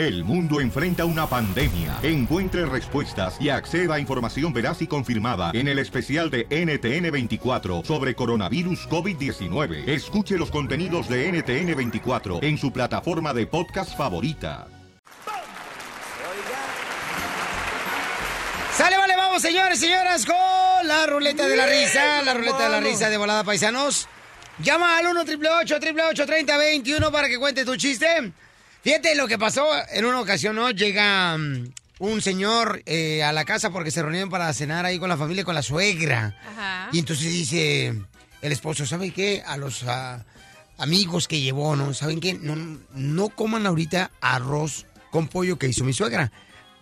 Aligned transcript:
El 0.00 0.24
mundo 0.24 0.62
enfrenta 0.62 1.04
una 1.04 1.26
pandemia. 1.26 1.98
Encuentre 2.02 2.64
respuestas 2.64 3.36
y 3.38 3.50
acceda 3.50 3.96
a 3.96 4.00
información 4.00 4.50
veraz 4.50 4.80
y 4.80 4.86
confirmada 4.86 5.50
en 5.52 5.68
el 5.68 5.78
especial 5.78 6.30
de 6.30 6.48
NTN24 6.48 7.84
sobre 7.84 8.14
coronavirus 8.14 8.88
COVID-19. 8.88 9.86
Escuche 9.86 10.38
los 10.38 10.50
contenidos 10.50 11.06
de 11.06 11.30
NTN24 11.30 12.42
en 12.42 12.56
su 12.56 12.72
plataforma 12.72 13.34
de 13.34 13.46
podcast 13.46 13.94
favorita. 13.94 14.68
Sale, 18.72 18.96
vale, 18.96 19.16
vamos, 19.18 19.42
señores, 19.42 19.78
señoras, 19.78 20.24
con 20.24 20.88
la 20.88 21.04
ruleta 21.08 21.46
de 21.46 21.56
la 21.58 21.66
risa, 21.66 22.22
la 22.22 22.32
ruleta 22.32 22.64
de 22.64 22.70
la 22.70 22.80
risa 22.80 23.10
de 23.10 23.18
volada 23.18 23.44
paisanos. 23.44 24.08
Llama 24.60 24.96
al 24.96 25.08
1 25.08 25.20
888 25.20 26.24
3021 26.24 27.12
para 27.12 27.28
que 27.28 27.38
cuente 27.38 27.66
tu 27.66 27.76
chiste. 27.76 28.32
Fíjate 28.82 29.14
lo 29.14 29.28
que 29.28 29.38
pasó 29.38 29.66
en 29.92 30.04
una 30.04 30.20
ocasión, 30.20 30.56
¿no? 30.56 30.70
Llega 30.70 31.36
mm, 31.36 31.72
un 31.98 32.22
señor 32.22 32.82
eh, 32.86 33.22
a 33.22 33.32
la 33.32 33.44
casa 33.44 33.70
porque 33.70 33.90
se 33.90 34.02
reunieron 34.02 34.30
para 34.30 34.52
cenar 34.54 34.86
ahí 34.86 34.98
con 34.98 35.08
la 35.08 35.18
familia, 35.18 35.44
con 35.44 35.54
la 35.54 35.62
suegra. 35.62 36.36
Ajá. 36.46 36.88
Y 36.92 36.98
entonces 36.98 37.26
dice 37.26 37.94
el 38.40 38.52
esposo, 38.52 38.86
¿sabe 38.86 39.10
qué? 39.10 39.42
A 39.46 39.56
los 39.58 39.84
ah, 39.84 40.24
amigos 40.78 41.28
que 41.28 41.40
llevó, 41.40 41.76
¿no? 41.76 41.92
¿Saben 41.92 42.20
qué? 42.20 42.34
No, 42.34 42.56
no 42.94 43.28
coman 43.28 43.66
ahorita 43.66 44.10
arroz 44.20 44.86
con 45.10 45.28
pollo 45.28 45.58
que 45.58 45.68
hizo 45.68 45.84
mi 45.84 45.92
suegra. 45.92 46.32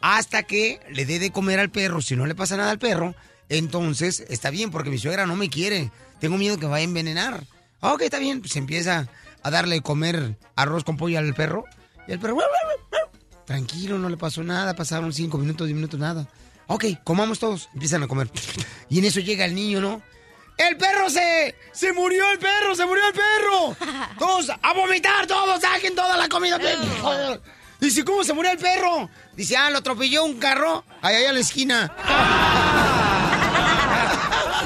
Hasta 0.01 0.45
que 0.45 0.79
le 0.91 1.05
dé 1.05 1.19
de 1.19 1.33
comer 1.33 1.59
al 1.59 1.71
perro. 1.71 2.01
Si 2.01 2.15
no 2.15 2.27
le 2.27 2.37
pasa 2.37 2.57
nada 2.57 2.71
al 2.71 2.79
perro, 2.79 3.17
entonces 3.49 4.25
está 4.29 4.51
bien, 4.51 4.71
porque 4.71 4.91
mi 4.91 4.99
suegra 4.99 5.27
no 5.27 5.35
me 5.35 5.51
quiere. 5.51 5.91
Tengo 6.21 6.39
miedo 6.39 6.59
que 6.59 6.67
vaya 6.67 6.83
a 6.83 6.85
envenenar. 6.85 7.45
Ah, 7.81 7.95
Ok, 7.95 8.03
está 8.03 8.21
bien. 8.21 8.41
Pues 8.41 8.55
empieza 8.55 9.09
a 9.43 9.51
darle 9.51 9.81
comer 9.81 10.37
arroz 10.55 10.85
con 10.85 10.97
pollo 10.97 11.19
al 11.19 11.35
perro. 11.35 11.65
Y 12.09 12.13
el 12.13 12.19
perro... 12.19 12.39
Tranquilo, 13.45 13.99
no 13.99 14.09
le 14.09 14.17
pasó 14.17 14.43
nada. 14.43 14.75
Pasaron 14.75 15.13
cinco 15.13 15.39
minutos, 15.39 15.67
diez 15.67 15.77
minutos, 15.77 16.01
nada. 16.01 16.27
Ok, 16.67 16.87
comamos 17.05 17.39
todos. 17.39 17.69
Empiezan 17.75 18.03
a 18.03 18.09
comer. 18.09 18.31
Y 18.89 18.99
en 18.99 19.05
eso 19.05 19.21
llega 19.21 19.45
el 19.45 19.55
niño, 19.55 19.81
¿no? 19.81 20.03
¡El 20.57 20.77
perro 20.77 21.09
se... 21.09 21.55
¡Se 21.73 21.93
murió 21.93 22.31
el 22.33 22.39
perro! 22.39 22.75
¡Se 22.75 22.85
murió 22.85 23.05
el 23.07 23.13
perro! 23.13 23.77
¡Todos 24.19 24.51
a 24.51 24.73
vomitar! 24.73 25.27
¡Todos 25.27 25.61
saquen 25.61 25.95
toda 25.95 26.17
la 26.17 26.29
comida! 26.29 26.59
Dice, 27.81 28.05
¿cómo 28.05 28.25
se 28.25 28.33
murió 28.33 28.51
el 28.51 28.59
perro? 28.59 29.09
Dice, 29.37 29.57
ah, 29.57 29.71
lo 29.71 29.79
atropelló 29.79 30.25
un 30.25 30.39
carro 30.39 30.85
allá, 31.01 31.19
allá 31.19 31.31
a 31.31 31.33
la 31.33 31.39
esquina. 31.39 31.95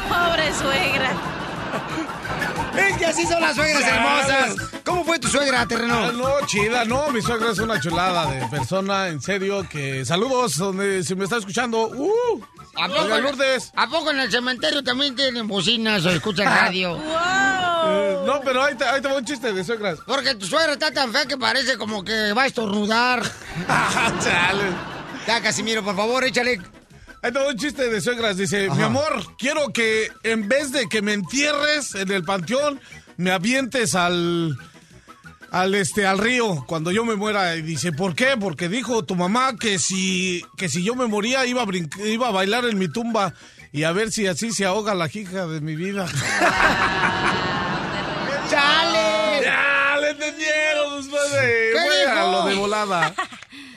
Pobre 0.08 0.54
suegra. 0.54 1.41
Es 2.76 2.96
que 2.96 3.06
así 3.06 3.26
son 3.26 3.40
las 3.40 3.54
suegras 3.54 3.82
hermosas. 3.82 4.70
¿Cómo 4.84 5.04
fue 5.04 5.18
tu 5.18 5.28
suegra, 5.28 5.66
terreno? 5.66 5.94
Ah, 5.94 6.12
no, 6.12 6.46
chida, 6.46 6.84
no, 6.84 7.10
mi 7.10 7.20
suegra 7.20 7.50
es 7.50 7.58
una 7.58 7.80
chulada 7.80 8.30
de 8.30 8.46
persona, 8.48 9.08
en 9.08 9.20
serio, 9.20 9.66
que 9.68 10.04
saludos 10.04 10.56
donde 10.56 11.02
si 11.04 11.14
me 11.14 11.24
está 11.24 11.36
escuchando. 11.36 11.88
Uh, 11.88 12.42
¿A 12.76 12.88
Doña 12.88 13.18
Lourdes. 13.18 13.70
¿A 13.76 13.86
poco 13.88 14.10
en 14.10 14.20
el 14.20 14.30
cementerio 14.30 14.82
también 14.82 15.14
tienen 15.14 15.46
bocinas 15.46 16.04
o 16.06 16.10
escuchan 16.10 16.46
radio? 16.46 16.98
Eh, 17.84 18.16
no, 18.24 18.40
pero 18.42 18.62
ahí 18.62 18.76
te, 18.76 18.84
ahí 18.84 19.02
te 19.02 19.08
va 19.08 19.16
un 19.16 19.24
chiste 19.24 19.52
de 19.52 19.64
suegras. 19.64 19.98
Porque 20.06 20.36
tu 20.36 20.46
suegra 20.46 20.74
está 20.74 20.92
tan 20.92 21.10
fea 21.10 21.26
que 21.26 21.36
parece 21.36 21.76
como 21.76 22.04
que 22.04 22.32
va 22.32 22.42
a 22.42 22.46
estornudar. 22.46 23.20
Chale. 24.22 24.64
Ya, 25.26 25.40
Casimiro, 25.42 25.82
por 25.82 25.96
favor, 25.96 26.22
échale. 26.22 26.60
Ahí 27.22 27.32
te 27.32 27.38
va 27.38 27.48
un 27.48 27.56
chiste 27.56 27.88
de 27.88 28.00
suegras. 28.00 28.36
Dice, 28.36 28.68
mi 28.70 28.82
amor, 28.82 29.36
quiero 29.38 29.72
que 29.72 30.10
en 30.24 30.48
vez 30.48 30.72
de 30.72 30.88
que 30.88 31.02
me 31.02 31.12
entierres 31.12 31.94
en 31.94 32.10
el 32.10 32.24
panteón, 32.24 32.80
me 33.16 33.30
avientes 33.30 33.94
al... 33.94 34.58
Al 35.50 35.74
este, 35.74 36.06
al 36.06 36.16
río, 36.16 36.64
cuando 36.66 36.90
yo 36.92 37.04
me 37.04 37.14
muera. 37.14 37.54
Y 37.56 37.60
dice, 37.62 37.92
¿por 37.92 38.14
qué? 38.14 38.38
Porque 38.40 38.70
dijo 38.70 39.04
tu 39.04 39.14
mamá 39.16 39.54
que 39.60 39.78
si, 39.78 40.42
que 40.56 40.70
si 40.70 40.82
yo 40.82 40.94
me 40.94 41.06
moría 41.06 41.44
iba 41.44 41.62
a, 41.62 41.66
iba 42.06 42.28
a 42.28 42.30
bailar 42.30 42.64
en 42.64 42.78
mi 42.78 42.88
tumba 42.90 43.34
y 43.70 43.84
a 43.84 43.92
ver 43.92 44.10
si 44.12 44.26
así 44.26 44.52
se 44.52 44.64
ahoga 44.64 44.94
la 44.94 45.10
hija 45.12 45.46
de 45.46 45.60
mi 45.60 45.76
vida. 45.76 46.06
¡Chale! 48.48 49.42
¡Ya! 49.44 49.98
¡Le 50.00 50.10
entendieron 50.12 50.98
ustedes! 50.98 51.76
Lo 52.14 52.46
de 52.46 52.54
volada. 52.54 53.14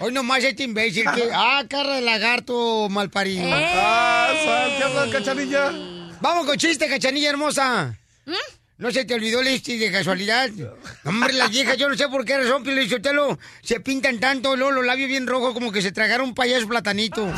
Hoy 0.05 0.11
nomás 0.13 0.43
este 0.43 0.61
imbécil 0.61 1.03
que... 1.15 1.29
Ah, 1.33 1.63
cara 1.67 1.95
de 1.95 2.01
lagarto 2.01 2.87
malparido. 2.89 3.49
¡Ah, 3.51 4.27
sal! 4.45 4.73
¿Qué 4.77 4.83
habla, 4.83 5.11
cachanilla? 5.11 5.71
Vamos 6.21 6.45
con 6.45 6.57
chiste, 6.57 6.87
cachanilla 6.87 7.31
hermosa. 7.31 7.97
¿No 8.77 8.91
se 8.91 9.03
te 9.05 9.15
olvidó 9.15 9.39
el 9.41 9.47
este 9.47 9.79
de 9.79 9.91
casualidad? 9.91 10.51
Hombre, 11.05 11.33
las 11.33 11.49
viejas, 11.49 11.77
yo 11.77 11.89
no 11.89 11.97
sé 11.97 12.07
por 12.07 12.23
qué 12.23 12.37
razón, 12.37 12.63
Lizotelo, 12.63 13.39
se 13.63 13.79
pintan 13.79 14.19
tanto, 14.19 14.55
luego 14.55 14.73
los 14.73 14.85
labios 14.85 15.09
bien 15.09 15.25
rojos, 15.25 15.55
como 15.55 15.71
que 15.71 15.81
se 15.81 15.91
tragaron 15.91 16.27
un 16.27 16.35
payaso 16.35 16.67
platanito. 16.67 17.27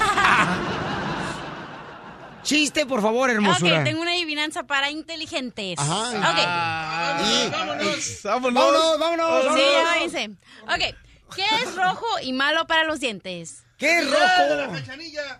Chiste, 2.44 2.86
por 2.86 3.02
favor, 3.02 3.30
hermosura. 3.30 3.78
Ok, 3.80 3.84
tengo 3.86 4.02
una 4.02 4.12
adivinanza 4.12 4.64
para 4.64 4.92
inteligentes. 4.92 5.80
Ajá. 5.80 6.10
Ok. 6.32 7.28
Y- 7.28 7.50
Vámonos. 7.50 8.20
Vámonos, 8.24 9.00
vámonos. 9.00 9.42
Sí, 9.44 9.48
vámonos. 9.48 9.74
ya 9.74 9.84
váyanse. 9.84 10.30
Ok. 10.64 11.07
¿Qué 11.36 11.46
es 11.64 11.76
rojo 11.76 12.06
y 12.22 12.34
malo 12.34 12.68
para 12.68 12.84
los 12.84 13.00
dientes? 13.00 13.64
¿Qué 13.78 14.00
es 14.00 14.10
rojo? 14.10 14.24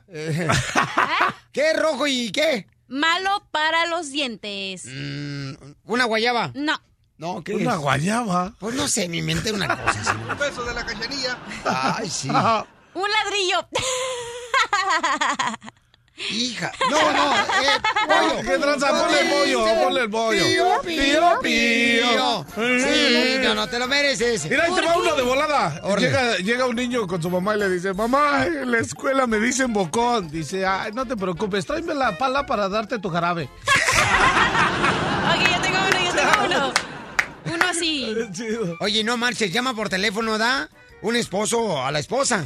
Eh, 0.10 0.48
¿Qué 1.52 1.72
es 1.72 1.80
rojo 1.80 2.08
y 2.08 2.32
qué? 2.32 2.68
Malo 2.88 3.46
para 3.52 3.86
los 3.88 4.12
dientes. 4.12 4.86
Mm, 4.86 5.54
¿Una 5.86 6.06
guayaba? 6.06 6.52
No. 6.54 6.80
No, 7.18 7.44
¿qué 7.44 7.56
Una 7.56 7.74
es? 7.74 7.80
guayaba. 7.80 8.54
Pues 8.60 8.76
no 8.76 8.88
sé, 8.88 9.10
mi 9.10 9.22
mente 9.24 9.52
una 9.52 9.68
cosa. 9.68 10.00
así. 10.02 10.12
Un 10.12 10.38
beso 10.38 10.64
de 10.64 10.74
la 10.74 10.86
cachanilla. 10.86 11.38
Ay, 11.66 12.10
sí. 12.10 12.30
Un 12.30 13.12
ladrillo. 13.12 13.68
Hija. 16.32 16.72
No, 16.90 17.12
no, 17.14 17.36
eh, 17.36 17.80
pollo. 18.08 18.42
¿Qué 18.42 18.58
tranza? 18.58 18.90
Ponle 18.90 19.22
el 19.22 19.30
pollo, 19.30 19.66
ponle 19.84 20.02
el 20.02 20.10
pollo. 20.10 20.44
Pío, 20.46 20.82
pío, 20.84 21.40
Pío, 21.42 22.46
pío. 22.56 22.80
Sí, 22.80 23.38
no, 23.44 23.54
no 23.54 23.68
te 23.68 23.78
lo 23.78 23.88
mereces. 23.88 24.46
Mira, 24.50 24.64
ahí 24.66 24.74
te 24.74 24.82
va 24.82 24.98
uno 24.98 25.16
de 25.16 25.22
volada. 25.22 25.80
Llega, 25.98 26.38
llega 26.38 26.66
un 26.66 26.76
niño 26.76 27.06
con 27.06 27.22
su 27.22 27.30
mamá 27.30 27.56
y 27.56 27.60
le 27.60 27.70
dice, 27.70 27.94
mamá, 27.94 28.46
en 28.48 28.72
la 28.72 28.80
escuela 28.80 29.28
me 29.28 29.40
dicen 29.40 29.72
bocón. 29.74 30.30
Dice, 30.30 30.66
ay, 30.66 30.92
no 30.92 31.06
te 31.06 31.16
preocupes, 31.16 31.66
tráeme 31.68 31.94
la 31.94 32.18
pala 32.18 32.46
para 32.46 32.68
darte 32.68 33.00
tu 33.00 33.10
jarabe. 33.10 33.50
Ok, 35.28 35.42
yo 35.52 35.62
tengo 35.62 35.78
uno, 35.78 36.06
yo 36.06 36.14
tengo 36.16 36.46
uno. 36.46 36.74
Uno 37.54 37.66
así. 37.70 38.16
Oye, 38.80 39.04
no 39.04 39.18
marches, 39.18 39.52
llama 39.52 39.74
por 39.76 39.90
teléfono, 39.90 40.38
da 40.38 40.70
un 41.02 41.16
esposo 41.18 41.84
a 41.84 41.92
la 41.92 42.00
esposa. 42.00 42.46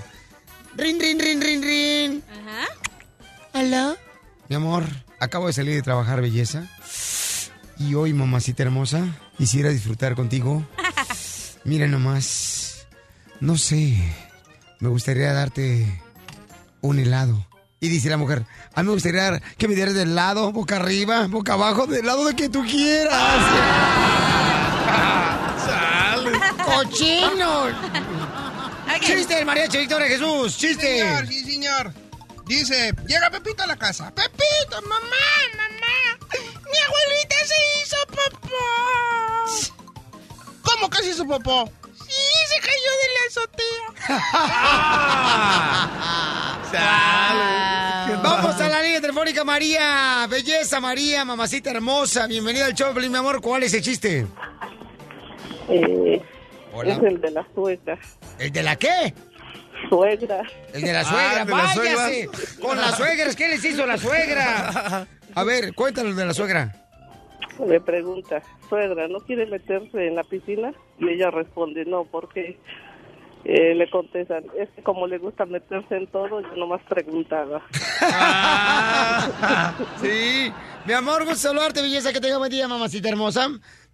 Rin, 0.75 0.99
rin, 0.99 1.19
rin, 1.19 1.39
rin, 1.41 1.61
rin. 1.61 2.23
Ajá. 2.31 2.67
Hola. 3.53 3.95
Mi 4.49 4.55
amor, 4.55 4.83
acabo 5.19 5.47
de 5.47 5.53
salir 5.53 5.75
de 5.75 5.81
trabajar, 5.81 6.21
belleza. 6.21 6.67
Y 7.77 7.95
hoy, 7.95 8.13
mamacita 8.13 8.63
hermosa, 8.63 9.05
quisiera 9.37 9.69
disfrutar 9.69 10.15
contigo. 10.15 10.65
Mira 11.63 11.87
nomás. 11.87 12.87
No 13.39 13.57
sé. 13.57 13.97
Me 14.79 14.89
gustaría 14.89 15.33
darte 15.33 16.01
un 16.81 16.99
helado. 16.99 17.47
Y 17.79 17.89
dice 17.89 18.09
la 18.09 18.17
mujer, 18.17 18.45
a 18.75 18.83
mí 18.83 18.87
me 18.87 18.93
gustaría 18.93 19.23
dar- 19.23 19.41
que 19.57 19.67
me 19.67 19.73
dieras 19.73 19.95
del 19.95 20.13
lado, 20.13 20.51
boca 20.51 20.75
arriba, 20.75 21.25
boca 21.27 21.53
abajo, 21.53 21.87
del 21.87 22.05
lado 22.05 22.25
de 22.25 22.35
que 22.35 22.47
tú 22.47 22.63
quieras. 22.63 23.13
Sale. 25.65 26.31
¡Cochino! 26.63 27.69
¡Chiste 29.01 29.33
del 29.35 29.45
mariachi 29.47 29.79
Victoria 29.79 30.07
Jesús! 30.07 30.55
¡Chiste! 30.57 30.99
Señor, 30.99 31.27
sí, 31.27 31.43
señor. 31.43 31.91
Dice, 32.51 32.93
llega 33.07 33.29
Pepito 33.29 33.63
a 33.63 33.65
la 33.65 33.77
casa. 33.77 34.13
Pepito, 34.13 34.81
mamá, 34.81 34.99
mamá. 35.55 36.19
Mi 36.69 36.77
abuelita 36.85 37.35
se 37.45 37.55
hizo 37.79 37.95
popó. 38.07 38.57
¿Cómo 40.61 40.89
que 40.89 40.97
se 40.97 41.11
hizo 41.11 41.25
popó? 41.25 41.71
Sí, 41.95 42.21
se 42.47 42.59
cayó 42.59 42.91
de 42.99 43.07
la 43.15 43.21
azotea. 43.29 43.87
Sale. 46.71 48.17
Vamos 48.21 48.59
a 48.59 48.67
la 48.67 48.81
línea 48.81 48.99
telefónica, 48.99 49.45
María. 49.45 50.27
Belleza, 50.29 50.81
María, 50.81 51.23
mamacita 51.23 51.71
hermosa. 51.71 52.27
Bienvenida 52.27 52.65
al 52.65 52.73
show, 52.73 52.93
mi 52.93 53.15
amor. 53.15 53.39
¿Cuál 53.39 53.63
es 53.63 53.73
el 53.75 53.81
chiste? 53.81 54.27
Eh, 55.69 56.21
Hola. 56.73 56.95
es 56.95 56.99
el 57.01 57.21
de 57.21 57.31
la 57.31 57.47
suegra. 57.55 57.97
¿El 58.39 58.51
de 58.51 58.61
la 58.61 58.75
qué? 58.75 59.13
Suegra. 60.01 60.41
El 60.73 60.81
de 60.83 60.93
la 60.93 61.01
Ah, 61.01 61.03
suegra. 61.03 61.43
de 61.45 61.51
las 61.51 61.75
Váyase. 61.75 62.29
Con 62.61 62.77
las 62.77 62.95
suegras. 62.95 63.35
¿Qué 63.35 63.49
les 63.49 63.65
hizo 63.65 63.85
la 63.85 63.97
suegra? 63.97 65.05
A 65.35 65.43
ver, 65.43 65.73
cuéntanos 65.75 66.15
de 66.15 66.25
la 66.25 66.33
suegra. 66.33 66.73
Le 67.67 67.81
pregunta, 67.81 68.41
suegra, 68.69 69.09
¿no 69.09 69.19
quiere 69.19 69.45
meterse 69.47 70.07
en 70.07 70.15
la 70.15 70.23
piscina? 70.23 70.71
Y 70.97 71.09
ella 71.09 71.29
responde, 71.29 71.83
no, 71.83 72.05
porque 72.05 72.57
eh, 73.43 73.75
le 73.75 73.89
contestan, 73.89 74.45
es 74.57 74.69
que 74.69 74.81
como 74.81 75.07
le 75.07 75.17
gusta 75.17 75.45
meterse 75.45 75.97
en 75.97 76.07
todo, 76.07 76.39
yo 76.39 76.55
nomás 76.55 76.81
preguntaba. 76.87 77.61
Sí. 80.01 80.51
Mi 80.85 80.93
amor, 80.93 81.23
gusto 81.25 81.49
saludarte, 81.49 81.81
belleza. 81.81 82.13
Que 82.13 82.21
tenga 82.21 82.37
buen 82.37 82.49
día, 82.49 82.67
mamacita 82.67 83.09
hermosa. 83.09 83.49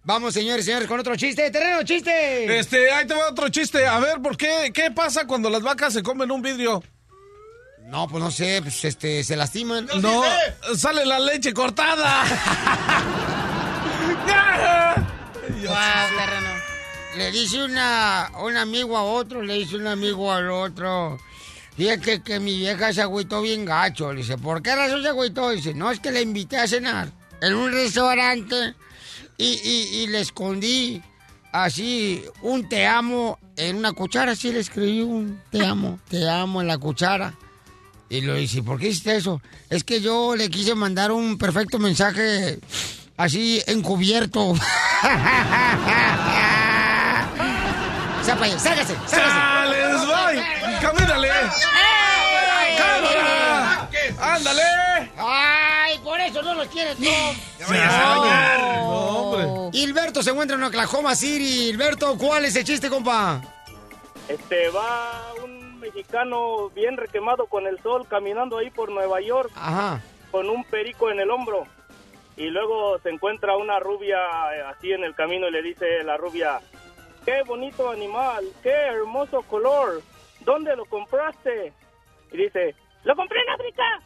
Vamos, 0.08 0.32
señores, 0.32 0.64
señores, 0.64 0.88
con 0.88 0.98
otro 0.98 1.16
chiste. 1.16 1.50
¡Terreno, 1.50 1.82
chiste! 1.82 2.58
Este, 2.58 2.90
ahí 2.90 3.06
te 3.06 3.12
va 3.12 3.28
otro 3.28 3.50
chiste. 3.50 3.86
A 3.86 3.98
ver, 3.98 4.22
¿por 4.22 4.38
qué? 4.38 4.70
¿Qué 4.72 4.90
pasa 4.90 5.26
cuando 5.26 5.50
las 5.50 5.60
vacas 5.60 5.92
se 5.92 6.02
comen 6.02 6.30
un 6.30 6.40
vidrio? 6.40 6.82
No, 7.84 8.08
pues 8.08 8.24
no 8.24 8.30
sé, 8.30 8.60
pues 8.62 8.82
este, 8.86 9.22
se 9.22 9.36
lastiman. 9.36 9.86
No, 10.00 10.22
sale 10.74 11.04
la 11.04 11.20
leche 11.20 11.52
cortada. 11.52 12.24
Wow, 15.48 15.76
terreno. 16.16 16.50
Le 17.16 17.30
dice 17.32 17.62
una, 17.64 18.30
un 18.42 18.56
amigo 18.56 18.96
a 18.96 19.02
otro, 19.02 19.42
le 19.42 19.54
dice 19.54 19.76
un 19.76 19.88
amigo 19.88 20.32
al 20.32 20.50
otro. 20.50 21.18
Fíjate 21.76 22.22
que 22.22 22.38
mi 22.38 22.56
vieja 22.56 22.92
se 22.92 23.02
agüitó 23.02 23.42
bien 23.42 23.64
gacho. 23.64 24.12
Le 24.12 24.20
dice, 24.20 24.38
¿por 24.38 24.62
qué 24.62 24.74
razón 24.74 25.02
se 25.02 25.08
agüitó? 25.08 25.50
Dice, 25.50 25.74
no, 25.74 25.90
es 25.90 26.00
que 26.00 26.12
le 26.12 26.22
invité 26.22 26.58
a 26.58 26.68
cenar 26.68 27.10
en 27.40 27.54
un 27.54 27.72
restaurante 27.72 28.74
y, 29.38 29.46
y- 29.46 30.02
y 30.02 30.06
le 30.08 30.20
escondí 30.20 31.00
así 31.52 32.22
un 32.42 32.68
te 32.68 32.86
amo 32.86 33.38
en 33.56 33.76
una 33.76 33.92
cuchara. 33.92 34.32
Así 34.32 34.52
le 34.52 34.58
escribí 34.60 35.00
un 35.00 35.40
te 35.50 35.64
amo, 35.64 35.98
te 36.10 36.28
amo 36.28 36.60
en 36.60 36.66
la 36.68 36.76
cuchara. 36.78 37.34
Y 38.10 38.20
le 38.22 38.34
dice, 38.36 38.62
¿por 38.62 38.78
qué 38.78 38.88
hiciste 38.88 39.16
eso? 39.16 39.40
Es 39.70 39.84
que 39.84 40.00
yo 40.00 40.34
le 40.34 40.48
quise 40.50 40.74
mandar 40.74 41.12
un 41.12 41.36
perfecto 41.38 41.78
mensaje 41.78 42.58
así 43.18 43.62
encubierto. 43.66 44.54
Sápale, 48.22 48.58
ságase, 48.58 48.94
ságase. 49.06 49.16
¡Sales, 49.16 50.06
bye! 50.06 50.42
¡Camínale! 50.80 51.28
¡Cámara! 52.76 53.88
¡Ándale! 54.20 54.62
¡Ay, 54.62 55.10
por 55.16 55.57
eso 56.28 56.42
no 56.42 56.54
los 56.54 56.68
quieres, 56.68 56.96
Tom! 56.96 57.36
No, 57.68 59.08
hombre. 59.08 59.78
Hilberto 59.78 60.22
se 60.22 60.30
encuentra 60.30 60.56
en 60.56 60.62
Oklahoma 60.62 61.14
City. 61.14 61.68
Hilberto, 61.70 62.16
¿cuál 62.18 62.44
es 62.44 62.56
el 62.56 62.64
chiste, 62.64 62.88
compa? 62.88 63.40
Este, 64.28 64.68
va 64.70 65.32
un 65.42 65.80
mexicano 65.80 66.68
bien 66.70 66.96
requemado 66.96 67.46
con 67.46 67.66
el 67.66 67.80
sol 67.82 68.06
caminando 68.08 68.58
ahí 68.58 68.70
por 68.70 68.90
Nueva 68.90 69.20
York 69.20 69.50
Ajá. 69.54 70.02
con 70.30 70.48
un 70.50 70.64
perico 70.64 71.10
en 71.10 71.20
el 71.20 71.30
hombro. 71.30 71.66
Y 72.36 72.50
luego 72.50 72.98
se 73.00 73.08
encuentra 73.10 73.56
una 73.56 73.80
rubia 73.80 74.18
eh, 74.54 74.62
así 74.68 74.92
en 74.92 75.02
el 75.02 75.14
camino 75.14 75.48
y 75.48 75.50
le 75.50 75.62
dice 75.62 76.04
la 76.04 76.16
rubia, 76.16 76.60
qué 77.24 77.42
bonito 77.44 77.90
animal, 77.90 78.44
qué 78.62 78.70
hermoso 78.70 79.42
color, 79.42 80.02
¿dónde 80.40 80.76
lo 80.76 80.84
compraste? 80.84 81.72
Y 82.30 82.36
dice, 82.36 82.74
lo 83.04 83.16
compré 83.16 83.40
en 83.40 83.50
África. 83.50 84.02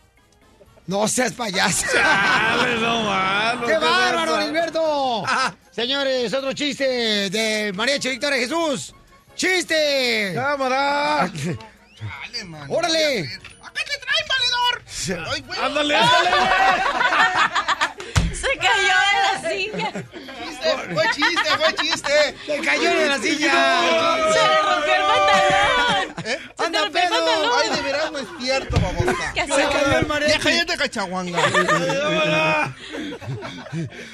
No 0.87 1.07
seas 1.07 1.33
payaso. 1.33 1.87
¡Dale, 1.95 2.79
no, 2.79 3.05
mano! 3.05 3.67
¡Qué 3.67 3.79
bárbaro, 3.79 4.37
vergüenza! 4.37 4.49
Hilberto! 4.49 5.25
Señores, 5.71 6.35
otro 6.35 6.53
chiste 6.53 7.31
del 7.31 7.73
mariachi 7.75 8.11
Victoria 8.11 8.39
Jesús. 8.39 8.95
¡Chiste! 9.37 10.33
¡Cámara! 10.35 11.31
Dale, 11.33 12.45
man. 12.45 12.67
¡Órale! 12.69 13.21
¡Acá 13.63 13.81
te 13.87 13.99
trae, 14.01 14.25
valedor! 14.29 14.83
¡Ándale, 15.65 15.97
ándale! 15.97 16.31
Se 18.43 18.59
cayó 18.59 18.97
de 19.07 19.15
la 19.23 19.51
silla. 19.51 19.89
Chiste, 20.43 20.71
fue 20.95 21.05
chiste, 21.15 21.49
fue 21.57 21.75
chiste. 21.77 22.37
¡Se 22.47 22.61
cayó 22.61 22.91
de 22.91 23.07
la 23.09 23.19
silla! 23.19 23.81
Se 24.33 24.49
le 24.49 24.63
rompió 24.63 24.95
el 24.95 25.03
pantalón. 25.03 26.15
¿Eh? 26.25 26.39
Se 26.59 26.65
¡Anda, 26.65 26.79
te 26.79 26.85
rompió 26.85 27.03
el 27.03 27.09
pedo! 27.09 27.25
pantalón. 27.25 27.53
Ay, 27.63 27.69
de 27.77 27.83
veras 27.83 28.13
no 28.13 28.19
es 28.19 28.27
cierto, 28.41 28.81
babosa. 28.81 29.33
¿Qué 29.35 29.41
¡Se 29.43 29.49
cayó 29.49 29.87
el 29.87 30.03
Ya 30.03 30.09
mariachi! 30.09 30.39
cállate, 30.43 30.77
cachaguanga. 30.77 31.39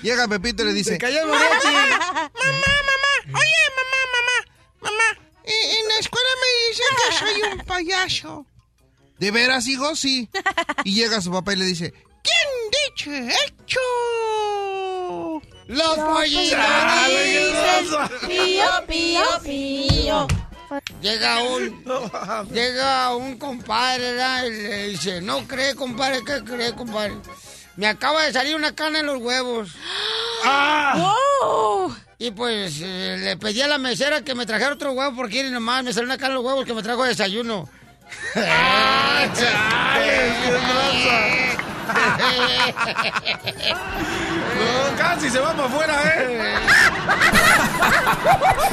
Llega 0.02 0.28
Pepito 0.28 0.62
y 0.62 0.66
le 0.66 0.72
dice, 0.74 0.92
¡Se 0.92 0.98
cayó 0.98 1.20
el 1.22 1.26
mariachi! 1.28 1.66
Mamá, 1.66 2.30
mamá, 2.34 3.38
oye, 3.40 3.64
mamá, 3.76 4.00
mamá, 4.14 4.36
mamá, 4.80 5.28
en, 5.44 5.70
en 5.78 5.88
la 5.88 5.98
escuela 5.98 6.28
me 6.40 6.68
dicen 6.68 6.86
que 6.96 7.16
soy 7.16 7.52
un 7.52 7.58
payaso. 7.64 8.46
¿De 9.18 9.30
veras, 9.32 9.66
hijo? 9.66 9.96
Sí. 9.96 10.28
Y 10.84 10.94
llega 10.94 11.20
su 11.20 11.32
papá 11.32 11.52
y 11.52 11.56
le 11.56 11.64
dice, 11.64 11.92
¿quién 12.28 12.48
dicho 12.70 13.10
hecho? 13.46 13.80
¡Los 15.66 15.98
pollitos! 15.98 16.58
Pío, 18.26 18.66
pío, 18.86 19.22
pío. 19.44 20.26
Llega 21.00 21.42
un, 21.42 21.82
llega 22.52 23.16
un 23.16 23.38
compadre 23.38 24.12
¿verdad? 24.12 24.44
y 24.44 24.50
le 24.50 24.88
dice, 24.88 25.22
no 25.22 25.46
cree, 25.46 25.74
compadre, 25.74 26.22
¿qué 26.24 26.42
cree, 26.44 26.74
compadre? 26.74 27.14
Me 27.76 27.86
acaba 27.86 28.24
de 28.24 28.32
salir 28.32 28.56
una 28.56 28.74
cana 28.74 29.00
en 29.00 29.06
los 29.06 29.18
huevos. 29.18 29.70
¡Wow! 30.94 31.94
Y 32.18 32.30
pues 32.32 32.80
eh, 32.82 33.16
le 33.20 33.36
pedí 33.36 33.62
a 33.62 33.68
la 33.68 33.78
mesera 33.78 34.22
que 34.22 34.34
me 34.34 34.44
trajera 34.44 34.74
otro 34.74 34.92
huevo 34.92 35.14
porque 35.16 35.46
y 35.46 35.50
nomás 35.50 35.84
me 35.84 35.92
salió 35.92 36.06
una 36.06 36.18
cana 36.18 36.30
en 36.30 36.34
los 36.34 36.44
huevos 36.44 36.64
que 36.64 36.74
me 36.74 36.82
trajo 36.82 37.04
desayuno. 37.04 37.68
Casi 44.96 45.30
se 45.30 45.38
va 45.38 45.52
para 45.52 45.68
afuera, 45.68 46.02
¿eh? 46.04 46.56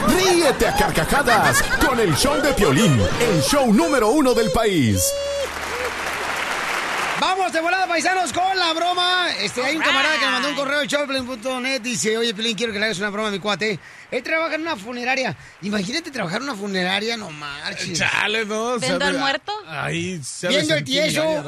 Ríete 0.07 0.67
a 0.67 0.75
carcajadas 0.75 1.63
con 1.85 1.99
el 1.99 2.15
show 2.15 2.41
de 2.41 2.53
Piolín, 2.53 2.99
el 3.19 3.41
show 3.41 3.71
número 3.73 4.09
uno 4.09 4.33
del 4.33 4.51
país. 4.51 5.11
Vamos 7.25 7.51
de 7.51 7.59
volada, 7.59 7.87
paisanos, 7.87 8.31
con 8.31 8.55
la 8.55 8.71
broma. 8.73 9.29
Este, 9.41 9.65
hay 9.65 9.75
un 9.75 9.81
camarada 9.81 10.19
que 10.19 10.25
me 10.27 10.31
mandó 10.31 10.49
un 10.49 10.55
correo 10.55 10.81
de 10.81 10.85
showplane.net. 10.85 11.81
Dice, 11.81 12.15
oye, 12.15 12.35
Pelín, 12.35 12.55
quiero 12.55 12.71
que 12.71 12.77
le 12.77 12.85
hagas 12.85 12.99
una 12.99 13.09
broma 13.09 13.29
a 13.29 13.31
mi 13.31 13.39
cuate. 13.39 13.79
Él 14.11 14.21
trabaja 14.21 14.53
en 14.53 14.61
una 14.61 14.75
funeraria. 14.75 15.35
Imagínate 15.63 16.11
trabajar 16.11 16.41
en 16.41 16.49
una 16.49 16.55
funeraria, 16.55 17.17
no 17.17 17.31
marches. 17.31 17.97
Chale, 17.97 18.45
no. 18.45 18.77
¿Viendo 18.77 19.05
al 19.05 19.17
muerto? 19.17 19.51
Ahí 19.67 20.21
se 20.23 20.49
Viendo 20.49 20.75
el 20.75 20.83
tieso. 20.83 21.23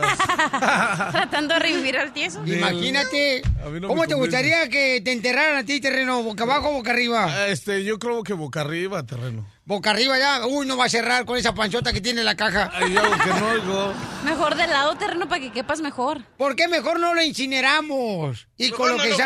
Tratando 1.12 1.54
de 1.54 1.60
revivir 1.60 1.96
al 2.00 2.12
tieso. 2.12 2.44
Imagínate. 2.44 3.44
No 3.80 3.88
¿Cómo 3.88 4.08
te 4.08 4.16
gustaría 4.16 4.68
que 4.70 5.00
te 5.06 5.12
enterraran 5.12 5.58
a 5.58 5.64
ti, 5.64 5.80
terreno? 5.80 6.24
¿Boca 6.24 6.44
abajo 6.44 6.70
o 6.70 6.74
boca 6.74 6.90
arriba? 6.90 7.50
Este, 7.50 7.84
yo 7.84 8.00
creo 8.00 8.24
que 8.24 8.34
boca 8.34 8.62
arriba, 8.62 9.04
terreno. 9.04 9.46
Boca 9.68 9.90
arriba 9.92 10.18
ya. 10.18 10.46
Uy, 10.48 10.66
no 10.66 10.78
va 10.78 10.86
a 10.86 10.90
cerrar 10.90 11.26
con 11.26 11.38
esa 11.38 11.54
panchota 11.54 11.92
que 11.92 12.00
tiene 12.00 12.22
en 12.22 12.26
la 12.26 12.36
caja. 12.38 12.72
Ay, 12.74 12.94
yo 12.94 13.02
que 13.02 13.30
no 13.40 13.48
oigo. 13.50 13.94
Mejor 14.24 14.56
de 14.56 14.66
lado 14.66 14.96
terreno 14.96 15.28
para 15.28 15.42
que 15.42 15.52
quepas 15.52 15.82
mejor. 15.82 16.24
¿Por 16.38 16.56
qué 16.56 16.70
mejor 16.70 17.02
no 17.02 17.14
lo 17.14 17.22
incineramos? 17.22 18.48
Y 18.58 18.72
con 18.72 18.90
lo 18.92 18.98
no 18.98 19.04
que 19.04 19.10
lo 19.10 19.18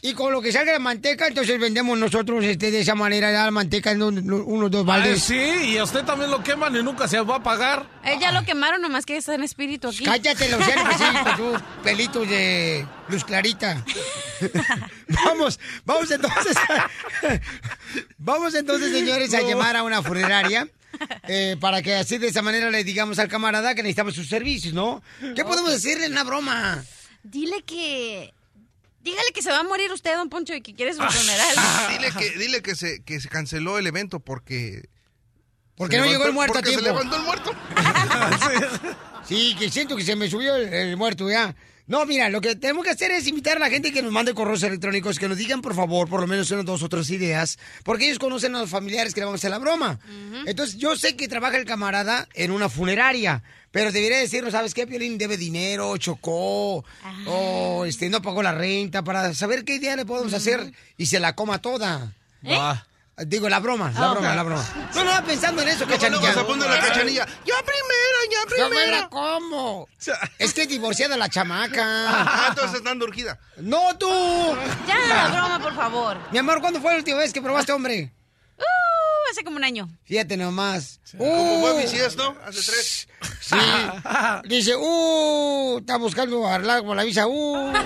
y 0.00 0.14
con 0.14 0.32
lo 0.32 0.40
que 0.40 0.50
salga 0.50 0.72
la 0.72 0.78
manteca, 0.78 1.26
entonces 1.28 1.60
vendemos 1.60 1.98
nosotros 1.98 2.42
este 2.44 2.70
de 2.70 2.80
esa 2.80 2.94
manera 2.94 3.30
ya 3.30 3.44
la 3.44 3.50
manteca 3.50 3.90
en 3.90 4.02
un- 4.02 4.30
unos 4.32 4.70
dos 4.70 4.80
Ay, 4.80 4.86
baldes. 4.86 5.22
sí, 5.22 5.34
y 5.36 5.76
a 5.78 5.84
usted 5.84 6.04
también 6.04 6.30
lo 6.30 6.42
queman 6.42 6.74
y 6.74 6.82
nunca 6.82 7.06
se 7.06 7.20
va 7.20 7.36
a 7.36 7.42
pagar. 7.42 7.86
Ella 8.02 8.32
lo 8.32 8.44
quemaron, 8.44 8.80
nomás 8.80 9.04
que 9.04 9.16
está 9.18 9.34
en 9.34 9.42
espíritu 9.44 9.88
aquí. 9.88 10.04
Cállate, 10.04 10.48
los 10.48 10.64
sí, 10.64 10.72
con 11.22 11.36
tus 11.36 11.62
pelitos 11.84 12.26
de 12.28 12.86
luz 13.08 13.24
clarita. 13.24 13.84
vamos, 15.24 15.60
vamos 15.84 16.10
entonces. 16.10 16.56
vamos 18.18 18.54
entonces, 18.54 18.90
señores, 18.92 19.32
a 19.34 19.40
llamar 19.42 19.65
a 19.74 19.82
una 19.82 20.02
funeraria. 20.02 20.68
eh, 21.28 21.56
para 21.60 21.82
que 21.82 21.94
así 21.94 22.16
de 22.18 22.28
esa 22.28 22.40
manera 22.42 22.70
le 22.70 22.84
digamos 22.84 23.18
al 23.18 23.28
camarada 23.28 23.74
que 23.74 23.82
necesitamos 23.82 24.14
sus 24.14 24.28
servicios, 24.28 24.72
¿no? 24.72 25.02
¿Qué 25.34 25.44
podemos 25.44 25.70
decirle 25.72 26.06
en 26.06 26.12
una 26.12 26.22
broma? 26.24 26.84
Dile 27.24 27.62
que. 27.64 28.32
Dígale 29.02 29.30
que 29.34 29.42
se 29.42 29.50
va 29.50 29.60
a 29.60 29.62
morir 29.62 29.90
usted, 29.92 30.14
don 30.16 30.28
Poncho, 30.28 30.54
y 30.54 30.60
que 30.62 30.74
quiere 30.74 30.92
su 30.94 31.00
funeral. 31.02 31.56
Dile 31.90 32.10
que, 32.12 32.38
dile 32.38 32.62
que 32.62 32.74
se, 32.74 33.02
que 33.04 33.20
se 33.20 33.28
canceló 33.28 33.78
el 33.78 33.86
evento 33.86 34.18
porque... 34.20 34.88
Porque 35.76 35.96
no 35.98 36.04
levantó- 36.04 36.12
llegó 36.12 36.26
el 36.26 36.32
muerto 36.32 36.58
a 36.58 36.62
porque 36.62 36.74
se 36.74 36.80
tiempo. 36.82 36.98
levantó 37.04 37.16
el 37.16 37.22
muerto. 37.22 37.52
Sí, 39.26 39.56
que 39.58 39.70
siento 39.70 39.96
que 39.96 40.04
se 40.04 40.14
me 40.16 40.30
subió 40.30 40.54
el, 40.56 40.72
el 40.72 40.96
muerto 40.96 41.28
ya. 41.28 41.54
No, 41.88 42.04
mira, 42.04 42.28
lo 42.30 42.40
que 42.40 42.56
tenemos 42.56 42.84
que 42.84 42.90
hacer 42.90 43.12
es 43.12 43.28
invitar 43.28 43.58
a 43.58 43.60
la 43.60 43.70
gente 43.70 43.92
que 43.92 44.02
nos 44.02 44.10
mande 44.10 44.34
correos 44.34 44.62
electrónicos, 44.64 45.20
que 45.20 45.28
nos 45.28 45.38
digan, 45.38 45.62
por 45.62 45.74
favor, 45.74 46.08
por 46.08 46.20
lo 46.20 46.26
menos 46.26 46.50
unas 46.50 46.64
dos 46.64 46.82
o 46.82 46.88
tres 46.88 47.08
ideas, 47.10 47.58
porque 47.84 48.06
ellos 48.06 48.18
conocen 48.18 48.56
a 48.56 48.60
los 48.60 48.70
familiares 48.70 49.14
que 49.14 49.20
le 49.20 49.26
vamos 49.26 49.38
a 49.38 49.40
hacer 49.40 49.50
la 49.50 49.58
broma. 49.58 50.00
Entonces, 50.46 50.76
yo 50.78 50.96
sé 50.96 51.16
que 51.16 51.28
trabaja 51.28 51.58
el 51.58 51.64
camarada 51.64 52.28
en 52.34 52.50
una 52.50 52.68
funeraria, 52.68 53.44
pero 53.70 53.92
debería 53.92 54.18
decirnos, 54.18 54.52
¿sabes 54.52 54.74
qué? 54.74 54.86
Piolín 54.86 55.16
debe 55.16 55.36
dinero, 55.36 55.96
chocó, 55.96 56.84
o 57.26 57.84
este, 57.86 58.10
no 58.10 58.20
pagó 58.20 58.42
la 58.42 58.52
renta, 58.52 59.04
para 59.04 59.32
saber 59.32 59.64
qué 59.64 59.76
idea 59.76 59.94
le 59.94 60.04
podemos 60.04 60.34
hacer 60.34 60.72
y 60.98 61.06
se 61.06 61.20
la 61.20 61.36
coma 61.36 61.60
toda. 61.62 62.12
Va. 62.44 62.86
Digo, 63.18 63.48
la 63.48 63.60
broma, 63.60 63.90
la 63.92 63.98
Ah, 64.08 64.10
broma, 64.12 64.34
la 64.34 64.42
broma. 64.42 64.64
No, 64.94 65.02
no, 65.04 65.24
pensando 65.24 65.62
en 65.62 65.68
eso, 65.68 65.86
cachanilla. 65.86 66.34
se 66.34 66.44
pone 66.44 66.68
la 66.68 66.78
cachanilla. 66.80 67.24
Yo 67.46 67.54
primero, 67.64 68.18
yo 68.30 68.56
Yo 68.58 68.64
me 68.68 68.74
primero. 68.76 69.00
la 69.00 69.08
como. 69.08 69.88
Es 70.38 70.52
que 70.52 70.62
es 70.62 70.68
divorciada 70.68 71.16
la 71.16 71.30
chamaca. 71.30 71.82
Ah, 71.82 72.46
entonces 72.50 72.76
están 72.76 73.00
urgida. 73.00 73.38
¡No 73.56 73.96
tú! 73.96 74.10
Ya, 74.86 74.98
la 75.08 75.28
broma, 75.28 75.58
por 75.60 75.74
favor. 75.74 76.18
Mi 76.30 76.36
amor, 76.38 76.60
¿cuándo 76.60 76.78
fue 76.80 76.92
la 76.92 76.98
última 76.98 77.16
vez 77.18 77.32
que 77.32 77.40
probaste 77.40 77.72
hombre? 77.72 78.12
Uh, 78.58 79.30
hace 79.32 79.42
como 79.44 79.56
un 79.56 79.64
año. 79.64 79.88
Fíjate 80.04 80.36
nomás. 80.36 81.00
¿Cómo 81.16 81.24
Uh, 81.24 81.60
fue 81.62 81.82
bisiesto? 81.84 82.36
Hace 82.46 82.60
tres. 82.70 83.08
Sí. 83.40 83.56
Dice, 84.44 84.76
uh, 84.76 85.78
está 85.78 85.96
buscando 85.96 86.46
hablar 86.46 86.84
con 86.84 86.94
la 86.96 87.02
visa, 87.04 87.26
uh. 87.26 87.72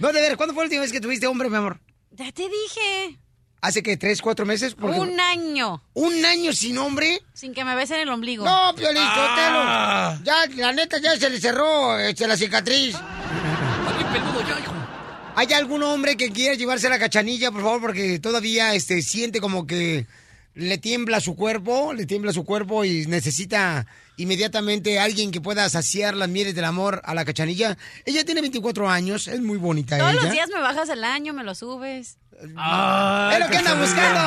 No, 0.00 0.12
de 0.12 0.20
ver, 0.20 0.36
¿cuándo 0.36 0.54
fue 0.54 0.64
la 0.64 0.66
última 0.66 0.82
vez 0.82 0.92
que 0.92 1.00
tuviste 1.00 1.26
hombre, 1.26 1.48
mi 1.50 1.56
amor? 1.56 1.80
Ya 2.12 2.30
te 2.32 2.42
dije. 2.42 3.18
¿Hace 3.60 3.82
que 3.82 3.96
tres, 3.96 4.22
cuatro 4.22 4.46
meses? 4.46 4.74
Porque- 4.74 5.00
Un 5.00 5.18
año. 5.18 5.82
¿Un 5.94 6.24
año 6.24 6.52
sin 6.52 6.78
hombre? 6.78 7.20
Sin 7.34 7.52
que 7.54 7.64
me 7.64 7.74
besen 7.74 7.98
el 8.00 8.08
ombligo. 8.08 8.44
No, 8.44 8.72
Piolín, 8.76 9.02
Ah. 9.04 10.18
Ya, 10.22 10.46
la 10.56 10.72
neta, 10.72 10.98
ya 10.98 11.16
se 11.16 11.28
le 11.28 11.40
cerró 11.40 11.98
este, 11.98 12.26
la 12.28 12.36
cicatriz. 12.36 12.94
¿Hay 15.34 15.52
algún 15.52 15.82
hombre 15.82 16.16
que 16.16 16.30
quiera 16.30 16.54
llevarse 16.54 16.88
la 16.88 16.98
cachanilla, 16.98 17.50
por 17.52 17.62
favor? 17.62 17.80
Porque 17.80 18.18
todavía 18.18 18.74
este, 18.74 19.02
siente 19.02 19.40
como 19.40 19.66
que 19.66 20.06
le 20.54 20.78
tiembla 20.78 21.20
su 21.20 21.36
cuerpo, 21.36 21.92
le 21.92 22.06
tiembla 22.06 22.32
su 22.32 22.44
cuerpo 22.44 22.84
y 22.84 23.06
necesita 23.06 23.86
inmediatamente 24.18 24.98
alguien 24.98 25.30
que 25.30 25.40
pueda 25.40 25.68
saciar 25.70 26.14
las 26.14 26.28
mieles 26.28 26.54
del 26.54 26.64
amor 26.66 27.00
a 27.04 27.14
la 27.14 27.24
cachanilla. 27.24 27.78
Ella 28.04 28.24
tiene 28.24 28.40
24 28.42 28.90
años, 28.90 29.26
es 29.28 29.40
muy 29.40 29.56
bonita 29.58 29.96
Todos 29.96 30.12
ella. 30.12 30.22
los 30.22 30.32
días 30.32 30.50
me 30.52 30.60
bajas 30.60 30.88
el 30.90 31.02
año, 31.04 31.32
me 31.32 31.44
lo 31.44 31.54
subes. 31.54 32.18
es 32.32 32.48
lo 32.50 33.48
que 33.48 33.56
anda 33.56 33.74
buscando. 33.74 34.20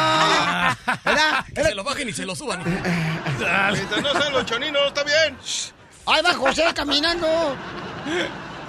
¿Verdad? 1.06 1.46
Que 1.54 1.64
se 1.64 1.76
lo 1.76 1.84
bajen 1.84 2.10
y 2.10 2.14
se 2.14 2.26
lo 2.26 2.36
suban. 2.36 2.64
Mientras 2.66 4.02
no 4.02 4.12
sean 4.12 4.34
los 4.34 4.46
choninos, 4.46 4.82
está 4.88 5.04
bien. 5.04 5.38
Ahí 6.08 6.22
va 6.24 6.34
José 6.34 6.64
caminando. 6.74 7.56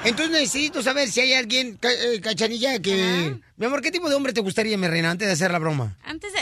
Entonces 0.05 0.31
necesito 0.31 0.83
saber 0.83 1.09
si 1.09 1.21
hay 1.21 1.35
alguien, 1.35 1.79
eh, 1.83 2.21
cachanilla, 2.21 2.81
que... 2.81 3.39
Mi 3.57 3.67
amor, 3.67 3.81
¿qué 3.81 3.93
tipo 3.93 4.09
de 4.09 4.17
hombre 4.17 4.33
te 4.33 4.41
gustaría, 4.41 4.77
mi 4.77 4.89
reina, 4.89 5.11
antes 5.13 5.29
de 5.29 5.35
hacer 5.35 5.53
la 5.53 5.59
broma? 5.61 5.97
Antes 6.03 6.33
de... 6.33 6.41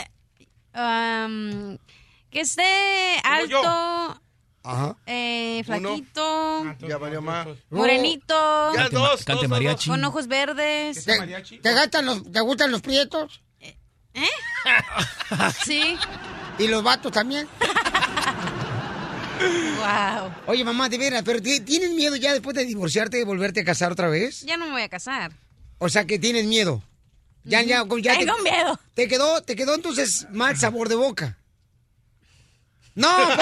um, 0.79 1.77
que 2.31 2.39
esté 2.41 2.63
alto, 3.23 4.19
Ajá. 4.63 4.95
eh, 5.07 5.63
Uno. 5.67 5.79
flaquito, 5.89 6.75
Ya 6.87 6.97
valió 6.97 7.21
más. 7.21 7.47
morenito, 7.71 8.73
Ya 8.75 8.89
dos, 8.89 9.23
cante 9.25 9.47
mariachi. 9.47 9.89
con 9.89 10.03
ojos 10.03 10.27
verdes. 10.27 11.03
¿Te, 11.03 11.17
te 11.57 11.73
gastan 11.73 12.05
los, 12.05 12.31
¿Te 12.31 12.39
gustan 12.41 12.71
los 12.71 12.81
prietos? 12.81 13.41
Sí. 15.65 15.95
¿Y 16.59 16.67
los 16.67 16.83
vatos 16.83 17.11
también? 17.11 17.47
Wow. 19.39 20.31
Oye, 20.47 20.63
mamá, 20.63 20.87
de 20.89 20.97
veras, 20.97 21.23
¿pero 21.25 21.41
ti- 21.41 21.61
tienes 21.61 21.91
miedo 21.91 22.15
ya 22.15 22.33
después 22.33 22.55
de 22.55 22.65
divorciarte 22.65 23.17
de 23.17 23.23
volverte 23.25 23.61
a 23.61 23.63
casar 23.65 23.91
otra 23.91 24.07
vez? 24.09 24.41
Ya 24.41 24.57
no 24.57 24.65
me 24.65 24.71
voy 24.73 24.81
a 24.83 24.89
casar. 24.89 25.31
O 25.79 25.89
sea, 25.89 26.05
que 26.05 26.19
tienes 26.19 26.45
miedo. 26.45 26.83
Ya, 27.43 27.63
ya, 27.63 27.83
ya 28.01 28.17
te, 28.19 28.25
miedo. 28.43 28.79
te 28.93 29.07
quedó, 29.07 29.41
te 29.41 29.55
quedó 29.55 29.73
entonces 29.73 30.27
mal 30.31 30.55
sabor 30.57 30.89
de 30.89 30.95
boca. 30.95 31.37
No, 32.95 33.07
pues, 33.35 33.39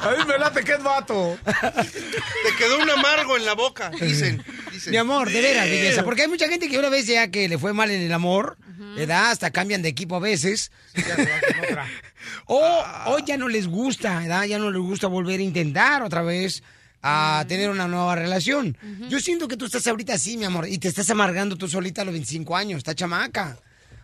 A 0.00 0.14
mí 0.16 0.24
me 0.26 0.38
late 0.38 0.64
que 0.64 0.72
es 0.72 0.82
vato. 0.82 1.38
Te 1.44 2.56
quedó 2.56 2.78
un 2.80 2.90
amargo 2.90 3.36
en 3.36 3.44
la 3.44 3.54
boca, 3.54 3.90
dicen. 3.90 4.42
dicen. 4.72 4.90
Mi 4.90 4.96
amor, 4.96 5.30
de 5.30 5.40
veras, 5.40 5.66
belleza. 5.66 6.02
Porque 6.02 6.22
hay 6.22 6.28
mucha 6.28 6.48
gente 6.48 6.68
que 6.68 6.78
una 6.78 6.88
vez 6.88 7.06
ya 7.06 7.28
que 7.28 7.48
le 7.48 7.58
fue 7.58 7.72
mal 7.72 7.90
en 7.90 8.00
el 8.00 8.12
amor, 8.12 8.56
¿verdad? 8.96 9.30
Hasta 9.30 9.50
cambian 9.50 9.82
de 9.82 9.88
equipo 9.88 10.16
a 10.16 10.20
veces. 10.20 10.72
o, 12.46 12.84
o 13.06 13.18
ya 13.20 13.36
no 13.36 13.48
les 13.48 13.68
gusta, 13.68 14.18
¿verdad? 14.20 14.44
Ya 14.44 14.58
no 14.58 14.70
les 14.70 14.82
gusta 14.82 15.06
volver 15.06 15.40
a 15.40 15.42
intentar 15.42 16.02
otra 16.02 16.22
vez 16.22 16.62
a 17.02 17.44
tener 17.46 17.70
una 17.70 17.86
nueva 17.86 18.16
relación. 18.16 18.76
Yo 19.08 19.20
siento 19.20 19.46
que 19.46 19.56
tú 19.56 19.66
estás 19.66 19.86
ahorita 19.86 20.14
así, 20.14 20.36
mi 20.36 20.44
amor, 20.44 20.66
y 20.68 20.78
te 20.78 20.88
estás 20.88 21.08
amargando 21.10 21.56
tú 21.56 21.68
solita 21.68 22.02
a 22.02 22.04
los 22.04 22.12
25 22.12 22.56
años, 22.56 22.78
está 22.78 22.94
chamaca. 22.94 23.56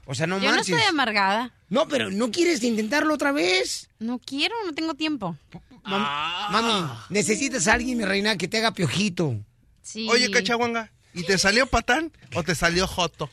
O 0.06 0.14
sea, 0.14 0.26
no 0.26 0.38
Yo 0.38 0.52
no 0.52 0.61
estoy 0.61 0.80
amargada. 0.82 1.52
No, 1.70 1.88
pero 1.88 2.11
¿no 2.11 2.30
quieres 2.30 2.62
intentarlo 2.62 3.14
otra 3.14 3.32
vez? 3.32 3.88
No 3.99 4.18
quiero, 4.18 4.54
no 4.66 4.75
tengo 4.75 4.94
tiempo. 4.94 5.37
Mam- 5.84 6.50
Mami, 6.50 6.90
necesitas 7.11 7.66
a 7.68 7.73
alguien, 7.75 7.99
mi 7.99 8.04
reina, 8.04 8.37
que 8.37 8.49
te 8.49 8.58
haga 8.58 8.73
piojito. 8.73 9.37
Sí. 9.82 10.06
Oye, 10.11 10.30
cachaguanga, 10.30 10.92
¿y 11.14 11.25
te 11.25 11.38
salió 11.38 11.66
patán 11.66 12.12
o 12.34 12.42
te 12.42 12.54
salió 12.54 12.87
joto? 12.87 13.30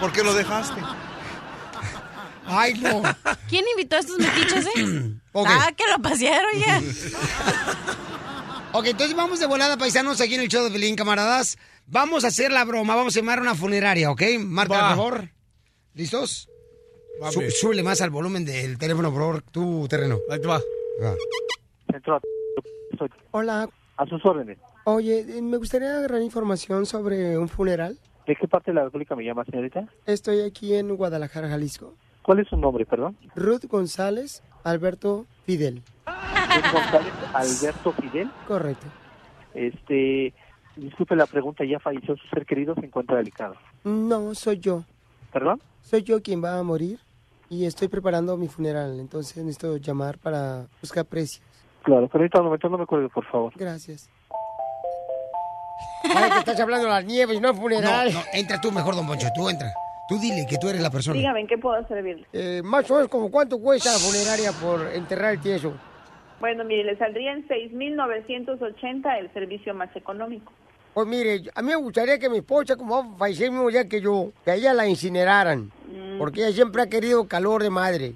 ¿Por 0.00 0.12
qué 0.12 0.22
lo 0.22 0.34
dejaste? 0.34 0.80
Ay, 2.48 2.74
no. 2.74 3.02
¿Quién 3.48 3.64
invitó 3.72 3.96
a 3.96 3.98
estos 4.00 4.18
metiches, 4.18 4.66
eh? 4.76 5.12
Ah, 5.34 5.70
que 5.76 5.84
lo 5.94 6.00
pasearon 6.00 6.50
ya. 6.58 6.80
Ok, 8.72 8.86
entonces 8.86 9.14
vamos 9.16 9.38
de 9.38 9.46
volada, 9.46 9.76
paisanos, 9.76 10.20
aquí 10.20 10.34
en 10.34 10.40
el 10.42 10.48
show 10.48 10.64
de 10.64 10.70
Pelín, 10.70 10.96
camaradas. 10.96 11.58
Vamos 11.86 12.24
a 12.24 12.28
hacer 12.28 12.52
la 12.52 12.64
broma, 12.64 12.94
vamos 12.94 13.14
a 13.16 13.20
llamar 13.20 13.38
a 13.38 13.42
una 13.42 13.54
funeraria, 13.54 14.10
¿ok? 14.10 14.22
Marca, 14.40 14.74
Va. 14.74 14.88
por 14.88 14.96
favor. 14.96 15.30
¿Listos? 15.96 16.50
Bien. 17.38 17.50
súbele 17.50 17.82
más 17.82 18.02
al 18.02 18.10
volumen 18.10 18.44
del 18.44 18.76
teléfono, 18.76 19.10
por 19.10 19.20
favor, 19.20 19.42
tu 19.50 19.88
terreno. 19.88 20.18
Ahí 20.30 20.38
te 20.38 20.46
va. 20.46 20.60
Centro 21.90 22.20
Hola, 23.30 23.66
a 23.96 24.06
sus 24.06 24.22
órdenes. 24.26 24.58
oye, 24.84 25.20
eh, 25.20 25.40
me 25.40 25.56
gustaría 25.56 25.96
agarrar 25.96 26.20
información 26.20 26.84
sobre 26.84 27.38
un 27.38 27.48
funeral. 27.48 27.98
¿De 28.26 28.36
qué 28.36 28.46
parte 28.46 28.72
de 28.72 28.74
la 28.74 28.84
República 28.84 29.16
me 29.16 29.24
llama, 29.24 29.46
señorita? 29.46 29.88
Estoy 30.04 30.40
aquí 30.42 30.74
en 30.74 30.94
Guadalajara, 30.96 31.48
Jalisco. 31.48 31.94
¿Cuál 32.20 32.40
es 32.40 32.48
su 32.48 32.58
nombre, 32.58 32.84
perdón? 32.84 33.16
Ruth 33.34 33.64
González, 33.66 34.42
Alberto 34.64 35.24
Fidel. 35.46 35.82
Ruth 36.06 36.72
González 36.74 37.12
Alberto 37.32 37.92
Fidel. 37.92 38.30
Correcto. 38.46 38.86
Este, 39.54 40.34
disculpe 40.76 41.16
la 41.16 41.26
pregunta, 41.26 41.64
¿ya 41.64 41.78
falleció 41.80 42.16
su 42.18 42.28
ser 42.28 42.44
querido? 42.44 42.74
Se 42.74 42.84
encuentra 42.84 43.16
delicado. 43.16 43.54
No, 43.84 44.34
soy 44.34 44.58
yo. 44.58 44.84
¿Perdón? 45.32 45.62
Soy 45.86 46.02
yo 46.02 46.20
quien 46.20 46.42
va 46.42 46.58
a 46.58 46.64
morir 46.64 46.98
y 47.48 47.64
estoy 47.64 47.86
preparando 47.86 48.36
mi 48.36 48.48
funeral, 48.48 48.98
entonces 48.98 49.36
necesito 49.36 49.76
llamar 49.76 50.18
para 50.18 50.66
buscar 50.80 51.04
precios. 51.04 51.46
Claro, 51.84 52.08
pero 52.08 52.22
ahorita 52.22 52.40
un 52.40 52.46
momento 52.46 52.68
no 52.68 52.78
me 52.78 52.86
cuelgue, 52.86 53.08
por 53.08 53.24
favor. 53.26 53.52
Gracias. 53.54 54.10
Ay, 56.02 56.30
que 56.32 56.38
estás 56.40 56.58
hablando 56.58 56.86
de 56.86 56.92
las 56.92 57.04
nieves, 57.04 57.40
no 57.40 57.54
funeral. 57.54 58.12
No, 58.12 58.18
no, 58.18 58.26
entra 58.32 58.60
tú 58.60 58.72
mejor, 58.72 58.96
don 58.96 59.06
Poncho, 59.06 59.28
tú 59.32 59.48
entra. 59.48 59.72
Tú 60.08 60.18
dile 60.18 60.44
que 60.50 60.56
tú 60.58 60.68
eres 60.68 60.82
la 60.82 60.90
persona. 60.90 61.16
Dígame, 61.20 61.42
¿en 61.42 61.46
qué 61.46 61.56
puedo 61.56 61.86
servirle? 61.86 62.26
Eh, 62.32 62.62
más 62.64 62.90
o 62.90 62.94
menos, 62.94 63.08
como 63.08 63.30
¿cuánto 63.30 63.60
cuesta 63.60 63.92
la 63.92 63.98
funeraria 64.00 64.50
por 64.60 64.92
enterrar 64.92 65.34
el 65.34 65.40
tieso? 65.40 65.72
Bueno, 66.40 66.64
mire, 66.64 66.82
le 66.82 66.98
saldría 66.98 67.32
en 67.32 67.46
6.980 67.46 69.18
el 69.20 69.32
servicio 69.32 69.72
más 69.72 69.94
económico. 69.94 70.52
Pues 70.96 71.06
mire, 71.06 71.42
a 71.54 71.60
mí 71.62 71.68
me 71.68 71.76
gustaría 71.76 72.18
que 72.18 72.30
mi 72.30 72.38
esposa, 72.38 72.74
como 72.74 72.96
va 72.96 73.14
a 73.14 73.18
fallecer 73.18 73.52
mismo 73.52 73.68
día 73.68 73.86
que 73.86 74.00
yo, 74.00 74.32
que 74.44 74.50
a 74.50 74.54
ella 74.54 74.74
la 74.74 74.88
incineraran. 74.88 75.70
Porque 76.18 76.42
ella 76.44 76.52
siempre 76.54 76.82
ha 76.82 76.88
querido 76.88 77.28
calor 77.28 77.62
de 77.62 77.70
madre. 77.70 78.14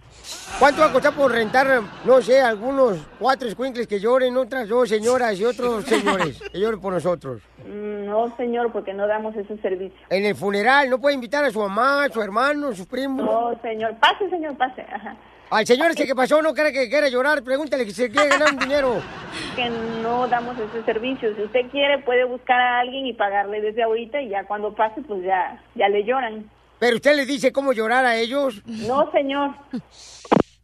¿Cuánto 0.58 0.80
va 0.80 0.88
a 0.88 0.92
costar 0.92 1.14
por 1.14 1.30
rentar, 1.30 1.82
no 2.04 2.20
sé, 2.22 2.40
algunos 2.40 2.98
cuatro 3.18 3.48
escuincles 3.48 3.86
que 3.86 4.00
lloren, 4.00 4.36
otras 4.36 4.68
dos 4.68 4.88
señoras 4.88 5.38
y 5.38 5.44
otros 5.44 5.84
señores 5.86 6.40
que 6.52 6.58
lloren 6.60 6.80
por 6.80 6.92
nosotros? 6.92 7.42
Mm, 7.64 8.06
No, 8.06 8.34
señor, 8.36 8.72
porque 8.72 8.92
no 8.92 9.06
damos 9.06 9.36
ese 9.36 9.56
servicio. 9.58 9.96
En 10.08 10.24
el 10.24 10.34
funeral, 10.34 10.90
¿no 10.90 10.98
puede 11.00 11.14
invitar 11.14 11.44
a 11.44 11.50
su 11.50 11.60
mamá, 11.60 12.04
a 12.04 12.08
su 12.08 12.20
hermano, 12.20 12.68
a 12.68 12.74
sus 12.74 12.86
primos? 12.86 13.24
No, 13.24 13.58
señor. 13.62 13.94
Pase, 14.00 14.28
señor, 14.28 14.56
pase. 14.56 14.82
Ajá. 14.82 15.16
Al 15.50 15.66
señor 15.66 15.90
ese 15.90 16.06
que 16.06 16.14
pasó 16.14 16.40
no 16.42 16.54
quiere 16.54 16.72
que 16.72 16.88
quiera 16.88 17.08
llorar, 17.08 17.42
pregúntale 17.42 17.84
que 17.84 17.90
se 17.92 18.08
quiere 18.08 18.28
ganar 18.28 18.52
un 18.52 18.58
dinero. 18.58 19.00
Que 19.56 19.68
no 20.02 20.28
damos 20.28 20.56
ese 20.58 20.84
servicio. 20.84 21.34
Si 21.34 21.42
usted 21.42 21.70
quiere, 21.70 21.98
puede 21.98 22.24
buscar 22.24 22.60
a 22.60 22.80
alguien 22.80 23.06
y 23.06 23.12
pagarle 23.12 23.60
desde 23.60 23.82
ahorita 23.82 24.20
y 24.22 24.28
ya 24.28 24.44
cuando 24.44 24.74
pase, 24.74 25.00
pues 25.02 25.22
ya, 25.22 25.60
ya 25.74 25.88
le 25.88 26.04
lloran. 26.04 26.48
¿Pero 26.80 26.96
usted 26.96 27.14
les 27.14 27.28
dice 27.28 27.52
cómo 27.52 27.72
llorar 27.72 28.04
a 28.06 28.16
ellos? 28.16 28.62
No, 28.64 29.10
señor. 29.12 29.50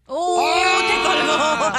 ¡Uh, 0.09 0.41
te 0.89 1.03
colgó! 1.05 1.73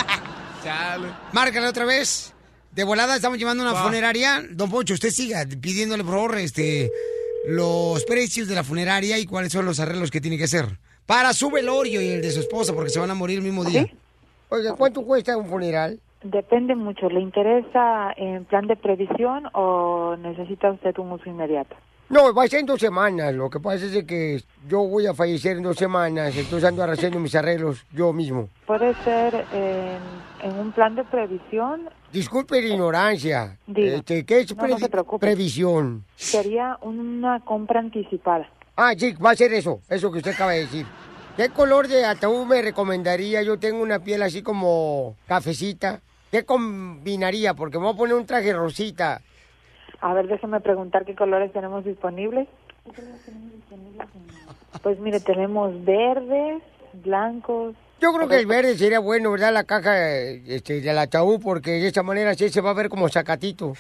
Chale. 0.64 1.08
Márcale 1.34 1.68
otra 1.68 1.86
vez. 1.86 2.34
De 2.72 2.84
volada 2.84 3.16
estamos 3.16 3.40
llevando 3.40 3.64
una 3.64 3.74
Va. 3.74 3.84
funeraria. 3.84 4.44
Don 4.52 4.70
Poncho, 4.70 4.94
usted 4.94 5.10
siga 5.10 5.44
pidiéndole, 5.60 6.04
por 6.04 6.14
favor, 6.14 6.38
este, 6.38 6.92
los 7.48 8.04
precios 8.06 8.48
de 8.48 8.54
la 8.56 8.64
funeraria 8.64 9.18
y 9.18 9.26
cuáles 9.26 9.52
son 9.52 9.66
los 9.66 9.80
arreglos 9.80 10.12
que 10.12 10.22
tiene 10.22 10.38
que 10.38 10.44
hacer. 10.44 10.66
Para 11.08 11.34
su 11.34 11.50
velorio 11.50 12.02
y 12.02 12.10
el 12.10 12.22
de 12.22 12.30
su 12.32 12.42
esposa, 12.42 12.74
porque 12.74 12.90
se 12.92 13.00
van 13.00 13.10
a 13.10 13.16
morir 13.16 13.40
el 13.40 13.44
mismo 13.44 13.64
día. 13.64 13.88
Oiga, 14.50 14.76
¿cuánto 14.76 15.02
cuesta 15.04 15.36
un 15.36 15.48
funeral? 15.48 16.00
Depende 16.22 16.76
mucho. 16.76 17.10
¿Le 17.10 17.22
interesa 17.22 18.12
en 18.18 18.46
plan 18.46 18.68
de 18.68 18.76
previsión 18.76 19.46
o 19.54 20.16
necesita 20.18 20.72
usted 20.72 20.96
un 21.00 21.14
uso 21.14 21.30
inmediato? 21.30 21.76
No, 22.10 22.34
va 22.34 22.44
a 22.44 22.48
ser 22.48 22.62
en 22.62 22.66
dos 22.66 22.80
semanas. 22.80 23.34
Lo 23.34 23.50
que 23.50 23.60
pasa 23.60 23.86
es 23.86 24.06
que 24.06 24.42
yo 24.68 24.80
voy 24.80 25.08
a 25.08 25.14
fallecer 25.14 25.58
en 25.58 25.64
dos 25.64 25.76
semanas, 25.76 26.36
entonces 26.38 26.64
ando 26.64 26.84
haciendo 26.84 27.20
mis 27.20 27.36
arreglos 27.36 27.86
yo 27.92 28.14
mismo. 28.14 28.48
Puede 28.66 28.94
ser 29.04 29.46
en, 29.52 30.50
en 30.50 30.60
un 30.60 30.72
plan 30.72 30.96
de 30.96 31.04
previsión. 31.04 31.90
Disculpe 32.14 32.62
la 32.62 32.68
ignorancia. 32.68 33.58
Diga. 33.68 33.98
Este, 33.98 34.26
¿Qué 34.26 34.40
es 34.40 34.56
No, 34.56 34.68
no 34.68 34.80
se 34.80 34.90
previsión? 35.20 36.06
Sería 36.16 36.78
una 36.82 37.42
compra 37.42 37.82
anticipada. 37.82 38.50
Ah, 38.78 38.94
sí, 38.98 39.14
va 39.14 39.32
a 39.32 39.36
ser 39.36 39.52
eso, 39.54 39.82
eso 39.90 40.12
que 40.12 40.20
usted 40.20 40.32
acaba 40.32 40.54
de 40.54 40.62
decir. 40.62 40.86
¿Qué 41.36 41.50
color 41.50 41.88
de 41.88 42.06
ataúd 42.06 42.46
me 42.46 42.62
recomendaría? 42.62 43.44
Yo 43.44 43.60
tengo 43.60 43.82
una 43.82 44.00
piel 44.00 44.22
así 44.24 44.42
como 44.42 45.16
cafecita. 45.28 46.00
¿Qué 46.32 46.46
combinaría? 46.46 47.54
Porque 47.54 47.78
me 47.78 47.86
voy 47.86 47.94
a 47.94 47.98
poner 47.98 48.16
un 48.16 48.26
traje 48.26 48.54
rosita. 48.54 49.22
A 50.02 50.14
ver, 50.14 50.28
déjeme 50.28 50.60
preguntar 50.60 51.06
qué 51.06 51.16
colores 51.16 51.52
tenemos 51.52 51.84
disponibles. 51.84 52.48
Pues 54.82 55.00
mire, 55.00 55.20
tenemos 55.20 55.84
verdes, 55.84 56.62
blancos. 57.04 57.76
Yo 58.00 58.14
creo 58.14 58.28
que 58.28 58.38
el 58.38 58.46
verde 58.46 58.78
sería 58.78 59.00
bueno, 59.00 59.32
¿verdad? 59.32 59.52
La 59.52 59.64
caja 59.64 60.16
este, 60.16 60.82
del 60.82 61.00
ataúd, 61.00 61.42
porque 61.42 61.72
de 61.72 61.88
esa 61.88 62.04
manera 62.04 62.36
sí 62.36 62.50
se 62.50 62.62
va 62.62 62.70
a 62.70 62.74
ver 62.74 62.90
como 62.90 63.10
sacatito. 63.10 63.74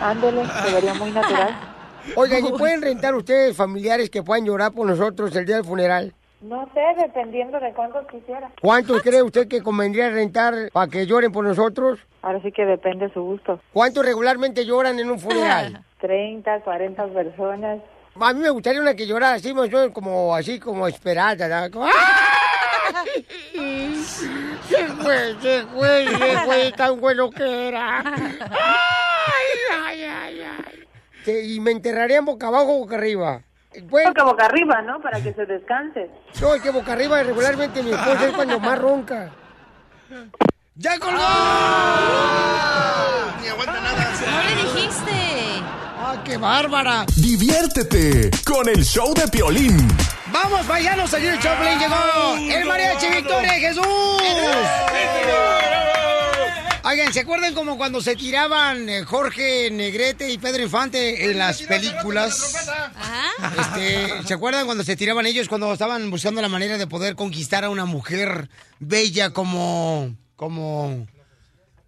Ándele, 0.00 0.42
se 0.44 0.74
vería 0.74 0.94
muy 0.94 1.10
natural. 1.10 1.56
Oigan, 2.16 2.46
¿y 2.46 2.52
pueden 2.58 2.82
rentar 2.82 3.14
ustedes 3.14 3.56
familiares 3.56 4.10
que 4.10 4.22
puedan 4.22 4.44
llorar 4.44 4.72
por 4.72 4.86
nosotros 4.86 5.34
el 5.34 5.46
día 5.46 5.56
del 5.56 5.64
funeral? 5.64 6.14
No 6.40 6.68
sé, 6.74 6.80
dependiendo 7.00 7.58
de 7.58 7.72
cuántos 7.72 8.06
quisiera. 8.08 8.50
¿Cuántos 8.60 9.02
cree 9.02 9.22
usted 9.22 9.48
que 9.48 9.62
convendría 9.62 10.10
rentar 10.10 10.70
para 10.72 10.90
que 10.90 11.06
lloren 11.06 11.32
por 11.32 11.44
nosotros? 11.44 11.98
Ahora 12.22 12.40
sí 12.42 12.52
que 12.52 12.66
depende 12.66 13.08
de 13.08 13.14
su 13.14 13.22
gusto. 13.22 13.58
¿Cuántos 13.72 14.04
regularmente 14.04 14.66
lloran 14.66 14.98
en 14.98 15.10
un 15.10 15.18
funeral? 15.18 15.82
30, 16.00 16.60
40 16.60 17.06
personas. 17.08 17.80
A 18.20 18.32
mí 18.32 18.40
me 18.40 18.50
gustaría 18.50 18.80
una 18.80 18.94
que 18.94 19.06
llorara 19.06 19.34
así, 19.34 19.54
como 19.92 20.34
así 20.34 20.58
como 20.60 20.86
esperada. 20.86 21.70
Como, 21.70 21.86
¡ay! 21.86 21.92
¡Se 23.96 24.86
fue, 24.86 25.34
se 25.40 25.62
fue, 25.64 26.06
se 26.06 26.38
fue 26.38 26.72
tan 26.76 27.00
bueno 27.00 27.30
que 27.30 27.68
era! 27.68 28.00
¡Ay, 28.00 29.58
ay, 29.74 30.04
ay, 30.04 30.40
ay! 31.26 31.54
¿Y 31.54 31.60
me 31.60 31.72
enterrarían 31.72 32.24
boca 32.24 32.46
abajo 32.48 32.76
o 32.76 32.78
boca 32.80 32.96
arriba? 32.96 33.42
Bueno, 33.84 34.10
Boca 34.10 34.24
boca 34.24 34.44
arriba, 34.46 34.82
¿no? 34.82 35.00
Para 35.00 35.20
que 35.20 35.32
se 35.32 35.44
descanse. 35.46 36.10
no, 36.40 36.54
es 36.54 36.62
que 36.62 36.70
boca 36.70 36.92
arriba 36.92 37.22
regularmente 37.22 37.82
mi 37.82 37.90
esposa 37.90 38.26
es 38.26 38.32
cuando 38.32 38.58
más 38.60 38.78
ronca. 38.78 39.30
¡Ya 40.76 40.98
colgó! 40.98 41.18
Ni 43.40 43.48
aguanta 43.48 43.80
nada. 43.80 44.12
No 44.30 44.42
le 44.42 44.54
dijiste. 44.62 45.12
¡Ah, 45.98 46.16
qué 46.24 46.36
bárbara! 46.36 47.06
Diviértete 47.16 48.30
con 48.44 48.68
el 48.68 48.84
show 48.84 49.12
de 49.14 49.26
Piolín. 49.28 49.88
Vamos, 50.32 50.64
paisanos, 50.66 51.12
aquí 51.14 51.26
el 51.26 51.38
Choplin 51.38 51.78
llegó. 51.78 52.56
El 52.58 52.64
mariachi 52.66 53.08
Victoria 53.08 53.52
de 53.52 53.60
Jesús. 53.60 53.84
Oigan, 56.88 57.12
¿se 57.12 57.18
acuerdan 57.18 57.52
como 57.52 57.76
cuando 57.76 58.00
se 58.00 58.14
tiraban 58.14 58.88
eh, 58.88 59.02
Jorge 59.02 59.72
Negrete 59.72 60.30
y 60.30 60.38
Pedro 60.38 60.62
Infante 60.62 61.28
en 61.28 61.36
las 61.36 61.60
películas? 61.62 62.54
Este, 63.58 64.22
¿Se 64.24 64.32
acuerdan 64.32 64.66
cuando 64.66 64.84
se 64.84 64.94
tiraban 64.94 65.26
ellos 65.26 65.48
cuando 65.48 65.72
estaban 65.72 66.08
buscando 66.12 66.40
la 66.40 66.48
manera 66.48 66.78
de 66.78 66.86
poder 66.86 67.16
conquistar 67.16 67.64
a 67.64 67.70
una 67.70 67.86
mujer 67.86 68.48
bella 68.78 69.30
como, 69.30 70.14
como, 70.36 71.08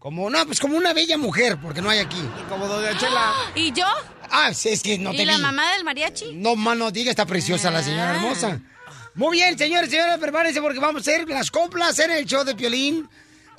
como, 0.00 0.30
no, 0.30 0.44
pues 0.46 0.58
como 0.58 0.76
una 0.76 0.92
bella 0.92 1.16
mujer, 1.16 1.58
porque 1.62 1.80
no 1.80 1.90
hay 1.90 2.00
aquí. 2.00 2.20
Como 2.48 2.66
Doña 2.66 2.98
Chela. 2.98 3.32
¿Y 3.54 3.70
yo? 3.70 3.86
Ah, 4.32 4.52
sí, 4.52 4.70
es 4.70 4.82
que 4.82 4.98
no 4.98 5.12
te 5.12 5.22
¿Y 5.22 5.26
la 5.26 5.36
vi. 5.36 5.42
mamá 5.42 5.74
del 5.74 5.84
mariachi? 5.84 6.34
No, 6.34 6.56
mano, 6.56 6.90
diga, 6.90 7.10
está 7.10 7.24
preciosa 7.24 7.70
la 7.70 7.84
señora 7.84 8.16
hermosa. 8.16 8.60
Muy 9.14 9.38
bien, 9.38 9.56
señores, 9.56 9.90
señoras, 9.90 10.18
prepárense 10.18 10.60
porque 10.60 10.80
vamos 10.80 11.06
a 11.06 11.10
hacer 11.12 11.28
las 11.28 11.52
coplas 11.52 11.96
en 12.00 12.10
el 12.10 12.24
show 12.24 12.42
de 12.42 12.56
Piolín. 12.56 13.08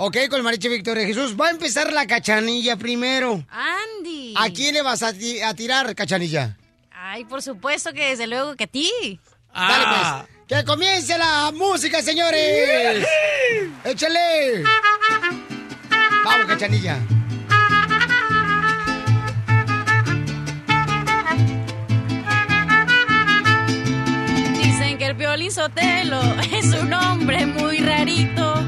Ok, 0.01 0.15
con 0.29 0.37
el 0.37 0.43
mariachi 0.43 0.69
Victoria 0.69 1.05
Jesús. 1.05 1.35
Va 1.39 1.47
a 1.47 1.49
empezar 1.51 1.91
la 1.91 2.07
cachanilla 2.07 2.77
primero. 2.77 3.43
Andy. 3.49 4.33
¿A 4.37 4.49
quién 4.49 4.73
le 4.73 4.81
vas 4.81 5.03
a, 5.03 5.11
ti- 5.11 5.41
a 5.41 5.53
tirar, 5.53 5.93
cachanilla? 5.93 6.57
Ay, 6.91 7.25
por 7.25 7.41
supuesto 7.41 7.91
que 7.91 8.09
desde 8.11 8.25
luego 8.27 8.55
que 8.55 8.63
a 8.63 8.67
ti. 8.67 9.19
Dale, 9.53 9.85
pues. 9.85 10.29
¡Que 10.59 10.65
comience 10.65 11.17
la 11.17 11.51
música, 11.53 12.01
señores! 12.01 13.05
¡Échale! 13.83 14.63
Vamos, 16.23 16.47
cachanilla. 16.47 16.97
Dicen 24.57 24.97
que 24.97 25.05
el 25.05 25.15
Piolín 25.15 25.51
Sotelo 25.51 26.21
es 26.53 26.65
un 26.73 26.93
hombre 26.93 27.45
muy 27.45 27.77
rarito. 27.79 28.63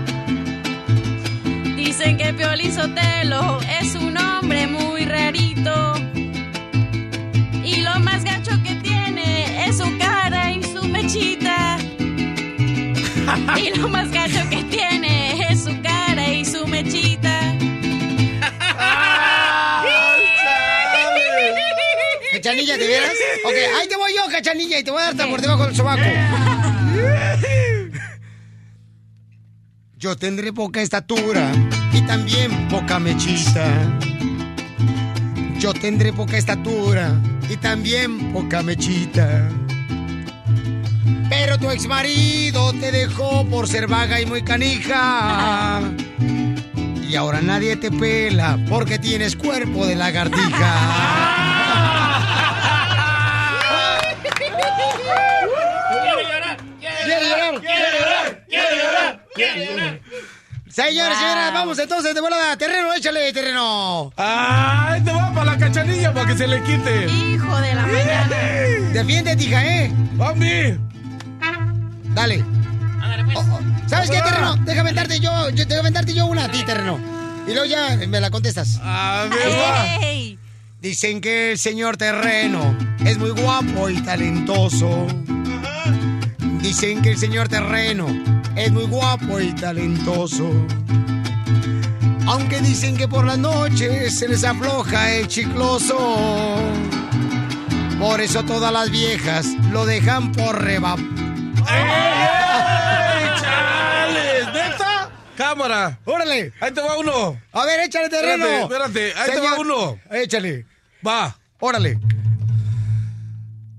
Dicen 2.01 2.17
que 2.17 2.34
Piolín 2.34 2.74
Sotelo 2.74 3.60
es 3.79 3.93
un 3.93 4.17
hombre 4.17 4.65
muy 4.65 5.05
rarito. 5.05 5.93
Y 7.63 7.75
lo 7.81 8.00
más 8.00 8.24
gacho 8.24 8.53
que 8.63 8.74
tiene 8.81 9.67
es 9.67 9.77
su 9.77 9.98
cara 10.00 10.51
y 10.51 10.63
su 10.63 10.84
mechita. 10.88 11.77
Y 13.55 13.77
lo 13.77 13.88
más 13.88 14.10
gacho 14.10 14.39
que 14.50 14.63
tiene 14.63 15.46
es 15.48 15.63
su 15.63 15.79
cara 15.84 16.27
y 16.27 16.43
su 16.43 16.65
mechita. 16.65 17.53
¿Cachanilla, 22.31 22.79
te 22.79 22.87
vieras? 22.87 23.11
Ok, 23.46 23.53
ahí 23.79 23.87
te 23.87 23.96
voy 23.96 24.11
yo, 24.16 24.24
cachanilla, 24.31 24.79
y 24.79 24.83
te 24.83 24.90
voy 24.90 25.03
a 25.03 25.14
dar 25.14 25.29
por 25.29 25.40
debajo 25.40 25.68
del 25.68 25.75
sobaco. 25.75 26.01
Yo 30.01 30.16
tendré 30.16 30.51
poca 30.51 30.81
estatura 30.81 31.51
y 31.94 32.01
también 32.01 32.68
poca 32.70 32.98
mechita. 32.98 33.72
Yo 35.59 35.75
tendré 35.75 36.11
poca 36.11 36.40
estatura 36.40 37.11
y 37.48 37.55
también 37.57 38.33
poca 38.33 38.64
mechita. 38.64 39.48
Pero 41.29 41.59
tu 41.59 41.70
ex 41.70 41.85
marido 41.85 42.74
te 42.74 42.92
dejó 42.92 43.46
por 43.46 43.68
ser 43.68 43.85
vaga 43.85 44.20
y 44.20 44.25
muy 44.25 44.42
canija. 44.42 45.81
Y 47.07 47.16
ahora 47.16 47.42
nadie 47.42 47.75
te 47.75 47.92
pela 47.92 48.57
porque 48.68 48.98
tienes 48.98 49.35
cuerpo 49.35 49.85
de 49.85 49.94
lagartija. 49.94 50.42
Quiere 55.92 56.24
llorar, 56.24 56.57
¡Quiere 56.79 57.29
llorar! 57.29 57.61
¡Quiere 57.61 58.00
llorar! 58.00 58.46
¡Quiere 58.48 58.77
llorar! 58.77 59.21
Señores, 59.35 61.17
señoras, 61.17 61.53
vamos 61.53 61.79
entonces 61.79 62.13
de 62.15 62.22
volada. 62.22 62.57
Terreno, 62.57 62.94
échale, 62.94 63.33
terreno. 63.33 64.13
¡Ay, 64.15 65.01
te 65.01 65.11
va 65.11 65.33
para 65.33 65.51
la 65.51 65.57
cachanilla 65.57 66.13
para 66.13 66.27
que 66.27 66.37
se 66.37 66.48
le 66.48 66.61
quite! 66.63 67.07
Hijo 67.07 67.57
de 67.59 67.75
la 67.75 67.85
mañana. 67.85 68.37
Defiéndete, 68.94 69.44
hija, 69.44 69.65
¿eh? 69.65 69.91
¡Bambi! 70.13 70.79
Dale. 72.13 72.44
Oh, 73.33 73.39
oh, 73.39 73.59
¿Sabes 73.87 74.09
qué, 74.09 74.22
terreno? 74.22 74.55
Déjame 74.65 74.94
darte 74.94 75.20
yo, 75.20 75.50
yo, 75.50 75.65
déjame 75.65 75.91
darte 75.91 76.13
yo 76.13 76.25
una 76.25 76.46
a 76.46 76.51
ti, 76.51 76.63
terreno. 76.63 77.00
Y 77.48 77.53
luego 77.53 77.65
ya 77.65 77.98
me 78.07 78.20
la 78.20 78.29
contestas. 78.29 78.79
A 78.83 79.27
ver. 79.29 80.37
Dicen 80.81 81.22
que 81.22 81.51
el 81.51 81.57
señor 81.57 81.98
terreno 81.98 82.75
es 83.05 83.17
muy 83.17 83.31
guapo 83.31 83.89
y 83.89 84.01
talentoso. 84.01 85.07
Dicen 86.61 87.01
que 87.01 87.09
el 87.11 87.17
señor 87.17 87.50
terreno 87.50 88.07
es 88.55 88.71
muy 88.71 88.85
guapo 88.85 89.39
y 89.39 89.51
talentoso. 89.53 90.50
Aunque 92.27 92.61
dicen 92.61 92.95
que 92.95 93.07
por 93.07 93.25
las 93.25 93.39
noches 93.39 94.17
se 94.17 94.27
les 94.27 94.43
afloja 94.43 95.11
el 95.11 95.27
chicloso. 95.27 96.57
Por 98.00 98.21
eso 98.21 98.43
todas 98.43 98.71
las 98.71 98.89
viejas 98.91 99.47
lo 99.71 99.85
dejan 99.85 100.31
por 100.31 100.63
reba. 100.63 100.95
¡Ey, 101.67 103.27
chales! 103.41 104.45
¿Neta? 104.53 105.09
Cámara. 105.35 106.00
¡Órale! 106.05 106.53
Ahí 106.61 106.71
te 106.71 106.81
va 106.81 106.97
uno. 106.97 107.39
A 107.51 107.65
ver, 107.65 107.79
échale 107.81 108.07
terreno. 108.07 108.45
Espérate, 108.45 109.09
espérate. 109.09 109.31
Ahí 109.31 109.31
te 109.31 109.39
va 109.47 109.59
uno. 109.59 110.00
Échale. 110.11 110.65
Va. 111.05 111.35
Órale. 111.59 112.00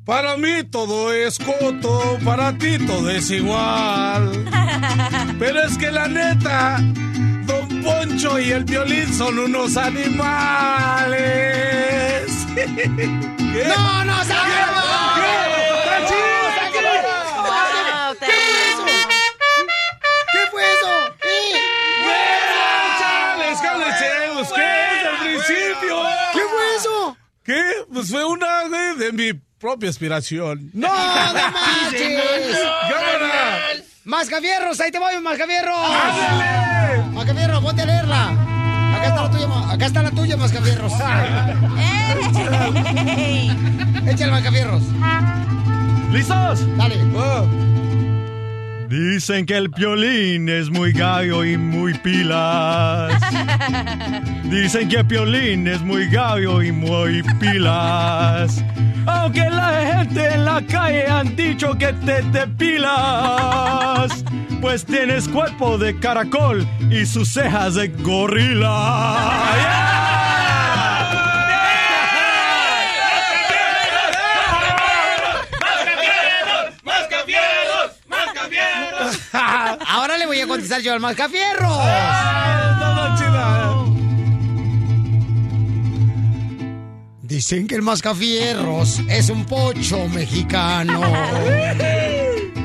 Para 0.04 0.36
mí 0.36 0.64
todo 0.64 1.12
es 1.12 1.38
coto, 1.38 2.18
para 2.24 2.58
ti 2.58 2.76
todo 2.86 3.08
es 3.08 3.30
igual. 3.30 4.44
Pero 5.38 5.62
es 5.62 5.78
que 5.78 5.92
la 5.92 6.08
neta, 6.08 6.78
Don 7.46 7.82
Poncho 7.82 8.36
y 8.40 8.50
el 8.50 8.64
violín 8.64 9.14
son 9.14 9.38
unos 9.38 9.76
animales. 9.76 10.26
¿Qué? 12.54 13.64
¡No, 13.68 14.04
no, 14.04 14.14
¿Qué 14.22 14.34
fue 14.50 14.64
eso? 18.72 18.84
¿Qué 20.32 20.40
fue 20.50 20.62
eso? 20.64 20.90
¿Qué? 21.22 21.30
¡Chales, 22.98 23.60
cállense! 23.60 24.10
¿Qué? 24.52 24.68
¡Desde 24.96 25.10
el 25.10 25.16
principio! 25.20 26.02
¿Qué 26.32 26.40
fue 26.40 26.76
eso? 26.76 27.16
¿Qué? 27.44 27.62
Pues 27.92 28.10
fue 28.10 28.24
una 28.24 28.68
güey, 28.68 28.96
de 28.96 29.12
mi 29.12 29.51
propia 29.62 29.88
aspiración. 29.88 30.70
¡No, 30.74 30.88
no 30.88 31.34
manches! 31.52 32.58
¡Cámara! 32.90 33.60
¡Mascafierros! 34.04 34.80
¡Ahí 34.80 34.90
te 34.90 34.98
voy, 34.98 35.20
Mascafierros! 35.22 35.78
¡Ándale! 35.78 37.02
¡Mascafierros, 37.12 37.62
ponte 37.62 37.82
a 37.82 37.86
leerla! 37.86 38.30
Acá 38.96 39.06
está 39.06 39.22
la 39.22 39.30
tuya, 39.30 39.46
acá 39.72 39.86
está 39.86 40.02
la 40.02 40.10
tuya, 40.10 40.36
Mascafierros. 40.36 40.92
Échale, 44.08 44.32
Mascafierros. 44.32 44.82
¿Listos? 46.10 46.76
Dale. 46.76 46.96
Oh. 47.14 47.71
Dicen 48.92 49.46
que 49.46 49.56
el 49.56 49.70
piolín 49.70 50.50
es 50.50 50.68
muy 50.68 50.92
gallo 50.92 51.46
y 51.46 51.56
muy 51.56 51.94
pilas. 51.94 53.10
Dicen 54.44 54.90
que 54.90 55.02
Piolín 55.02 55.66
es 55.66 55.80
muy 55.80 56.10
gallo 56.10 56.60
y 56.60 56.72
muy 56.72 57.22
pilas. 57.40 58.62
Aunque 59.06 59.48
la 59.48 59.94
gente 59.94 60.34
en 60.34 60.44
la 60.44 60.60
calle 60.66 61.06
han 61.06 61.34
dicho 61.34 61.72
que 61.78 61.94
te 62.04 62.20
depilas. 62.20 64.22
Pues 64.60 64.84
tienes 64.84 65.26
cuerpo 65.26 65.78
de 65.78 65.98
caracol 65.98 66.68
y 66.90 67.06
sus 67.06 67.30
cejas 67.30 67.76
de 67.76 67.88
gorila. 67.88 70.11
Ahora 79.92 80.16
le 80.16 80.24
voy 80.24 80.40
a 80.40 80.46
contestar 80.46 80.80
yo 80.80 80.94
al 80.94 81.00
Mascafierros. 81.00 81.70
Dicen 87.20 87.66
que 87.66 87.74
el 87.74 87.82
Mascafierros 87.82 89.00
es 89.10 89.28
un 89.28 89.44
pocho 89.44 90.08
mexicano. 90.08 91.02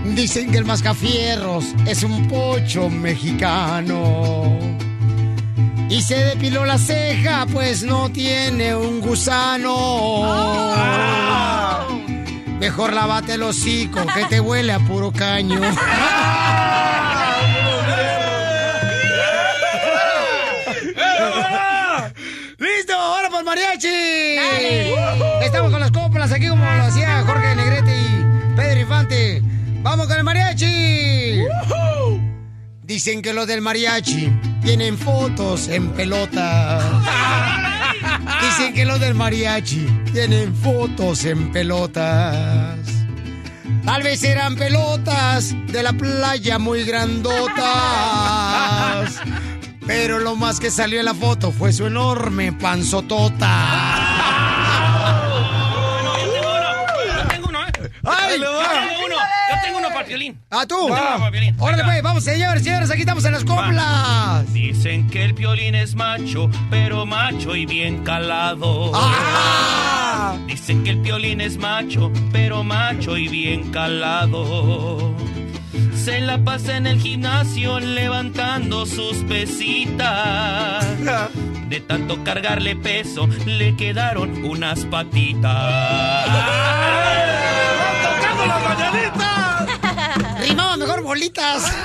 Dicen 0.06 0.52
que 0.52 0.58
el 0.60 0.64
Mascafierros 0.64 1.66
es 1.86 2.02
un 2.04 2.30
pocho 2.30 2.90
mexicano. 2.90 4.58
Y 5.90 6.02
se 6.04 6.16
depiló 6.16 6.64
la 6.64 6.78
ceja, 6.78 7.46
pues 7.52 7.84
no 7.84 8.10
tiene 8.10 8.74
un 8.74 9.02
gusano. 9.02 9.74
Mejor 12.58 12.94
lávate 12.94 13.34
el 13.34 13.44
hocico, 13.44 14.06
que 14.16 14.24
te 14.30 14.40
huele 14.40 14.72
a 14.72 14.80
puro 14.80 15.12
caño. 15.12 15.60
¡Ahora 23.58 23.72
por 23.74 23.82
mariachi! 23.82 25.46
Estamos 25.46 25.72
con 25.72 25.80
las 25.80 25.90
coplas 25.92 26.32
aquí 26.32 26.48
como 26.48 26.64
lo 26.64 26.84
hacía 26.84 27.24
Jorge 27.26 27.56
Negrete 27.56 27.96
y 27.96 28.24
Pedro 28.56 28.80
Infante. 28.82 29.42
¡Vamos 29.82 30.08
con 30.08 30.18
el 30.18 30.24
mariachi! 30.24 31.44
Dicen 32.84 33.22
que 33.24 33.34
los 33.34 33.48
del 33.48 33.62
mariachi 33.62 34.32
tienen 34.62 34.98
fotos 34.98 35.68
en 35.70 35.90
pelota. 35.94 36.80
Dicen 38.42 38.74
que 38.76 38.86
los 38.86 39.00
del 39.00 39.16
mariachi 39.16 39.88
tienen 40.14 40.56
fotos 40.56 41.26
en 41.26 41.52
pelotas. 41.52 42.78
Tal 43.86 44.04
vez 44.04 44.24
eran 44.24 44.56
pelotas 44.56 45.56
de 45.68 45.82
la 45.82 45.94
playa 45.94 46.60
muy 46.60 46.84
grandotas. 46.84 47.56
Pero 49.88 50.20
lo 50.20 50.36
más 50.36 50.60
que 50.60 50.70
salió 50.70 51.00
en 51.00 51.06
la 51.06 51.14
foto 51.14 51.52
fue 51.52 51.72
su 51.72 51.88
enorme 51.88 52.52
panzotota. 52.52 53.50
Yo 57.18 57.28
tengo 57.30 57.48
uno, 57.48 57.60
¿eh? 57.66 57.72
¡Ay! 58.04 58.40
Yo 58.40 58.60
tengo 58.60 59.06
uno, 59.06 59.16
yo 59.16 59.56
tengo 59.64 59.78
uno 59.80 59.88
para 59.88 60.02
el 60.02 60.08
violín. 60.08 60.40
¡Ah, 60.52 60.66
tú! 60.68 60.90
Violín. 61.32 61.56
Órale, 61.58 61.84
pues, 61.84 62.04
vamos, 62.04 62.24
señores, 62.24 62.64
señores, 62.64 62.92
aquí 62.92 63.00
estamos 63.02 63.24
en 63.26 63.32
las 63.32 63.46
coplas. 63.46 64.54
Dicen 64.54 65.10
que 65.10 65.24
el 65.24 65.34
piolín 65.34 65.76
es 65.76 65.96
macho, 65.96 66.50
pero 66.70 67.06
macho 67.06 67.56
y 67.56 67.66
bien 67.66 68.04
calado. 68.04 68.92
Ah. 68.94 70.38
Dicen 70.48 70.84
que 70.84 70.90
el 70.92 71.00
piolín 71.00 71.40
es 71.40 71.58
macho, 71.58 72.12
pero 72.32 72.64
macho 72.64 73.18
y 73.18 73.30
bien 73.30 73.72
calado. 73.72 75.16
Se 76.08 76.22
la 76.22 76.38
pasa 76.42 76.78
en 76.78 76.88
el 76.88 77.02
gimnasio 77.02 77.82
levantando 77.82 78.86
sus 78.86 79.18
pesitas. 79.28 80.86
De 81.68 81.82
tanto 81.82 82.24
cargarle 82.24 82.78
peso, 82.78 83.28
le 83.46 83.76
quedaron 83.76 84.46
unas 84.46 84.86
patitas. 84.86 86.26
¡Tocando 88.02 88.46
las 88.46 88.64
mañanitas! 88.64 90.40
Rimaba 90.48 90.78
mejor 90.78 91.02
bolitas. 91.02 91.76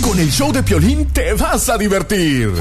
Con 0.00 0.20
el 0.20 0.30
show 0.30 0.52
de 0.52 0.62
Piolín 0.62 1.12
te 1.12 1.34
vas 1.34 1.68
a 1.70 1.76
divertir. 1.76 2.52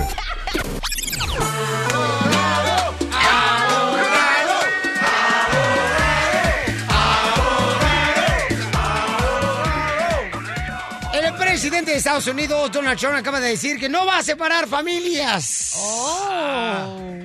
De 11.97 11.99
Estados 11.99 12.27
Unidos, 12.27 12.71
Donald 12.71 12.99
Trump, 12.99 13.15
acaba 13.15 13.39
de 13.39 13.49
decir 13.49 13.79
que 13.79 13.89
no 13.89 14.05
va 14.05 14.19
a 14.19 14.23
separar 14.23 14.67
familias. 14.67 15.75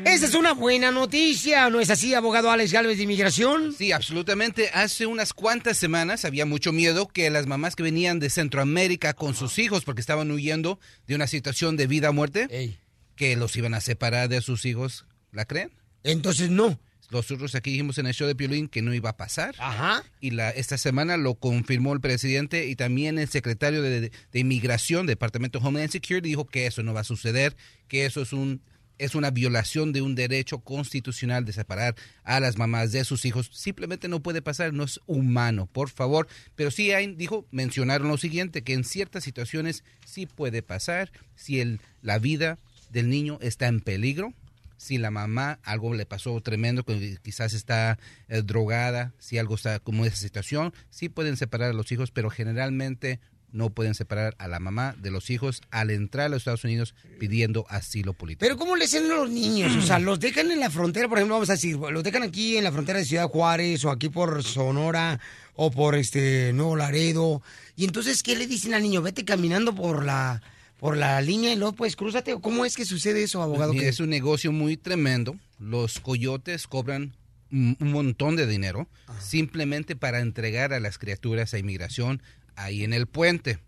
Esa 0.07 0.27
es 0.27 0.35
una 0.35 0.55
buena 0.55 0.91
noticia, 0.91 1.69
¿no 1.69 1.79
es 1.79 1.91
así, 1.91 2.15
abogado 2.15 2.51
Alex 2.51 2.73
Galvez 2.73 2.97
de 2.97 3.03
Inmigración? 3.03 3.75
Sí, 3.77 3.93
absolutamente. 3.93 4.71
Hace 4.73 5.05
unas 5.05 5.35
cuantas 5.35 5.77
semanas 5.77 6.25
había 6.25 6.47
mucho 6.47 6.73
miedo 6.73 7.07
que 7.07 7.29
las 7.29 7.47
mamás 7.47 7.77
que 7.77 7.83
venían 7.83 8.19
de 8.19 8.31
Centroamérica 8.31 9.13
con 9.13 9.35
sus 9.35 9.59
hijos 9.59 9.85
porque 9.85 10.01
estaban 10.01 10.31
huyendo 10.31 10.81
de 11.07 11.17
una 11.17 11.27
situación 11.27 11.77
de 11.77 11.87
vida 11.87 12.09
o 12.09 12.15
muerte, 12.15 12.79
que 13.15 13.37
los 13.37 13.55
iban 13.57 13.75
a 13.75 13.83
separar 13.83 14.31
de 14.31 14.41
sus 14.41 14.65
hijos. 14.65 15.05
¿La 15.33 15.45
creen? 15.45 15.71
Entonces 16.03 16.49
no. 16.49 16.81
Nosotros 17.13 17.55
aquí 17.55 17.71
dijimos 17.71 17.99
en 17.99 18.07
el 18.07 18.15
show 18.15 18.27
de 18.27 18.35
Piolín 18.35 18.69
que 18.69 18.83
no 18.83 18.95
iba 18.95 19.11
a 19.11 19.17
pasar. 19.17 19.55
Ajá. 19.59 20.03
Y 20.21 20.31
la, 20.31 20.51
esta 20.51 20.79
semana 20.79 21.17
lo 21.17 21.35
confirmó 21.35 21.93
el 21.93 22.01
presidente 22.01 22.67
y 22.67 22.75
también 22.75 23.19
el 23.19 23.29
secretario 23.29 23.83
de, 23.83 24.11
de 24.11 24.39
Inmigración, 24.39 25.07
Departamento 25.07 25.61
de 25.61 25.67
Homeland 25.67 25.93
Security, 25.93 26.31
dijo 26.31 26.47
que 26.47 26.67
eso 26.67 26.83
no 26.83 26.95
va 26.95 27.01
a 27.01 27.05
suceder, 27.05 27.55
que 27.87 28.07
eso 28.07 28.23
es 28.23 28.33
un 28.33 28.63
es 28.99 29.15
una 29.17 29.31
violación 29.31 29.93
de 29.93 30.01
un 30.01 30.15
derecho 30.15 30.61
constitucional 30.61 31.45
de 31.45 31.53
separar 31.53 31.97
a 32.23 32.39
las 32.39 32.57
mamás 32.57 32.93
de 32.93 33.05
sus 33.05 33.25
hijos. 33.25 33.51
Simplemente 33.53 34.07
no 34.07 34.23
puede 34.23 34.43
pasar, 34.43 34.73
no 34.73 34.85
es 34.85 35.01
humano, 35.07 35.67
por 35.67 35.91
favor. 35.91 36.29
Pero 36.55 36.71
sí 36.71 36.93
hay, 36.93 37.13
dijo, 37.15 37.47
mencionaron 37.51 38.09
lo 38.09 38.17
siguiente, 38.17 38.63
que 38.63 38.75
en 38.75 38.85
ciertas 38.85 39.25
situaciones 39.25 39.83
sí 40.07 40.27
puede 40.27 40.63
pasar 40.63 41.11
si 41.35 41.61
el, 41.61 41.81
la 42.01 42.19
vida 42.19 42.59
del 42.91 43.09
niño 43.09 43.39
está 43.41 43.67
en 43.67 43.81
peligro, 43.81 44.35
si 44.83 44.99
la 44.99 45.13
mamá 45.13 45.61
algo 45.63 45.95
le 45.95 46.07
pasó 46.07 46.41
tremendo, 46.41 46.83
que 46.83 47.17
quizás 47.23 47.55
está 47.55 48.01
eh, 48.27 48.43
drogada, 48.43 49.13
si 49.21 49.39
algo 49.39 49.55
está 49.55 49.79
como 49.79 50.05
esa 50.05 50.17
situación, 50.17 50.75
sí 50.91 51.09
pueden 51.09 51.37
separar 51.37 51.71
a 51.71 51.73
los 51.73 51.93
hijos, 51.93 52.11
pero 52.11 52.31
generalmente 52.31 53.21
no 53.53 53.71
pueden 53.71 53.95
separar 53.95 54.35
a 54.39 54.49
la 54.49 54.59
mamá 54.59 54.97
de 54.99 55.13
los 55.13 55.31
hijos 55.31 55.63
al 55.71 55.91
entrar 55.91 56.27
a 56.27 56.29
los 56.31 56.39
Estados 56.39 56.65
Unidos 56.65 56.97
pidiendo 57.21 57.65
asilo 57.69 58.13
político. 58.13 58.41
Pero 58.41 58.57
¿cómo 58.57 58.75
le 58.75 58.87
hacen 58.87 59.09
los 59.09 59.31
niños? 59.31 59.77
O 59.77 59.83
sea, 59.83 60.01
los 60.01 60.19
dejan 60.19 60.51
en 60.51 60.59
la 60.59 60.69
frontera, 60.71 61.09
por 61.09 61.19
ejemplo, 61.19 61.37
vamos 61.37 61.51
a 61.51 61.53
decir, 61.53 61.77
los 61.77 62.03
dejan 62.03 62.25
aquí 62.25 62.57
en 62.57 62.65
la 62.65 62.73
frontera 62.73 62.99
de 62.99 63.05
Ciudad 63.05 63.29
Juárez 63.29 63.85
o 63.85 63.91
aquí 63.91 64.09
por 64.09 64.43
Sonora 64.43 65.21
o 65.55 65.71
por 65.71 65.95
este 65.95 66.53
Nuevo 66.55 66.75
Laredo. 66.75 67.41
Y 67.77 67.85
entonces, 67.85 68.25
¿qué 68.25 68.35
le 68.35 68.49
dicen 68.49 68.75
al 68.75 68.83
niño? 68.83 69.01
Vete 69.01 69.25
caminando 69.25 69.77
por 69.77 70.05
la 70.05 70.43
por 70.83 70.97
la 70.97 71.21
línea 71.21 71.53
y 71.53 71.57
luego 71.57 71.75
pues 71.77 71.95
crúzate. 71.95 72.35
¿Cómo 72.41 72.65
es 72.65 72.75
que 72.75 72.85
sucede 72.85 73.23
eso, 73.23 73.41
abogado? 73.41 73.73
Mira, 73.73 73.85
¿Qué- 73.85 73.89
es 73.91 74.01
un 74.01 74.11
negocio 74.11 74.51
muy 74.51 74.77
tremendo. 74.77 75.37
Los 75.61 76.01
coyotes 76.01 76.67
cobran 76.67 77.15
un 77.53 77.77
montón 77.79 78.35
de 78.35 78.49
dinero 78.49 78.89
simplemente 79.21 79.95
para 79.95 80.19
entregar 80.19 80.73
a 80.73 80.81
las 80.81 80.99
criaturas 80.99 81.55
a 81.55 81.59
inmigración 81.61 82.21
ahí 82.57 82.83
en 82.83 82.93
el 82.95 83.07
puente. 83.07 83.61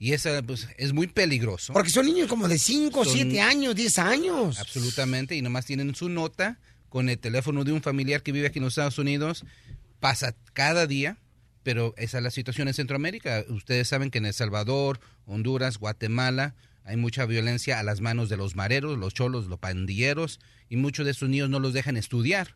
Y 0.00 0.12
eso 0.12 0.28
pues, 0.44 0.66
es 0.76 0.92
muy 0.92 1.06
peligroso. 1.06 1.72
Porque 1.72 1.90
son 1.90 2.04
niños 2.06 2.26
como 2.28 2.48
de 2.48 2.58
5, 2.58 3.04
Son- 3.04 3.12
7 3.14 3.40
años, 3.40 3.76
10 3.76 3.98
años. 4.00 4.58
Absolutamente, 4.58 5.36
y 5.36 5.42
nomás 5.42 5.66
tienen 5.66 5.94
su 5.94 6.08
nota 6.08 6.58
con 6.88 7.08
el 7.08 7.18
teléfono 7.18 7.62
de 7.62 7.70
un 7.72 7.80
familiar 7.80 8.24
que 8.24 8.32
vive 8.32 8.48
aquí 8.48 8.58
en 8.58 8.64
los 8.64 8.72
Estados 8.72 8.98
Unidos. 8.98 9.44
Pasa 10.00 10.34
cada 10.52 10.88
día, 10.88 11.16
pero 11.66 11.94
esa 11.96 12.18
es 12.18 12.22
la 12.22 12.30
situación 12.30 12.68
en 12.68 12.74
Centroamérica. 12.74 13.44
Ustedes 13.48 13.88
saben 13.88 14.12
que 14.12 14.18
en 14.18 14.26
El 14.26 14.34
Salvador, 14.34 15.00
Honduras, 15.24 15.78
Guatemala, 15.78 16.54
hay 16.84 16.96
mucha 16.96 17.26
violencia 17.26 17.80
a 17.80 17.82
las 17.82 18.00
manos 18.00 18.28
de 18.28 18.36
los 18.36 18.54
mareros, 18.54 18.96
los 18.96 19.14
cholos, 19.14 19.46
los 19.46 19.58
pandilleros, 19.58 20.38
y 20.68 20.76
muchos 20.76 21.06
de 21.06 21.10
esos 21.10 21.28
niños 21.28 21.50
no 21.50 21.58
los 21.58 21.72
dejan 21.72 21.96
estudiar. 21.96 22.54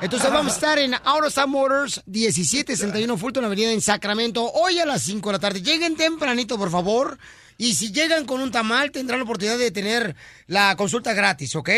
Entonces 0.00 0.30
vamos 0.30 0.52
a 0.52 0.54
estar 0.54 0.78
en 0.78 0.94
Autostar 0.94 1.48
Motors, 1.48 2.02
1761 2.06 3.16
Fulton 3.16 3.44
Avenida 3.44 3.72
en 3.72 3.80
Sacramento, 3.80 4.48
hoy 4.52 4.78
a 4.78 4.86
las 4.86 5.02
5 5.02 5.28
de 5.28 5.32
la 5.32 5.38
tarde. 5.40 5.60
Lleguen 5.60 5.96
tempranito, 5.96 6.56
por 6.56 6.70
favor. 6.70 7.18
Y 7.60 7.74
si 7.74 7.90
llegan 7.90 8.24
con 8.24 8.40
un 8.40 8.52
tamal, 8.52 8.92
tendrán 8.92 9.18
la 9.18 9.24
oportunidad 9.24 9.58
de 9.58 9.72
tener 9.72 10.14
la 10.46 10.76
consulta 10.76 11.12
gratis, 11.14 11.56
¿ok? 11.56 11.70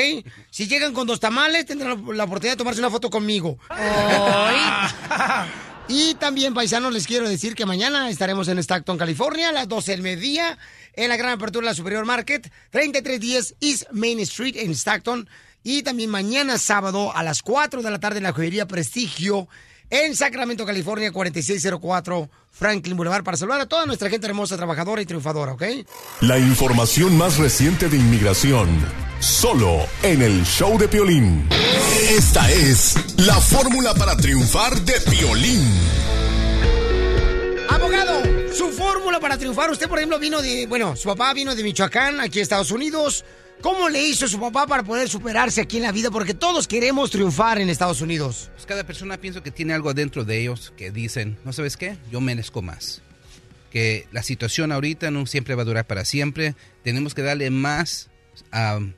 Si 0.50 0.68
llegan 0.68 0.92
con 0.92 1.06
dos 1.06 1.18
tamales, 1.18 1.64
tendrán 1.64 2.04
la 2.14 2.24
oportunidad 2.24 2.52
de 2.52 2.58
tomarse 2.58 2.80
una 2.80 2.90
foto 2.90 3.08
conmigo. 3.08 3.58
Y 5.92 6.14
también, 6.14 6.54
paisanos, 6.54 6.92
les 6.92 7.04
quiero 7.04 7.28
decir 7.28 7.56
que 7.56 7.66
mañana 7.66 8.08
estaremos 8.10 8.46
en 8.46 8.60
Stockton, 8.60 8.96
California, 8.96 9.48
a 9.48 9.52
las 9.52 9.66
12 9.66 9.90
del 9.90 10.02
mediodía, 10.02 10.56
en 10.94 11.08
la 11.08 11.16
gran 11.16 11.32
apertura 11.32 11.64
de 11.64 11.70
la 11.70 11.74
Superior 11.74 12.04
Market, 12.04 12.50
3310 12.70 13.56
East 13.60 13.84
Main 13.92 14.20
Street 14.20 14.56
en 14.56 14.72
Stockton. 14.72 15.28
Y 15.62 15.82
también 15.82 16.10
mañana 16.10 16.56
sábado 16.56 17.14
a 17.14 17.22
las 17.22 17.42
4 17.42 17.82
de 17.82 17.90
la 17.90 18.00
tarde 18.00 18.18
en 18.18 18.24
la 18.24 18.32
joyería 18.32 18.66
Prestigio 18.66 19.48
en 19.90 20.14
Sacramento, 20.16 20.64
California, 20.64 21.12
4604 21.12 22.30
Franklin 22.52 22.96
Boulevard, 22.96 23.24
para 23.24 23.36
saludar 23.36 23.60
a 23.62 23.66
toda 23.66 23.86
nuestra 23.86 24.08
gente 24.10 24.26
hermosa, 24.26 24.56
trabajadora 24.56 25.02
y 25.02 25.06
triunfadora, 25.06 25.52
¿ok? 25.52 25.62
La 26.20 26.38
información 26.38 27.16
más 27.16 27.38
reciente 27.38 27.88
de 27.88 27.96
inmigración, 27.96 28.68
solo 29.18 29.86
en 30.02 30.22
el 30.22 30.44
show 30.44 30.78
de 30.78 30.86
Piolín. 30.86 31.48
Esta 32.10 32.50
es 32.50 32.94
la 33.18 33.40
fórmula 33.40 33.94
para 33.94 34.16
triunfar 34.16 34.78
de 34.82 35.00
Piolín. 35.10 35.66
Abogado, 37.68 38.22
su 38.54 38.70
fórmula 38.70 39.20
para 39.20 39.38
triunfar. 39.38 39.70
Usted, 39.70 39.88
por 39.88 39.98
ejemplo, 39.98 40.18
vino 40.18 40.40
de, 40.42 40.66
bueno, 40.66 40.96
su 40.96 41.08
papá 41.08 41.32
vino 41.34 41.54
de 41.54 41.62
Michoacán, 41.62 42.20
aquí 42.20 42.40
Estados 42.40 42.70
Unidos. 42.70 43.24
¿Cómo 43.60 43.88
le 43.90 44.02
hizo 44.02 44.26
su 44.26 44.40
papá 44.40 44.66
para 44.66 44.82
poder 44.82 45.08
superarse 45.08 45.60
aquí 45.60 45.76
en 45.76 45.82
la 45.82 45.92
vida? 45.92 46.10
Porque 46.10 46.32
todos 46.32 46.66
queremos 46.66 47.10
triunfar 47.10 47.58
en 47.60 47.68
Estados 47.68 48.00
Unidos. 48.00 48.50
Pues 48.54 48.64
cada 48.64 48.84
persona 48.84 49.18
pienso 49.18 49.42
que 49.42 49.50
tiene 49.50 49.74
algo 49.74 49.92
dentro 49.92 50.24
de 50.24 50.40
ellos 50.40 50.72
que 50.76 50.90
dicen, 50.90 51.38
¿no 51.44 51.52
sabes 51.52 51.76
qué? 51.76 51.98
Yo 52.10 52.20
merezco 52.20 52.62
más. 52.62 53.02
Que 53.70 54.08
la 54.12 54.22
situación 54.22 54.72
ahorita 54.72 55.10
no 55.10 55.26
siempre 55.26 55.54
va 55.54 55.62
a 55.62 55.66
durar 55.66 55.86
para 55.86 56.04
siempre. 56.04 56.54
Tenemos 56.82 57.14
que 57.14 57.22
darle 57.22 57.50
más 57.50 58.08
um, 58.52 58.94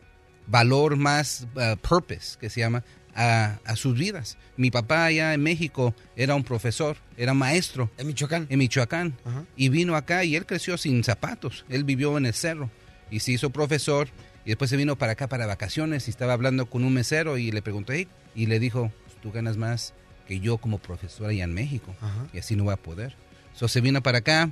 valor, 0.47 0.97
más 0.97 1.47
uh, 1.57 1.77
purpose, 1.77 2.38
que 2.38 2.49
se 2.49 2.61
llama, 2.61 2.85
a, 3.15 3.77
sus 3.77 3.99
vidas. 3.99 4.38
Mi 4.62 4.70
papá 4.70 5.07
allá 5.07 5.35
en 5.35 5.42
México 5.42 5.92
era 6.14 6.37
un 6.37 6.44
profesor, 6.44 6.96
era 7.16 7.35
maestro. 7.35 7.90
¿En 7.98 8.07
Michoacán? 8.07 8.46
En 8.48 8.61
Michoacán. 8.61 9.12
Y 9.57 9.70
vino 9.70 9.96
acá 9.96 10.22
y 10.22 10.37
él 10.37 10.46
creció 10.46 10.79
sin 10.79 11.03
zapatos. 11.03 11.64
Él 11.68 11.83
vivió 11.83 12.16
en 12.16 12.27
el 12.27 12.33
cerro 12.33 12.70
y 13.11 13.18
se 13.18 13.33
hizo 13.33 13.51
profesor 13.51 14.07
y 14.44 14.51
después 14.51 14.70
se 14.70 14.77
vino 14.77 14.94
para 14.94 15.12
acá 15.12 15.27
para 15.27 15.46
vacaciones 15.46 16.07
y 16.07 16.11
estaba 16.11 16.33
hablando 16.35 16.66
con 16.66 16.85
un 16.85 16.94
mesero 16.94 17.38
y 17.38 17.51
le 17.51 17.61
preguntó, 17.61 17.92
hey, 17.92 18.07
y 18.37 18.46
le 18.46 18.61
dijo, 18.61 18.92
tú 19.20 19.33
ganas 19.33 19.57
más 19.57 19.94
que 20.29 20.38
yo 20.38 20.59
como 20.59 20.79
profesor 20.79 21.31
allá 21.31 21.42
en 21.42 21.55
México. 21.55 21.92
Ajá. 22.01 22.29
Y 22.33 22.38
así 22.38 22.55
no 22.55 22.64
va 22.66 22.75
a 22.75 22.77
poder. 22.77 23.16
So 23.55 23.66
se 23.66 23.81
vino 23.81 24.01
para 24.01 24.18
acá, 24.18 24.48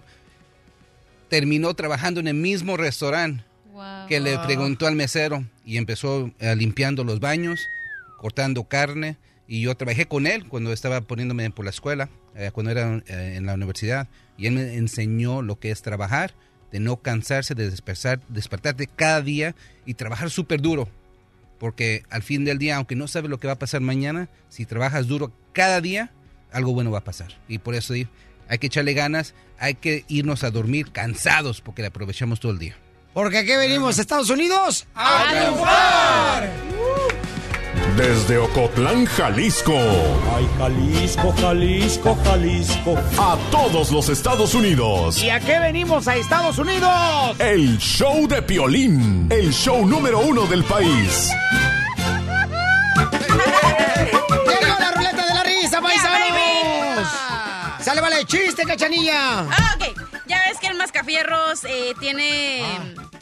terminó 1.29 1.73
trabajando 1.75 2.19
en 2.19 2.27
el 2.27 2.35
mismo 2.35 2.77
restaurante 2.77 3.45
Wow. 3.73 4.09
que 4.09 4.19
le 4.19 4.37
preguntó 4.41 4.89
al 4.89 4.97
mesero 4.97 5.45
y 5.65 5.77
empezó 5.77 6.33
eh, 6.41 6.57
limpiando 6.57 7.05
los 7.05 7.21
baños, 7.21 7.61
cortando 8.19 8.65
carne. 8.65 9.17
Y 9.51 9.63
yo 9.63 9.75
trabajé 9.77 10.07
con 10.07 10.29
él 10.29 10.47
cuando 10.47 10.73
estaba 10.73 11.01
poniéndome 11.01 11.51
por 11.51 11.65
la 11.65 11.73
escuela, 11.73 12.09
eh, 12.37 12.53
cuando 12.53 12.71
era 12.71 13.03
eh, 13.09 13.35
en 13.37 13.47
la 13.47 13.55
universidad. 13.55 14.07
Y 14.39 14.47
él 14.47 14.55
me 14.55 14.77
enseñó 14.77 15.43
lo 15.43 15.59
que 15.59 15.73
es 15.73 15.83
trabajar, 15.83 16.35
de 16.71 16.79
no 16.79 16.99
cansarse, 16.99 17.57
de 17.57 17.69
despertar, 17.69 18.21
despertarte 18.29 18.87
cada 18.87 19.21
día 19.23 19.57
y 19.85 19.95
trabajar 19.95 20.31
súper 20.31 20.61
duro. 20.61 20.89
Porque 21.59 22.05
al 22.11 22.23
fin 22.23 22.45
del 22.45 22.59
día, 22.59 22.77
aunque 22.77 22.95
no 22.95 23.09
sabes 23.09 23.29
lo 23.29 23.41
que 23.41 23.49
va 23.49 23.55
a 23.55 23.59
pasar 23.59 23.81
mañana, 23.81 24.29
si 24.49 24.67
trabajas 24.67 25.09
duro 25.09 25.33
cada 25.53 25.81
día, 25.81 26.13
algo 26.53 26.73
bueno 26.73 26.93
va 26.93 26.99
a 26.99 27.05
pasar. 27.05 27.37
Y 27.49 27.59
por 27.59 27.75
eso 27.75 27.95
hay 27.95 28.59
que 28.61 28.69
echarle 28.69 28.95
ganas, 28.95 29.35
hay 29.59 29.75
que 29.75 30.05
irnos 30.07 30.45
a 30.45 30.53
dormir 30.53 30.93
cansados 30.93 31.61
porque 31.61 31.83
le 31.83 31.89
aprovechamos 31.89 32.39
todo 32.39 32.53
el 32.53 32.61
día. 32.61 32.77
Porque 33.13 33.39
aquí 33.39 33.57
venimos 33.57 33.99
Estados 33.99 34.31
Unidos 34.31 34.87
a 34.95 35.27
triunfar. 35.29 36.80
Desde 37.97 38.39
Ocotlán, 38.39 39.05
Jalisco. 39.07 39.75
Ay, 40.35 40.49
Jalisco, 40.59 41.35
Jalisco, 41.41 42.19
Jalisco. 42.25 42.97
A 43.19 43.37
todos 43.51 43.91
los 43.91 44.09
Estados 44.09 44.55
Unidos. 44.55 45.23
¿Y 45.23 45.31
a 45.31 45.41
qué 45.41 45.59
venimos 45.59 46.07
a 46.09 46.17
Estados 46.17 46.59
Unidos? 46.59 47.39
El 47.39 47.79
show 47.79 48.27
de 48.27 48.43
Piolín. 48.43 49.27
El 49.31 49.53
show 49.53 49.87
número 49.87 50.21
uno 50.21 50.47
del 50.47 50.65
país. 50.65 51.31
¡Llegó 54.47 54.79
la 54.79 54.93
ruleta 54.93 55.27
de 55.27 55.35
la 55.35 55.43
risa, 55.43 55.81
paisanos! 55.81 57.09
¡Sale, 57.81 58.01
vale! 58.01 58.25
¡Chiste, 58.25 58.65
cachanilla! 58.65 59.41
Ah, 59.41 59.77
ok. 59.77 59.85
Ya 60.27 60.43
ves 60.49 60.59
que 60.61 60.69
el 60.69 60.77
mascafierros 60.77 61.65
eh, 61.65 61.95
tiene, 61.99 62.63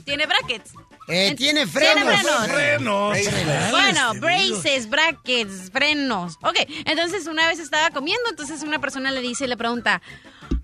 tiene 0.05 0.27
brackets. 0.27 0.73
Eh, 1.09 1.29
En- 1.29 1.37
tiene 1.37 1.67
frenos. 1.67 2.05
frenos. 2.49 3.19
Frenos. 3.19 3.71
Bueno, 3.71 4.15
braces, 4.21 4.89
brackets, 4.91 5.71
frenos. 5.73 6.37
Ok, 6.43 6.57
entonces 6.85 7.27
una 7.27 7.47
vez 7.49 7.59
estaba 7.59 7.91
comiendo, 7.91 8.29
entonces 8.29 8.63
una 8.63 8.79
persona 8.79 9.11
le 9.11 9.21
dice 9.23 9.45
y 9.47 9.49
le 9.49 9.57
pregunta, 9.57 10.03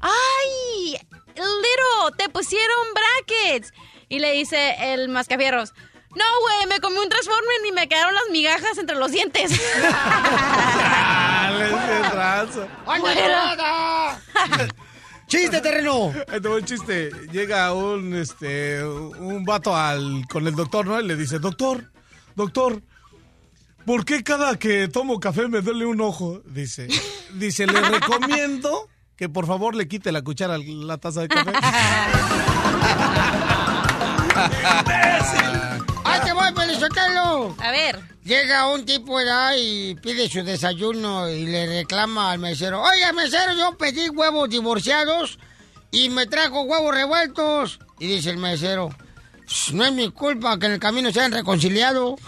¡Ay, 0.00 0.96
Little, 1.34 2.16
te 2.18 2.28
pusieron 2.28 2.86
brackets! 2.94 3.72
Y 4.08 4.18
le 4.18 4.32
dice 4.32 4.76
el 4.92 5.08
mascafierros, 5.08 5.72
no, 6.14 6.24
güey, 6.42 6.66
me 6.68 6.78
comí 6.80 6.98
un 6.98 7.08
Transformer 7.08 7.56
y 7.66 7.72
me 7.72 7.88
quedaron 7.88 8.14
las 8.14 8.24
migajas 8.30 8.76
entre 8.78 8.96
los 8.96 9.10
dientes. 9.10 9.50
Dale. 9.82 11.70
¡Chiste, 15.26 15.60
terreno! 15.60 16.12
Ahí 16.28 16.40
te 16.40 16.48
va 16.48 16.56
un 16.56 16.64
chiste. 16.64 17.10
Llega 17.32 17.72
un, 17.72 18.14
este, 18.14 18.84
un 18.84 19.44
vato 19.44 19.76
al, 19.76 20.26
con 20.28 20.46
el 20.46 20.54
doctor, 20.54 20.86
¿no? 20.86 21.00
Y 21.00 21.06
le 21.06 21.16
dice, 21.16 21.38
doctor, 21.38 21.90
doctor, 22.34 22.82
¿por 23.86 24.04
qué 24.04 24.22
cada 24.22 24.58
que 24.58 24.88
tomo 24.88 25.20
café 25.20 25.48
me 25.48 25.60
duele 25.60 25.86
un 25.86 26.00
ojo? 26.00 26.42
Dice, 26.46 26.88
dice, 27.34 27.66
le 27.66 27.80
recomiendo 27.80 28.88
que 29.16 29.28
por 29.28 29.46
favor 29.46 29.74
le 29.74 29.88
quite 29.88 30.12
la 30.12 30.22
cuchara 30.22 30.54
a 30.54 30.58
la 30.58 30.98
taza 30.98 31.22
de 31.22 31.28
café. 31.28 31.52
¡Ay, 36.44 36.52
te 36.52 36.60
voy, 36.60 36.66
Pelizotelo! 36.66 37.56
A 37.58 37.70
ver. 37.70 38.00
Llega 38.24 38.68
un 38.68 38.84
tipo 38.84 39.18
allá 39.18 39.56
y 39.56 39.94
pide 39.96 40.28
su 40.28 40.42
desayuno 40.42 41.28
y 41.28 41.46
le 41.46 41.66
reclama 41.66 42.30
al 42.32 42.38
mesero. 42.38 42.82
Oiga, 42.82 43.12
mesero, 43.12 43.52
yo 43.54 43.76
pedí 43.76 44.08
huevos 44.08 44.48
divorciados 44.48 45.38
y 45.90 46.08
me 46.08 46.26
trajo 46.26 46.62
huevos 46.62 46.94
revueltos. 46.94 47.78
Y 47.98 48.06
dice 48.06 48.30
el 48.30 48.38
mesero, 48.38 48.90
"Sh, 49.46 49.72
no 49.72 49.84
es 49.84 49.92
mi 49.92 50.10
culpa 50.10 50.58
que 50.58 50.66
en 50.66 50.72
el 50.72 50.80
camino 50.80 51.12
se 51.12 51.20
hayan 51.20 51.32
reconciliado. 51.32 52.16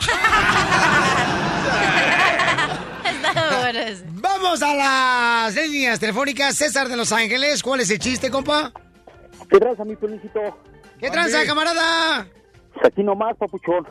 Vamos 4.07 4.63
a 4.63 4.75
las 4.75 5.55
líneas 5.55 5.99
telefónicas. 5.99 6.57
César 6.57 6.89
de 6.89 6.97
Los 6.97 7.13
Ángeles, 7.13 7.63
¿cuál 7.63 7.81
es 7.81 7.91
el 7.91 7.99
chiste, 7.99 8.31
compa? 8.31 8.73
¿Qué 9.49 9.59
tranza, 9.59 9.85
mi 9.85 9.97
felicito? 9.97 10.41
¿Qué 10.99 11.11
tranza, 11.11 11.45
camarada? 11.45 12.27
Aquí 12.85 13.03
nomás, 13.03 13.37
papuchón. 13.37 13.87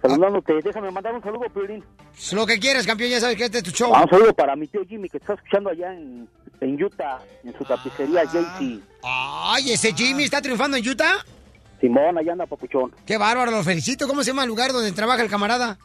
Saludándote. 0.00 0.60
Déjame 0.62 0.90
mandar 0.90 1.14
un 1.14 1.22
saludo, 1.22 1.46
Piolín. 1.52 1.82
Lo 2.32 2.46
que 2.46 2.58
quieras, 2.58 2.86
campeón, 2.86 3.10
ya 3.10 3.20
sabes 3.20 3.36
que 3.36 3.44
este 3.44 3.58
es 3.58 3.64
tu 3.64 3.70
show. 3.70 3.92
Ah, 3.94 4.02
un 4.02 4.10
saludo 4.10 4.34
para 4.34 4.54
mi 4.54 4.66
tío 4.66 4.82
Jimmy, 4.86 5.08
que 5.08 5.16
está 5.16 5.34
escuchando 5.34 5.70
allá 5.70 5.92
en, 5.94 6.28
en 6.60 6.82
Utah, 6.82 7.20
en 7.42 7.56
su 7.56 7.64
tapicería 7.64 8.24
JC. 8.24 8.80
Ay, 9.02 9.72
ese 9.72 9.92
Jimmy 9.94 10.24
está 10.24 10.42
triunfando 10.42 10.76
en 10.76 10.86
Utah. 10.86 11.24
Simón, 11.80 12.18
allá 12.18 12.32
anda, 12.32 12.46
papuchón. 12.46 12.92
Qué 13.06 13.16
bárbaro, 13.16 13.50
lo 13.50 13.62
felicito. 13.62 14.06
¿Cómo 14.06 14.22
se 14.22 14.30
llama 14.30 14.42
el 14.42 14.48
lugar 14.48 14.72
donde 14.72 14.92
trabaja 14.92 15.22
el 15.22 15.30
camarada? 15.30 15.78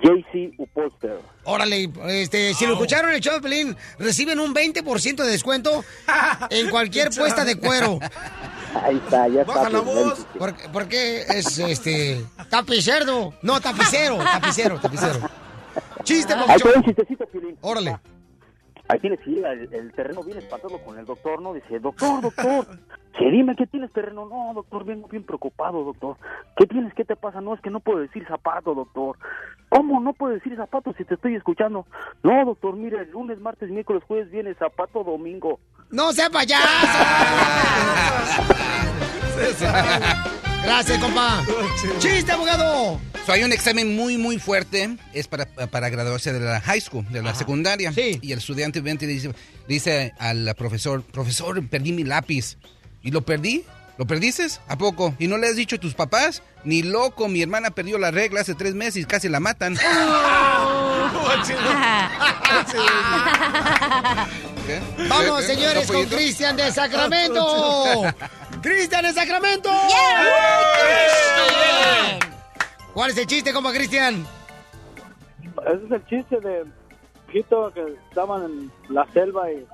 JC 0.00 0.54
Upholster. 0.58 1.18
Órale, 1.44 1.90
este, 2.08 2.54
si 2.54 2.66
lo 2.66 2.72
escucharon 2.74 3.12
el 3.12 3.20
show 3.20 3.34
de 3.34 3.40
Pelín, 3.40 3.76
reciben 3.98 4.40
un 4.40 4.54
20% 4.54 5.16
de 5.16 5.30
descuento 5.30 5.84
en 6.50 6.70
cualquier 6.70 7.10
puesta 7.16 7.44
de 7.44 7.56
cuero. 7.56 7.98
Ahí 8.82 8.96
está, 8.96 9.28
ya 9.28 9.42
está. 9.42 9.52
Baja 9.54 9.70
la 9.70 9.80
voz. 9.80 10.26
¿Por, 10.38 10.54
por 10.72 10.88
qué 10.88 11.22
es 11.22 11.58
este 11.58 12.24
tapicerdo? 12.48 13.34
No, 13.42 13.60
tapicero, 13.60 14.16
tapicero, 14.18 14.80
tapicero. 14.80 15.20
Chiste, 16.04 16.32
Ahí 16.32 16.40
te 16.40 16.46
papuchón. 16.46 16.70
doy 16.72 16.78
un 16.78 16.84
chistecito, 16.84 17.26
Piolín. 17.26 17.56
Órale. 17.60 17.98
Ahí 18.92 18.98
tienes 18.98 19.20
que 19.20 19.30
ir, 19.30 19.46
el, 19.46 19.72
el 19.72 19.90
terreno 19.92 20.22
bien 20.22 20.36
espantado 20.36 20.76
con 20.84 20.98
el 20.98 21.06
doctor, 21.06 21.40
¿no? 21.40 21.54
Dice, 21.54 21.78
doctor, 21.78 22.20
doctor, 22.20 22.66
que 23.18 23.30
dime, 23.30 23.56
¿qué 23.56 23.66
tienes 23.66 23.90
terreno? 23.90 24.26
No, 24.26 24.52
doctor, 24.52 24.84
vengo 24.84 25.08
bien 25.08 25.24
preocupado, 25.24 25.82
doctor. 25.82 26.18
¿Qué 26.58 26.66
tienes? 26.66 26.92
¿Qué 26.92 27.06
te 27.06 27.16
pasa? 27.16 27.40
No, 27.40 27.54
es 27.54 27.62
que 27.62 27.70
no 27.70 27.80
puedo 27.80 28.00
decir 28.00 28.26
zapato, 28.28 28.74
doctor. 28.74 29.16
¿Cómo 29.70 29.98
no 29.98 30.12
puedo 30.12 30.34
decir 30.34 30.54
zapato 30.56 30.92
si 30.98 31.06
te 31.06 31.14
estoy 31.14 31.36
escuchando? 31.36 31.86
No, 32.22 32.44
doctor, 32.44 32.76
mire, 32.76 33.00
el 33.00 33.10
lunes, 33.12 33.40
martes, 33.40 33.70
miércoles, 33.70 34.02
jueves 34.06 34.30
viene 34.30 34.52
zapato, 34.56 35.02
domingo. 35.02 35.58
No 35.90 36.12
sea 36.12 36.28
payaso. 36.28 36.66
Gracias, 40.64 40.98
compa. 40.98 41.40
Chiste, 41.98 42.30
abogado. 42.30 43.00
So, 43.26 43.32
hay 43.32 43.44
un 43.44 43.52
examen 43.52 43.94
muy, 43.94 44.18
muy 44.18 44.38
fuerte, 44.38 44.96
es 45.12 45.28
para, 45.28 45.46
para 45.46 45.88
graduarse 45.90 46.32
de 46.32 46.40
la 46.40 46.60
high 46.60 46.80
school, 46.80 47.06
de 47.10 47.22
la 47.22 47.34
secundaria. 47.34 47.92
Y 47.96 48.32
el 48.32 48.38
estudiante 48.38 48.80
dice, 48.80 49.32
dice 49.68 50.12
al 50.18 50.52
profesor, 50.56 51.04
profesor, 51.04 51.64
perdí 51.68 51.92
mi 51.92 52.02
lápiz. 52.02 52.56
¿Y 53.02 53.12
lo 53.12 53.22
perdí? 53.22 53.64
¿Lo 53.98 54.06
perdiste? 54.06 54.46
¿A 54.66 54.76
poco? 54.76 55.14
¿Y 55.20 55.28
no 55.28 55.36
le 55.38 55.46
has 55.46 55.54
dicho 55.54 55.76
a 55.76 55.78
tus 55.78 55.94
papás? 55.94 56.42
Ni 56.64 56.82
loco, 56.82 57.28
mi 57.28 57.42
hermana 57.42 57.70
perdió 57.70 57.98
la 57.98 58.10
regla 58.10 58.40
hace 58.40 58.54
tres 58.54 58.74
meses 58.74 59.02
y 59.02 59.04
casi 59.04 59.28
la 59.28 59.38
matan. 59.38 59.76
¿Qué? 64.66 64.80
Vamos, 65.08 65.40
¿Qué? 65.42 65.46
señores, 65.46 65.88
¿No, 65.88 65.94
con? 65.94 66.06
Cristian 66.06 66.56
de 66.56 66.72
Sacramento. 66.72 68.02
¡Cristian 68.62 69.02
de 69.04 69.12
Sacramento! 69.12 69.70
¿Cuál 72.94 73.10
es 73.10 73.18
el 73.18 73.26
chiste, 73.26 73.52
compa 73.52 73.72
Cristian? 73.72 74.26
Ese 75.66 75.84
es 75.86 75.90
el 75.90 76.04
chiste 76.06 76.40
de 76.40 76.64
conejito 77.24 77.72
que 77.72 77.96
estaban 78.08 78.44
en 78.44 78.94
la 78.94 79.06
selva 79.12 79.50
y 79.50 79.66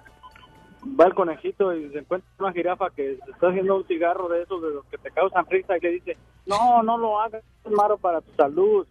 va 0.98 1.06
el 1.06 1.14
conejito 1.14 1.74
y 1.74 1.90
se 1.90 1.98
encuentra 1.98 2.30
una 2.38 2.52
jirafa 2.52 2.90
que 2.90 3.18
está 3.28 3.48
haciendo 3.48 3.76
un 3.76 3.86
cigarro 3.86 4.28
de 4.28 4.42
esos 4.42 4.62
de 4.62 4.70
los 4.70 4.84
que 4.86 4.98
te 4.98 5.10
causan 5.10 5.46
risa 5.46 5.76
y 5.76 5.80
le 5.80 5.90
dice, 5.90 6.16
no, 6.46 6.84
no 6.84 6.96
lo 6.96 7.20
hagas, 7.20 7.42
es 7.64 7.72
malo 7.72 7.98
para 7.98 8.20
tu 8.20 8.32
salud. 8.34 8.86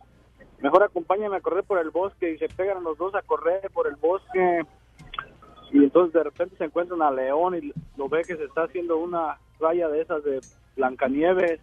Mejor 0.59 0.83
acompáñame 0.83 1.37
a 1.37 1.41
correr 1.41 1.63
por 1.63 1.79
el 1.79 1.91
bosque 1.91 2.33
y 2.33 2.37
se 2.37 2.49
pegan 2.49 2.83
los 2.83 2.97
dos 2.97 3.15
a 3.15 3.21
correr 3.21 3.69
por 3.71 3.87
el 3.87 3.95
bosque. 3.95 4.61
Y 5.71 5.77
entonces 5.77 6.13
de 6.13 6.23
repente 6.23 6.57
se 6.57 6.65
encuentran 6.65 7.01
a 7.01 7.11
León 7.11 7.55
y 7.55 7.71
lo 7.95 8.09
ve 8.09 8.23
que 8.23 8.35
se 8.35 8.43
está 8.43 8.63
haciendo 8.63 8.97
una 8.97 9.37
raya 9.59 9.87
de 9.87 10.01
esas 10.01 10.21
de 10.25 10.41
Blancanieves 10.75 11.61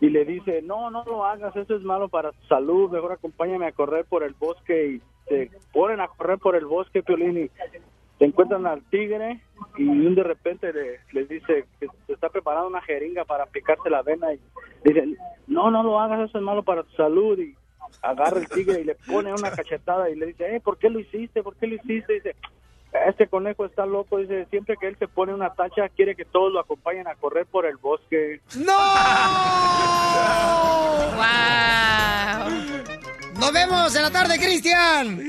y 0.00 0.10
le 0.10 0.24
dice, 0.24 0.62
no, 0.62 0.90
no 0.90 1.04
lo 1.04 1.24
hagas, 1.24 1.56
eso 1.56 1.74
es 1.74 1.82
malo 1.82 2.08
para 2.08 2.32
tu 2.32 2.46
salud, 2.46 2.90
mejor 2.90 3.12
acompáñame 3.12 3.66
a 3.66 3.72
correr 3.72 4.04
por 4.04 4.22
el 4.22 4.34
bosque 4.34 4.86
y 4.86 5.02
se 5.28 5.50
ponen 5.72 6.00
a 6.00 6.08
correr 6.08 6.38
por 6.38 6.54
el 6.54 6.66
bosque, 6.66 7.02
Piolín, 7.02 7.38
y 7.38 7.50
se 8.18 8.24
encuentran 8.24 8.66
al 8.66 8.82
tigre 8.90 9.40
y 9.76 10.14
de 10.14 10.22
repente 10.22 10.72
le, 11.12 11.24
dice 11.26 11.66
que 11.80 11.88
se 12.06 12.12
está 12.12 12.28
preparando 12.28 12.68
una 12.68 12.82
jeringa 12.82 13.24
para 13.24 13.44
aplicarse 13.44 13.90
la 13.90 14.02
vena 14.02 14.32
y 14.32 14.40
dice, 14.84 15.16
no, 15.46 15.70
no 15.70 15.82
lo 15.82 16.00
hagas, 16.00 16.28
eso 16.28 16.38
es 16.38 16.44
malo 16.44 16.62
para 16.62 16.82
tu 16.82 16.94
salud 16.96 17.38
y 17.38 17.54
agarra 18.02 18.40
el 18.40 18.48
tigre 18.48 18.80
y 18.80 18.84
le 18.84 18.94
pone 18.94 19.32
una 19.32 19.50
cachetada 19.50 20.10
y 20.10 20.16
le 20.16 20.26
dice, 20.26 20.56
eh, 20.56 20.60
¿por 20.60 20.78
qué 20.78 20.90
lo 20.90 21.00
hiciste? 21.00 21.42
¿Por 21.42 21.56
qué 21.56 21.66
lo 21.66 21.74
hiciste? 21.74 22.14
dice, 22.14 22.36
este 23.08 23.28
conejo 23.28 23.64
está 23.64 23.86
loco, 23.86 24.18
dice, 24.18 24.46
siempre 24.50 24.76
que 24.80 24.88
él 24.88 24.96
se 24.98 25.08
pone 25.08 25.34
una 25.34 25.52
tacha 25.54 25.88
quiere 25.88 26.14
que 26.14 26.24
todos 26.24 26.52
lo 26.52 26.60
acompañen 26.60 27.08
a 27.08 27.14
correr 27.14 27.46
por 27.46 27.66
el 27.66 27.76
bosque. 27.76 28.40
¡No! 28.56 28.76
Nos 33.38 33.52
vemos 33.52 33.94
en 33.94 34.02
la 34.02 34.10
tarde, 34.10 34.38
Cristian. 34.38 35.22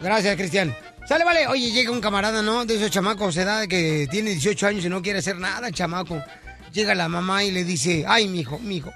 Gracias, 0.00 0.36
Cristian. 0.36 0.74
Sale, 1.06 1.24
vale. 1.24 1.46
Oye, 1.48 1.72
llega 1.72 1.90
un 1.90 2.00
camarada, 2.00 2.42
¿no? 2.42 2.64
De 2.64 2.76
esos 2.76 2.90
chamacos, 2.90 3.36
edad 3.36 3.66
que 3.66 4.06
tiene 4.10 4.30
18 4.30 4.66
años 4.66 4.84
y 4.84 4.88
no 4.88 5.02
quiere 5.02 5.18
hacer 5.18 5.38
nada, 5.38 5.72
chamaco. 5.72 6.22
Llega 6.72 6.94
la 6.94 7.08
mamá 7.08 7.44
y 7.44 7.50
le 7.50 7.64
dice, 7.64 8.04
ay, 8.06 8.28
mijo, 8.28 8.58
mijo, 8.58 8.92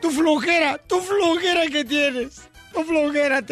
tu 0.00 0.10
flojera, 0.10 0.78
tu 0.86 1.00
flojera 1.00 1.66
que 1.66 1.84
tienes, 1.84 2.42
tu 2.72 2.84
flojera 2.84 3.42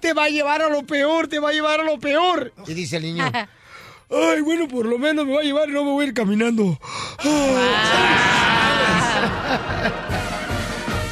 te, 0.00 0.12
va 0.12 0.24
a 0.24 0.28
llevar 0.28 0.62
a 0.62 0.68
lo 0.68 0.84
peor, 0.84 1.28
te 1.28 1.38
va 1.38 1.50
a 1.50 1.52
llevar 1.52 1.80
a 1.80 1.84
lo 1.84 1.98
peor. 1.98 2.52
Y 2.66 2.74
dice 2.74 2.96
el 2.96 3.02
niño, 3.04 3.30
ay, 4.10 4.40
bueno, 4.42 4.68
por 4.68 4.86
lo 4.86 4.98
menos 4.98 5.26
me 5.26 5.34
va 5.34 5.40
a 5.40 5.44
llevar 5.44 5.68
y 5.68 5.72
no 5.72 5.84
me 5.84 5.90
voy 5.90 6.04
a 6.04 6.08
ir 6.08 6.14
caminando. 6.14 6.78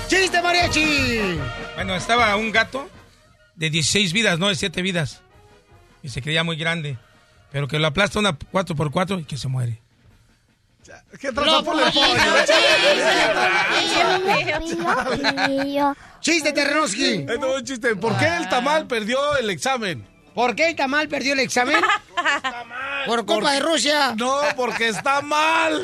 ¡Chiste, 0.08 0.42
mariachi! 0.42 1.38
Bueno, 1.74 1.94
estaba 1.94 2.36
un 2.36 2.52
gato 2.52 2.88
de 3.56 3.70
16 3.70 4.12
vidas, 4.12 4.38
no 4.38 4.48
de 4.48 4.54
7 4.54 4.82
vidas. 4.82 5.22
Y 6.02 6.08
se 6.08 6.22
creía 6.22 6.44
muy 6.44 6.56
grande. 6.56 6.98
Pero 7.50 7.68
que 7.68 7.78
lo 7.78 7.86
aplasta 7.86 8.18
una 8.18 8.38
4x4 8.38 9.20
y 9.20 9.24
que 9.24 9.36
se 9.36 9.48
muere. 9.48 9.81
¿Qué 11.20 11.32
No, 11.32 11.64
por 11.64 11.80
el 11.80 11.92
Chiste, 16.20 16.52
Terrenovsky. 16.52 17.04
Eh, 17.04 17.26
no, 17.40 17.54
un 17.54 17.64
chiste. 17.64 17.96
¿Por 17.96 18.16
qué 18.18 18.26
el 18.36 18.48
tamal 18.48 18.86
perdió 18.86 19.36
el 19.36 19.50
examen? 19.50 20.06
¿Por 20.34 20.54
qué 20.54 20.68
el 20.70 20.76
tamal 20.76 21.08
perdió 21.08 21.32
el 21.34 21.40
examen? 21.40 21.82
Por 23.06 23.26
culpa 23.26 23.52
de 23.52 23.60
Rusia. 23.60 24.14
No, 24.16 24.40
porque 24.56 24.88
está 24.88 25.20
mal. 25.20 25.82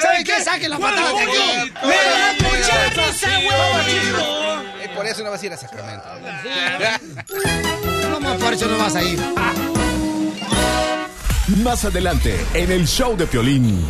¿Saben 0.00 0.24
qué? 0.24 0.42
Saquen 0.42 0.70
la 0.70 0.78
patada 0.78 1.12
de 1.12 1.20
aquí. 1.20 1.70
¡Me 1.84 1.96
da 1.96 2.32
mucha 2.40 2.88
risa! 2.88 3.28
Eh, 4.82 4.88
por 4.96 5.06
eso 5.06 5.22
no 5.22 5.30
vas 5.30 5.42
a 5.42 5.46
ir 5.46 5.52
a 5.52 5.56
Sacramento. 5.56 6.04
No, 8.10 8.18
más 8.18 8.36
por 8.38 8.52
eso 8.52 8.66
no 8.66 8.76
vas 8.76 8.96
a 8.96 9.02
ir. 9.04 9.20
Más 11.58 11.84
adelante, 11.84 12.34
en 12.54 12.70
el 12.70 12.86
show 12.86 13.16
de 13.16 13.26
Piolín. 13.26 13.84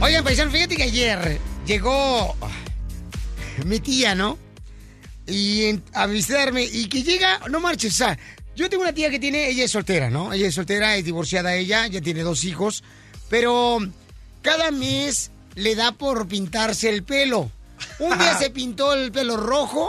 Oigan, 0.00 0.24
paisano, 0.24 0.50
fíjate 0.50 0.76
que 0.76 0.84
ayer 0.84 1.38
llegó 1.66 2.34
mi 3.66 3.78
tía, 3.80 4.14
¿no? 4.14 4.38
Y 5.26 5.64
en- 5.64 5.82
a 5.92 6.06
visitarme 6.06 6.64
y 6.64 6.88
que 6.88 7.02
llega, 7.02 7.40
no 7.50 7.60
marches, 7.60 7.92
o 7.94 7.96
sea, 7.96 8.18
yo 8.56 8.70
tengo 8.70 8.82
una 8.84 8.92
tía 8.94 9.10
que 9.10 9.18
tiene, 9.18 9.48
ella 9.48 9.64
es 9.64 9.70
soltera, 9.70 10.08
¿no? 10.08 10.32
Ella 10.32 10.48
es 10.48 10.54
soltera, 10.54 10.96
es 10.96 11.04
divorciada 11.04 11.54
ella, 11.54 11.86
ya 11.88 12.00
tiene 12.00 12.22
dos 12.22 12.44
hijos, 12.44 12.82
pero 13.28 13.78
cada 14.40 14.70
mes 14.70 15.30
le 15.56 15.74
da 15.74 15.92
por 15.92 16.26
pintarse 16.28 16.88
el 16.88 17.02
pelo. 17.02 17.50
Un 17.98 18.16
día 18.18 18.34
se 18.38 18.50
pintó 18.50 18.94
el 18.94 19.12
pelo 19.12 19.36
rojo, 19.36 19.88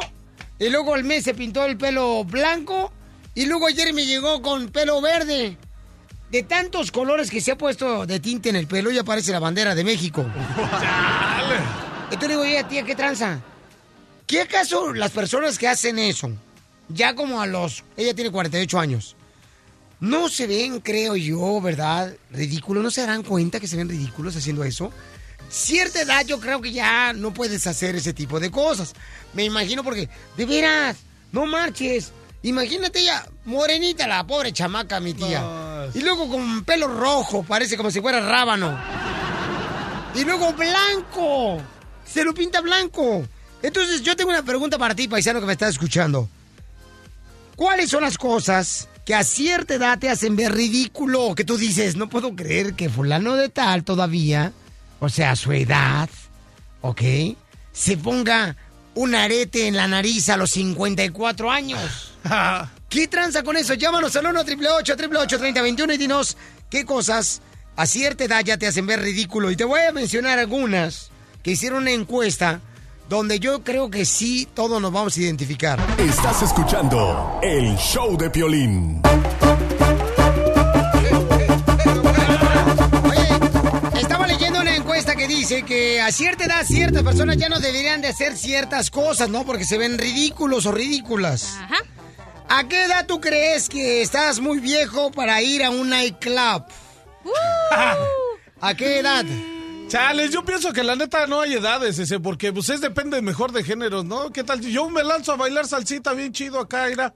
y 0.60 0.70
luego 0.70 0.96
el 0.96 1.06
mes 1.06 1.24
se 1.24 1.34
pintó 1.34 1.66
el 1.66 1.78
pelo 1.78 2.26
blanco, 2.26 2.92
y 3.40 3.46
luego 3.46 3.68
ayer 3.68 3.94
me 3.94 4.06
llegó 4.06 4.42
con 4.42 4.68
pelo 4.68 5.00
verde. 5.00 5.58
De 6.30 6.44
tantos 6.44 6.92
colores 6.92 7.32
que 7.32 7.40
se 7.40 7.52
ha 7.52 7.58
puesto 7.58 8.06
de 8.06 8.20
tinte 8.20 8.50
en 8.50 8.58
el 8.58 8.68
pelo, 8.68 8.92
ya 8.92 9.06
parece 9.06 9.32
la 9.32 9.40
bandera 9.40 9.76
de 9.76 9.86
México. 9.86 10.26
Entonces 12.12 12.22
le 12.22 12.28
digo, 12.28 12.42
oye, 12.42 12.62
tía, 12.66 12.84
¿qué 12.84 12.96
tranza? 12.96 13.40
¿Qué 14.28 14.42
acaso 14.42 14.94
las 14.94 15.12
personas 15.12 15.58
que 15.58 15.70
hacen 15.70 16.00
eso, 16.00 16.30
ya 16.90 17.16
como 17.16 17.42
a 17.42 17.48
los... 17.48 17.86
Ella 17.96 18.14
tiene 18.14 18.30
48 18.30 18.78
años, 18.78 19.16
no 20.02 20.28
se 20.28 20.46
ven, 20.46 20.82
creo 20.82 21.16
yo, 21.16 21.62
¿verdad? 21.62 22.14
Ridículos, 22.32 22.84
¿no 22.84 22.92
se 22.92 23.02
darán 23.02 23.24
cuenta 23.24 23.62
que 23.62 23.68
se 23.68 23.78
ven 23.78 23.88
ridículos 23.88 24.36
haciendo 24.36 24.66
eso? 24.66 24.92
Cierta 25.50 26.02
edad 26.02 26.26
yo 26.26 26.42
creo 26.42 26.60
que 26.60 26.74
ya 26.74 27.14
no 27.14 27.34
puedes 27.34 27.66
hacer 27.68 27.96
ese 27.96 28.12
tipo 28.12 28.38
de 28.42 28.52
cosas. 28.52 28.96
Me 29.34 29.46
imagino 29.46 29.82
porque, 29.82 30.10
de 30.36 30.46
veras, 30.46 30.98
no 31.32 31.46
marches. 31.46 32.12
Imagínate 32.44 33.04
ya, 33.04 33.28
morenita 33.46 34.08
la 34.08 34.26
pobre 34.26 34.54
chamaca, 34.54 35.00
mi 35.00 35.14
tía. 35.14 35.90
Y 35.94 36.02
luego 36.02 36.30
con 36.30 36.64
pelo 36.64 36.88
rojo, 36.88 37.44
parece 37.44 37.76
como 37.76 37.92
si 37.92 38.00
fuera 38.00 38.22
rábano. 38.22 38.80
Y 40.16 40.24
luego 40.24 40.54
blanco. 40.54 41.62
Se 42.06 42.24
lo 42.24 42.34
pinta 42.34 42.62
blanco. 42.62 43.24
Entonces, 43.62 44.02
yo 44.02 44.16
tengo 44.16 44.32
una 44.32 44.44
pregunta 44.44 44.78
para 44.78 44.96
ti, 44.96 45.08
paisano 45.08 45.40
que 45.40 45.46
me 45.46 45.54
estás 45.54 45.72
escuchando. 45.72 46.30
¿Cuáles 47.56 47.90
son 47.90 48.04
las 48.04 48.18
cosas 48.18 48.88
que 49.06 49.14
a 49.14 49.24
cierta 49.24 49.74
edad 49.74 50.00
te 50.00 50.10
hacen 50.10 50.38
ver 50.38 50.54
ridículo? 50.54 51.36
Que 51.36 51.44
tú 51.44 51.58
dices, 51.58 51.98
no 51.98 52.08
puedo 52.08 52.36
creer 52.36 52.74
que 52.74 52.90
fulano 52.90 53.36
de 53.36 53.50
tal 53.50 53.84
todavía, 53.84 54.54
o 55.02 55.10
sea, 55.10 55.32
a 55.32 55.36
su 55.36 55.52
edad, 55.52 56.10
¿ok? 56.82 57.02
Se 57.74 57.98
ponga 57.98 58.56
un 58.96 59.14
arete 59.14 59.68
en 59.68 59.76
la 59.76 59.88
nariz 59.88 60.30
a 60.30 60.38
los 60.38 60.52
54 60.52 61.52
años. 61.52 62.09
¿Qué 62.89 63.07
tranza 63.07 63.43
con 63.43 63.57
eso? 63.57 63.74
Llámanos 63.76 64.15
al 64.15 64.26
1 64.26 64.39
888 64.41 65.38
3021 65.38 65.93
y 65.93 65.97
dinos 65.97 66.38
qué 66.70 66.86
cosas 66.86 67.41
a 67.76 67.86
cierta 67.86 68.26
edad 68.26 68.43
ya 68.43 68.57
te 68.57 68.67
hacen 68.67 68.86
ver 68.86 69.01
ridículo. 69.01 69.51
Y 69.51 69.55
te 69.55 69.63
voy 69.63 69.82
a 69.82 69.91
mencionar 69.91 70.39
algunas 70.39 71.11
que 71.43 71.51
hicieron 71.51 71.84
una 71.84 71.91
encuesta 71.91 72.61
donde 73.07 73.39
yo 73.39 73.63
creo 73.63 73.89
que 73.89 74.05
sí 74.05 74.47
todos 74.53 74.82
nos 74.82 74.91
vamos 74.91 75.15
a 75.17 75.22
identificar. 75.22 75.80
Estás 75.97 76.43
escuchando 76.43 77.39
el 77.41 77.76
show 77.78 78.17
de 78.17 78.30
Piolín. 78.30 79.01
Estaba 83.95 84.28
leyendo 84.28 84.61
una 84.61 84.76
encuesta 84.76 85.15
que 85.15 85.28
dice 85.28 85.63
que 85.63 86.01
a 86.01 86.11
cierta 86.11 86.45
edad 86.45 86.65
ciertas 86.65 87.01
personas 87.01 87.38
ya 87.38 87.49
no 87.49 87.59
deberían 87.59 88.01
de 88.01 88.09
hacer 88.09 88.36
ciertas 88.36 88.91
cosas, 88.91 89.30
¿no? 89.30 89.45
Porque 89.45 89.65
se 89.65 89.78
ven 89.78 89.97
ridículos 89.97 90.65
o 90.65 90.72
ridículas. 90.72 91.55
Ajá. 91.61 91.78
¿A 92.50 92.68
qué 92.68 92.86
edad 92.86 93.06
tú 93.08 93.22
crees 93.22 93.70
que 93.70 94.02
estás 94.02 94.39
muy 94.39 94.60
viejo 94.60 95.12
para 95.12 95.41
ir 95.41 95.64
a 95.64 95.70
un 95.70 95.89
nightclub? 95.89 96.66
¿A 98.62 98.74
qué 98.76 99.00
edad? 99.00 99.26
Chales, 99.88 100.32
yo 100.32 100.43
pienso 100.45 100.72
que 100.72 100.84
la 100.84 100.95
neta 100.95 101.26
no 101.26 101.41
hay 101.41 101.54
edades, 101.56 101.97
ese, 101.97 102.20
porque 102.20 102.54
pues 102.54 102.70
es 102.70 102.80
depende 102.82 103.22
mejor 103.24 103.52
de 103.52 103.64
géneros, 103.64 104.06
¿no? 104.06 104.32
¿Qué 104.32 104.43
tal? 104.43 104.62
Yo 104.62 104.88
me 104.89 105.04
lanzo 105.04 105.32
a 105.32 105.36
bailar 105.36 105.66
salsita 105.68 106.14
bien 106.14 106.32
chido 106.32 106.60
acá, 106.60 106.86
mira. 106.89 107.14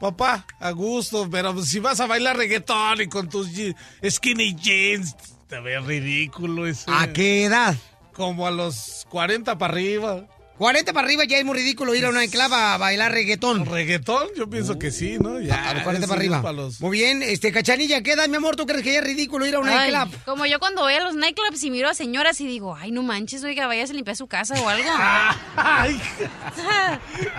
Papá, 0.00 0.46
a 0.60 0.70
gusto, 0.70 1.28
pero 1.30 1.60
si 1.62 1.80
vas 1.80 2.00
a 2.00 2.06
bailar 2.06 2.36
reggaetón 2.38 3.02
y 3.02 3.06
con 3.08 3.28
tus 3.28 3.48
je- 3.50 3.74
skinny 4.10 4.54
jeans, 4.54 5.14
te 5.46 5.60
ve 5.60 5.78
ridículo 5.80 6.66
ese. 6.66 6.90
¿A 6.90 7.12
qué 7.12 7.44
edad? 7.44 7.74
Como 8.14 8.46
a 8.46 8.50
los 8.50 9.06
40 9.10 9.58
para 9.58 9.72
arriba. 9.74 10.26
40 10.58 10.92
para 10.92 11.04
arriba 11.06 11.24
ya 11.24 11.38
es 11.38 11.44
muy 11.44 11.56
ridículo 11.58 11.94
ir 11.96 12.04
a 12.04 12.10
un 12.10 12.14
nightclub 12.14 12.52
a 12.54 12.78
bailar 12.78 13.10
reggaetón. 13.10 13.66
¿Reggaetón? 13.66 14.28
Yo 14.36 14.48
pienso 14.48 14.78
que 14.78 14.92
sí, 14.92 15.16
¿no? 15.18 15.40
Ya, 15.40 15.70
A 15.70 15.74
los 15.74 15.82
40 15.82 16.06
para 16.06 16.20
arriba. 16.20 16.42
para 16.42 16.52
los- 16.52 16.80
Muy 16.80 16.96
bien, 16.98 17.22
este, 17.24 17.50
Cachanilla, 17.50 18.02
¿qué 18.02 18.12
edad, 18.12 18.28
mi 18.28 18.36
amor, 18.36 18.54
tú 18.54 18.64
crees 18.64 18.84
que 18.84 18.92
ya 18.92 19.00
es 19.00 19.04
ridículo 19.04 19.46
ir 19.46 19.56
a 19.56 19.58
un 19.58 19.66
nightclub? 19.66 20.16
como 20.24 20.46
yo 20.46 20.60
cuando 20.60 20.82
voy 20.82 20.94
a 20.94 21.02
los 21.02 21.16
nightclubs 21.16 21.64
y 21.64 21.70
miro 21.70 21.88
a 21.88 21.94
señoras 21.94 22.40
y 22.40 22.46
digo, 22.46 22.76
ay, 22.76 22.92
no 22.92 23.02
manches, 23.02 23.42
oiga, 23.42 23.66
vayas 23.66 23.90
a 23.90 23.94
limpiar 23.94 24.16
su 24.16 24.28
casa 24.28 24.54
o 24.62 24.68
algo. 24.68 24.88
Ay. 25.56 26.00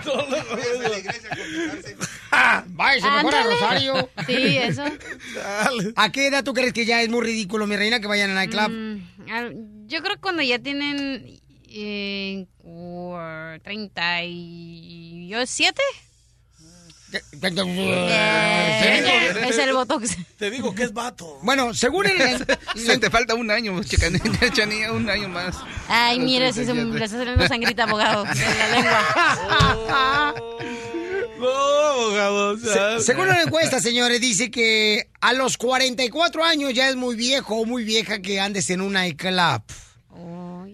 Váyase 2.68 3.10
mejor 3.10 3.36
a. 3.36 3.44
Rosario. 3.44 4.10
Sí, 4.28 4.58
eso. 4.58 4.84
¿A 5.96 6.12
qué 6.12 6.28
edad 6.28 6.44
tú 6.44 6.54
crees 6.54 6.74
que 6.74 6.86
ya 6.86 7.02
es 7.02 7.10
muy 7.10 7.22
ridículo, 7.24 7.68
mi 7.68 7.76
reina, 7.78 8.00
que 8.00 8.08
vayan 8.08 8.30
al 8.32 8.36
nightclub? 8.36 8.70
Mm, 8.70 9.88
yo 9.88 10.02
creo 10.02 10.16
que 10.16 10.22
cuando 10.22 10.42
ya 10.42 10.60
tienen 10.60 11.40
eh, 11.78 12.46
cua- 12.64 13.60
37. 13.64 15.82
Eh, 17.14 19.46
es 19.50 19.58
el 19.58 19.74
botox. 19.74 20.16
Te 20.38 20.50
digo 20.50 20.74
que 20.76 20.84
es 20.84 20.94
vato. 20.94 21.40
Bueno, 21.44 21.74
según 21.74 22.06
el... 22.08 22.46
Se 22.76 22.98
te 22.98 23.10
falta 23.10 23.36
un 23.36 23.50
año, 23.52 23.80
Chanilla, 24.54 24.92
un 24.92 25.10
año 25.10 25.30
más. 25.30 25.56
Ay, 25.88 26.20
mira, 26.20 26.52
si 26.52 26.66
se 26.66 26.74
me 26.74 26.84
le 26.84 27.06
está 27.06 27.18
saliendo 27.18 27.48
sangrita, 27.48 27.84
abogado, 27.84 28.26
de 28.26 28.36
la 28.36 28.68
lengua. 28.76 30.36
No, 31.38 31.48
abogado. 31.48 32.58
Se- 32.58 33.02
según 33.04 33.28
una 33.28 33.42
encuesta, 33.42 33.80
señores, 33.82 34.22
dice 34.22 34.50
que 34.50 35.10
a 35.22 35.34
los 35.34 35.58
44 35.58 36.44
años 36.46 36.74
ya 36.74 36.90
es 36.90 36.96
muy 36.96 37.16
viejo 37.16 37.58
o 37.58 37.66
muy 37.66 37.84
vieja 37.84 38.22
que 38.22 38.40
andes 38.40 38.70
en 38.70 38.80
un 38.82 38.94
nightclub. 38.94 39.62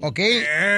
¿Ok? 0.02 0.20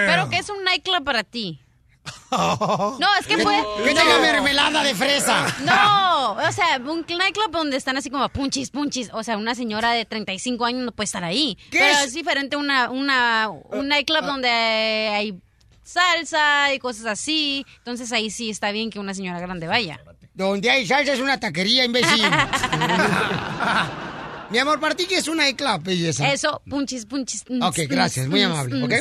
Pero 0.06 0.30
¿qué 0.30 0.38
es 0.38 0.50
un 0.50 0.64
nightclub 0.64 1.04
para 1.04 1.24
ti? 1.24 1.60
No, 2.32 3.08
es 3.20 3.28
que 3.28 3.38
Que- 3.38 3.44
puede... 3.44 3.58
que 3.84 3.94
no. 3.94 4.02
tenga 4.02 4.20
mermelada 4.20 4.84
de 4.84 4.96
fresa. 4.96 5.46
No, 5.64 6.34
o 6.34 6.52
sea, 6.52 6.78
un 6.84 7.06
nightclub 7.08 7.52
donde 7.52 7.78
están 7.78 7.96
así 7.96 8.10
como 8.10 8.28
punchis, 8.30 8.72
punchis. 8.72 9.10
O 9.14 9.24
sea, 9.24 9.38
una 9.38 9.54
señora 9.56 9.92
de 9.92 10.04
35 10.04 10.66
años 10.66 10.84
no 10.84 10.92
puede 10.92 11.06
estar 11.06 11.24
ahí. 11.24 11.56
¿Qué 11.72 11.78
Pero 11.80 11.94
es? 11.94 12.06
es, 12.08 12.14
diferente 12.14 12.56
una, 12.58 12.90
una, 12.90 13.50
un 13.50 13.88
nightclub 13.88 14.26
donde 14.26 14.50
hay 14.50 15.36
salsa 15.84 16.74
y 16.74 16.80
cosas 16.80 17.06
así. 17.06 17.66
Entonces 17.78 18.12
ahí 18.12 18.30
sí 18.32 18.50
está 18.50 18.72
bien 18.72 18.90
que 18.90 19.00
una 19.00 19.14
señora 19.14 19.40
grande 19.40 19.68
vaya. 19.68 20.00
Donde 20.34 20.72
hay 20.72 20.88
salsa 20.88 21.14
es 21.14 21.20
una 21.20 21.40
taquería, 21.40 21.86
imbécil. 21.86 22.26
Mi 24.54 24.60
amor, 24.60 24.80
¿para 24.80 24.94
ti 24.94 25.08
qué 25.08 25.18
es 25.18 25.28
un 25.28 25.38
nightclub, 25.38 25.82
belleza? 25.82 26.32
Eso, 26.32 26.62
punchis, 26.70 27.08
punchis. 27.08 27.44
Ok, 27.60 27.80
gracias, 27.90 28.28
muy 28.28 28.44
amable, 28.44 28.84
¿ok? 28.84 28.94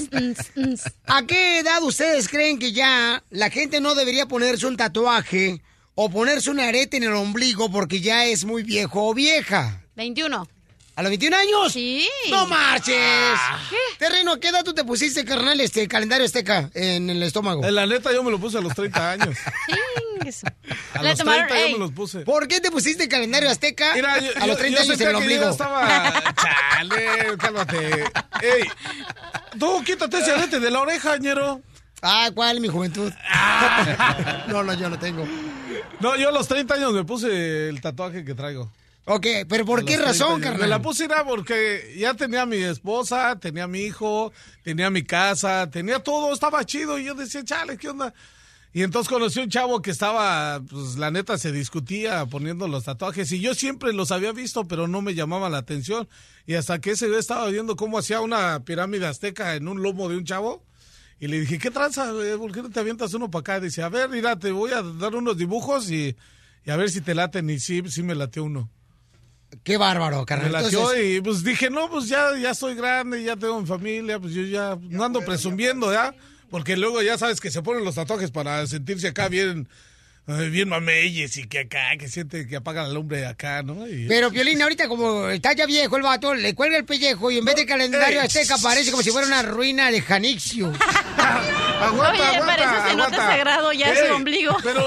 ¿A 1.04 1.26
qué 1.26 1.58
edad 1.58 1.82
ustedes 1.82 2.26
creen 2.26 2.58
que 2.58 2.72
ya 2.72 3.22
la 3.28 3.50
gente 3.50 3.78
no 3.78 3.94
debería 3.94 4.24
ponerse 4.24 4.66
un 4.66 4.78
tatuaje 4.78 5.60
o 5.94 6.08
ponerse 6.08 6.48
un 6.48 6.58
arete 6.58 6.96
en 6.96 7.02
el 7.02 7.12
ombligo 7.12 7.70
porque 7.70 8.00
ya 8.00 8.24
es 8.24 8.46
muy 8.46 8.62
viejo 8.62 9.06
o 9.06 9.12
vieja? 9.12 9.84
21. 9.94 10.48
¿A 10.94 11.02
los 11.02 11.08
21 11.10 11.34
años? 11.36 11.72
Sí. 11.72 12.06
¡No 12.30 12.46
marches! 12.46 12.94
Terreno, 13.98 14.32
¿a 14.32 14.40
qué 14.40 14.48
edad 14.48 14.62
tú 14.62 14.74
te 14.74 14.84
pusiste, 14.84 15.24
carnal, 15.24 15.58
este 15.60 15.88
calendario 15.88 16.26
azteca 16.26 16.68
en 16.74 17.08
el 17.08 17.22
estómago? 17.22 17.64
En 17.64 17.74
la 17.74 17.86
neta 17.86 18.12
yo 18.12 18.22
me 18.22 18.30
lo 18.30 18.38
puse 18.38 18.58
a 18.58 18.60
los 18.60 18.74
30 18.74 19.10
años. 19.12 19.36
A 20.94 21.02
Le 21.02 21.08
los 21.10 21.18
tomaron- 21.18 21.48
30 21.48 21.60
yo 21.68 21.72
me 21.72 21.78
los 21.78 21.92
puse. 21.92 22.20
¿Por 22.20 22.46
qué 22.46 22.60
te 22.60 22.70
pusiste 22.70 23.04
el 23.04 23.08
calendario 23.08 23.50
azteca 23.50 23.92
Mira, 23.94 24.18
yo- 24.20 24.30
a 24.36 24.46
los 24.46 24.56
yo- 24.56 24.56
30 24.56 24.78
yo 24.78 24.84
años 24.84 24.88
en 24.88 24.90
el 24.92 24.98
que 24.98 25.12
yo 25.12 25.18
ombligo? 25.18 25.48
estaba... 25.50 26.22
Chale, 26.76 27.36
cálmate. 27.38 28.04
Ey, 28.40 28.64
tú 29.58 29.82
quítate 29.84 30.18
ese 30.18 30.30
arete 30.32 30.60
de 30.60 30.70
la 30.70 30.80
oreja, 30.80 31.16
ñero. 31.16 31.60
Ah, 32.02 32.30
¿cuál, 32.34 32.60
mi 32.60 32.68
juventud? 32.68 33.12
no, 34.48 34.62
no, 34.62 34.74
yo 34.74 34.88
no 34.90 34.98
tengo. 34.98 35.26
No, 36.00 36.16
yo 36.16 36.28
a 36.28 36.32
los 36.32 36.46
30 36.48 36.74
años 36.74 36.92
me 36.92 37.04
puse 37.04 37.68
el 37.68 37.80
tatuaje 37.80 38.24
que 38.24 38.34
traigo. 38.34 38.70
Ok, 39.04 39.26
pero 39.48 39.64
¿por 39.64 39.80
A 39.80 39.82
qué 39.84 39.96
los 39.96 40.04
30 40.04 40.24
razón, 40.24 40.40
carnal? 40.40 40.60
Me 40.60 40.66
la 40.68 40.80
puse 40.80 41.06
era 41.06 41.24
porque 41.24 41.94
ya 41.98 42.14
tenía 42.14 42.46
mi 42.46 42.58
esposa, 42.58 43.38
tenía 43.40 43.66
mi 43.66 43.80
hijo, 43.80 44.32
tenía 44.62 44.90
mi 44.90 45.02
casa, 45.02 45.68
tenía 45.70 45.98
todo, 45.98 46.32
estaba 46.32 46.64
chido. 46.64 46.98
Y 46.98 47.04
yo 47.04 47.14
decía, 47.14 47.44
chale, 47.44 47.76
¿qué 47.76 47.88
onda? 47.88 48.14
Y 48.72 48.82
entonces 48.82 49.12
conocí 49.12 49.40
un 49.40 49.50
chavo 49.50 49.82
que 49.82 49.90
estaba, 49.90 50.62
pues 50.70 50.96
la 50.96 51.10
neta 51.10 51.36
se 51.36 51.52
discutía 51.52 52.24
poniendo 52.26 52.68
los 52.68 52.84
tatuajes 52.84 53.30
y 53.32 53.40
yo 53.40 53.54
siempre 53.54 53.92
los 53.92 54.12
había 54.12 54.32
visto, 54.32 54.66
pero 54.66 54.88
no 54.88 55.02
me 55.02 55.14
llamaba 55.14 55.50
la 55.50 55.58
atención. 55.58 56.08
Y 56.46 56.54
hasta 56.54 56.80
que 56.80 56.92
ese 56.92 57.08
güey 57.08 57.18
estaba 57.18 57.48
viendo 57.48 57.76
cómo 57.76 57.98
hacía 57.98 58.20
una 58.20 58.64
pirámide 58.64 59.06
azteca 59.06 59.56
en 59.56 59.68
un 59.68 59.82
lomo 59.82 60.08
de 60.08 60.16
un 60.16 60.24
chavo. 60.24 60.64
Y 61.18 61.26
le 61.26 61.40
dije, 61.40 61.58
¿qué 61.58 61.70
tranza? 61.70 62.12
¿Por 62.38 62.52
qué 62.52 62.62
no 62.62 62.70
te 62.70 62.80
avientas 62.80 63.12
uno 63.14 63.30
para 63.30 63.40
acá? 63.40 63.60
dice, 63.60 63.82
a 63.82 63.88
ver, 63.88 64.08
mira, 64.08 64.38
te 64.38 64.52
voy 64.52 64.72
a 64.72 64.82
dar 64.82 65.14
unos 65.16 65.36
dibujos 65.36 65.90
y, 65.90 66.16
y 66.64 66.70
a 66.70 66.76
ver 66.76 66.90
si 66.90 67.00
te 67.00 67.14
laten. 67.14 67.50
Y 67.50 67.60
sí, 67.60 67.82
sí 67.88 68.02
me 68.02 68.14
latió 68.14 68.44
uno. 68.44 68.70
Qué 69.64 69.76
bárbaro, 69.76 70.20
Me 70.20 70.26
carnal. 70.26 70.64
Entonces, 70.64 71.04
y 71.04 71.20
pues 71.20 71.44
dije, 71.44 71.70
no, 71.70 71.88
pues 71.90 72.08
ya, 72.08 72.36
ya 72.40 72.54
soy 72.54 72.74
grande, 72.74 73.22
ya 73.22 73.36
tengo 73.36 73.60
mi 73.60 73.66
familia, 73.66 74.18
pues 74.18 74.32
yo 74.34 74.42
ya 74.42 74.78
no 74.88 75.04
ando 75.04 75.20
presumiendo, 75.20 75.92
¿ya? 75.92 76.14
Porque 76.50 76.76
luego 76.76 77.00
ya 77.02 77.16
sabes 77.18 77.40
que 77.40 77.50
se 77.50 77.62
ponen 77.62 77.84
los 77.84 77.94
tatuajes 77.94 78.30
para 78.30 78.66
sentirse 78.66 79.08
acá 79.08 79.28
bien, 79.28 79.68
eh, 80.28 80.48
bien 80.50 80.68
mameyes 80.68 81.36
y 81.36 81.46
que 81.48 81.60
acá, 81.60 81.96
que 81.98 82.08
siente 82.08 82.46
que 82.46 82.56
apaga 82.56 82.82
la 82.82 82.90
lumbre 82.90 83.26
acá, 83.26 83.62
¿no? 83.62 83.86
Y- 83.88 84.06
Pero 84.08 84.30
Piolín, 84.30 84.60
ahorita 84.62 84.88
como 84.88 85.28
está 85.28 85.52
ya 85.52 85.66
viejo 85.66 85.96
el 85.96 86.02
vato, 86.02 86.34
le 86.34 86.54
cuelga 86.54 86.76
el 86.76 86.84
pellejo 86.84 87.30
y 87.30 87.38
en 87.38 87.44
vez 87.44 87.56
de 87.56 87.66
calendario 87.66 88.20
Ey. 88.20 88.26
azteca 88.26 88.56
parece 88.62 88.90
como 88.90 89.02
si 89.02 89.10
fuera 89.10 89.26
una 89.26 89.42
ruina 89.42 89.90
de 89.90 90.00
Janixio. 90.00 90.72
aguanta, 91.16 92.10
Oye, 92.12 92.22
aguanta, 92.22 92.46
parece 92.46 92.88
cenote 92.90 93.14
aguanta. 93.16 93.16
sagrado 93.16 93.72
ya 93.72 93.92
Ey, 93.92 94.08
su 94.08 94.14
ombligo. 94.14 94.56
Pero, 94.62 94.84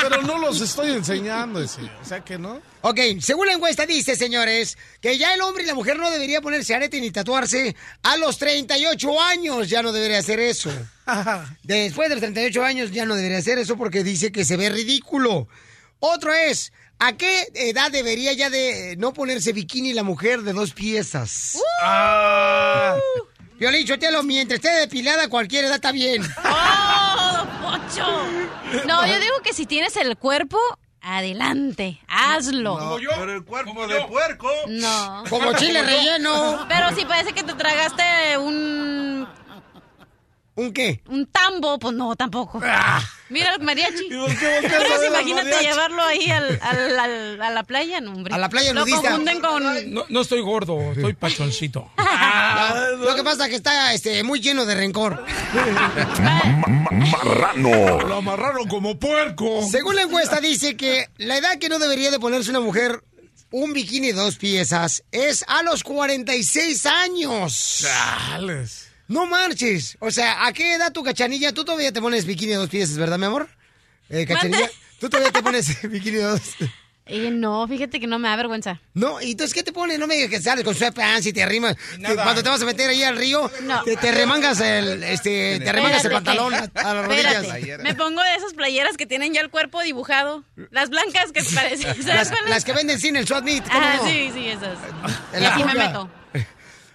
pero 0.00 0.22
no 0.22 0.38
los 0.38 0.60
estoy 0.60 0.92
enseñando 0.92 1.60
ese, 1.62 1.82
o 1.82 2.04
sea 2.04 2.24
que 2.24 2.38
no. 2.38 2.60
Ok, 2.82 3.00
según 3.20 3.46
la 3.46 3.54
encuesta 3.54 3.86
dice, 3.86 4.16
señores, 4.16 4.78
que 5.00 5.18
ya 5.18 5.34
el 5.34 5.40
hombre 5.40 5.64
y 5.64 5.66
la 5.66 5.74
mujer 5.74 5.98
no 5.98 6.10
debería 6.10 6.40
ponerse 6.40 6.74
arete 6.74 7.00
ni 7.00 7.10
tatuarse 7.10 7.74
a 8.02 8.16
los 8.16 8.38
38 8.38 9.20
años. 9.20 9.68
Ya 9.68 9.82
no 9.82 9.92
debería 9.92 10.18
hacer 10.18 10.38
eso. 10.40 10.70
Después 11.62 12.08
de 12.08 12.14
los 12.14 12.22
38 12.22 12.64
años 12.64 12.90
ya 12.92 13.04
no 13.04 13.14
debería 13.14 13.38
hacer 13.38 13.58
eso 13.58 13.76
porque 13.76 14.04
dice 14.04 14.30
que 14.30 14.44
se 14.44 14.56
ve 14.56 14.70
ridículo. 14.70 15.48
Otro 15.98 16.32
es, 16.32 16.72
¿a 16.98 17.16
qué 17.16 17.48
edad 17.54 17.90
debería 17.90 18.32
ya 18.32 18.50
de 18.50 18.96
no 18.98 19.12
ponerse 19.12 19.52
bikini 19.52 19.92
la 19.92 20.02
mujer 20.02 20.42
de 20.42 20.52
dos 20.52 20.72
piezas? 20.72 21.58
Ah. 21.82 22.96
Violín, 23.58 23.86
Chotelo, 23.86 24.22
mientras 24.22 24.58
esté 24.62 24.70
depilada, 24.80 25.28
cualquier 25.28 25.64
edad 25.64 25.76
está 25.76 25.90
bien. 25.90 26.22
¡Oh, 26.44 27.35
No, 28.86 29.06
yo 29.06 29.20
digo 29.20 29.34
que 29.42 29.52
si 29.52 29.66
tienes 29.66 29.96
el 29.96 30.16
cuerpo, 30.16 30.58
adelante, 31.00 32.00
hazlo. 32.08 32.78
Como 32.78 32.98
yo. 32.98 33.10
Pero 33.16 33.32
el 33.32 33.44
cuerpo 33.44 33.86
de 33.86 34.00
puerco. 34.02 34.50
No. 34.68 35.24
Como 35.28 35.52
chile 35.54 35.82
relleno. 35.82 36.66
Pero 36.68 36.94
si 36.94 37.04
parece 37.04 37.32
que 37.32 37.42
te 37.42 37.54
tragaste 37.54 38.38
un 38.38 39.26
¿Un 40.56 40.72
qué? 40.72 41.02
Un 41.08 41.26
tambo, 41.26 41.78
pues 41.78 41.94
no, 41.94 42.16
tampoco. 42.16 42.58
Mira 43.28 43.54
el 43.54 43.62
mariachi. 43.62 44.06
imagínate 44.10 45.10
mariachi? 45.10 45.64
llevarlo 45.66 46.02
ahí 46.02 46.30
al, 46.30 46.58
al- 46.62 46.98
al- 46.98 47.42
a 47.42 47.50
la 47.50 47.62
playa, 47.62 48.00
no, 48.00 48.12
hombre. 48.12 48.34
A 48.34 48.38
la 48.38 48.48
playa 48.48 48.72
Lo 48.72 48.86
confunden 48.86 49.40
con... 49.40 49.92
No, 49.92 50.06
no 50.08 50.20
estoy 50.22 50.40
gordo, 50.40 50.92
estoy 50.92 51.12
pachoncito. 51.12 51.90
Lo 52.98 53.14
que 53.14 53.22
pasa 53.22 53.44
es 53.44 53.50
que 53.50 53.56
está 53.56 53.92
este, 53.92 54.22
muy 54.22 54.40
lleno 54.40 54.64
de 54.64 54.74
rencor. 54.76 55.22
Marrano. 56.90 58.00
Lo 58.00 58.16
amarraron 58.16 58.66
como 58.66 58.98
puerco. 58.98 59.66
Según 59.70 59.96
la 59.96 60.02
encuesta 60.02 60.40
dice 60.40 60.76
que 60.76 61.10
la 61.18 61.36
edad 61.36 61.58
que 61.58 61.68
no 61.68 61.78
debería 61.78 62.10
de 62.10 62.18
ponerse 62.18 62.48
una 62.50 62.60
mujer 62.60 63.02
un 63.50 63.72
bikini 63.74 64.08
de 64.08 64.14
dos 64.14 64.36
piezas 64.36 65.04
es 65.12 65.44
a 65.48 65.62
los 65.62 65.82
46 65.82 66.86
años. 66.86 67.80
Chales. 67.82 68.85
No 69.08 69.26
marches. 69.26 69.96
O 70.00 70.10
sea, 70.10 70.46
¿a 70.46 70.52
qué 70.52 70.74
edad 70.74 70.92
tu 70.92 71.02
cachanilla? 71.04 71.52
Tú 71.52 71.64
todavía 71.64 71.92
te 71.92 72.00
pones 72.00 72.24
bikini 72.26 72.52
de 72.52 72.56
dos 72.58 72.68
piezas, 72.68 72.96
¿verdad, 72.98 73.18
mi 73.18 73.26
amor? 73.26 73.48
Eh, 74.08 74.26
cachanilla, 74.26 74.60
¿Mande? 74.60 74.72
tú 75.00 75.08
todavía 75.08 75.32
te 75.32 75.42
pones 75.42 75.82
bikini 75.90 76.16
de 76.16 76.22
dos. 76.22 76.40
Eh, 77.08 77.30
no, 77.30 77.68
fíjate 77.68 78.00
que 78.00 78.08
no 78.08 78.18
me 78.18 78.26
da 78.28 78.34
vergüenza. 78.34 78.80
No, 78.94 79.22
¿y 79.22 79.30
entonces 79.30 79.54
qué 79.54 79.62
te 79.62 79.70
pones? 79.72 79.96
No 80.00 80.08
me 80.08 80.16
digas 80.16 80.28
que 80.28 80.40
sales 80.42 80.64
con 80.64 80.74
sweatpants 80.74 81.24
y 81.26 81.32
te 81.32 81.40
arrimas. 81.40 81.76
Nada. 82.00 82.20
Cuando 82.24 82.42
te 82.42 82.48
vas 82.48 82.60
a 82.60 82.64
meter 82.64 82.90
ahí 82.90 83.04
al 83.04 83.16
río, 83.16 83.48
No. 83.62 83.84
te, 83.84 83.96
te 83.96 84.10
remangas 84.10 84.58
el, 84.58 85.04
este, 85.04 85.60
te 85.60 85.72
remangas 85.72 86.04
el 86.04 86.10
pantalón 86.10 86.52
a, 86.52 86.66
que- 86.66 86.80
a 86.80 86.94
las 86.94 87.06
rodillas. 87.06 87.44
Espérate, 87.44 87.82
me 87.84 87.94
pongo 87.94 88.20
de 88.24 88.34
esas 88.34 88.54
playeras 88.54 88.96
que 88.96 89.06
tienen 89.06 89.32
ya 89.32 89.40
el 89.40 89.50
cuerpo 89.50 89.82
dibujado. 89.82 90.42
Las 90.72 90.90
blancas 90.90 91.30
que 91.32 91.44
parecen. 91.54 91.94
¿sabes 92.02 92.06
Las, 92.06 92.32
las 92.48 92.64
que 92.64 92.72
venden 92.72 92.98
sin 92.98 93.14
el 93.14 93.24
meet, 93.44 93.62
¿cómo 93.68 93.78
Ah, 93.86 93.98
no? 94.02 94.08
sí, 94.08 94.30
sí, 94.34 94.48
esas. 94.48 94.76
Y 95.40 95.44
aquí 95.44 95.62
me 95.62 95.74
meto. 95.74 96.10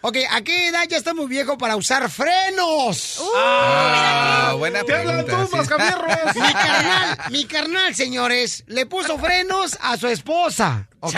Ok, 0.04 0.18
¿a 0.32 0.42
qué 0.42 0.68
edad 0.70 0.84
ya 0.90 0.98
está 0.98 1.14
muy 1.14 1.28
viejo 1.28 1.58
para 1.60 1.76
usar 1.76 2.10
frenos? 2.10 3.22
Ah, 3.36 4.56
buena 4.58 4.84
Te 4.84 4.96
hablan 4.96 5.26
pregunta. 5.26 5.44
tú, 5.46 5.52
sí. 5.52 5.58
mascafierros. 5.58 6.36
Mi 6.36 6.54
carnal, 6.54 7.18
mi 7.30 7.46
carnal, 7.46 7.96
señores, 7.96 8.64
le 8.66 8.88
puso 8.88 9.20
frenos 9.20 9.78
a 9.80 9.98
su 9.98 10.08
esposa, 10.08 10.88
¿ok? 11.02 11.16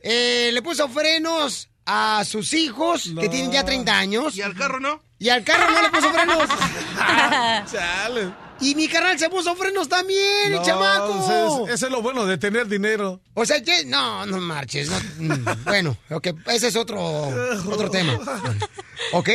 Eh, 0.00 0.50
le 0.54 0.62
puso 0.62 0.88
frenos 0.88 1.68
a 1.84 2.22
sus 2.24 2.54
hijos, 2.54 3.10
que 3.20 3.28
tienen 3.28 3.52
ya 3.52 3.64
30 3.64 3.98
años. 3.98 4.36
¿Y 4.36 4.42
al 4.42 4.54
carro 4.54 4.80
no? 4.80 5.02
Y 5.18 5.28
al 5.28 5.44
carro 5.44 5.70
no 5.70 5.82
le 5.82 5.90
puso 5.90 6.10
frenos. 6.12 6.48
Chales. 7.70 8.28
Y 8.60 8.74
mi 8.74 8.88
carnal 8.88 9.18
se 9.18 9.28
puso 9.30 9.54
frenos 9.56 9.88
también, 9.88 10.46
el 10.46 10.52
No, 10.52 10.62
chamaco. 10.64 11.14
pues 11.14 11.68
es- 11.70 11.74
Ese 11.76 11.86
es 11.86 11.92
lo 11.92 12.02
bueno 12.02 12.26
de 12.26 12.38
tener 12.38 12.66
dinero. 12.68 13.20
O 13.34 13.44
sea, 13.46 13.62
que 13.62 13.84
no, 13.84 14.26
no 14.26 14.38
marches. 14.40 14.88
no, 14.90 15.34
mm, 15.34 15.44
bueno, 15.64 15.96
ok, 16.10 16.28
ese 16.46 16.68
es 16.68 16.76
otro, 16.76 17.00
otro 17.70 17.90
tema. 17.90 18.18
¿Ok? 19.12 19.28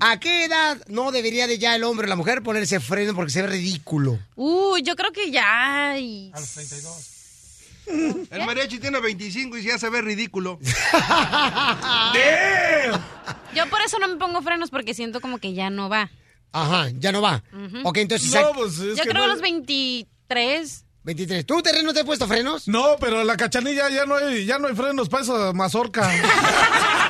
¿A 0.00 0.18
qué 0.18 0.44
edad 0.44 0.76
no 0.88 1.12
debería 1.12 1.46
de 1.46 1.58
ya 1.58 1.76
el 1.76 1.84
hombre 1.84 2.06
o 2.06 2.08
la 2.10 2.16
mujer 2.16 2.42
ponerse 2.42 2.80
freno 2.80 3.14
porque 3.14 3.30
se 3.30 3.42
ve 3.42 3.48
ridículo? 3.48 4.18
Uy, 4.34 4.82
yo 4.82 4.96
creo 4.96 5.12
que 5.12 5.30
ya. 5.30 5.96
y- 5.98 6.30
A 6.34 6.40
los 6.40 6.50
32. 6.50 7.10
El 8.30 8.46
mariachi 8.46 8.78
tiene 8.78 8.98
25 8.98 9.58
y 9.58 9.62
ya 9.62 9.78
se 9.78 9.88
ve 9.90 10.00
ridículo. 10.02 10.58
Yo 13.54 13.68
por 13.70 13.80
eso 13.82 13.98
no 13.98 14.08
me 14.08 14.16
pongo 14.16 14.42
frenos 14.42 14.70
porque 14.70 14.94
siento 14.94 15.20
como 15.20 15.38
que 15.38 15.52
ya 15.54 15.70
no 15.70 15.88
va. 15.88 16.10
Ajá, 16.56 16.88
ya 16.98 17.10
no 17.12 17.20
va. 17.20 17.42
Ujú. 17.52 17.80
Ok, 17.88 17.96
entonces... 17.98 18.32
No, 18.32 18.52
pues 18.54 18.78
es 18.78 18.96
Yo 18.96 19.02
que 19.02 19.08
creo 19.10 19.14
no- 19.14 19.24
a 19.24 19.26
los 19.26 19.40
23. 19.40 20.84
23. 21.02 21.44
¿Tú, 21.44 21.60
terreno, 21.62 21.92
te 21.92 21.98
has 22.00 22.06
puesto 22.06 22.26
frenos? 22.28 22.66
No, 22.68 22.96
pero 23.00 23.24
la 23.24 23.36
cachanilla 23.36 23.90
ya 23.90 24.06
no 24.06 24.14
hay, 24.16 24.46
ya 24.46 24.58
no 24.58 24.68
hay 24.68 24.74
frenos 24.74 25.08
para 25.08 25.22
esa 25.24 25.52
mazorca. 25.52 26.10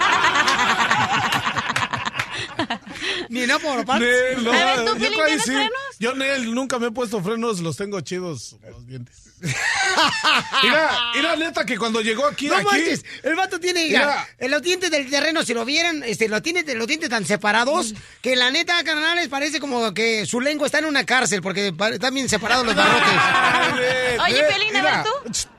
Ni 3.29 3.47
no 3.47 3.59
por 3.61 3.87
Nel, 4.01 4.45
no, 4.45 4.53
A 4.53 4.65
ver, 4.77 4.85
¿tú, 4.85 4.97
Piolín, 4.99 5.41
frenos? 5.41 5.71
Yo, 5.99 6.15
Nel, 6.15 6.55
nunca 6.55 6.79
me 6.79 6.89
he 6.89 6.91
puesto 6.91 7.23
frenos, 7.23 7.61
los 7.61 7.77
tengo 7.77 8.01
chidos, 8.01 8.57
los 8.71 8.87
dientes. 8.87 9.23
Mira, 10.63 10.91
mira, 11.15 11.37
neta, 11.37 11.67
que 11.67 11.77
cuando 11.77 12.01
llegó 12.01 12.27
aquí, 12.27 12.49
No 12.49 12.55
aquí... 12.57 12.65
manches, 12.65 13.05
el 13.23 13.35
vato 13.35 13.61
tiene, 13.61 13.89
Mira. 13.89 14.27
en 14.39 14.51
los 14.51 14.63
dientes 14.63 14.91
del 14.91 15.11
terreno, 15.11 15.43
si 15.45 15.53
lo 15.53 15.65
vieran, 15.65 16.03
este, 16.05 16.29
lo 16.29 16.41
tiene, 16.41 16.63
los 16.75 16.87
dientes 16.87 17.11
tan 17.11 17.27
separados, 17.27 17.95
que 18.23 18.37
la 18.37 18.51
neta, 18.51 18.83
carnales, 18.85 19.29
parece 19.29 19.61
como 19.61 19.93
que 19.93 20.25
su 20.25 20.41
lengua 20.41 20.67
está 20.67 20.79
en 20.79 20.87
una 20.87 21.05
cárcel, 21.05 21.43
porque 21.43 21.75
están 21.93 22.15
bien 22.15 22.29
separados 22.29 22.65
los 22.65 22.75
barrotes. 22.75 23.05
Oye, 24.25 24.43
Pelín, 24.45 24.77
a 24.77 24.83
ver 24.83 25.03
tú. 25.05 25.11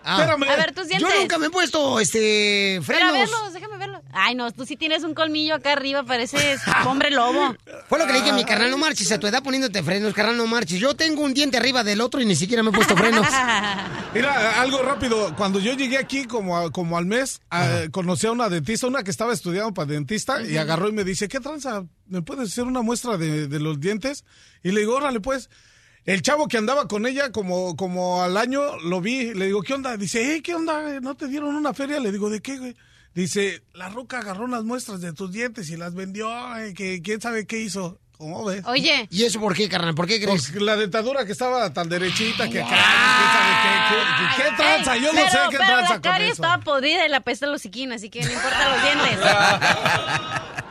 Ah. 0.03 0.17
Espérame. 0.19 0.43
A 0.49 0.55
ver 0.55 0.73
tus 0.73 0.87
dientes. 0.87 1.09
Yo 1.13 1.19
nunca 1.19 1.37
me 1.37 1.47
he 1.47 1.49
puesto, 1.49 1.99
este, 1.99 2.81
Pero 2.87 3.05
a 3.05 3.09
frenos. 3.09 3.13
verlos, 3.13 3.53
déjame. 3.53 3.74
Ay, 4.17 4.33
no, 4.33 4.49
tú 4.51 4.65
sí 4.65 4.77
tienes 4.77 5.03
un 5.03 5.13
colmillo 5.13 5.55
acá 5.55 5.73
arriba, 5.73 6.03
pareces 6.03 6.61
hombre 6.87 7.11
lobo. 7.11 7.55
Fue 7.89 7.99
lo 7.99 8.07
que 8.07 8.13
le 8.13 8.19
dije 8.19 8.31
a 8.31 8.33
mi 8.35 8.45
carnal, 8.45 8.71
no 8.71 8.77
marches 8.77 9.11
a 9.11 9.19
tu 9.19 9.27
edad 9.27 9.43
poniéndote 9.43 9.83
frenos, 9.83 10.13
carnal, 10.13 10.37
no 10.37 10.47
marches. 10.47 10.79
Yo 10.79 10.95
tengo 10.95 11.21
un 11.21 11.33
diente 11.33 11.57
arriba 11.57 11.83
del 11.83 11.99
otro 12.01 12.21
y 12.21 12.25
ni 12.25 12.35
siquiera 12.35 12.63
me 12.63 12.69
he 12.69 12.73
puesto 12.73 12.95
frenos. 12.95 13.27
Mira, 14.13 14.61
algo 14.61 14.81
rápido. 14.81 15.35
Cuando 15.35 15.59
yo 15.59 15.73
llegué 15.73 15.97
aquí 15.97 16.25
como, 16.25 16.71
como 16.71 16.97
al 16.97 17.05
mes, 17.05 17.41
a- 17.49 17.87
conocí 17.91 18.27
a 18.27 18.31
una 18.31 18.47
dentista, 18.49 18.87
una 18.87 19.03
que 19.03 19.11
estaba 19.11 19.33
estudiando 19.33 19.73
para 19.73 19.87
dentista, 19.91 20.41
y 20.41 20.57
agarró 20.57 20.87
y 20.87 20.93
me 20.93 21.03
dice, 21.03 21.27
¿qué 21.27 21.39
tranza? 21.39 21.83
¿Me 22.07 22.21
puedes 22.21 22.51
hacer 22.51 22.63
una 22.63 22.81
muestra 22.81 23.17
de, 23.17 23.47
de 23.47 23.59
los 23.59 23.79
dientes? 23.79 24.23
Y 24.63 24.71
le 24.71 24.81
digo, 24.81 24.95
órale, 24.95 25.19
pues. 25.19 25.49
El 26.05 26.21
chavo 26.21 26.47
que 26.47 26.57
andaba 26.59 26.87
con 26.87 27.07
ella 27.07 27.31
como, 27.31 27.75
como 27.75 28.21
al 28.21 28.37
año, 28.37 28.77
lo 28.77 29.01
vi, 29.01 29.33
le 29.33 29.47
digo, 29.47 29.63
¿qué 29.63 29.73
onda? 29.73 29.97
Dice, 29.97 30.35
eh, 30.35 30.41
¿qué 30.43 30.53
onda? 30.53 30.99
¿No 31.01 31.15
te 31.15 31.27
dieron 31.27 31.55
una 31.55 31.73
feria? 31.73 31.99
Le 31.99 32.11
digo, 32.11 32.29
¿de 32.29 32.41
qué, 32.43 32.59
güey? 32.59 32.75
Dice, 33.15 33.63
la 33.73 33.87
roca 33.89 34.19
agarró 34.19 34.43
unas 34.43 34.63
muestras 34.65 34.99
de 35.01 35.13
tus 35.13 35.31
dientes 35.31 35.69
y 35.69 35.77
las 35.77 35.93
vendió, 35.95 36.29
ay, 36.31 36.73
que 36.73 37.01
quién 37.01 37.21
sabe 37.21 37.47
qué 37.47 37.59
hizo. 37.61 37.97
¿Cómo 38.17 38.45
ves? 38.45 38.63
Oye, 38.65 39.07
¿Y 39.09 39.23
eso 39.23 39.39
por 39.41 39.53
qué, 39.55 39.67
carnal? 39.67 39.93
¿Por 39.95 40.05
qué 40.07 40.21
crees? 40.21 40.49
Pues 40.51 40.61
la 40.61 40.75
dentadura 40.77 41.25
que 41.25 41.31
estaba 41.33 41.73
tan 41.73 41.89
derechita 41.89 42.49
que 42.49 42.61
acá, 42.61 42.75
sabe 42.77 43.55
qué, 43.63 44.33
qué, 44.37 44.43
qué 44.43 44.55
tranza, 44.55 44.95
yo 44.97 45.11
no 45.13 45.19
pero, 45.19 45.29
sé 45.31 45.37
qué 45.49 45.57
pero 45.57 45.65
tranza 45.65 45.93
la 45.95 46.01
con 46.01 46.21
eso. 46.21 46.31
estaba 46.33 46.57
podrida 46.63 47.05
y 47.05 47.09
la 47.09 47.19
pesta 47.21 47.47
los 47.47 47.61
siquín, 47.61 47.91
así 47.91 48.09
que 48.09 48.21
no 48.21 48.31
importa 48.31 48.69
los 48.69 48.81
dientes. 48.83 49.19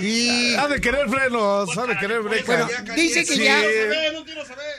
Y... 0.00 0.54
Ha 0.54 0.68
de 0.68 0.80
querer 0.80 1.08
frenos, 1.08 1.76
ha 1.78 1.86
de 1.86 1.96
querer 1.98 2.20
break. 2.22 2.46
Bueno, 2.46 2.68
dice 2.96 3.24
que 3.24 3.34
Sí. 3.36 3.44
ya... 3.44 3.62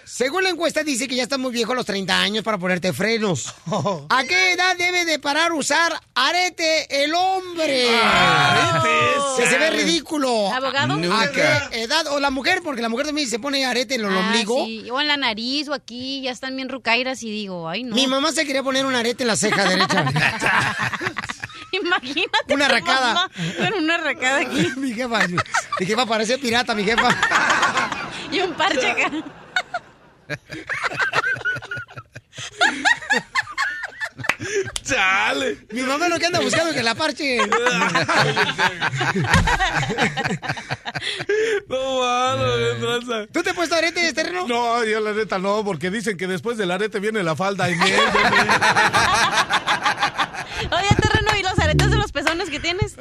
Según 0.05 0.43
la 0.43 0.49
encuesta 0.49 0.84
dice 0.84 1.07
que 1.07 1.16
ya 1.16 1.24
estás 1.24 1.39
muy 1.39 1.51
viejo 1.51 1.72
a 1.74 1.76
los 1.76 1.86
30 1.86 2.20
años 2.22 2.43
para 2.43 2.57
ponerte 2.57 2.93
frenos. 2.93 3.53
¿A 4.09 4.24
qué 4.24 4.51
edad 4.53 4.76
debe 4.78 5.03
de 5.05 5.20
parar 5.20 5.51
usar 5.53 5.93
arete 6.13 7.03
el 7.03 7.13
hombre? 7.13 7.88
que 9.38 9.47
se 9.47 9.57
ve 9.57 9.70
ridículo. 9.72 10.53
¿Abogado? 10.53 10.93
¿A 11.13 11.32
qué 11.32 11.82
edad? 11.84 12.07
O 12.07 12.20
la 12.20 12.30
mujer, 12.30 12.61
porque 12.63 12.82
la 12.82 12.89
mujer 12.89 13.07
también 13.07 13.30
se 13.30 13.39
pone 13.39 13.66
arete 13.66 13.95
en 13.95 14.01
el 14.05 14.13
Ah, 14.16 14.20
ombligo. 14.20 14.66
sí, 14.66 14.89
O 14.91 15.01
en 15.01 15.07
la 15.07 15.18
nariz 15.18 15.68
o 15.68 15.74
aquí, 15.74 16.22
ya 16.22 16.32
están 16.32 16.55
bien 16.55 16.70
rucairas 16.70 17.22
y 17.24 17.32
digo, 17.32 17.68
ay 17.68 17.84
no. 17.84 17.95
Mi 17.95 18.07
mamá 18.07 18.32
se 18.32 18.45
quería 18.45 18.63
poner 18.63 18.86
un 18.86 18.95
arete 18.95 19.24
en 19.24 19.28
la 19.28 19.36
ceja 19.36 19.68
derecha. 19.68 20.05
Imagínate. 21.82 22.53
Una 22.53 22.65
arracada. 22.65 23.30
Con 23.57 23.84
una 23.84 23.95
arracada 23.95 24.41
aquí. 24.41 24.69
mi 24.78 24.93
jefa, 24.93 25.28
mi 25.28 25.86
jefa 25.86 26.05
parece 26.05 26.38
pirata, 26.38 26.76
mi 26.76 26.84
jefa. 26.84 27.09
Y 28.32 28.39
un 28.39 28.53
parche 28.53 28.89
acá. 28.89 29.11
Chale. 34.84 35.57
Mi 35.71 35.82
mamá 35.82 36.07
lo 36.09 36.19
que 36.19 36.26
anda 36.28 36.39
buscando 36.39 36.69
es 36.69 36.76
que 36.76 36.84
la 36.84 36.93
parche. 36.95 37.38
No, 41.67 41.99
mano, 41.99 42.43
qué 42.57 42.76
tranza. 42.80 43.28
¿Tú 43.32 43.43
te 43.43 43.49
has 43.49 43.55
puesto 43.55 43.76
arete 43.76 44.01
de 44.01 44.13
terreno? 44.13 44.45
No, 44.47 44.84
yo 44.84 44.99
la 44.99 45.13
neta 45.13 45.39
no, 45.39 45.63
porque 45.63 45.89
dicen 45.89 46.17
que 46.17 46.28
después 46.28 46.57
del 46.57 46.71
arete 46.71 46.99
viene 46.99 47.23
la 47.23 47.36
falda. 47.36 47.69
Y 47.69 47.76
miel, 47.76 47.99
Oye, 50.71 50.88
terreno, 51.01 51.14
¿y 51.39 51.43
los 51.43 51.57
aretes 51.59 51.89
de 51.89 51.97
los 51.97 52.11
pezones 52.11 52.49
que 52.49 52.59
tienes? 52.59 52.95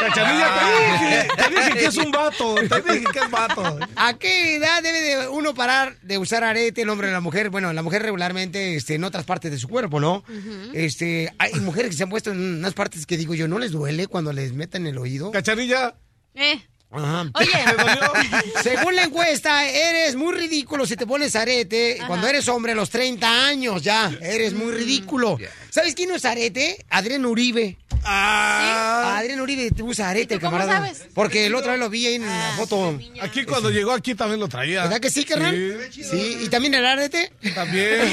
Cachanilla, 0.00 0.48
te 0.58 0.92
dije, 0.92 1.28
te 1.36 1.50
dije 1.50 1.72
que 1.72 1.84
es 1.86 1.96
un 1.96 2.10
vato. 2.10 2.54
Te 2.54 2.92
dije 2.92 3.06
que 3.12 3.18
es 3.18 3.30
vato. 3.30 3.78
¿A 3.96 4.14
qué 4.14 4.56
edad 4.56 4.82
debe 4.82 5.00
de 5.00 5.28
uno 5.28 5.54
parar 5.54 5.96
de 6.02 6.18
usar 6.18 6.44
arete 6.44 6.82
el 6.82 6.88
hombre 6.88 7.08
o 7.08 7.12
la 7.12 7.20
mujer? 7.20 7.50
Bueno, 7.50 7.72
la 7.72 7.82
mujer 7.82 8.02
regularmente 8.02 8.76
este, 8.76 8.94
en 8.94 9.04
otras 9.04 9.24
partes 9.24 9.50
de 9.50 9.58
su 9.58 9.68
cuerpo, 9.68 10.00
¿no? 10.00 10.24
Este, 10.72 11.32
hay 11.38 11.54
mujeres 11.60 11.90
que 11.90 11.96
se 11.96 12.02
han 12.02 12.10
puesto 12.10 12.32
en 12.32 12.40
unas 12.58 12.74
partes 12.74 13.06
que 13.06 13.16
digo 13.16 13.34
yo, 13.34 13.48
¿no 13.48 13.58
les 13.58 13.72
duele 13.72 14.06
cuando 14.06 14.32
les 14.32 14.52
meten 14.52 14.86
el 14.86 14.98
oído? 14.98 15.30
Cachanilla. 15.30 15.94
Eh. 16.34 16.60
Ajá. 16.92 17.30
Oye, 17.34 17.50
Según 18.62 18.94
la 18.94 19.04
encuesta, 19.04 19.66
eres 19.68 20.14
muy 20.14 20.34
ridículo 20.34 20.86
si 20.86 20.96
te 20.96 21.06
pones 21.06 21.34
arete 21.34 21.98
cuando 22.06 22.26
eres 22.26 22.48
hombre 22.48 22.72
a 22.72 22.74
los 22.74 22.90
30 22.90 23.46
años 23.46 23.82
ya. 23.82 24.12
Eres 24.20 24.52
muy 24.52 24.72
ridículo. 24.72 25.38
¿Sabes 25.70 25.94
quién 25.94 26.10
no 26.10 26.14
es 26.16 26.24
arete? 26.24 26.84
Adrián 26.90 27.24
Uribe. 27.24 27.78
Ah. 28.04 29.16
Adrián 29.18 29.40
Uribe 29.40 29.70
usa 29.82 30.08
arete, 30.10 30.38
cómo 30.40 30.52
camarada. 30.58 30.78
sabes? 30.78 31.06
Porque 31.14 31.46
el 31.46 31.54
otra 31.54 31.72
vez 31.72 31.80
lo 31.80 31.88
vi 31.90 32.06
ahí 32.06 32.14
en 32.16 32.26
la 32.26 32.54
foto. 32.56 32.98
Aquí 33.20 33.44
cuando 33.44 33.70
llegó 33.70 33.92
aquí 33.92 34.14
también 34.14 34.40
lo 34.40 34.48
traía. 34.48 34.82
¿Verdad 34.84 35.00
que 35.00 35.10
sí, 35.10 35.24
carnal? 35.24 35.54
Sí. 35.92 36.38
¿Y 36.42 36.48
también 36.48 36.74
el 36.74 36.84
arete? 36.86 37.32
También. 37.54 38.12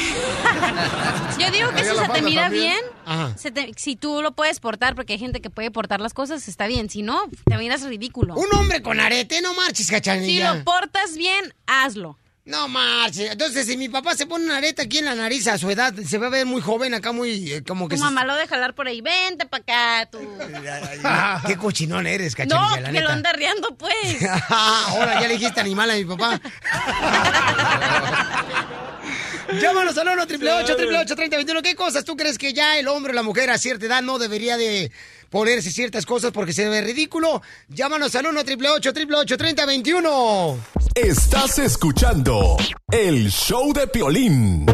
Yo 1.40 1.52
digo 1.52 1.70
que 1.74 1.84
si 1.84 1.96
se 1.96 2.08
te 2.10 2.22
mira 2.22 2.44
también. 2.44 2.52
bien, 2.52 2.78
Ajá. 3.06 3.34
se 3.38 3.52
te- 3.52 3.72
si 3.78 3.96
tú 3.96 4.22
lo 4.22 4.34
puedes 4.34 4.60
portar, 4.60 4.96
porque 4.96 5.14
hay 5.14 5.20
gente 5.20 5.42
que 5.42 5.50
puede 5.50 5.72
portar 5.72 6.02
las 6.02 6.14
cosas, 6.14 6.48
está 6.48 6.68
bien. 6.68 6.90
Si 6.90 7.02
no, 7.02 7.22
te 7.46 7.58
miras 7.58 7.82
ridículo. 7.84 8.36
Un 8.36 8.48
hombre 8.56 8.82
con 8.82 9.00
arete, 9.00 9.42
no 9.42 9.54
marches, 9.54 9.88
Si 9.88 9.92
cachanilla. 9.94 10.54
lo 10.56 10.64
portas 10.64 11.16
bien, 11.16 11.54
hazlo. 11.68 12.18
No 12.50 12.68
marches. 12.68 13.32
Entonces, 13.32 13.68
si 13.68 13.78
mi 13.78 13.90
papá 13.90 14.16
se 14.16 14.26
pone 14.26 14.44
una 14.44 14.58
areta 14.58 14.82
aquí 14.82 14.98
en 14.98 15.06
la 15.06 15.14
nariz 15.14 15.46
a 15.48 15.60
su 15.60 15.70
edad, 15.70 15.94
se 15.94 16.18
va 16.18 16.26
a 16.28 16.30
ver 16.32 16.48
muy 16.48 16.62
joven 16.62 16.96
acá, 16.96 17.12
muy 17.12 17.54
eh, 17.54 17.64
como 17.64 17.88
que... 17.88 17.94
Tu 17.96 18.00
se- 18.00 18.06
mamá 18.06 18.26
lo 18.26 18.34
de 18.36 18.48
jalar 18.48 18.74
por 18.74 18.88
ahí, 18.88 19.02
vente 19.02 19.46
para 19.46 19.62
acá, 20.02 20.10
tú. 20.12 20.18
Qué 21.48 21.58
cochinón 21.58 22.08
eres, 22.08 22.36
No, 22.40 22.56
cachanilla, 22.58 22.82
la 22.82 22.92
que 22.92 23.02
lo 23.02 23.10
anda 23.10 23.32
riendo, 23.34 23.76
pues. 23.76 23.94
Ahora 24.50 25.22
ya 25.22 25.28
le 25.28 25.36
dijiste 25.36 25.60
animal 25.60 25.92
a 25.92 25.94
mi 25.94 26.06
papá. 26.06 26.42
Llámanos 29.62 29.98
al 29.98 30.08
1 30.08 30.24
888 30.24 31.16
3021 31.16 31.62
¿Qué 31.64 31.76
cosas 31.76 32.06
tú 32.06 32.16
crees 32.16 32.38
que 32.38 32.54
ya 32.54 32.78
el 32.78 32.88
hombre 32.88 33.12
o 33.14 33.16
la 33.16 33.24
mujer 33.24 33.50
a 33.50 33.58
cierta 33.58 33.86
edad 33.88 34.02
no 34.04 34.20
debería 34.20 34.58
de 34.58 34.92
ponerse 35.30 35.72
ciertas 35.72 36.06
cosas 36.06 36.32
porque 36.32 36.54
se 36.54 36.68
ve 36.68 36.82
ridículo? 36.82 37.42
Llámanos 37.70 38.16
al 38.16 38.28
1 38.28 38.40
888 38.40 39.38
3021 39.38 40.58
Estás 40.96 41.60
escuchando 41.60 42.58
el 42.92 43.30
show 43.30 43.72
de 43.74 43.88
Piolín. 43.88 44.66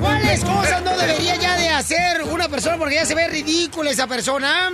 ¿Cuáles 0.00 0.44
cosas 0.44 0.82
no 0.82 0.96
debería 0.96 1.36
ya 1.36 1.56
de 1.56 1.68
hacer 1.70 2.22
una 2.24 2.48
persona 2.48 2.76
porque 2.76 2.96
ya 2.96 3.06
se 3.06 3.14
ve 3.14 3.28
ridícula 3.28 3.90
esa 3.90 4.06
persona? 4.06 4.70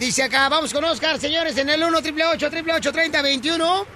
Dice 0.00 0.22
acá, 0.22 0.48
vamos 0.48 0.72
con 0.72 0.84
Oscar, 0.84 1.18
señores, 1.18 1.56
en 1.58 1.68
el 1.68 1.82
1 1.82 1.98
888 1.98 2.92
3021 2.92 3.86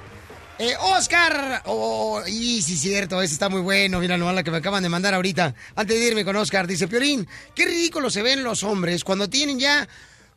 Eh, 0.65 0.77
Oscar, 0.79 1.63
oh, 1.67 2.23
y 2.25 2.63
sí, 2.63 2.77
cierto, 2.77 3.21
ese 3.21 3.33
está 3.33 3.49
muy 3.49 3.63
bueno. 3.63 3.99
Mira 3.99 4.17
nomás 4.17 4.37
la 4.37 4.45
que 4.45 4.53
me 4.53 4.59
acaban 4.59 4.81
de 4.81 4.89
mandar 4.89 5.13
ahorita. 5.13 5.57
Antes 5.75 5.99
de 5.99 6.07
irme 6.07 6.25
con 6.25 6.37
Oscar, 6.37 6.69
dice 6.69 6.87
Piolín, 6.87 7.27
qué 7.53 7.65
ridículo 7.65 8.11
se 8.11 8.23
ven 8.23 8.45
los 8.45 8.63
hombres 8.63 9.03
cuando 9.03 9.29
tienen 9.29 9.59
ya 9.59 9.89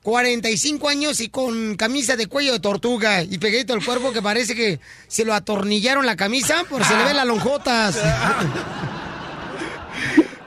45 0.02 0.90
años 0.90 1.20
y 1.20 1.30
con 1.30 1.76
camisa 1.76 2.16
de 2.16 2.26
cuello 2.26 2.54
de 2.54 2.60
tortuga 2.60 3.22
y 3.22 3.38
pegadito 3.38 3.74
al 3.74 3.86
cuerpo 3.86 4.12
que 4.12 4.24
parece 4.24 4.56
que 4.56 4.80
se 5.08 5.26
lo 5.26 5.36
atornillaron 5.36 6.08
la 6.08 6.16
camisa 6.16 6.64
por 6.68 6.84
se 6.84 6.98
le 6.98 7.04
ven 7.04 7.18
las 7.18 7.28
lonjotas. 7.28 7.96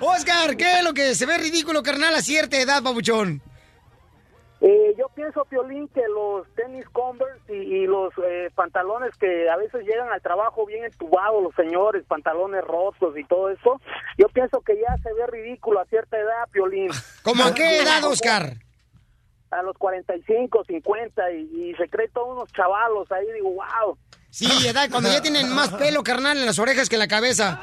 Oscar, 0.01 0.57
¿qué 0.57 0.79
es 0.79 0.83
lo 0.83 0.93
que 0.93 1.15
se 1.15 1.25
ve 1.25 1.39
ridículo, 1.39 1.85
carnal, 1.85 2.17
a 2.17 2.23
cierta 2.23 2.59
edad, 2.59 2.83
babuchón? 2.83 3.41
Eh, 4.61 4.95
yo 4.99 5.09
pienso, 5.15 5.45
Piolín, 5.45 5.87
que 5.89 6.03
los 6.09 6.47
tenis 6.55 6.85
Converse 6.91 7.55
y, 7.55 7.83
y 7.83 7.87
los 7.87 8.13
eh, 8.25 8.51
pantalones 8.55 9.17
que 9.17 9.49
a 9.49 9.57
veces 9.57 9.85
llegan 9.85 10.11
al 10.11 10.21
trabajo 10.21 10.67
bien 10.67 10.85
entubados, 10.85 11.43
los 11.43 11.55
señores, 11.55 12.05
pantalones 12.07 12.65
rotos 12.65 13.17
y 13.17 13.25
todo 13.25 13.51
eso, 13.51 13.81
yo 14.17 14.29
pienso 14.29 14.61
que 14.63 14.75
ya 14.77 14.97
se 15.03 15.13
ve 15.13 15.27
ridículo 15.29 15.81
a 15.81 15.85
cierta 15.85 16.19
edad, 16.19 16.49
Piolín. 16.51 16.91
¿Cómo 17.23 17.45
a 17.45 17.55
qué 17.55 17.83
edad, 17.83 18.03
Oscar? 18.05 18.55
A 19.51 19.63
los 19.63 19.79
45, 19.79 20.65
50 20.65 21.33
y, 21.33 21.71
y 21.71 21.75
se 21.77 21.89
cree 21.89 22.09
todos 22.09 22.37
unos 22.37 22.53
chavalos 22.53 23.11
ahí, 23.13 23.27
digo, 23.35 23.51
wow. 23.51 23.97
Sí, 24.31 24.47
edad, 24.67 24.91
cuando 24.91 25.11
ya 25.11 25.23
tienen 25.23 25.53
más 25.53 25.71
pelo, 25.71 26.05
carnal, 26.05 26.39
en 26.39 26.47
las 26.47 26.59
orejas 26.59 26.89
que 26.89 26.97
en 26.97 27.01
la 27.01 27.09
cabeza. 27.09 27.61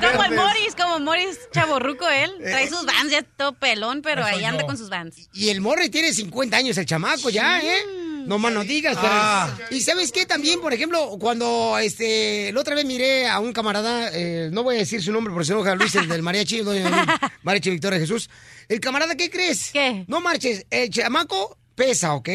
Como 0.00 0.24
el 0.24 0.34
Morris, 0.34 0.74
como 0.76 1.00
Morris 1.00 1.38
chaborruco 1.52 2.08
él. 2.08 2.32
Trae 2.40 2.68
sus 2.68 2.84
vans 2.84 3.10
ya 3.10 3.22
todo 3.22 3.52
pelón, 3.52 4.02
pero 4.02 4.24
ahí 4.24 4.44
anda 4.44 4.64
con 4.64 4.76
sus 4.76 4.88
vans. 4.88 5.28
Y 5.32 5.50
el 5.50 5.60
morri 5.60 5.88
tiene 5.88 6.12
50 6.12 6.56
años, 6.56 6.76
el 6.76 6.86
chamaco 6.86 7.30
ya, 7.30 7.60
¿eh? 7.60 7.82
No 8.26 8.38
más 8.38 8.52
no 8.52 8.62
digas, 8.62 8.96
pero... 8.96 9.12
Ah. 9.12 9.58
Y 9.70 9.80
¿sabes 9.80 10.12
qué? 10.12 10.26
También, 10.26 10.60
por 10.60 10.72
ejemplo, 10.72 11.16
cuando 11.18 11.76
este 11.78 12.52
la 12.52 12.60
otra 12.60 12.74
vez 12.74 12.84
miré 12.84 13.28
a 13.28 13.40
un 13.40 13.52
camarada, 13.52 14.10
eh, 14.12 14.48
no 14.52 14.62
voy 14.62 14.76
a 14.76 14.78
decir 14.78 15.02
su 15.02 15.12
nombre 15.12 15.32
porque 15.32 15.46
se 15.46 15.52
enoja 15.52 15.74
Luis, 15.74 15.94
el 15.96 16.08
del 16.08 16.22
mariachi, 16.22 16.58
el 16.58 16.84
mariachi 17.42 17.70
Victoria 17.70 17.98
Jesús. 17.98 18.30
El 18.68 18.80
camarada, 18.80 19.16
¿qué 19.16 19.28
crees? 19.28 19.70
¿Qué? 19.72 20.04
No 20.06 20.20
marches, 20.20 20.66
el 20.70 20.90
chamaco 20.90 21.58
pesa, 21.74 22.14
¿ok? 22.14 22.28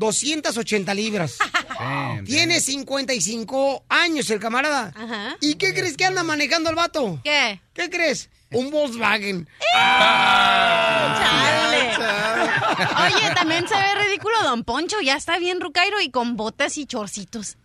280 0.00 0.94
libras. 0.94 1.36
Tiene 2.24 2.58
55 2.60 3.84
años 3.88 4.30
el 4.30 4.40
camarada. 4.40 4.92
Ajá. 4.96 5.36
¿Y 5.40 5.56
qué 5.56 5.74
crees 5.74 5.96
que 5.96 6.06
anda 6.06 6.22
manejando 6.22 6.70
el 6.70 6.76
vato? 6.76 7.20
¿Qué? 7.22 7.60
¿Qué 7.74 7.90
crees? 7.90 8.30
Un 8.50 8.70
Volkswagen. 8.70 9.46
Chale. 9.72 10.30
Oye, 13.04 13.34
también 13.34 13.68
se 13.68 13.74
ve 13.74 14.04
ridículo 14.06 14.42
Don 14.42 14.64
Poncho. 14.64 15.00
Ya 15.02 15.16
está 15.16 15.38
bien 15.38 15.60
rucairo 15.60 16.00
y 16.00 16.10
con 16.10 16.34
botas 16.34 16.78
y 16.78 16.86
chorcitos. 16.86 17.58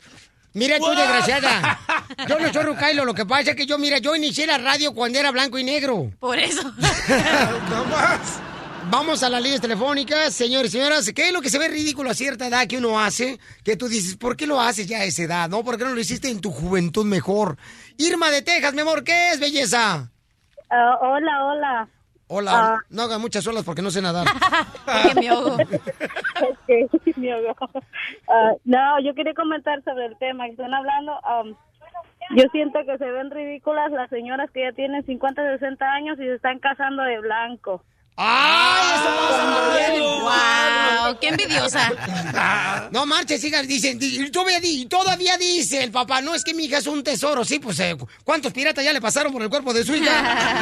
Mira 0.54 0.78
tú, 0.78 0.90
desgraciada. 0.90 1.80
Yo 2.28 2.38
no 2.40 2.52
soy 2.52 2.64
Rucailo, 2.64 3.06
lo 3.06 3.14
que 3.14 3.26
pasa 3.26 3.52
es 3.52 3.58
que 3.58 3.66
yo, 3.66 3.78
mira, 3.78 3.98
yo 3.98 4.16
inicié 4.16 4.48
la 4.48 4.58
radio 4.58 4.94
cuando 4.94 5.20
era 5.20 5.32
blanco 5.32 5.60
y 5.60 5.66
negro. 5.66 6.12
Por 6.20 6.40
eso. 6.40 6.62
Vamos 8.92 9.24
a 9.24 9.30
las 9.30 9.42
líneas 9.42 9.62
telefónicas, 9.62 10.34
señores 10.34 10.74
y 10.74 10.78
señoras. 10.78 11.12
¿Qué 11.14 11.28
es 11.28 11.34
lo 11.34 11.42
que 11.42 11.50
se 11.50 11.60
ve 11.60 11.68
ridículo 11.68 12.10
a 12.10 12.14
cierta 12.14 12.48
edad 12.48 12.68
que 12.68 12.78
uno 12.78 13.00
hace? 13.00 13.40
Que 13.64 13.76
tú 13.76 13.88
dices, 13.88 14.16
¿por 14.16 14.38
qué 14.38 14.48
lo 14.48 14.60
haces 14.62 14.88
ya 14.88 15.00
a 15.00 15.04
esa 15.06 15.24
edad? 15.24 15.50
¿No? 15.50 15.64
¿Por 15.64 15.78
qué 15.78 15.84
no 15.84 15.94
lo 15.94 16.00
hiciste 16.00 16.30
en 16.30 16.40
tu 16.40 16.52
juventud 16.52 17.06
mejor? 17.06 17.58
Irma 17.98 18.30
de 18.30 18.42
Texas, 18.42 18.74
mi 18.74 18.82
amor, 18.82 19.04
¿qué 19.04 19.32
es 19.32 19.40
belleza? 19.40 20.10
Ah, 20.70 20.98
hola, 21.02 21.46
hola. 21.46 21.88
Hola, 22.28 22.52
Ah. 22.56 22.80
no 22.90 23.04
hagan 23.04 23.22
muchas 23.22 23.46
olas 23.46 23.64
porque 23.64 23.84
no 23.84 23.92
sé 23.92 24.02
nadar. 24.02 24.26
Porque 24.86 25.14
me 27.18 27.32
ahogo. 27.32 27.70
Ah, 28.28 28.52
no, 28.64 29.00
yo 29.04 29.14
quería 29.14 29.34
comentar 29.34 29.84
sobre 29.84 30.06
el 30.08 30.18
tema 30.18 30.46
que 30.46 30.52
están 30.52 30.74
hablando. 30.74 31.14
Am, 31.26 31.56
yo 32.36 32.44
siento 32.52 32.80
que 32.86 32.98
se 32.98 33.06
ven 33.12 33.30
ridículas 33.30 33.92
las 33.92 34.10
señoras 34.10 34.50
que 34.52 34.62
ya 34.64 34.72
tienen 34.74 35.06
50, 35.06 35.42
60 35.60 35.86
años 35.86 36.18
y 36.20 36.24
se 36.24 36.36
están 36.36 36.60
casando 36.60 37.04
de 37.04 37.20
blanco. 37.20 37.84
¡Ay, 38.18 38.96
eso 38.96 39.10
pasa! 39.28 39.46
¡Wow! 41.06 41.20
¡Qué 41.20 41.28
envidiosa! 41.30 41.92
No 42.92 43.06
marches, 43.06 43.42
sigan, 43.42 43.68
dicen, 43.68 44.00
todavía, 44.32 44.60
todavía 44.88 45.38
dice 45.38 45.84
el 45.84 45.92
papá, 45.92 46.22
no 46.22 46.34
es 46.34 46.44
que 46.44 46.54
mi 46.54 46.66
hija 46.66 46.78
es 46.78 46.88
un 46.88 47.04
tesoro, 47.04 47.44
sí, 47.44 47.60
pues, 47.60 47.80
eh, 47.80 47.98
¿cuántos 48.24 48.54
piratas 48.54 48.84
ya 48.84 48.94
le 48.94 49.02
pasaron 49.02 49.34
por 49.34 49.42
el 49.42 49.50
cuerpo 49.50 49.74
de 49.74 49.84
su 49.84 49.96
hija? 49.96 50.56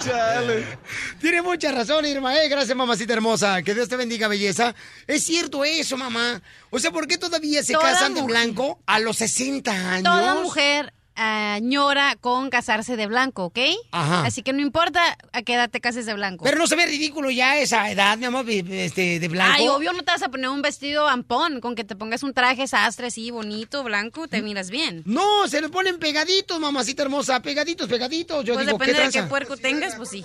Tiene 1.20 1.42
mucha 1.42 1.72
razón, 1.72 2.04
Irma, 2.06 2.36
eh, 2.36 2.48
gracias, 2.48 2.76
mamacita 2.76 3.12
hermosa, 3.12 3.62
que 3.62 3.74
Dios 3.74 3.88
te 3.88 3.96
bendiga, 3.96 4.28
belleza. 4.28 4.74
Es 5.06 5.24
cierto 5.24 5.64
eso, 5.64 5.96
mamá. 5.96 6.42
O 6.70 6.78
sea, 6.78 6.90
¿por 6.90 7.06
qué 7.06 7.16
todavía 7.18 7.62
se 7.62 7.72
Toda 7.72 7.92
casan 7.92 8.14
de 8.14 8.22
blanco 8.22 8.80
a 8.86 8.98
los 8.98 9.16
60 9.18 9.70
años? 9.72 10.04
Toda 10.04 10.34
mujer 10.42 10.92
añora 11.16 12.16
con 12.20 12.50
casarse 12.50 12.96
de 12.96 13.06
blanco, 13.06 13.44
¿ok? 13.44 13.58
Ajá. 13.92 14.24
Así 14.26 14.42
que 14.42 14.52
no 14.52 14.60
importa 14.60 15.00
a 15.32 15.42
qué 15.42 15.54
edad 15.54 15.70
te 15.70 15.80
cases 15.80 16.06
de 16.06 16.14
blanco. 16.14 16.44
Pero 16.44 16.58
no 16.58 16.66
se 16.66 16.76
ve 16.76 16.86
ridículo 16.86 17.30
ya 17.30 17.56
esa 17.58 17.90
edad, 17.90 18.16
mi 18.18 18.24
amor, 18.26 18.44
de, 18.44 18.84
este, 18.84 19.20
de 19.20 19.28
blanco. 19.28 19.54
Ay, 19.58 19.68
obvio 19.68 19.92
no 19.92 20.02
te 20.02 20.12
vas 20.12 20.22
a 20.22 20.28
poner 20.28 20.48
un 20.50 20.62
vestido 20.62 21.08
ampón, 21.08 21.60
con 21.60 21.74
que 21.74 21.84
te 21.84 21.96
pongas 21.96 22.22
un 22.22 22.34
traje 22.34 22.66
sastre 22.66 23.08
así 23.08 23.30
bonito, 23.30 23.82
blanco, 23.84 24.28
te 24.28 24.42
miras 24.42 24.70
bien. 24.70 25.02
No, 25.06 25.46
se 25.48 25.60
le 25.60 25.68
ponen 25.68 25.98
pegaditos, 25.98 26.58
mamacita 26.60 27.02
hermosa, 27.02 27.40
pegaditos, 27.40 27.88
pegaditos. 27.88 28.44
Yo 28.44 28.54
pues 28.54 28.66
digo, 28.66 28.78
¿qué 28.78 28.86
depende 28.86 29.06
de 29.06 29.12
qué 29.12 29.22
puerco 29.24 29.56
tengas, 29.56 29.94
pues 29.96 30.10
sí. 30.10 30.24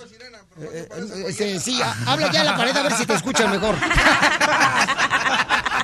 Eh, 0.60 0.88
eh, 0.90 1.24
este, 1.28 1.60
sí, 1.60 1.80
ha- 1.80 2.12
habla 2.12 2.30
ya 2.32 2.40
a 2.42 2.44
la 2.44 2.56
pared 2.56 2.76
a 2.76 2.82
ver 2.82 2.92
si 2.92 3.06
te 3.06 3.14
escuchan 3.14 3.50
mejor. 3.50 3.76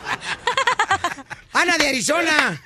Ana 1.57 1.79
de 1.79 1.89
Arizona. 1.89 2.61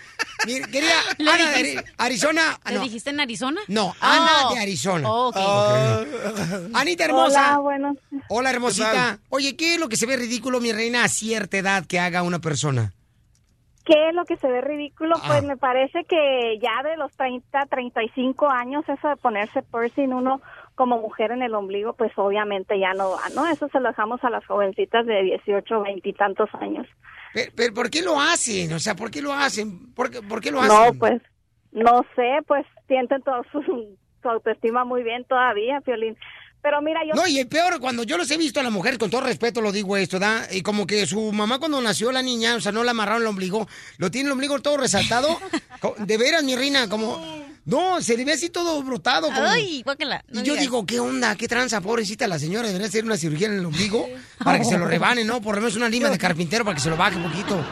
Mi 0.47 0.61
querida 0.62 0.93
¿Le 1.18 1.30
Ana 1.30 1.51
de 1.51 1.84
Arizona. 1.99 2.59
¿Le 2.66 2.74
no. 2.74 2.80
dijiste 2.82 3.11
en 3.11 3.20
Arizona? 3.20 3.61
No, 3.68 3.95
Ana 4.01 4.30
Oh. 4.49 4.55
de 4.55 4.61
Arizona. 4.61 5.09
Oh. 5.11 6.05
Anita 6.74 7.05
hermosa. 7.05 7.51
Hola, 7.53 7.59
bueno. 7.59 7.97
Hola, 8.28 8.51
hermosita. 8.51 9.18
Oye, 9.28 9.57
¿qué 9.57 9.74
es 9.74 9.80
lo 9.80 9.88
que 9.88 9.97
se 9.97 10.07
ve 10.07 10.16
ridículo, 10.16 10.61
mi 10.61 10.72
reina, 10.72 11.05
a 11.05 11.09
cierta 11.09 11.57
edad 11.59 11.86
que 11.86 11.99
haga 12.01 12.22
una 12.22 12.38
persona? 12.41 12.93
¿Qué 13.84 14.09
es 14.11 14.14
lo 14.14 14.24
que 14.24 14.36
se 14.36 14.47
ve 14.49 14.61
ridículo? 14.61 15.16
Ah. 15.16 15.24
Pues 15.26 15.43
me 15.45 15.57
parece 15.57 16.05
que 16.05 16.59
ya 16.62 16.82
de 16.88 16.97
los 16.97 17.12
30, 17.12 17.66
35 17.66 18.49
años, 18.51 18.84
eso 18.88 19.09
de 19.09 19.16
ponerse 19.16 19.62
piercing 19.62 20.12
uno 20.12 20.41
como 20.80 20.98
mujer 20.98 21.30
en 21.30 21.42
el 21.42 21.54
ombligo, 21.54 21.92
pues 21.92 22.10
obviamente 22.16 22.78
ya 22.80 22.94
no 22.94 23.10
va, 23.10 23.28
¿no? 23.34 23.46
Eso 23.46 23.68
se 23.68 23.80
lo 23.80 23.88
dejamos 23.88 24.24
a 24.24 24.30
las 24.30 24.46
jovencitas 24.46 25.04
de 25.04 25.24
18, 25.24 25.78
20 25.78 26.08
y 26.08 26.12
tantos 26.14 26.48
años. 26.58 26.86
Pero, 27.34 27.52
pero 27.54 27.74
¿por 27.74 27.90
qué 27.90 28.00
lo 28.00 28.18
hacen? 28.18 28.72
O 28.72 28.78
sea, 28.78 28.96
¿por 28.96 29.10
qué 29.10 29.20
lo 29.20 29.30
hacen? 29.30 29.92
¿Por 29.92 30.10
qué, 30.10 30.22
por 30.22 30.40
qué 30.40 30.50
lo 30.50 30.62
hacen? 30.62 30.74
No, 30.74 30.94
pues, 30.98 31.20
no 31.72 32.02
sé, 32.16 32.38
pues 32.46 32.64
sienten 32.88 33.20
todo 33.20 33.42
su, 33.52 33.60
su 34.22 34.28
autoestima 34.30 34.86
muy 34.86 35.02
bien 35.02 35.22
todavía, 35.24 35.82
Piolín. 35.82 36.16
Pero 36.62 36.80
mira, 36.80 37.00
yo... 37.06 37.12
No, 37.12 37.28
y 37.28 37.38
el 37.40 37.46
peor, 37.46 37.78
cuando 37.78 38.04
yo 38.04 38.16
los 38.16 38.30
he 38.30 38.38
visto 38.38 38.58
a 38.58 38.62
las 38.62 38.72
mujeres, 38.72 38.98
con 38.98 39.10
todo 39.10 39.20
respeto 39.20 39.60
lo 39.60 39.72
digo 39.72 39.98
esto, 39.98 40.18
¿da? 40.18 40.46
Y 40.50 40.62
como 40.62 40.86
que 40.86 41.04
su 41.04 41.30
mamá 41.30 41.58
cuando 41.58 41.78
nació 41.82 42.10
la 42.10 42.22
niña, 42.22 42.54
o 42.54 42.60
sea, 42.62 42.72
no 42.72 42.84
la 42.84 42.92
amarraron 42.92 43.20
el 43.20 43.28
ombligo, 43.28 43.68
lo 43.98 44.10
tiene 44.10 44.28
el 44.28 44.32
ombligo 44.32 44.58
todo 44.60 44.78
resaltado. 44.78 45.28
De 45.98 46.16
veras, 46.16 46.42
mi 46.42 46.56
reina, 46.56 46.88
como... 46.88 47.49
No, 47.66 48.00
se 48.00 48.16
le 48.16 48.24
ve 48.24 48.32
así 48.32 48.48
todo 48.50 48.82
brotado. 48.82 49.28
como- 49.28 49.42
Ay, 49.42 49.82
guácala. 49.82 50.24
no 50.30 50.40
y 50.40 50.44
yo 50.44 50.52
digas. 50.54 50.61
digo, 50.62 50.86
¿qué 50.86 50.98
onda? 51.00 51.36
¿Qué 51.36 51.46
tranza, 51.46 51.80
pobrecita 51.80 52.26
la 52.26 52.38
señora? 52.38 52.66
Debería 52.68 52.88
hacer 52.88 53.04
una 53.04 53.16
cirugía 53.16 53.46
en 53.48 53.58
el 53.58 53.66
ombligo 53.66 54.08
para 54.42 54.58
que 54.58 54.64
se 54.64 54.78
lo 54.78 54.86
rebane, 54.88 55.24
¿no? 55.24 55.40
Por 55.40 55.54
lo 55.56 55.61
menos 55.61 55.76
una 55.76 55.88
lima 55.88 56.08
de 56.08 56.18
carpintero 56.18 56.64
para 56.64 56.74
que 56.74 56.80
se 56.82 56.90
lo 56.90 56.96
baje 56.96 57.16
un 57.16 57.24
poquito. 57.24 57.64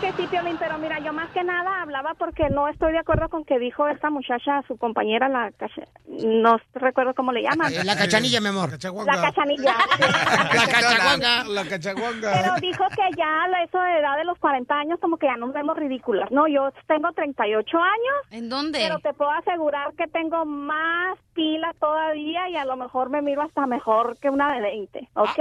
Que 0.00 0.12
sí, 0.12 0.26
Piolín, 0.30 0.56
pero 0.58 0.78
mira, 0.78 0.98
yo 1.00 1.12
más 1.12 1.28
que 1.30 1.44
nada 1.44 1.82
hablaba 1.82 2.14
porque 2.14 2.48
no 2.48 2.68
estoy 2.68 2.92
de 2.92 3.00
acuerdo 3.00 3.28
con 3.28 3.44
que 3.44 3.58
dijo 3.58 3.86
esta 3.86 4.08
muchacha 4.08 4.58
a 4.58 4.62
su 4.66 4.78
compañera, 4.78 5.28
la 5.28 5.50
cacha- 5.52 5.82
no 6.06 6.58
recuerdo 6.74 7.12
cómo 7.14 7.32
le 7.32 7.42
llaman. 7.42 7.70
La 7.84 7.96
cachanilla, 7.96 8.40
mi 8.40 8.48
amor. 8.48 8.70
La 8.70 9.20
cachanilla. 9.20 9.74
La 10.54 10.66
cachaguanga. 10.66 11.44
La 11.44 11.64
cachaguanga. 11.68 12.32
Pero 12.32 12.54
dijo 12.62 12.84
que 12.96 13.02
ya 13.16 13.46
la- 13.48 13.62
eso 13.62 13.78
de 13.78 13.98
edad 13.98 14.16
de 14.16 14.24
los 14.24 14.38
40 14.38 14.74
años 14.74 14.98
como 15.00 15.18
que 15.18 15.26
ya 15.26 15.36
nos 15.36 15.52
vemos 15.52 15.76
ridículas. 15.76 16.30
No, 16.30 16.48
yo 16.48 16.70
tengo 16.86 17.12
38 17.12 17.76
años. 17.78 18.14
¿En 18.30 18.48
dónde? 18.48 18.78
Pero 18.80 19.00
te 19.00 19.12
puedo 19.12 19.30
asegurar 19.32 19.92
que 19.98 20.06
tengo 20.06 20.46
más 20.46 21.18
pila 21.34 21.74
todavía 21.78 22.48
y 22.48 22.56
a 22.56 22.64
lo 22.64 22.76
mejor 22.76 23.10
me 23.10 23.20
miro 23.22 23.42
hasta 23.42 23.66
mejor 23.66 24.16
que 24.18 24.30
una 24.30 24.52
de 24.54 24.60
20, 24.62 25.08
¿ok? 25.14 25.38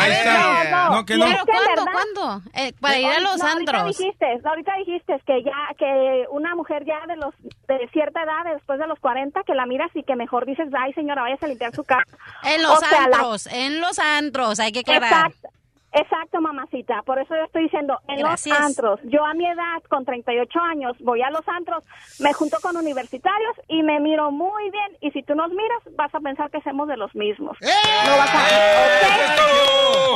Ahí 0.00 0.12
está. 0.12 0.64
No, 0.64 0.70
no. 0.70 0.90
No, 0.96 1.04
que 1.06 1.16
no. 1.16 1.24
¿Pero 1.26 1.44
cuándo? 1.46 1.84
¿Cuándo? 1.92 2.42
Eh, 2.54 2.72
para 2.80 2.98
ir 2.98 3.06
a 3.06 3.20
los 3.20 3.38
no, 3.38 3.46
antros. 3.46 3.80
Ahorita 3.82 3.98
dijiste, 4.04 4.26
ahorita 4.48 4.72
dijiste 4.78 5.20
que 5.26 5.42
ya 5.42 5.52
que 5.78 6.26
una 6.30 6.54
mujer 6.54 6.84
ya 6.84 7.06
de 7.06 7.16
los 7.16 7.34
de 7.68 7.88
cierta 7.92 8.22
edad, 8.22 8.52
después 8.54 8.78
de 8.78 8.86
los 8.86 8.98
40, 9.00 9.42
que 9.44 9.54
la 9.54 9.66
miras 9.66 9.90
y 9.94 10.02
que 10.02 10.16
mejor 10.16 10.46
dices, 10.46 10.68
ay 10.78 10.92
señora, 10.92 11.22
váyase 11.22 11.44
a 11.46 11.48
limpiar 11.48 11.74
su 11.74 11.84
casa. 11.84 12.04
En 12.42 12.62
los 12.62 12.72
O 12.72 12.76
sea, 12.76 12.90
la- 13.08 13.16
antros, 13.16 13.46
en 13.46 13.80
los 13.80 13.98
antros, 13.98 14.60
hay 14.60 14.72
que 14.72 14.80
aclarar. 14.80 15.26
Exacto. 15.28 15.48
Exacto, 15.94 16.40
mamacita. 16.40 17.02
Por 17.02 17.18
eso 17.20 17.34
yo 17.36 17.44
estoy 17.44 17.64
diciendo, 17.64 17.98
en 18.08 18.18
Gracias. 18.18 18.58
los 18.58 18.66
antros, 18.66 19.00
yo 19.04 19.24
a 19.24 19.32
mi 19.34 19.46
edad, 19.46 19.80
con 19.88 20.04
38 20.04 20.58
años, 20.60 20.96
voy 21.00 21.22
a 21.22 21.30
los 21.30 21.46
antros, 21.48 21.84
me 22.18 22.32
junto 22.32 22.58
con 22.60 22.76
universitarios 22.76 23.54
y 23.68 23.82
me 23.82 24.00
miro 24.00 24.30
muy 24.32 24.70
bien. 24.70 24.96
Y 25.00 25.10
si 25.12 25.22
tú 25.22 25.34
nos 25.34 25.50
miras, 25.50 25.78
vas 25.96 26.12
a 26.14 26.20
pensar 26.20 26.50
que 26.50 26.60
somos 26.62 26.88
de 26.88 26.96
los 26.96 27.14
mismos. 27.14 27.56
¡Eh! 27.60 27.66
No 28.06 28.16
vas 28.18 28.30
a... 28.34 28.44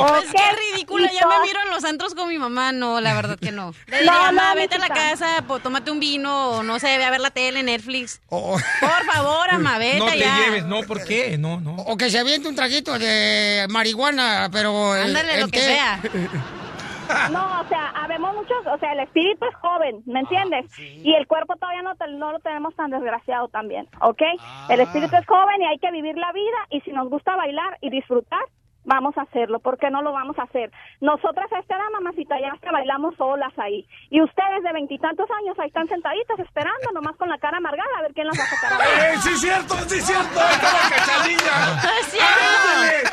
Pues 0.09 0.29
¿Ok? 0.29 0.35
qué 0.35 0.73
ridícula, 0.73 1.11
ya 1.11 1.27
me 1.27 1.39
miro 1.45 1.59
en 1.65 1.69
los 1.71 1.83
antros 1.83 2.15
con 2.15 2.29
mi 2.29 2.37
mamá, 2.37 2.71
no, 2.71 3.01
la 3.01 3.13
verdad 3.13 3.37
que 3.39 3.51
no. 3.51 3.73
Le 3.87 4.05
No, 4.05 4.11
diría, 4.13 4.31
no, 4.31 4.33
"Ma, 4.33 4.53
vete 4.55 4.75
a 4.75 4.79
la 4.79 4.87
casa, 4.89 5.43
po, 5.47 5.59
tómate 5.59 5.91
un 5.91 5.99
vino, 5.99 6.51
o 6.51 6.63
no 6.63 6.79
sé, 6.79 6.97
ve 6.97 7.03
a 7.05 7.11
ver 7.11 7.19
la 7.19 7.31
tele, 7.31 7.63
Netflix. 7.63 8.21
O, 8.29 8.57
Por 8.79 9.03
favor, 9.13 9.47
ama, 9.51 9.77
vete 9.79 9.99
No 9.99 10.05
te 10.05 10.11
allá. 10.11 10.37
lleves, 10.45 10.65
no, 10.65 10.81
¿por 10.83 11.03
qué? 11.03 11.37
No, 11.37 11.59
no. 11.59 11.75
o 11.75 11.97
que 11.97 12.09
se 12.09 12.19
aviente 12.19 12.47
un 12.47 12.55
traguito 12.55 12.97
de 12.97 13.65
marihuana, 13.69 14.49
pero... 14.51 14.95
el- 14.95 15.07
Ándale, 15.07 15.35
el 15.35 15.41
lo 15.41 15.47
que 15.49 15.59
No, 17.29 17.61
o 17.61 17.65
sea, 17.67 17.87
habemos 17.95 18.33
muchos, 18.35 18.57
o 18.73 18.77
sea, 18.77 18.93
el 18.93 18.99
espíritu 19.01 19.45
es 19.45 19.55
joven, 19.55 20.01
¿me 20.05 20.19
entiendes? 20.21 20.65
Y 21.01 21.13
el 21.13 21.27
cuerpo 21.27 21.55
todavía 21.55 21.81
no, 21.81 21.95
te- 21.95 22.07
no 22.11 22.31
lo 22.31 22.39
tenemos 22.39 22.75
tan 22.75 22.91
desgraciado 22.91 23.47
también, 23.49 23.87
¿ok? 24.01 24.21
El 24.67 24.81
espíritu 24.81 25.15
es 25.15 25.25
joven 25.25 25.61
y 25.61 25.65
hay 25.65 25.79
que 25.79 25.91
vivir 25.91 26.17
la 26.17 26.31
vida 26.31 26.57
y 26.69 26.81
si 26.81 26.91
nos 26.91 27.09
gusta 27.09 27.35
bailar 27.35 27.77
y 27.81 27.89
disfrutar, 27.89 28.41
vamos 28.89 29.15
a 29.17 29.21
hacerlo, 29.21 29.59
¿por 29.59 29.77
qué 29.77 29.89
no 29.91 30.01
lo 30.01 30.11
vamos 30.11 30.37
a 30.39 30.43
hacer? 30.43 30.71
Nosotras 30.99 31.47
a 31.53 31.59
esta 31.59 31.75
edad, 31.77 31.89
mamacita, 31.93 32.35
ya 32.41 32.51
hasta 32.51 32.71
bailamos 32.71 33.15
solas 33.15 33.53
ahí. 33.57 33.85
Y 34.09 34.19
ustedes 34.21 34.63
de 34.63 34.73
veintitantos 34.73 35.29
años 35.39 35.57
ahí 35.59 35.67
están 35.67 35.87
sentaditas 35.87 36.39
esperando, 36.39 36.91
nomás 36.93 37.15
con 37.15 37.29
la 37.29 37.37
cara 37.37 37.57
amargada, 37.57 37.89
a 37.99 38.01
ver 38.01 38.13
quién 38.13 38.27
las 38.27 38.37
va 38.37 38.43
a 38.43 38.47
sacar. 38.47 38.81
¡Eh, 38.81 39.15
sí 39.21 39.29
es 39.29 39.41
cierto, 39.41 39.75
sí 39.87 39.97
es 39.99 40.05
cierto! 40.05 40.39
¡Ahí 40.39 40.53
está 40.55 40.73
la 40.73 40.89
cachanilla! 40.89 41.55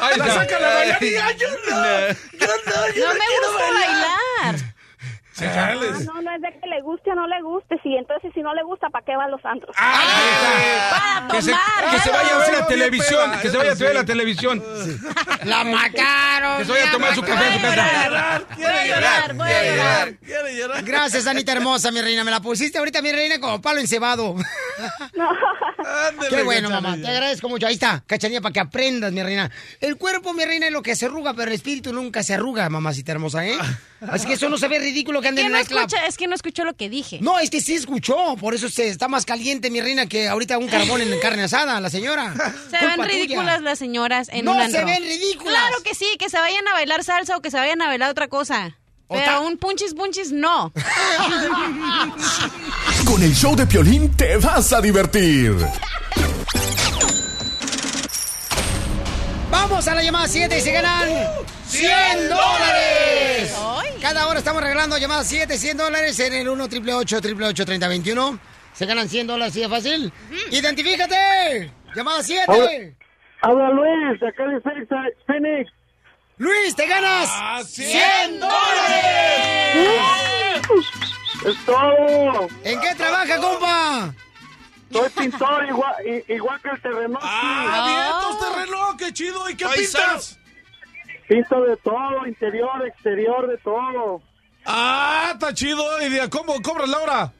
¡La 0.00 0.24
está. 0.24 0.30
sacan 0.40 0.64
a 0.64 0.74
bailar 0.74 1.02
y 1.02 1.16
¡ay, 1.16 1.36
yo 1.36 1.48
no! 1.48 1.76
¡Yo 2.40 2.52
no, 2.66 2.94
yo 2.96 3.06
No 3.06 3.12
no 3.12 3.20
me 3.20 3.28
gusta 3.44 3.64
bailar. 3.76 4.54
Ah, 5.38 5.74
no, 5.74 6.22
no 6.22 6.30
es 6.34 6.40
de 6.40 6.60
que 6.60 6.66
le 6.66 6.80
guste 6.82 7.10
o 7.10 7.14
no 7.14 7.26
le 7.26 7.42
guste, 7.42 7.78
sí, 7.82 7.94
entonces 7.96 8.30
si 8.34 8.40
no 8.40 8.54
le 8.54 8.62
gusta, 8.62 8.88
¿para 8.88 9.04
qué 9.04 9.14
va 9.16 9.24
a 9.24 9.28
los 9.28 9.44
antros? 9.44 9.76
Para 9.76 11.28
Que 11.30 11.42
se, 11.42 11.50
tomar. 11.50 11.90
que 11.90 11.98
se 12.00 12.10
vaya 12.10 12.34
a 12.34 12.38
ver 12.38 12.52
la 12.60 12.66
televisión, 12.66 13.30
que 13.42 13.50
se 13.50 13.56
vaya 13.58 13.72
a 13.72 13.74
ver 13.74 13.94
la 13.94 14.04
televisión. 14.04 14.62
La 15.44 15.64
mataron. 15.64 16.58
Que 16.58 16.64
se 16.64 16.72
vaya 16.72 16.88
a 16.88 16.92
tomar 16.92 17.14
su 17.14 17.22
café 17.22 17.46
en 17.48 17.54
su 17.54 17.60
casa. 17.66 18.40
Voy 18.56 18.64
a 18.64 18.86
llorar, 18.86 19.34
voy 19.34 19.50
a 19.50 19.64
llorar. 19.76 20.14
Quiere 20.24 20.56
llorar. 20.56 20.82
Gracias, 20.84 21.26
Anita 21.26 21.52
hermosa, 21.52 21.90
mi 21.90 22.00
reina. 22.00 22.24
Me 22.24 22.30
la 22.30 22.40
pusiste 22.40 22.78
ahorita, 22.78 23.02
mi 23.02 23.12
reina, 23.12 23.38
como 23.38 23.60
palo 23.60 23.80
encebado. 23.80 24.34
Ándale, 26.08 26.28
Qué 26.36 26.42
bueno, 26.42 26.68
mamá. 26.68 26.96
Te 26.96 27.06
agradezco 27.06 27.48
mucho. 27.48 27.66
Ahí 27.66 27.74
está, 27.74 28.02
cachanilla, 28.06 28.40
para 28.40 28.52
que 28.52 28.60
aprendas, 28.60 29.12
mi 29.12 29.22
reina. 29.22 29.50
El 29.80 29.96
cuerpo, 29.96 30.32
mi 30.32 30.44
reina, 30.44 30.66
es 30.66 30.72
lo 30.72 30.82
que 30.82 30.96
se 30.96 31.06
arruga, 31.06 31.32
pero 31.34 31.48
el 31.48 31.54
espíritu 31.54 31.92
nunca 31.92 32.22
se 32.24 32.34
arruga, 32.34 32.68
mamacita 32.68 33.12
hermosa, 33.12 33.46
¿eh? 33.46 33.56
Así 34.00 34.26
que 34.26 34.34
eso 34.34 34.48
no 34.48 34.58
se 34.58 34.66
ve 34.68 34.78
ridículo 34.78 35.22
que 35.22 35.28
anden 35.28 35.44
¿Qué 35.44 35.46
en 35.46 35.52
no 35.52 35.58
el 35.58 35.66
club. 35.66 35.78
escucha? 35.80 36.04
Es 36.06 36.16
que 36.16 36.26
no 36.26 36.34
escuchó 36.34 36.64
lo 36.64 36.74
que 36.74 36.88
dije. 36.90 37.18
No, 37.22 37.38
es 37.38 37.50
que 37.50 37.60
sí 37.60 37.74
escuchó. 37.74 38.36
Por 38.38 38.54
eso 38.54 38.68
se 38.68 38.88
está 38.88 39.06
más 39.08 39.24
caliente, 39.24 39.70
mi 39.70 39.80
reina, 39.80 40.06
que 40.06 40.28
ahorita 40.28 40.58
un 40.58 40.66
carbón 40.68 41.00
en 41.00 41.18
carne 41.20 41.44
asada, 41.44 41.80
la 41.80 41.88
señora. 41.88 42.34
Se 42.70 42.78
Culpa 42.78 42.86
ven 42.86 42.96
tuya. 42.96 43.08
ridículas 43.08 43.62
las 43.62 43.78
señoras 43.78 44.28
en 44.32 44.44
No 44.44 44.52
un 44.52 44.58
se 44.58 44.64
antro. 44.64 44.86
ven 44.86 45.02
ridículas. 45.02 45.54
Claro 45.54 45.82
que 45.84 45.94
sí, 45.94 46.06
que 46.18 46.28
se 46.28 46.38
vayan 46.38 46.66
a 46.68 46.72
bailar 46.72 47.04
salsa 47.04 47.36
o 47.36 47.40
que 47.40 47.50
se 47.50 47.56
vayan 47.58 47.80
a 47.80 47.86
bailar 47.86 48.10
otra 48.10 48.28
cosa. 48.28 48.76
Pero 49.08 49.42
un 49.42 49.56
punchis 49.56 49.94
punchis 49.94 50.32
no. 50.32 50.72
Con 53.06 53.22
el 53.22 53.32
show 53.34 53.54
de 53.54 53.66
Piolín 53.66 54.14
te 54.16 54.36
vas 54.36 54.72
a 54.72 54.80
divertir. 54.80 55.54
Vamos 59.50 59.86
a 59.86 59.94
la 59.94 60.02
llamada 60.02 60.26
7 60.26 60.58
y 60.58 60.60
se 60.60 60.72
ganan 60.72 61.08
100 61.66 62.28
dólares. 62.28 63.56
Cada 64.00 64.26
hora 64.28 64.40
estamos 64.40 64.62
regalando 64.62 64.98
llamada 64.98 65.24
7, 65.24 65.56
100 65.56 65.76
dólares 65.76 66.18
en 66.20 66.34
el 66.34 66.48
1 66.48 66.64
888 66.64 67.64
3021 67.64 68.38
Se 68.72 68.86
ganan 68.86 69.08
100 69.08 69.26
dólares, 69.26 69.54
¿sí 69.54 69.62
es 69.62 69.68
fácil? 69.68 70.12
¡Identifícate! 70.50 71.70
¡Llamada 71.94 72.22
7! 72.22 72.96
Habla 73.42 73.70
Luis, 73.70 74.20
de 74.20 74.28
acá 74.28 74.44
de 74.46 74.60
Phoenix. 75.26 75.70
¡Luis, 76.38 76.74
te 76.76 76.86
ganas 76.86 77.28
Ah, 77.32 77.62
100 77.64 78.40
dólares! 78.40 79.76
Es 81.46 81.64
todo. 81.64 82.48
¿En 82.64 82.80
qué 82.80 82.94
trabaja, 82.96 83.36
compa? 83.38 84.14
Soy 84.92 85.08
pintor 85.10 85.64
igual, 85.66 85.94
igual 86.28 86.60
que 86.62 86.68
el 86.70 86.82
terreno. 86.82 87.18
¡Ah, 87.22 87.84
vientos, 87.86 88.48
terreno! 88.54 88.96
¡Qué 88.98 89.12
chido! 89.12 89.48
¿Y 89.50 89.56
qué 89.56 89.66
pintas? 89.66 90.38
Pinto 91.28 91.60
de 91.64 91.76
todo, 91.78 92.26
interior, 92.26 92.86
exterior, 92.86 93.48
de 93.48 93.58
todo. 93.58 94.20
¡Ah, 94.64 95.30
está 95.34 95.52
chido! 95.54 95.82
¿Y 96.02 96.08
de 96.10 96.28
cómo 96.30 96.60
cobras 96.62 96.88
la 96.88 96.98
hora? 96.98 97.32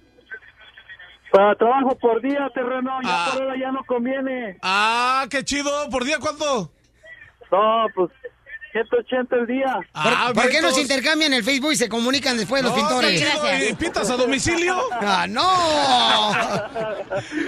Para 1.33 1.55
trabajo 1.57 1.97
por 1.99 2.21
día, 2.23 2.49
terreno, 2.55 2.99
ya 3.03 3.09
Ah. 3.27 3.31
por 3.33 3.43
hora 3.43 3.55
ya 3.59 3.71
no 3.73 3.85
conviene. 3.85 4.59
¡Ah, 4.63 5.27
qué 5.31 5.45
chido! 5.45 5.89
¿Por 5.91 6.05
día 6.05 6.19
cuánto? 6.21 6.71
No, 7.53 7.87
pues 7.95 8.11
180 8.85 9.37
el 9.37 9.47
día. 9.47 9.75
¿Por, 9.75 9.85
Ah, 9.95 10.31
por 10.35 10.49
qué 10.49 10.61
no 10.61 10.71
se 10.71 10.77
vientos. 10.77 10.79
intercambian 10.81 11.33
el 11.33 11.45
Facebook 11.45 11.73
y 11.73 11.77
se 11.77 11.89
comunican 11.89 12.37
después 12.37 12.63
los 12.63 12.73
No, 12.73 12.77
pintores? 12.77 13.21
qué 13.23 13.31
chido. 13.31 13.71
¿Y 13.71 13.75
pintas 13.75 14.11
a 14.11 14.17
domicilio? 14.17 14.77
¡Ah, 15.01 15.27
no! 15.29 15.47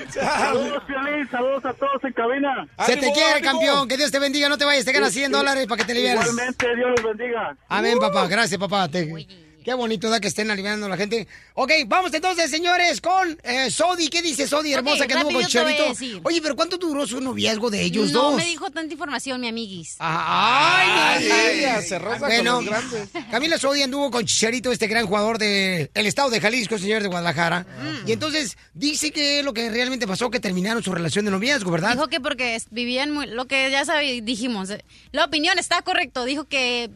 Saludos, 0.09 0.83
Piolín, 0.87 1.29
saludos 1.31 1.65
a 1.65 1.73
todos 1.75 2.03
en 2.05 2.13
cabina. 2.13 2.67
Se 2.87 2.93
te 2.95 2.99
¡Ánimo, 2.99 3.15
quiere, 3.15 3.33
ánimo! 3.33 3.51
campeón. 3.53 3.89
Que 3.89 3.97
Dios 3.97 4.11
te 4.11 4.19
bendiga. 4.19 4.49
No 4.49 4.59
te 4.59 4.65
vayas. 4.65 4.85
Te 4.85 4.93
ganas 4.93 5.13
100 5.13 5.33
dólares 5.33 5.67
para 5.67 5.79
que 5.81 5.85
te 5.87 5.93
alivianes. 5.93 6.23
Igualmente, 6.27 6.77
Dios 6.77 6.91
los 6.91 7.03
bendiga. 7.17 7.57
Amén, 7.69 7.99
papá. 7.99 8.27
Gracias, 8.27 8.59
papá. 8.59 8.89
Te- 8.89 9.48
Qué 9.65 9.75
bonito 9.75 10.09
da 10.09 10.21
que 10.21 10.29
estén 10.29 10.51
aliviando 10.51 10.87
a 10.87 10.89
la 10.89 10.97
gente. 10.97 11.27
Ok, 11.55 11.73
vamos 11.87 12.13
entonces, 12.15 12.51
señores, 12.51 13.01
con 13.01 13.39
eh, 13.43 13.71
Sodi. 13.71 14.09
¿Qué 14.09 14.23
dice 14.23 14.47
Sodi, 14.47 14.73
hermosa, 14.73 15.05
Ok, 15.05 15.09
que 15.09 15.15
anduvo 15.15 15.33
con 15.41 15.43
decir. 15.43 16.21
Oye, 16.25 16.41
pero 16.41 16.57
¿cuánto 16.57 16.79
duró 16.79 17.07
su 17.07 17.21
noviazgo 17.21 17.71
de 17.71 17.83
ellos 17.83 18.13
no 18.13 18.23
dos? 18.23 18.37
me 18.37 18.45
dijo 18.47 18.71
tanta 18.71 18.93
información, 18.93 19.41
mi 19.41 19.49
amiguis. 19.49 19.97
Ay, 19.99 20.89
Ay, 20.91 21.31
ay, 21.31 21.59
ella 21.59 21.83
se 21.83 21.99
con 21.99 22.19
Bueno, 22.21 22.61
los 22.63 22.65
grandes. 22.67 23.09
Camila 23.31 23.59
Sodi 23.59 23.83
anduvo 23.83 24.11
con 24.11 24.25
Chicharito, 24.25 24.73
este 24.73 24.87
gran 24.87 25.07
jugador 25.07 25.39
del 25.39 25.91
estado 25.95 26.31
de 26.31 26.41
Jalisco, 26.41 26.79
señor 26.79 27.03
de 27.03 27.09
Guadalajara. 27.09 27.61
Mm. 27.63 28.09
Y 28.09 28.13
entonces 28.13 28.57
dice 28.75 29.11
que 29.11 29.43
lo 29.43 29.53
que 29.53 29.71
realmente 29.71 30.07
pasó, 30.07 30.31
que 30.31 30.41
terminaron 30.41 30.83
su 30.83 30.93
relación 30.95 31.25
de 31.25 31.31
noviazgo, 31.31 31.71
¿verdad? 31.71 31.93
Dijo 31.93 32.09
que 32.09 32.21
porque 32.21 32.61
vivían 32.71 33.11
muy, 33.11 33.27
lo 33.27 33.47
que 33.47 33.71
ya 33.71 33.85
sabe, 33.85 34.21
dijimos, 34.23 34.71
eh, 34.71 34.85
la 35.13 35.25
opinión 35.25 35.59
está 35.59 35.83
correcto, 35.83 36.25
dijo 36.25 36.45
que 36.45 36.91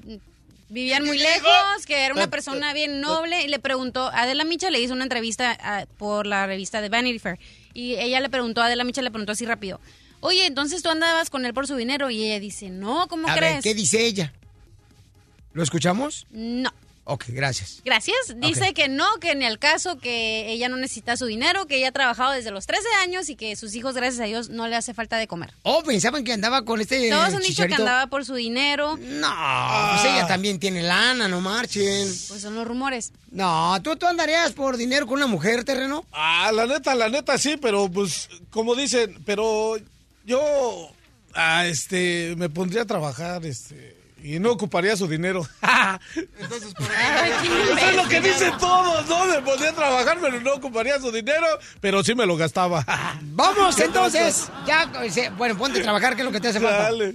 vivían 0.72 1.04
muy 1.04 1.18
lejos, 1.18 1.86
que 1.86 2.04
era 2.04 2.14
una 2.14 2.28
persona 2.30 2.72
bien 2.72 3.00
noble 3.00 3.42
y 3.42 3.48
le 3.48 3.58
preguntó, 3.58 4.08
Adela 4.12 4.44
Micha 4.44 4.70
le 4.70 4.80
hizo 4.80 4.94
una 4.94 5.02
entrevista 5.04 5.56
ah, 5.60 5.84
por 5.98 6.26
la 6.26 6.46
revista 6.46 6.80
de 6.80 6.88
Vanity 6.88 7.18
Fair 7.18 7.38
y 7.74 7.94
ella 7.96 8.20
le 8.20 8.30
preguntó, 8.30 8.62
Adela 8.62 8.82
Micha 8.84 9.02
le 9.02 9.10
preguntó 9.10 9.32
así 9.32 9.44
rápido, 9.44 9.80
oye, 10.20 10.46
entonces 10.46 10.82
tú 10.82 10.88
andabas 10.88 11.28
con 11.30 11.44
él 11.44 11.52
por 11.52 11.66
su 11.66 11.76
dinero 11.76 12.10
y 12.10 12.24
ella 12.24 12.40
dice, 12.40 12.70
no, 12.70 13.06
¿cómo 13.08 13.28
A 13.28 13.34
crees? 13.36 13.54
ver, 13.56 13.62
¿qué 13.62 13.74
dice 13.74 14.04
ella? 14.06 14.32
¿Lo 15.52 15.62
escuchamos? 15.62 16.26
No. 16.30 16.70
Ok, 17.04 17.24
gracias. 17.28 17.80
Gracias. 17.84 18.16
Dice 18.36 18.74
que 18.74 18.88
no, 18.88 19.06
que 19.20 19.34
ni 19.34 19.44
al 19.44 19.58
caso, 19.58 19.98
que 19.98 20.52
ella 20.52 20.68
no 20.68 20.76
necesita 20.76 21.16
su 21.16 21.26
dinero, 21.26 21.66
que 21.66 21.78
ella 21.78 21.88
ha 21.88 21.92
trabajado 21.92 22.30
desde 22.30 22.52
los 22.52 22.66
13 22.66 22.86
años 23.02 23.28
y 23.28 23.34
que 23.34 23.56
sus 23.56 23.74
hijos, 23.74 23.96
gracias 23.96 24.20
a 24.20 24.24
Dios, 24.24 24.50
no 24.50 24.68
le 24.68 24.76
hace 24.76 24.94
falta 24.94 25.16
de 25.16 25.26
comer. 25.26 25.52
Oh, 25.62 25.82
pensaban 25.82 26.22
que 26.22 26.32
andaba 26.32 26.64
con 26.64 26.80
este 26.80 27.10
Todos 27.10 27.34
han 27.34 27.42
dicho 27.42 27.66
que 27.66 27.74
andaba 27.74 28.06
por 28.06 28.24
su 28.24 28.34
dinero. 28.34 28.96
No, 28.98 29.90
pues 29.92 30.04
ella 30.04 30.28
también 30.28 30.60
tiene 30.60 30.82
lana, 30.82 31.26
no 31.26 31.40
marchen. 31.40 32.06
Pues 32.28 32.40
son 32.40 32.54
los 32.54 32.66
rumores. 32.68 33.10
No, 33.32 33.76
¿tú, 33.82 33.96
tú 33.96 34.06
andarías 34.06 34.52
por 34.52 34.76
dinero 34.76 35.06
con 35.06 35.16
una 35.16 35.26
mujer, 35.26 35.64
terreno? 35.64 36.06
Ah, 36.12 36.52
la 36.54 36.66
neta, 36.66 36.94
la 36.94 37.08
neta 37.08 37.36
sí, 37.36 37.56
pero 37.56 37.90
pues, 37.90 38.28
como 38.50 38.76
dicen, 38.76 39.20
pero 39.26 39.76
yo, 40.24 40.40
ah, 41.34 41.66
este, 41.66 42.34
me 42.36 42.48
pondría 42.48 42.82
a 42.82 42.86
trabajar, 42.86 43.44
este, 43.44 43.91
y 44.22 44.38
no 44.38 44.52
ocuparía 44.52 44.96
su 44.96 45.06
dinero. 45.08 45.46
Entonces, 46.38 46.74
Eso 46.78 47.88
es 47.88 47.96
lo 47.96 48.08
que 48.08 48.20
dicen 48.20 48.52
todos, 48.58 49.08
¿no? 49.08 49.24
Me 49.26 49.42
pondría 49.42 49.70
a 49.70 49.74
trabajar, 49.74 50.18
pero 50.20 50.40
no 50.40 50.54
ocuparía 50.54 50.98
su 51.00 51.10
dinero, 51.10 51.46
pero 51.80 52.02
sí 52.04 52.14
me 52.14 52.26
lo 52.26 52.36
gastaba. 52.36 52.84
Vamos 53.22 53.78
entonces, 53.80 54.48
ya, 54.66 54.90
eh, 55.02 55.30
bueno, 55.36 55.56
ponte 55.56 55.80
a 55.80 55.82
trabajar, 55.82 56.14
que 56.14 56.22
es 56.22 56.26
lo 56.26 56.32
que 56.32 56.40
te 56.40 56.48
hace 56.48 56.60
falta. 56.60 56.82
Dale. 56.84 57.14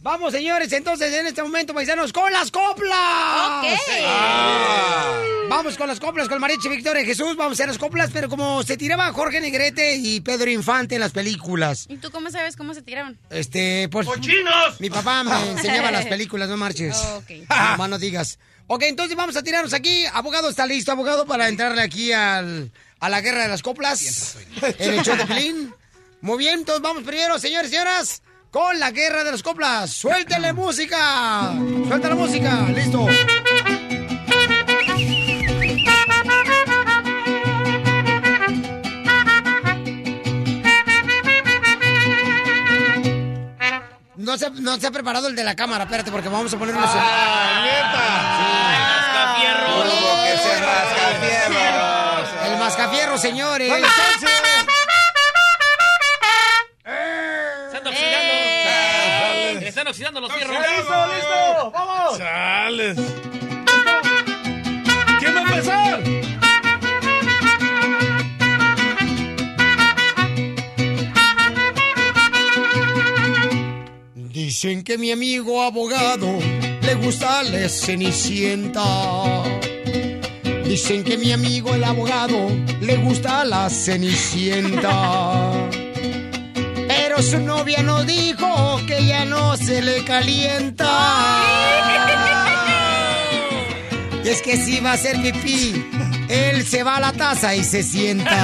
Vamos, 0.00 0.32
señores, 0.32 0.72
entonces 0.72 1.12
en 1.12 1.26
este 1.26 1.42
momento, 1.42 1.74
paisanos, 1.74 2.12
con 2.12 2.32
las 2.32 2.50
coplas. 2.52 2.92
Ok. 2.94 3.66
Ah. 4.06 5.20
Vamos 5.48 5.76
con 5.76 5.88
las 5.88 5.98
coplas, 5.98 6.28
con 6.28 6.40
Mariachi 6.40 6.68
Victoria 6.68 7.04
Jesús, 7.04 7.36
vamos 7.36 7.52
a 7.52 7.54
hacer 7.54 7.68
las 7.68 7.78
coplas, 7.78 8.10
pero 8.12 8.28
como 8.28 8.62
se 8.62 8.76
tiraba 8.76 9.12
Jorge 9.12 9.40
Negrete 9.40 9.96
y 9.96 10.20
Pedro 10.20 10.50
Infante 10.50 10.94
en 10.94 11.00
las 11.00 11.12
películas. 11.12 11.86
¿Y 11.88 11.96
tú 11.96 12.10
cómo 12.12 12.30
sabes 12.30 12.54
cómo 12.54 12.74
se 12.74 12.82
tiraron? 12.82 13.18
Este, 13.30 13.88
pues. 13.88 14.06
¡Cochinos! 14.06 14.80
Mi 14.80 14.88
papá 14.88 15.24
me 15.24 15.50
enseñaba 15.50 15.90
las 15.90 16.06
películas, 16.06 16.48
no 16.48 16.56
marches. 16.56 16.96
Ok. 17.16 17.30
No, 17.88 17.98
digas. 17.98 18.38
Ok, 18.66 18.82
entonces 18.82 19.16
vamos 19.16 19.36
a 19.36 19.42
tirarnos 19.42 19.72
aquí. 19.72 20.04
Abogado, 20.12 20.50
¿está 20.50 20.66
listo, 20.66 20.92
abogado, 20.92 21.24
para 21.24 21.48
entrarle 21.48 21.80
aquí 21.80 22.12
al, 22.12 22.70
a 23.00 23.08
la 23.08 23.22
guerra 23.22 23.42
de 23.44 23.48
las 23.48 23.62
coplas? 23.62 24.36
En 24.78 24.92
el 24.92 25.02
show 25.02 25.16
de. 25.16 25.68
Muy 26.20 26.38
bien, 26.38 26.58
entonces 26.58 26.82
vamos 26.82 27.04
primero, 27.04 27.38
señores 27.38 27.70
y 27.70 27.74
señoras, 27.74 28.22
con 28.50 28.78
la 28.78 28.90
guerra 28.90 29.24
de 29.24 29.32
las 29.32 29.42
coplas. 29.42 29.90
¡Suéltele 29.90 30.52
música! 30.52 31.52
¡Suelta 31.86 32.08
la 32.08 32.14
música! 32.14 32.66
¡Listo! 32.74 33.06
No 44.16 44.36
se, 44.36 44.50
no 44.50 44.78
se 44.78 44.86
ha 44.86 44.90
preparado 44.90 45.28
el 45.28 45.36
de 45.36 45.44
la 45.44 45.56
cámara, 45.56 45.84
espérate, 45.84 46.10
porque 46.10 46.28
vamos 46.28 46.52
a 46.52 46.58
ponerlo. 46.58 46.82
¿Cómo 46.82 46.90
que 50.22 50.36
se 50.36 50.60
rascafierros? 50.60 52.28
El 52.44 52.58
mascafierro, 52.58 53.16
señores. 53.16 53.70
¡Dale 53.70 53.86
Se 54.20 54.26
están 59.90 60.16
oxidando 60.16 60.20
los 60.20 60.32
fierros. 60.32 60.56
¡Listo, 60.56 61.06
listo! 61.14 61.70
¡Vamos! 61.72 62.18
¡Chales! 62.18 62.96
¿Quién 65.18 65.34
va 65.34 65.38
a 65.38 65.42
empezar? 65.42 66.02
Dicen 74.14 74.82
que 74.82 74.98
mi 74.98 75.12
amigo 75.12 75.62
abogado 75.62 76.38
le 76.82 76.94
gusta 76.94 77.42
la 77.44 77.68
cenicienta. 77.68 78.82
Dicen 80.64 81.04
que 81.04 81.16
mi 81.16 81.32
amigo 81.32 81.74
el 81.74 81.84
abogado 81.84 82.50
le 82.80 82.96
gusta 82.96 83.44
la 83.44 83.70
cenicienta. 83.70 85.68
Pero 87.18 87.30
su 87.30 87.40
novia 87.40 87.82
no 87.82 88.04
dijo 88.04 88.80
que 88.86 89.04
ya 89.04 89.24
no 89.24 89.56
se 89.56 89.82
le 89.82 90.04
calienta. 90.04 90.88
Y 94.24 94.28
es 94.28 94.40
que 94.42 94.56
si 94.56 94.78
va 94.78 94.90
a 94.90 94.92
hacer 94.92 95.20
pipí, 95.22 95.84
él 96.28 96.64
se 96.64 96.84
va 96.84 96.96
a 96.96 97.00
la 97.00 97.12
taza 97.12 97.56
y 97.56 97.64
se 97.64 97.82
sienta. 97.82 98.30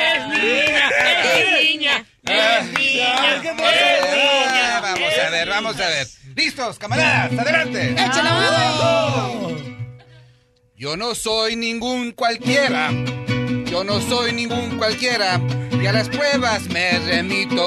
¡Es 0.00 0.26
niña! 0.28 0.90
¡Es 0.90 1.58
niña! 1.58 2.06
¡Es 2.22 2.66
niña! 2.78 3.34
¡Es 3.34 3.42
niña! 3.42 4.80
Vamos 4.80 5.18
a 5.18 5.28
ver, 5.30 5.48
vamos 5.48 5.80
a 5.80 5.88
ver. 5.88 6.06
¿Listos, 6.34 6.78
camaradas? 6.78 7.38
¡Adelante! 7.38 7.90
¡Échale, 7.92 8.28
abogado! 8.30 9.56
Yo 10.76 10.96
no 10.96 11.14
soy 11.14 11.56
ningún 11.56 12.12
cualquiera. 12.12 12.90
Yo 13.66 13.84
no 13.84 14.00
soy 14.00 14.32
ningún 14.32 14.78
cualquiera. 14.78 15.38
Y 15.84 15.86
a 15.86 15.92
las 15.92 16.08
pruebas 16.08 16.62
me 16.70 16.98
remito. 17.00 17.62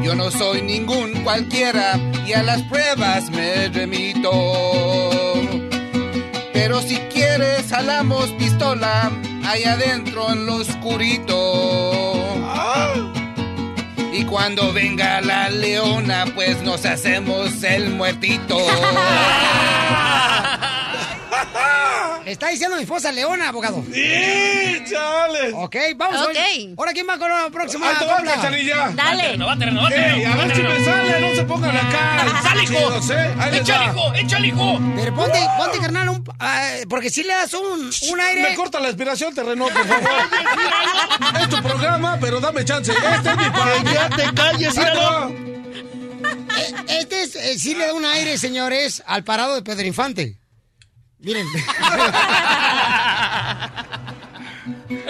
Yo 0.00 0.14
no 0.14 0.30
soy 0.30 0.62
ningún 0.62 1.24
cualquiera. 1.24 1.98
Y 2.24 2.32
a 2.32 2.44
las 2.44 2.62
pruebas 2.62 3.28
me 3.30 3.66
remito. 3.66 4.30
Pero 6.52 6.80
si 6.80 6.98
quieres, 7.12 7.66
jalamos 7.68 8.30
pistola. 8.34 9.10
Ahí 9.44 9.64
adentro 9.64 10.30
en 10.30 10.46
lo 10.46 10.58
oscurito. 10.58 12.22
Y 14.12 14.24
cuando 14.26 14.72
venga 14.72 15.20
la 15.22 15.50
leona, 15.50 16.26
pues 16.36 16.62
nos 16.62 16.86
hacemos 16.86 17.64
el 17.64 17.90
muertito. 17.90 18.58
Está 22.26 22.48
diciendo 22.48 22.74
mi 22.76 22.82
esposa 22.82 23.12
Leona, 23.12 23.50
abogado. 23.50 23.84
¡Sí, 23.92 24.82
chales! 24.90 25.52
Ok, 25.54 25.76
vamos. 25.96 26.22
Ok. 26.22 26.28
oye. 26.30 26.74
Ahora, 26.76 26.92
¿quién 26.92 27.06
va 27.08 27.18
con 27.18 27.30
la 27.30 27.48
próxima 27.50 27.88
¡Ahí 27.88 27.96
te 28.00 28.04
va? 28.04 28.20
Cachanilla! 28.22 28.90
Dale. 28.96 29.28
¡Renovate, 29.28 29.64
renovate! 29.64 29.94
¡Ey, 29.94 30.24
a 30.24 30.34
ver 30.36 30.56
si 30.56 30.62
me 30.62 30.84
sale! 30.84 31.20
¡No 31.20 31.34
se 31.36 31.42
pongan 31.44 31.76
acá! 31.76 32.42
¡Sale, 32.42 32.64
hijo! 32.64 32.74
¡Échale, 33.52 33.86
va. 33.86 33.92
hijo! 33.92 34.14
¡Échale, 34.14 34.46
hijo! 34.48 34.80
Pero 34.96 35.14
ponte, 35.14 35.38
ponte, 35.56 35.78
carnal, 35.78 36.08
un, 36.08 36.24
ah, 36.40 36.68
porque 36.90 37.10
si 37.10 37.22
le 37.22 37.32
das 37.32 37.54
un, 37.54 37.90
un 38.10 38.20
aire... 38.20 38.42
Me 38.42 38.54
corta 38.56 38.80
la 38.80 38.88
inspiración, 38.88 39.32
terreno, 39.32 39.68
por 39.68 39.86
favor. 39.86 40.10
es 41.40 41.48
tu 41.48 41.62
programa, 41.62 42.18
pero 42.20 42.40
dame 42.40 42.64
chance. 42.64 42.90
Este 42.92 43.30
es 43.30 43.36
mi 43.36 43.50
programa. 43.50 43.92
Ya 43.92 44.08
te 44.08 44.34
calles, 44.34 44.76
va. 44.76 45.30
Eh, 46.58 46.74
Este 47.00 47.22
es, 47.22 47.36
eh, 47.36 47.56
sí 47.56 47.76
le 47.76 47.86
da 47.86 47.94
un 47.94 48.04
aire, 48.04 48.36
señores, 48.36 49.00
al 49.06 49.22
parado 49.22 49.54
de 49.54 49.62
Pedro 49.62 49.86
Infante. 49.86 50.38
Miren. 51.26 51.46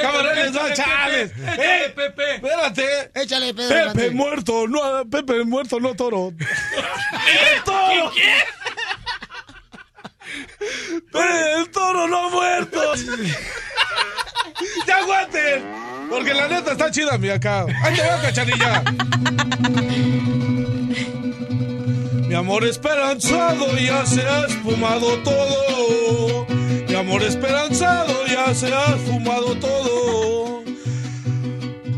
Camaradas, 0.01 0.53
no, 0.53 0.75
chales. 0.75 1.33
¡Eh, 1.37 1.93
Pepe! 1.95 2.37
Espérate. 2.37 3.11
Échale, 3.15 3.53
Pedro 3.53 3.69
Pepe 3.69 3.81
Infante. 3.89 4.11
muerto, 4.11 4.67
no, 4.67 5.05
Pepe 5.11 5.45
muerto, 5.45 5.79
no 5.79 5.95
toro. 5.95 6.33
¡El 6.39 7.63
toro! 7.65 8.11
¿Qué? 8.15 8.33
Pepe, 11.13 11.53
¡El 11.59 11.71
toro 11.71 12.09
no 12.09 12.27
ha 12.27 12.31
muerto! 12.31 12.81
¡Ya 14.87 14.97
aguanten! 14.97 15.65
Porque 16.09 16.33
la 16.33 16.49
neta 16.49 16.73
está 16.73 16.91
chida 16.91 17.19
mi 17.19 17.29
acá. 17.29 17.67
¡Ahí 17.83 17.95
te 17.95 18.09
va, 18.09 18.21
cachanilla! 18.23 18.83
Mi 22.29 22.35
amor 22.35 22.65
esperanzado 22.65 23.77
ya 23.79 24.05
se 24.05 24.23
ha 24.23 24.47
esfumado 24.47 25.19
todo. 25.23 26.47
Mi 26.89 26.95
amor 26.95 27.23
esperanzado 27.23 28.27
ya 28.27 28.53
se 28.55 28.73
ha 28.75 28.97
esfumado 28.97 29.55
todo. 29.57 30.63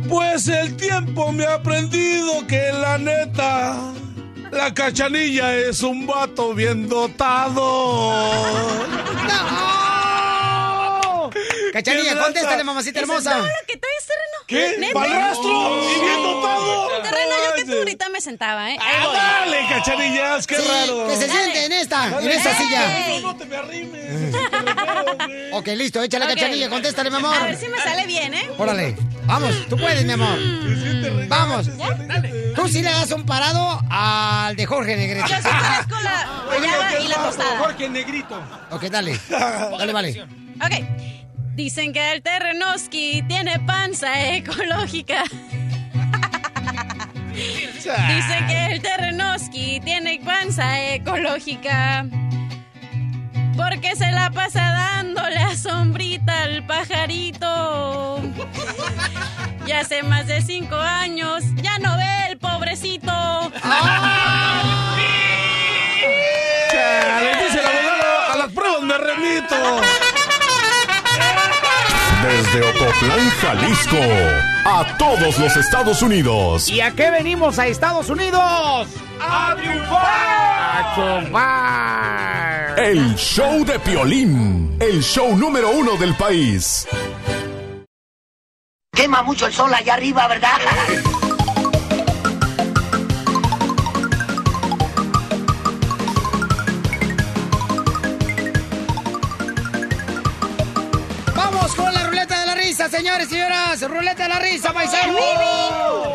Pues 0.08 0.48
el 0.48 0.76
tiempo 0.76 1.32
me 1.32 1.44
ha 1.44 1.54
aprendido 1.54 2.46
que 2.46 2.72
la 2.72 2.98
neta, 2.98 3.92
la 4.50 4.72
cachanilla 4.74 5.56
es 5.56 5.82
un 5.82 6.06
vato 6.06 6.54
bien 6.54 6.88
dotado. 6.88 8.12
¡No! 9.28 9.97
Cachanilla, 11.72 12.14
¿Qué 12.14 12.20
contéstale, 12.20 12.64
mamacita 12.64 13.00
¿Eso 13.00 13.12
es 13.12 13.26
hermosa. 13.26 13.30
todo 13.36 13.46
lo 13.46 13.66
que 13.66 13.76
traes, 13.76 14.06
terreno? 14.06 14.38
¿Qué? 14.46 14.78
¿Neta? 14.78 14.94
¡Padrastro! 14.94 15.82
¡Y 15.82 16.00
bien 16.00 16.22
dotado! 16.22 16.88
Terreno, 17.02 17.30
yo 17.48 17.54
que 17.56 17.64
tú 17.64 17.78
ahorita 17.78 18.08
me 18.08 18.20
sentaba, 18.20 18.70
¿eh? 18.72 18.78
¡Ah, 18.80 19.42
dale, 19.44 19.66
cachanillas! 19.68 20.46
¡Qué 20.46 20.56
Sí, 20.56 20.68
raro! 20.68 21.06
que 21.08 21.16
se 21.16 21.26
Dale. 21.26 21.40
siente 21.40 21.64
en 21.66 21.72
esta, 21.72 22.04
en 22.06 22.10
Dale. 22.12 22.34
esta 22.34 22.56
silla. 22.56 22.98
No, 23.08 23.20
no 23.20 23.36
te 23.36 23.44
me 23.46 23.56
arrimes. 23.56 24.32
te 24.32 24.58
repero, 24.58 25.16
güey. 25.26 25.52
Ok, 25.52 25.66
listo, 25.68 26.02
échale, 26.02 26.24
Ok. 26.24 26.30
Cachanilla, 26.34 26.68
contéstale, 26.68 27.10
mi 27.10 27.16
A 27.16 27.18
amor. 27.18 27.42
ver 27.42 27.56
si 27.56 27.68
me 27.68 27.78
sale 27.78 28.06
bien, 28.06 28.34
¿eh? 28.34 28.50
Órale, 28.58 28.96
vamos, 29.24 29.54
tú 29.68 29.76
puedes, 29.76 30.04
mi 30.04 30.12
amor. 30.12 30.38
Vamos. 31.28 31.66
Tú 32.54 32.66
sí 32.68 32.82
le 32.82 32.90
das 32.90 33.10
un 33.12 33.24
parado 33.24 33.80
al 33.90 34.56
de 34.56 34.66
Jorge 34.66 34.96
Negrete. 34.96 35.28
Yo 35.28 35.36
sí 35.36 35.42
parezco 35.48 36.00
la 36.02 36.42
guayaba 36.46 36.98
y 37.00 37.08
la 37.08 37.14
tostada. 37.16 37.58
Jorge 37.58 37.88
Negrito. 37.88 38.42
Ok, 38.70 38.82
dale. 38.84 39.18
Dale, 39.28 39.92
vale. 39.92 40.26
Ok. 40.60 41.17
Dicen 41.58 41.92
que 41.92 42.12
el 42.12 42.22
Terrenoski 42.22 43.20
tiene 43.26 43.58
panza 43.58 44.32
ecológica. 44.32 45.24
Dicen 47.74 48.46
que 48.46 48.66
el 48.66 48.80
Terrenoski 48.80 49.80
tiene 49.80 50.20
panza 50.24 50.80
ecológica. 50.94 52.06
Porque 53.56 53.96
se 53.96 54.12
la 54.12 54.30
pasa 54.30 54.60
dándole 54.70 55.38
a 55.38 55.56
sombrita 55.56 56.44
al 56.44 56.64
pajarito. 56.64 58.22
Y 59.66 59.72
hace 59.72 60.04
más 60.04 60.28
de 60.28 60.40
cinco 60.42 60.76
años 60.76 61.42
ya 61.60 61.80
no 61.80 61.96
ve 61.96 62.30
el 62.30 62.38
pobrecito. 62.38 63.50
Chale, 63.60 65.17
Desde 72.28 72.60
Ocotlán, 72.60 73.30
Jalisco, 73.40 73.96
a 74.66 74.98
todos 74.98 75.38
los 75.38 75.56
Estados 75.56 76.02
Unidos. 76.02 76.68
¿Y 76.68 76.82
a 76.82 76.90
qué 76.90 77.10
venimos 77.10 77.58
a 77.58 77.66
Estados 77.66 78.10
Unidos? 78.10 78.86
¡A 79.18 79.56
triunfar! 79.56 80.04
¡A 80.04 80.94
triunfar! 80.94 82.78
El 82.80 83.14
show 83.16 83.64
de 83.64 83.78
Piolín, 83.78 84.76
el 84.78 85.02
show 85.02 85.34
número 85.38 85.70
uno 85.70 85.96
del 85.96 86.14
país. 86.16 86.86
Quema 88.92 89.22
mucho 89.22 89.46
el 89.46 89.54
sol 89.54 89.72
allá 89.72 89.94
arriba, 89.94 90.28
¿verdad? 90.28 90.58
señores 103.26 103.28
señoras. 103.28 103.80
Ruleta 103.90 104.22
de 104.24 104.28
la 104.28 104.38
risa, 104.38 104.72
paisano. 104.72 105.16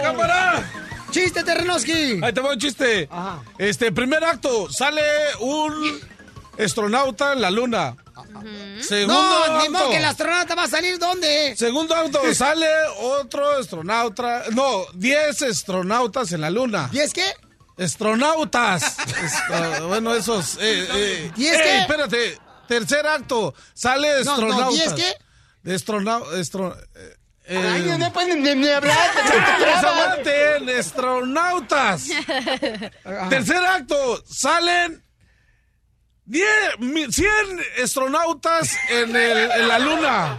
¡Cámara! 0.02 0.72
Chiste, 1.12 1.44
Terrenoski. 1.44 2.20
Ahí 2.24 2.34
te 2.34 2.42
va 2.42 2.52
un 2.52 2.60
chiste. 2.60 3.10
Este, 3.58 3.92
primer 3.92 4.24
acto, 4.24 4.72
sale 4.72 5.02
un 5.40 6.00
astronauta 6.64 7.34
en 7.34 7.42
la 7.42 7.52
luna. 7.52 7.96
Segundo 8.82 9.14
no, 9.14 9.48
ni 9.60 9.60
acto. 9.60 9.72
modo 9.72 9.90
que 9.92 9.98
el 9.98 10.06
astronauta 10.06 10.56
va 10.56 10.64
a 10.64 10.68
salir 10.68 10.98
¿dónde? 11.00 11.56
Segundo 11.56 11.96
auto, 11.96 12.20
sale 12.34 12.68
otro 13.00 13.58
astronauta. 13.60 14.44
No, 14.52 14.86
10 14.96 15.42
astronautas 15.44 16.32
en 16.32 16.42
la 16.42 16.50
luna. 16.50 16.90
¿10 16.92 17.12
qué? 17.12 17.26
Astronautas. 17.84 18.98
Esto- 19.24 19.88
bueno, 19.88 20.14
esos. 20.16 20.58
Eh, 20.60 20.88
eh. 20.94 21.32
¿Diez 21.36 21.56
Ey, 21.58 21.62
qué? 21.62 21.78
espérate. 21.82 22.38
Tercer 22.68 23.06
acto, 23.06 23.54
sale 23.74 24.08
No, 24.10 24.24
no, 24.24 24.32
astronautas. 24.32 24.74
¿diez 24.74 24.94
qué? 24.94 25.18
De 25.64 25.76
astronau- 25.76 26.26
astro- 26.40 26.78
eh, 26.96 27.16
Ay, 27.74 27.96
no 28.00 28.14
pueden 28.14 28.42
ni, 28.44 28.56
ni 28.56 28.70
hablar. 28.70 28.98
¡Pues 29.60 29.84
aguanten, 29.84 30.70
astronautas. 30.80 32.08
Tercer 33.30 33.66
acto, 33.66 34.24
salen 34.26 35.04
10, 36.26 36.48
mi- 36.80 37.12
100 37.12 37.30
astronautas 37.84 38.72
en, 38.90 39.16
el- 39.16 39.52
en 39.52 39.68
la 39.68 39.80
luna. 39.80 40.38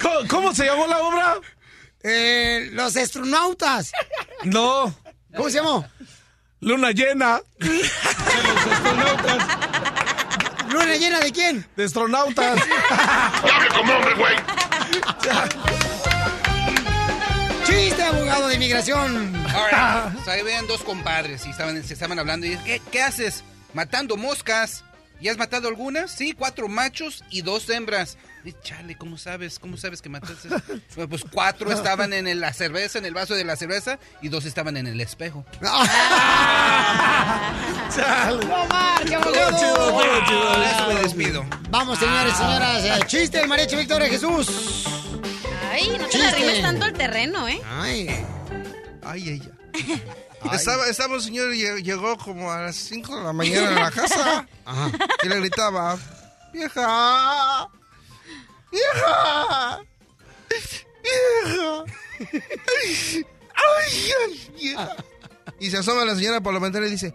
¿Cómo, 0.00 0.16
cómo 0.28 0.54
se 0.54 0.64
llamó 0.66 0.86
la 0.86 0.98
obra? 0.98 1.34
Eh, 2.02 2.68
los 2.72 2.96
astronautas. 2.96 3.92
No. 4.44 4.94
¿Cómo 5.36 5.48
se 5.48 5.56
llamó? 5.58 5.86
Luna 6.60 6.90
llena. 6.92 7.40
¿Luna 10.72 10.96
llena 10.96 11.20
de 11.20 11.32
quién? 11.32 11.66
De 11.76 11.84
astronautas. 11.84 12.60
¡Hable 12.90 13.68
como 13.68 13.92
hombre, 13.92 14.14
güey! 14.14 14.34
Chiste, 17.64 18.02
abogado 18.02 18.48
de 18.48 18.54
inmigración. 18.54 19.32
O 19.52 20.24
sea, 20.24 20.34
ahí 20.34 20.42
ven 20.42 20.66
dos 20.66 20.82
compadres 20.82 21.44
y 21.46 21.50
estaban, 21.50 21.82
se 21.84 21.92
estaban 21.92 22.18
hablando 22.18 22.46
y 22.46 22.50
dicen, 22.50 22.64
¿qué, 22.64 22.82
qué 22.90 23.02
haces? 23.02 23.44
Matando 23.74 24.16
moscas. 24.16 24.82
¿Y 25.20 25.28
has 25.28 25.36
matado 25.36 25.68
algunas? 25.68 26.10
Sí, 26.10 26.32
cuatro 26.32 26.68
machos 26.68 27.22
y 27.30 27.42
dos 27.42 27.68
hembras. 27.68 28.16
Y, 28.44 28.52
chale, 28.62 28.96
¿cómo 28.96 29.16
sabes? 29.18 29.58
¿Cómo 29.60 29.76
sabes 29.76 30.02
que 30.02 30.08
mataste? 30.08 30.48
Bueno, 30.96 31.08
pues 31.10 31.24
cuatro 31.32 31.70
estaban 31.72 32.12
en 32.12 32.26
el- 32.26 32.40
la 32.40 32.52
cerveza, 32.52 32.98
en 32.98 33.04
el 33.06 33.14
vaso 33.14 33.34
de 33.34 33.44
la 33.44 33.54
cerveza, 33.56 33.98
y 34.20 34.28
dos 34.28 34.44
estaban 34.46 34.76
en 34.76 34.86
el 34.88 35.00
espejo. 35.00 35.44
No 35.62 35.68
abogado. 35.68 37.02
Todo 39.22 39.58
chido, 39.58 40.00
chido. 40.26 40.64
Eso 40.64 40.88
me 40.88 40.94
despido. 41.02 41.44
Vamos, 41.70 41.98
señores 41.98 42.32
y 42.32 42.36
señoras. 42.36 42.84
eh, 42.84 43.00
Chiste 43.06 43.38
del 43.38 43.48
mariachi 43.48 43.76
Victoria 43.76 44.08
Jesús. 44.08 44.84
Ay, 45.70 45.96
no 45.98 46.06
te 46.08 46.18
le 46.18 46.26
arrimes 46.26 46.62
tanto 46.62 46.86
el 46.86 46.92
terreno, 46.94 47.46
¿eh? 47.48 47.60
Ay. 47.70 48.08
Ay, 49.04 49.28
ella. 49.30 49.50
Estaba, 50.52 50.86
estaba 50.88 51.14
un 51.14 51.20
señor, 51.22 51.50
lle- 51.52 51.82
llegó 51.82 52.16
como 52.18 52.50
a 52.50 52.62
las 52.62 52.76
5 52.76 53.16
de 53.16 53.22
la 53.24 53.32
mañana 53.32 53.68
a 53.68 53.80
la 53.84 53.90
casa 53.90 54.46
y 55.22 55.28
le 55.28 55.36
gritaba, 55.40 55.96
vieja, 56.52 57.68
vieja, 58.72 59.84
vieja, 61.02 61.84
ay, 63.54 64.12
ay, 64.24 64.50
vieja. 64.58 64.96
Y 65.60 65.70
se 65.70 65.78
asoma 65.78 66.04
la 66.04 66.16
señora 66.16 66.40
por 66.40 66.52
la 66.52 66.60
ventana 66.60 66.86
y 66.86 66.90
dice, 66.90 67.14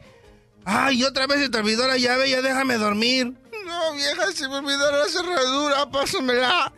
ay, 0.64 1.04
otra 1.04 1.28
vez 1.28 1.40
se 1.40 1.50
te 1.50 1.58
olvidó 1.58 1.88
la 1.88 1.98
llave, 1.98 2.30
ya 2.30 2.42
déjame 2.42 2.78
dormir. 2.78 3.34
No, 3.66 3.94
vieja, 3.94 4.32
se 4.32 4.48
me 4.48 4.56
olvidó 4.56 4.90
la 4.92 5.10
cerradura, 5.10 5.90
pásamela. 5.90 6.72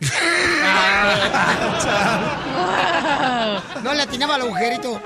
No 3.84 3.94
le 3.94 4.02
atinaba 4.02 4.34
al 4.34 4.42
agujerito. 4.42 5.00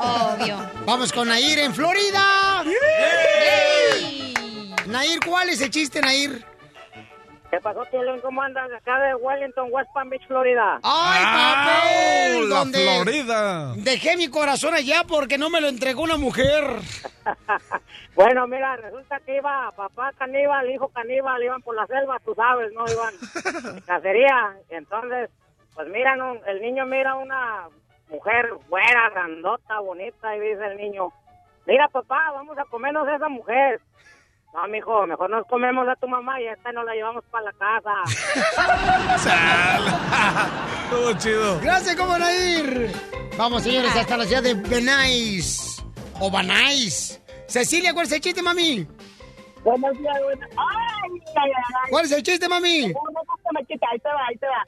Obvio. 0.00 0.70
Vamos 0.86 1.12
con 1.12 1.26
Nair 1.28 1.58
en 1.58 1.74
Florida. 1.74 2.62
Nair, 4.86 5.18
¿cuál 5.26 5.48
es 5.48 5.60
el 5.60 5.70
chiste, 5.70 6.00
Nair? 6.00 6.46
¿Qué 7.50 7.58
pasó, 7.60 7.82
Piolín? 7.90 8.20
¿Cómo 8.20 8.42
andas? 8.42 8.70
Acá 8.72 8.98
de 8.98 9.14
Wellington, 9.14 9.68
West 9.70 9.90
Palm 9.94 10.10
Beach, 10.10 10.26
Florida. 10.26 10.78
¡Ay, 10.82 11.24
papel! 11.24 12.48
la 12.50 12.56
donde 12.56 12.78
Florida. 13.02 13.72
Dejé 13.76 14.16
mi 14.18 14.28
corazón 14.28 14.74
allá 14.74 15.02
porque 15.08 15.38
no 15.38 15.48
me 15.48 15.60
lo 15.62 15.68
entregó 15.68 16.02
una 16.02 16.16
mujer. 16.16 16.64
Bueno, 18.14 18.48
mira, 18.48 18.74
resulta 18.74 19.20
que 19.20 19.36
iba 19.36 19.70
papá 19.76 20.10
caníbal, 20.18 20.68
hijo 20.72 20.88
caníbal, 20.88 21.40
iban 21.40 21.62
por 21.62 21.76
la 21.76 21.86
selva, 21.86 22.18
tú 22.24 22.34
sabes, 22.34 22.72
¿no? 22.72 22.84
Iban 22.90 23.14
cacería. 23.86 24.56
Entonces, 24.70 25.30
pues 25.72 25.86
miran, 25.88 26.20
un- 26.20 26.40
el 26.48 26.60
niño 26.60 26.84
mira 26.84 27.14
una 27.14 27.68
mujer 28.10 28.54
buena, 28.68 29.10
grandota, 29.10 29.78
bonita, 29.78 30.34
y 30.34 30.40
dice 30.40 30.66
el 30.66 30.78
niño, 30.78 31.12
mira, 31.64 31.86
papá, 31.88 32.32
vamos 32.34 32.58
a 32.58 32.64
comernos 32.64 33.06
a 33.06 33.14
esa 33.14 33.28
mujer. 33.28 33.80
No, 34.54 34.66
mijo, 34.68 35.06
mejor 35.06 35.30
nos 35.30 35.46
comemos 35.46 35.86
a 35.88 35.94
tu 35.96 36.08
mamá 36.08 36.40
y 36.40 36.46
esta 36.46 36.72
nos 36.72 36.84
la 36.84 36.94
llevamos 36.94 37.24
para 37.30 37.44
la 37.44 37.52
casa. 37.52 37.94
Todo 40.90 41.12
chido. 41.18 41.60
Gracias, 41.60 41.96
como 41.96 42.16
Nair. 42.18 42.90
Vamos, 43.36 43.62
señores, 43.62 43.94
hasta 43.94 44.16
la 44.16 44.24
ciudad 44.24 44.42
de 44.42 44.54
Benais. 44.54 45.84
O 46.20 46.30
Banais. 46.30 47.22
Cecilia, 47.46 47.92
¿cuál 47.92 48.06
es 48.06 48.12
el 48.12 48.20
chiste, 48.20 48.42
mami? 48.42 48.86
Buenos 49.64 49.98
días, 49.98 50.16
buenas. 50.24 50.50
¡Ay, 50.50 51.10
ay, 51.36 51.50
ay! 51.54 51.90
¿Cuál 51.90 52.04
es 52.04 52.12
el 52.12 52.22
chiste, 52.22 52.48
mami? 52.48 52.88
No, 52.88 53.00
no, 53.12 53.20
ahí 53.58 53.98
te 53.98 54.08
va, 54.08 54.26
ahí 54.28 54.36
te 54.36 54.46
va. 54.46 54.64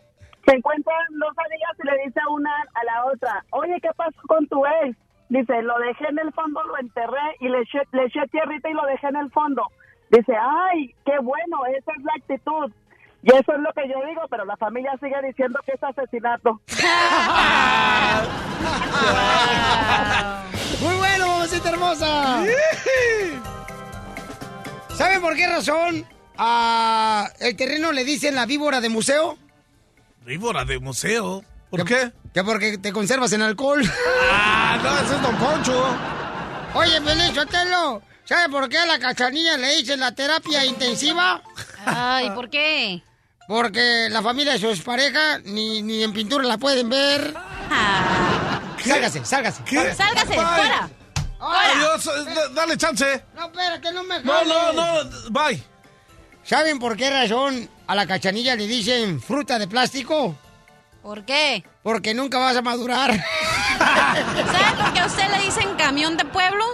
Se 0.47 0.55
encuentran 0.57 1.07
dos 1.19 1.33
amigas 1.37 1.77
y 1.83 1.87
le 1.87 2.05
dice 2.07 2.21
una 2.31 2.51
a 2.75 2.85
la 2.85 3.05
otra, 3.07 3.45
oye, 3.51 3.79
¿qué 3.83 3.91
pasó 3.97 4.21
con 4.27 4.47
tu 4.49 4.65
ex? 4.67 4.97
Dice, 5.31 5.63
lo 5.63 5.79
dejé 5.79 6.09
en 6.09 6.19
el 6.19 6.31
fondo, 6.33 6.63
lo 6.65 6.77
enterré 6.79 7.37
y 7.39 7.49
le 7.49 7.61
eché, 7.61 7.79
le 7.93 8.05
eché 8.05 8.21
tierrita 8.31 8.69
y 8.69 8.75
lo 8.75 8.85
dejé 8.85 9.07
en 9.07 9.17
el 9.17 9.31
fondo. 9.31 9.63
Dice, 10.11 10.35
ay, 10.37 10.93
qué 11.07 11.13
bueno, 11.23 11.65
esa 11.67 11.93
es 11.93 12.03
la 12.03 12.13
actitud. 12.17 12.73
Y 13.23 13.33
eso 13.33 13.53
es 13.53 13.61
lo 13.61 13.73
que 13.73 13.89
yo 13.89 14.05
digo, 14.09 14.23
pero 14.29 14.45
la 14.45 14.57
familia 14.57 14.99
sigue 14.99 15.15
diciendo 15.25 15.61
que 15.65 15.73
es 15.73 15.83
asesinato. 15.83 16.61
Muy 20.83 20.97
bueno, 20.97 21.29
mamacita 21.29 21.69
hermosa. 21.69 22.45
¿Saben 24.95 25.21
por 25.21 25.37
qué 25.37 25.47
razón 25.47 26.05
a 26.37 27.29
el 27.39 27.57
terreno 27.57 27.93
le 27.93 28.05
dicen 28.05 28.35
la 28.35 28.47
víbora 28.47 28.81
de 28.81 28.89
museo? 28.89 29.39
Víbora 30.25 30.65
de 30.65 30.81
museo. 30.81 31.45
¿Por 31.71 31.85
qué? 31.85 32.11
Que 32.33 32.45
porque 32.45 32.79
te 32.79 32.93
conservas 32.93 33.33
en 33.33 33.43
alcohol. 33.43 33.83
Ah, 34.33 34.79
no, 34.83 34.97
ese 34.99 35.17
es 35.17 35.23
Don 35.23 35.37
Poncho. 35.37 35.97
Oye, 36.75 37.01
Pelín 37.01 37.35
Sotelo, 37.35 38.03
¿sabe 38.25 38.49
por 38.49 38.69
qué 38.69 38.79
a 38.79 38.87
la 38.87 38.99
cachanilla 39.01 39.57
le 39.57 39.77
dicen 39.77 39.99
la 39.99 40.15
terapia 40.15 40.65
intensiva? 40.65 41.43
Ay, 41.85 42.31
¿por 42.31 42.49
qué? 42.49 43.03
Porque 43.49 44.07
la 44.11 44.23
familia 44.23 44.53
de 44.57 44.77
su 44.77 44.83
pareja 44.85 45.39
ni, 45.45 45.83
ni 45.83 46.05
en 46.05 46.13
pintura 46.13 46.45
la 46.45 46.57
pueden 46.57 46.89
ver. 46.89 47.35
Sálgase, 48.85 49.25
sálgase. 49.25 49.63
¿Qué? 49.65 49.93
Sálgase, 49.95 50.29
Bye. 50.29 50.37
fuera. 50.47 50.91
Adiós, 51.41 52.07
eh, 52.07 52.35
da- 52.35 52.49
dale 52.51 52.77
chance. 52.77 53.25
No, 53.35 53.47
espérate, 53.47 53.93
no 53.93 54.05
me 54.05 54.21
No, 54.23 54.45
no, 54.45 54.55
jales. 54.55 54.75
no, 55.25 55.31
bye. 55.31 55.63
¿Saben 56.45 56.79
por 56.79 56.97
qué 56.97 57.11
razón 57.11 57.69
a 57.89 57.95
la 57.97 58.07
cachanilla 58.07 58.55
le 58.55 58.67
dicen 58.69 59.21
fruta 59.21 59.59
de 59.59 59.67
plástico? 59.67 60.37
¿Por 61.03 61.25
qué? 61.25 61.65
Porque 61.83 62.15
nunca 62.15 62.39
vas 62.39 62.57
a 62.57 62.63
madurar. 62.63 63.13
¿Sabe 63.79 64.83
por 64.83 64.93
qué 64.93 65.01
a 65.01 65.07
usted 65.07 65.29
le 65.31 65.45
dicen 65.45 65.75
camión 65.77 66.17
de 66.17 66.25
pueblo? 66.25 66.65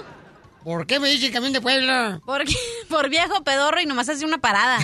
¿Por 0.67 0.85
qué 0.85 0.99
me 0.99 1.09
dice 1.09 1.31
camión 1.31 1.53
de 1.53 1.61
Puebla? 1.61 2.19
Porque, 2.27 2.57
por 2.89 3.09
viejo 3.09 3.45
pedorro 3.45 3.81
y 3.81 3.87
nomás 3.87 4.09
hace 4.09 4.25
una 4.25 4.39
parada. 4.39 4.79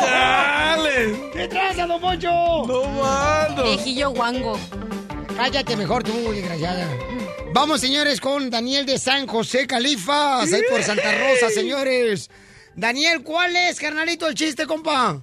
¡Chale! 0.00 1.30
¿Qué 1.32 1.48
traza, 1.48 1.88
don 1.88 2.00
Poncho? 2.00 2.30
¡No 2.30 2.84
mando! 2.84 3.64
Viejillo 3.64 4.10
guango. 4.10 4.56
Cállate 5.36 5.76
mejor 5.76 6.04
tú, 6.04 6.12
desgraciada. 6.30 6.86
Vamos, 7.52 7.80
señores, 7.80 8.20
con 8.20 8.48
Daniel 8.48 8.86
de 8.86 9.00
San 9.00 9.26
José 9.26 9.66
Califas, 9.66 10.52
ahí 10.52 10.62
por 10.70 10.80
Santa 10.84 11.10
Rosa, 11.18 11.50
señores. 11.50 12.30
Daniel, 12.76 13.24
¿cuál 13.24 13.56
es, 13.56 13.80
carnalito, 13.80 14.28
el 14.28 14.36
chiste, 14.36 14.66
compa? 14.66 15.20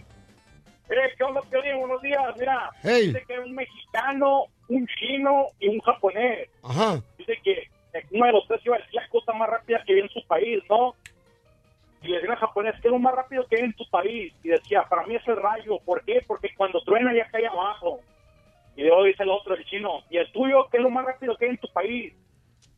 Eh, 0.89 0.95
¿Qué 1.17 1.23
onda, 1.23 1.41
Piolín? 1.49 1.79
Buenos 1.79 2.01
días. 2.01 2.21
Mira, 2.37 2.69
Hey. 2.83 3.07
dice 3.07 3.23
que 3.27 3.39
un 3.39 3.55
mexicano, 3.55 4.45
un 4.69 4.85
chino 4.99 5.47
y 5.59 5.69
un 5.69 5.79
japonés. 5.79 6.49
Ajá. 6.63 7.01
Dice 7.17 7.37
que 7.43 7.69
uno 8.11 8.25
de 8.25 8.31
los 8.33 8.47
tres 8.47 8.61
iba 8.65 8.75
a 8.75 8.79
decir 8.79 8.95
la 8.95 9.07
cosa 9.09 9.33
más 9.33 9.49
rápida 9.49 9.83
que 9.85 9.93
viene 9.93 10.07
en 10.13 10.13
su 10.21 10.27
país, 10.27 10.61
¿no? 10.69 10.95
Y 12.01 12.07
le 12.09 12.15
decía 12.17 12.31
al 12.33 12.37
japonés, 12.39 12.75
¿qué 12.81 12.87
es 12.89 12.91
lo 12.91 12.99
más 12.99 13.15
rápido 13.15 13.45
que 13.47 13.55
hay 13.55 13.61
en 13.63 13.73
tu 13.73 13.89
país? 13.89 14.33
Y 14.43 14.49
decía, 14.49 14.83
para 14.89 15.05
mí 15.05 15.15
es 15.15 15.25
el 15.27 15.37
rayo. 15.37 15.79
¿Por 15.85 16.03
qué? 16.03 16.21
Porque 16.27 16.53
cuando 16.55 16.81
truena 16.81 17.13
ya 17.13 17.29
cae 17.29 17.47
abajo. 17.47 18.01
Y 18.75 18.81
luego 18.83 19.03
dice 19.03 19.23
el 19.23 19.29
otro, 19.29 19.55
el 19.55 19.63
chino, 19.65 20.01
¿y 20.09 20.17
el 20.17 20.29
tuyo 20.31 20.67
qué 20.69 20.77
es 20.77 20.83
lo 20.83 20.89
más 20.89 21.05
rápido 21.05 21.37
que 21.37 21.45
hay 21.45 21.51
en 21.51 21.57
tu 21.59 21.71
país? 21.71 22.13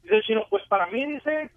Dice 0.04 0.16
el 0.16 0.24
chino, 0.24 0.46
pues 0.50 0.64
para 0.68 0.86
mí, 0.88 1.06
dice, 1.06 1.50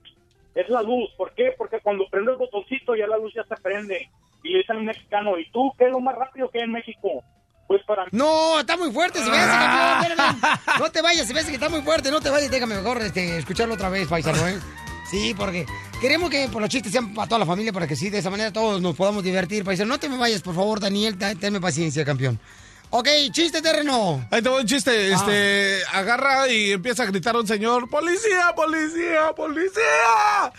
es 0.55 0.69
la 0.71 0.81
luz. 0.83 1.11
¿Por 1.17 1.35
qué? 1.35 1.53
Porque 1.59 1.81
cuando 1.81 2.09
prende 2.09 2.33
el 2.33 2.39
botoncito 2.39 2.95
ya 2.95 3.07
la 3.07 3.19
luz 3.19 3.35
ya 3.35 3.45
se 3.45 3.57
prende. 3.57 4.09
Y 4.43 4.51
le 4.53 4.59
dice 4.59 4.73
al 4.73 4.83
mexicano, 4.83 5.39
¿y 5.39 5.51
tú 5.51 5.73
qué 5.79 5.87
es 5.87 5.91
lo 5.91 6.01
más 6.01 6.15
rápido 6.15 6.51
que 6.51 6.59
hay 6.59 6.65
en 6.65 6.73
México? 6.73 7.23
Pues 7.67 7.83
para 7.87 8.05
mí... 8.05 8.11
No, 8.13 8.61
está 8.61 8.77
muy 8.77 8.91
fuerte, 8.93 9.19
se 9.19 9.31
me 9.31 9.37
hace, 9.37 9.51
campeón. 9.51 10.13
espérame. 10.13 10.59
No 10.79 10.91
te 10.91 11.03
vayas, 11.03 11.27
se 11.27 11.35
me 11.35 11.41
hace 11.41 11.49
que 11.51 11.55
está 11.57 11.69
muy 11.69 11.83
fuerte, 11.83 12.11
no 12.11 12.21
te 12.21 12.31
vayas, 12.31 12.51
déjame 12.51 12.77
mejor 12.77 13.03
este, 13.03 13.39
escucharlo 13.39 13.75
otra 13.75 13.89
vez, 13.91 14.09
paisano, 14.09 14.47
¿eh? 14.49 14.59
Sí, 15.11 15.35
porque 15.37 15.67
queremos 16.01 16.31
que 16.31 16.49
por 16.49 16.61
los 16.63 16.71
chistes 16.71 16.93
sean 16.93 17.15
para 17.15 17.27
toda 17.29 17.39
la 17.41 17.47
familia, 17.47 17.73
para 17.73 17.87
que 17.87 17.97
sí, 17.97 18.11
de 18.11 18.19
esa 18.19 18.31
manera 18.31 18.53
todos 18.53 18.81
nos 18.81 18.95
podamos 18.95 19.23
divertir, 19.25 19.65
paisano. 19.65 19.89
No 19.89 19.99
te 19.99 20.09
me 20.09 20.17
vayas, 20.19 20.43
por 20.43 20.55
favor, 20.55 20.81
Daniel, 20.81 21.19
da- 21.19 21.35
tenme 21.35 21.61
paciencia, 21.61 22.05
campeón. 22.05 22.39
Ok, 22.91 23.07
chiste 23.33 23.61
terreno. 23.61 24.27
Ahí 24.31 24.41
te 24.41 24.49
voy 24.49 24.63
un 24.63 24.67
chiste. 24.67 25.13
Este, 25.13 25.81
agarra 25.93 26.49
y 26.49 26.73
empieza 26.73 27.03
a 27.03 27.07
gritar 27.07 27.37
un 27.37 27.47
señor: 27.47 27.89
¡Policía, 27.91 28.53
policía, 28.57 29.31
policía! 29.37 30.53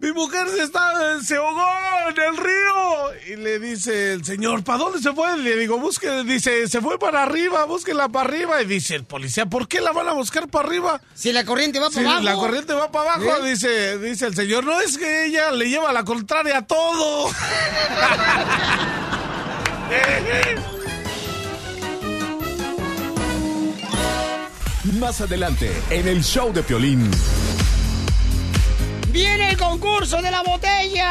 Mi 0.00 0.12
mujer 0.12 0.48
se 0.48 0.62
está, 0.62 1.20
se 1.24 1.36
ahogó 1.36 1.60
en 2.08 2.20
el 2.22 2.36
río. 2.36 3.32
Y 3.32 3.36
le 3.36 3.58
dice 3.58 4.12
el 4.12 4.24
señor, 4.24 4.62
¿para 4.62 4.78
dónde 4.78 5.00
se 5.00 5.12
fue? 5.12 5.36
Le 5.38 5.56
digo, 5.56 5.78
busque, 5.78 6.22
dice, 6.22 6.68
se 6.68 6.80
fue 6.80 6.98
para 7.00 7.24
arriba, 7.24 7.64
búsquela 7.64 8.08
para 8.08 8.28
arriba. 8.28 8.62
Y 8.62 8.66
dice 8.66 8.94
el 8.94 9.04
policía, 9.04 9.46
¿por 9.46 9.66
qué 9.66 9.80
la 9.80 9.90
van 9.92 10.08
a 10.08 10.12
buscar 10.12 10.46
para 10.48 10.68
arriba? 10.68 11.00
Si 11.14 11.32
la 11.32 11.44
corriente 11.44 11.80
va 11.80 11.88
Si 11.90 11.96
para 11.96 12.10
abajo. 12.10 12.24
la 12.24 12.34
corriente 12.34 12.72
va 12.74 12.90
para 12.92 13.12
abajo, 13.14 13.44
¿Eh? 13.44 13.50
dice, 13.50 13.98
dice 13.98 14.26
el 14.26 14.36
señor, 14.36 14.64
no 14.64 14.80
es 14.80 14.96
que 14.98 15.26
ella 15.26 15.50
le 15.50 15.68
lleva 15.68 15.92
la 15.92 16.04
contraria 16.04 16.58
a 16.58 16.66
todo. 16.66 17.30
Más 24.98 25.20
adelante, 25.20 25.70
en 25.90 26.08
el 26.08 26.22
show 26.24 26.52
de 26.52 26.62
Piolín. 26.62 27.10
¡Viene 29.10 29.50
el 29.50 29.56
concurso 29.56 30.20
de 30.22 30.30
la 30.30 30.42
botella! 30.42 31.08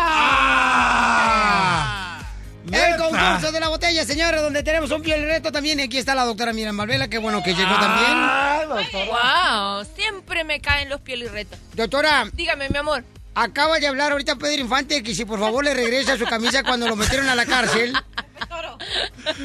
El 2.65 2.71
¡Neta! 2.71 2.97
concurso 2.97 3.51
de 3.51 3.59
la 3.59 3.69
botella, 3.69 4.05
señores, 4.05 4.41
donde 4.41 4.61
tenemos 4.61 4.91
un 4.91 5.01
piel 5.01 5.23
reto 5.23 5.51
también. 5.51 5.79
Y 5.79 5.83
aquí 5.83 5.97
está 5.97 6.13
la 6.15 6.25
doctora 6.25 6.53
Miriam 6.53 6.75
Malvela, 6.75 7.07
qué 7.07 7.17
bueno 7.17 7.41
que 7.41 7.53
llegó 7.53 7.71
Ah, 7.71 8.59
también. 8.67 9.07
Wow, 9.07 9.85
siempre 9.95 10.43
me 10.43 10.59
caen 10.59 10.89
los 10.89 10.99
piolirretos. 11.01 11.57
Doctora. 11.73 12.25
Dígame, 12.33 12.69
mi 12.69 12.77
amor. 12.77 13.03
Acaba 13.35 13.79
de 13.79 13.87
hablar 13.87 14.11
ahorita 14.11 14.35
Pedro 14.35 14.61
Infante 14.61 15.03
que 15.03 15.13
si 15.13 15.23
por 15.23 15.39
favor 15.39 15.63
le 15.63 15.73
regresa 15.75 16.17
su 16.17 16.25
camisa 16.25 16.63
cuando 16.63 16.87
lo 16.87 16.95
metieron 16.95 17.29
a 17.29 17.35
la 17.35 17.45
cárcel. 17.45 17.93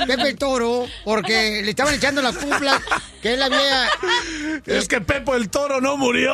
Pepe 0.06 0.28
el 0.30 0.38
Toro, 0.38 0.86
porque 1.04 1.60
le 1.62 1.70
estaban 1.70 1.92
echando 1.94 2.22
la 2.22 2.32
cupla 2.32 2.80
que 3.20 3.34
él 3.34 3.42
había... 3.42 3.88
Es 4.66 4.88
que 4.88 5.00
Pepo 5.02 5.34
el 5.34 5.50
Toro 5.50 5.80
no 5.80 5.96
murió. 5.98 6.32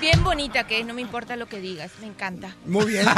Bien 0.00 0.22
bonita 0.22 0.66
que 0.66 0.80
es, 0.80 0.86
no 0.86 0.94
me 0.94 1.00
importa 1.00 1.36
lo 1.36 1.46
que 1.46 1.60
digas, 1.60 1.92
me 2.00 2.06
encanta. 2.06 2.54
Muy 2.66 2.86
bien. 2.86 3.06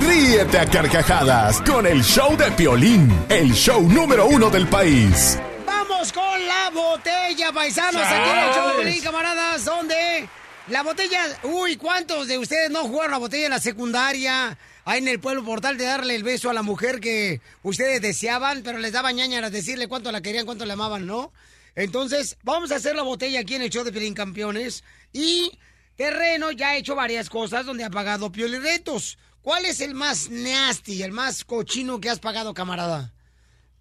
Ríete 0.00 0.58
a 0.58 0.66
carcajadas 0.66 1.60
con 1.62 1.86
el 1.86 2.02
show 2.02 2.36
de 2.36 2.50
Piolín, 2.52 3.10
el 3.28 3.52
show 3.52 3.82
número 3.82 4.26
uno 4.26 4.50
del 4.50 4.66
país. 4.68 5.38
Vamos 5.66 6.12
con 6.12 6.46
la 6.46 6.70
botella, 6.70 7.52
paisanos, 7.52 8.02
aquí 8.02 8.30
en 8.30 8.38
el 8.38 8.54
show 8.54 8.68
de 8.68 8.74
Pelín, 8.84 9.02
camaradas, 9.02 9.64
donde 9.64 10.28
la 10.68 10.82
botella, 10.82 11.20
uy, 11.42 11.76
¿cuántos 11.76 12.26
de 12.26 12.38
ustedes 12.38 12.70
no 12.70 12.84
jugaron 12.84 13.12
la 13.12 13.18
botella 13.18 13.44
en 13.46 13.50
la 13.50 13.60
secundaria? 13.60 14.56
Ahí 14.86 14.98
en 14.98 15.08
el 15.08 15.20
pueblo 15.20 15.44
portal 15.44 15.76
de 15.78 15.84
darle 15.84 16.14
el 16.14 16.22
beso 16.22 16.50
a 16.50 16.54
la 16.54 16.62
mujer 16.62 17.00
que 17.00 17.40
ustedes 17.62 18.02
deseaban, 18.02 18.62
pero 18.62 18.78
les 18.78 18.92
daba 18.92 19.12
ñañaras 19.12 19.52
decirle 19.52 19.88
cuánto 19.88 20.12
la 20.12 20.20
querían, 20.20 20.46
cuánto 20.46 20.64
la 20.66 20.74
amaban, 20.74 21.06
¿no? 21.06 21.32
Entonces, 21.76 22.36
vamos 22.42 22.72
a 22.72 22.76
hacer 22.76 22.94
la 22.94 23.02
botella 23.02 23.40
aquí 23.40 23.54
en 23.54 23.62
el 23.62 23.70
show 23.70 23.84
de 23.84 23.92
Pelín 23.92 24.14
Campeones. 24.14 24.84
Y 25.12 25.50
Terreno 25.96 26.50
ya 26.50 26.70
ha 26.70 26.76
hecho 26.76 26.94
varias 26.94 27.30
cosas 27.30 27.66
donde 27.66 27.84
ha 27.84 27.90
pagado 27.90 28.32
pioliretos. 28.32 29.18
¿Cuál 29.42 29.64
es 29.64 29.80
el 29.80 29.94
más 29.94 30.28
nasty, 30.30 31.02
el 31.02 31.12
más 31.12 31.44
cochino 31.44 32.00
que 32.00 32.10
has 32.10 32.18
pagado, 32.18 32.54
camarada? 32.54 33.13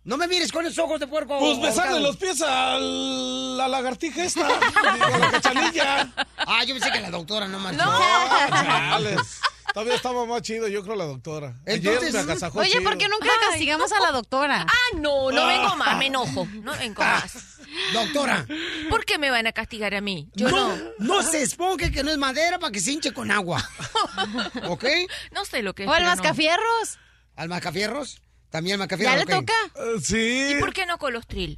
No 0.06 0.18
me 0.18 0.28
mires 0.28 0.52
con 0.52 0.66
esos 0.66 0.80
ojos 0.80 1.00
de 1.00 1.08
puerco. 1.08 1.40
Pues 1.40 1.62
besarle 1.62 2.00
los 2.02 2.18
pies 2.18 2.42
a 2.42 2.78
la 2.78 3.68
lagartija 3.70 4.24
esta, 4.26 4.48
a 4.48 5.18
la 5.18 5.32
cachanilla. 5.32 6.14
Ah, 6.38 6.64
yo 6.66 6.76
pensé 6.76 6.92
que 6.92 7.00
la 7.00 7.10
doctora 7.10 7.48
no 7.48 7.60
más. 7.60 7.78
Chales. 7.78 9.40
Todavía 9.74 9.96
estaba 9.96 10.26
más 10.26 10.42
chido, 10.42 10.68
yo 10.68 10.84
creo, 10.84 10.96
la 10.96 11.06
doctora. 11.06 11.56
Ayer 11.66 12.00
me 12.12 12.20
agasajó 12.20 12.60
Oye, 12.60 12.72
chido. 12.72 12.84
¿por 12.84 12.98
qué 12.98 13.08
nunca 13.08 13.28
castigamos 13.50 13.92
a 13.92 14.00
la 14.02 14.12
doctora? 14.12 14.68
Ah, 14.70 14.98
no, 14.98 15.32
no 15.32 15.48
vengo 15.48 15.76
más, 15.78 15.98
me 15.98 16.08
enojo. 16.08 16.48
No 16.62 16.74
vengo 16.78 17.02
más. 17.02 17.34
Doctora. 17.94 18.46
¿Por 18.90 19.04
qué 19.04 19.18
me 19.18 19.32
van 19.32 19.48
a 19.48 19.52
castigar 19.52 19.96
a 19.96 20.02
mí? 20.02 20.30
Yo 20.36 20.50
no. 20.50 20.78
No 21.00 21.24
se 21.24 21.42
esponje 21.42 21.92
que 21.92 22.04
no 22.04 22.12
es 22.12 22.20
madera 22.20 22.60
para 22.60 22.72
que 22.72 22.80
se 22.80 22.92
hinche 22.92 23.14
con 23.14 23.32
agua. 23.32 23.68
¿Ok? 24.68 24.86
No 25.32 25.44
sé 25.44 25.64
lo 25.64 25.74
que 25.74 25.84
es. 25.84 25.90
O 25.90 25.94
al 25.94 26.04
no. 26.04 26.10
mascafierros. 26.10 27.00
¿Al 27.36 27.50
mascafierros? 27.50 28.22
También 28.54 28.78
mascafierros. 28.78 29.16
¿Ya 29.16 29.26
le 29.26 29.26
toca? 29.26 29.54
Eh, 29.78 30.00
sí. 30.00 30.52
¿Y 30.52 30.60
por 30.60 30.72
qué 30.72 30.86
no 30.86 31.00
colostril? 31.00 31.58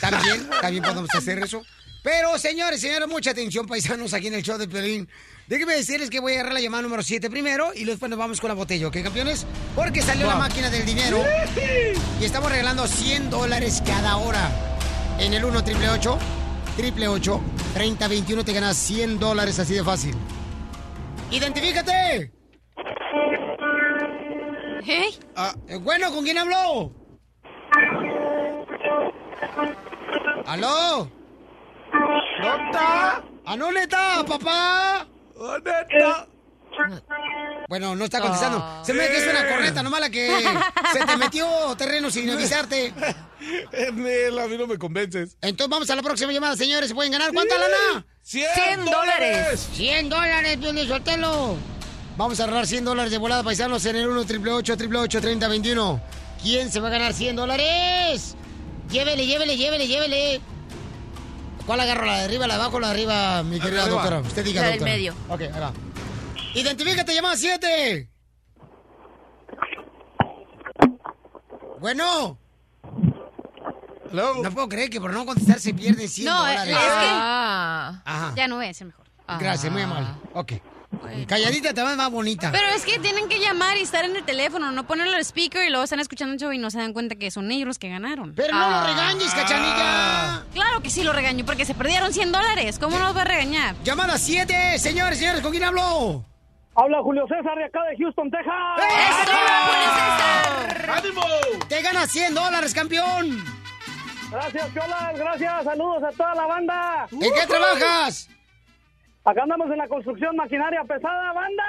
También, 0.00 0.48
también 0.60 0.84
podemos 0.84 1.12
hacer 1.12 1.40
eso. 1.40 1.64
Pero, 2.04 2.38
señores, 2.38 2.80
señores, 2.80 3.08
mucha 3.08 3.32
atención, 3.32 3.66
paisanos, 3.66 4.14
aquí 4.14 4.28
en 4.28 4.34
el 4.34 4.44
show 4.44 4.56
de 4.56 4.68
Pelín. 4.68 5.08
Déjenme 5.48 5.74
decirles 5.74 6.10
que 6.10 6.20
voy 6.20 6.34
a 6.34 6.34
agarrar 6.36 6.52
la 6.52 6.60
llamada 6.60 6.84
número 6.84 7.02
7 7.02 7.28
primero 7.28 7.72
y 7.74 7.84
después 7.84 8.08
nos 8.08 8.20
vamos 8.20 8.40
con 8.40 8.46
la 8.46 8.54
botella, 8.54 8.86
¿ok, 8.86 9.02
campeones? 9.02 9.46
Porque 9.74 10.00
salió 10.00 10.28
la 10.28 10.36
máquina 10.36 10.70
del 10.70 10.86
dinero 10.86 11.24
y 12.20 12.24
estamos 12.24 12.52
regalando 12.52 12.86
100 12.86 13.28
dólares 13.28 13.82
cada 13.84 14.16
hora. 14.16 14.52
En 15.18 15.34
el 15.34 15.44
1 15.44 15.64
triple 15.64 15.88
8 15.90 16.18
triple 16.76 17.08
8 17.08 17.40
30 17.74 18.06
21 18.06 18.44
te 18.44 18.52
ganas 18.52 18.76
100 18.76 19.18
dólares 19.18 19.58
así 19.58 19.74
de 19.74 19.82
fácil. 19.82 20.14
¡Identifícate! 21.32 22.30
Ah, 25.36 25.54
eh, 25.68 25.76
bueno, 25.76 26.10
¿con 26.10 26.24
quién 26.24 26.38
habló? 26.38 26.90
¿Aló? 30.46 31.10
¿Nota? 32.40 33.22
¿A 33.44 33.56
no 33.56 33.70
neta, 33.72 34.24
papá? 34.26 35.06
Bueno, 37.68 37.94
no 37.96 38.04
está 38.04 38.20
contestando. 38.20 38.58
Ah. 38.62 38.82
Se 38.84 38.94
me 38.94 39.00
ve 39.00 39.08
que 39.08 39.18
es 39.18 39.28
una 39.28 39.46
corneta, 39.46 39.82
nomás 39.82 40.00
la 40.00 40.10
que 40.10 40.30
se 40.92 41.04
te 41.04 41.16
metió 41.16 41.46
terreno 41.76 42.10
sin 42.10 42.30
avisarte. 42.30 42.94
A 42.98 43.92
mí 43.92 44.56
no 44.56 44.66
me 44.66 44.78
convences. 44.78 45.36
Entonces 45.42 45.68
vamos 45.68 45.90
a 45.90 45.96
la 45.96 46.02
próxima 46.02 46.32
llamada, 46.32 46.56
señores. 46.56 46.88
¿Se 46.88 46.94
pueden 46.94 47.12
ganar 47.12 47.32
cuánta 47.32 47.56
lana? 47.58 48.06
100 48.22 48.84
dólares. 48.86 49.68
100 49.74 50.08
dólares, 50.08 50.56
Piolín, 50.56 50.86
suéltelo. 50.86 51.77
Vamos 52.18 52.40
a 52.40 52.44
ahorrar 52.46 52.66
100 52.66 52.84
dólares 52.84 53.12
de 53.12 53.18
volada, 53.18 53.44
paisanos, 53.44 53.86
en 53.86 53.94
el 53.94 54.08
1 54.08 54.24
triple 54.24 54.50
8 54.50 54.76
triple 54.76 54.98
8 54.98 55.20
30 55.20 55.46
21. 55.46 56.00
¿Quién 56.42 56.68
se 56.72 56.80
va 56.80 56.88
a 56.88 56.90
ganar 56.90 57.14
100 57.14 57.36
dólares? 57.36 58.34
Llévele, 58.90 59.24
llévele, 59.24 59.56
llévele, 59.56 59.86
llévele. 59.86 60.40
¿Cuál 61.64 61.78
agarro? 61.78 62.06
¿La 62.06 62.18
de 62.18 62.24
arriba, 62.24 62.48
la 62.48 62.54
de 62.56 62.60
abajo 62.60 62.78
o 62.78 62.80
la 62.80 62.88
de 62.88 62.94
arriba, 62.94 63.42
mi 63.44 63.60
querida 63.60 63.82
arriba. 63.84 64.02
doctora? 64.02 64.18
Usted 64.18 64.44
diga, 64.44 64.62
La 64.62 64.68
del 64.70 64.80
medio. 64.80 65.14
Ok, 65.28 65.42
ahí 65.42 65.60
va. 65.60 65.72
Identifícate, 66.54 67.14
llamada 67.14 67.36
7. 67.36 68.08
Bueno. 71.78 72.36
No 74.12 74.50
puedo 74.52 74.68
creer 74.68 74.90
que 74.90 75.00
por 75.00 75.12
no 75.12 75.24
contestar 75.24 75.60
se 75.60 75.72
pierden 75.72 76.08
100 76.08 76.26
No, 76.26 76.46
es 76.48 76.58
dólares. 76.64 76.74
que... 76.76 77.08
Ajá. 78.04 78.32
Ya 78.36 78.48
no 78.48 78.60
es 78.60 78.80
el 78.80 78.88
mejor. 78.88 79.06
Gracias, 79.38 79.70
muy 79.72 79.82
amable. 79.82 80.08
Ok. 80.34 80.52
Calladita 81.26 81.74
te 81.74 81.82
ves 81.82 81.96
más 81.96 82.10
bonita. 82.10 82.50
Pero 82.50 82.66
es 82.74 82.84
que 82.84 82.98
tienen 82.98 83.28
que 83.28 83.38
llamar 83.38 83.76
y 83.76 83.82
estar 83.82 84.04
en 84.04 84.16
el 84.16 84.24
teléfono, 84.24 84.72
no 84.72 84.86
ponerlo 84.86 85.16
al 85.16 85.24
speaker 85.24 85.66
y 85.66 85.70
luego 85.70 85.84
están 85.84 86.00
escuchando 86.00 86.32
el 86.34 86.40
show 86.40 86.50
y 86.52 86.58
no 86.58 86.70
se 86.70 86.78
dan 86.78 86.92
cuenta 86.92 87.16
que 87.16 87.30
son 87.30 87.50
ellos 87.50 87.66
los 87.66 87.78
que 87.78 87.88
ganaron. 87.88 88.34
Pero 88.34 88.54
no 88.54 88.70
lo 88.70 88.86
regañes, 88.86 89.32
cachanilla. 89.34 90.44
Claro 90.54 90.80
que 90.82 90.88
sí 90.90 91.02
lo 91.02 91.12
regaño, 91.12 91.44
porque 91.44 91.64
se 91.66 91.74
perdieron 91.74 92.12
100 92.12 92.32
dólares. 92.32 92.78
¿Cómo 92.78 92.98
no 92.98 93.06
los 93.06 93.16
va 93.16 93.22
a 93.22 93.24
regañar? 93.24 93.74
Llamada 93.84 94.16
7, 94.16 94.78
señores, 94.78 95.18
señores, 95.18 95.42
¿con 95.42 95.50
quién 95.50 95.64
hablo? 95.64 96.24
Habla 96.74 97.02
Julio 97.02 97.26
César 97.28 97.58
de 97.58 97.64
acá 97.64 97.80
de 97.90 97.96
Houston, 97.98 98.30
Texas. 98.30 98.54
¡Ánimo! 100.88 101.22
Te 101.68 101.82
ganas 101.82 102.10
100 102.10 102.34
dólares, 102.34 102.72
campeón. 102.72 103.44
Gracias, 104.30 104.74
Cholas, 104.74 105.18
gracias. 105.18 105.64
Saludos 105.64 106.02
a 106.04 106.10
toda 106.16 106.34
la 106.34 106.46
banda. 106.46 107.08
¿En 107.10 107.20
qué 107.20 107.46
trabajas? 107.46 108.28
Acá 109.28 109.42
andamos 109.42 109.70
en 109.70 109.76
la 109.76 109.86
construcción 109.86 110.34
maquinaria 110.36 110.82
pesada, 110.84 111.34
banda. 111.34 111.62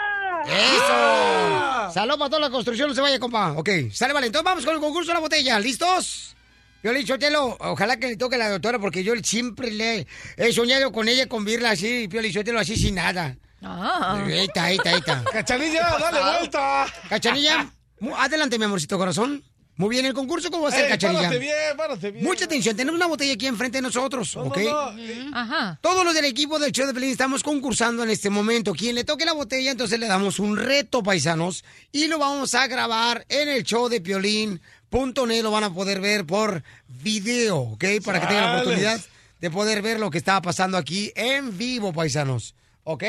¡Eso! 0.45 1.91
Salud 1.91 2.17
para 2.17 2.29
toda 2.29 2.39
la 2.39 2.49
construcción, 2.49 2.87
no 2.87 2.95
se 2.95 3.01
vaya, 3.01 3.19
compa. 3.19 3.51
Ok, 3.51 3.69
sale, 3.91 4.13
vale. 4.13 4.27
Entonces 4.27 4.45
vamos 4.45 4.65
con 4.65 4.75
el 4.75 4.79
concurso 4.79 5.09
de 5.09 5.15
la 5.15 5.19
botella. 5.19 5.59
¿Listos? 5.59 6.37
Yo 6.81 6.93
le 6.93 7.03
ojalá 7.37 7.97
que 7.97 8.07
le 8.07 8.15
toque 8.15 8.35
a 8.35 8.39
la 8.39 8.49
doctora 8.49 8.79
porque 8.79 9.03
yo 9.03 9.13
siempre 9.21 9.71
le 9.71 10.07
he 10.37 10.53
soñado 10.53 10.93
con 10.93 11.09
ella 11.09 11.27
con 11.27 11.43
virla 11.43 11.71
así, 11.71 12.07
Pio 12.07 12.21
Chotelo 12.31 12.59
así 12.61 12.77
sin 12.77 12.95
nada. 12.95 13.35
Ah. 13.61 14.23
Ahí 14.25 14.39
está, 14.39 14.63
ahí 14.63 14.77
está, 14.77 14.91
ahí 14.91 14.99
está. 14.99 15.23
Cachanilla, 15.33 15.97
dale 15.99 16.37
vuelta. 16.37 16.85
Cachanilla, 17.09 17.69
adelante, 18.15 18.57
mi 18.57 18.63
amorcito 18.63 18.97
corazón. 18.97 19.43
Muy 19.79 19.91
bien, 19.91 20.05
el 20.05 20.13
concurso, 20.13 20.51
¿cómo 20.51 20.63
va 20.63 20.69
a 20.69 20.71
ser, 20.73 20.83
Ey, 20.83 20.91
Cachanilla? 20.91 21.21
párate 21.21 21.39
bien, 21.39 21.53
párate 21.77 22.11
bien. 22.11 22.25
Mucha 22.25 22.43
atención, 22.43 22.75
tenemos 22.75 22.97
una 22.97 23.07
botella 23.07 23.31
aquí 23.31 23.47
enfrente 23.47 23.77
de 23.77 23.81
nosotros, 23.83 24.35
¿ok? 24.35 24.57
no, 24.57 24.91
no. 24.91 25.37
Ajá. 25.37 25.79
Todos 25.81 26.03
los 26.03 26.13
del 26.13 26.25
equipo 26.25 26.59
del 26.59 26.73
show 26.73 26.85
de 26.85 26.93
Pelín 26.93 27.11
estamos 27.11 27.43
concursando 27.43 28.03
en 28.03 28.09
este 28.09 28.29
momento. 28.29 28.73
Quien 28.73 28.93
le 28.95 29.05
toque 29.05 29.23
la 29.23 29.31
botella, 29.31 29.71
entonces 29.71 29.97
le 29.97 30.07
damos 30.07 30.37
un 30.39 30.57
reto, 30.57 31.01
paisanos, 31.01 31.63
y 31.93 32.07
lo 32.07 32.19
vamos 32.19 32.55
a 32.55 32.67
grabar 32.67 33.25
en 33.29 33.47
el 33.47 33.63
show 33.63 33.87
de 33.87 34.01
Piolín.net. 34.01 35.43
Lo 35.43 35.51
van 35.51 35.63
a 35.63 35.73
poder 35.73 36.01
ver 36.01 36.25
por 36.25 36.61
video, 36.89 37.59
¿ok? 37.59 37.85
Para 38.03 38.19
que 38.19 38.27
tengan 38.27 38.43
la 38.47 38.53
oportunidad 38.61 38.99
de 39.39 39.49
poder 39.49 39.81
ver 39.81 39.97
lo 40.01 40.11
que 40.11 40.17
está 40.17 40.41
pasando 40.41 40.77
aquí 40.77 41.13
en 41.15 41.57
vivo, 41.57 41.93
paisanos. 41.93 42.53
¿Ok? 42.83 43.05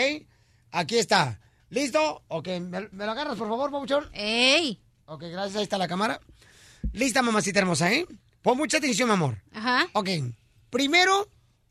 Aquí 0.71 0.99
está. 0.99 1.41
¿Listo? 1.69 2.23
Ok, 2.29 2.47
¿me, 2.61 2.89
me 2.93 3.07
lo 3.07 3.11
agarras, 3.11 3.37
por 3.37 3.49
favor, 3.49 3.73
Pabuchón? 3.73 4.09
¡Ey! 4.13 4.79
Ok, 5.07 5.25
gracias. 5.33 5.57
Ahí 5.57 5.65
está 5.65 5.77
la 5.77 5.89
cámara. 5.89 6.21
Lista, 6.93 7.23
mamacita 7.23 7.61
hermosa, 7.61 7.93
¿eh? 7.93 8.07
Pon 8.43 8.57
mucha 8.57 8.79
atención, 8.79 9.09
mi 9.09 9.15
amor. 9.15 9.37
Ajá. 9.55 9.87
Ok. 9.93 10.09
Primero, 10.71 11.29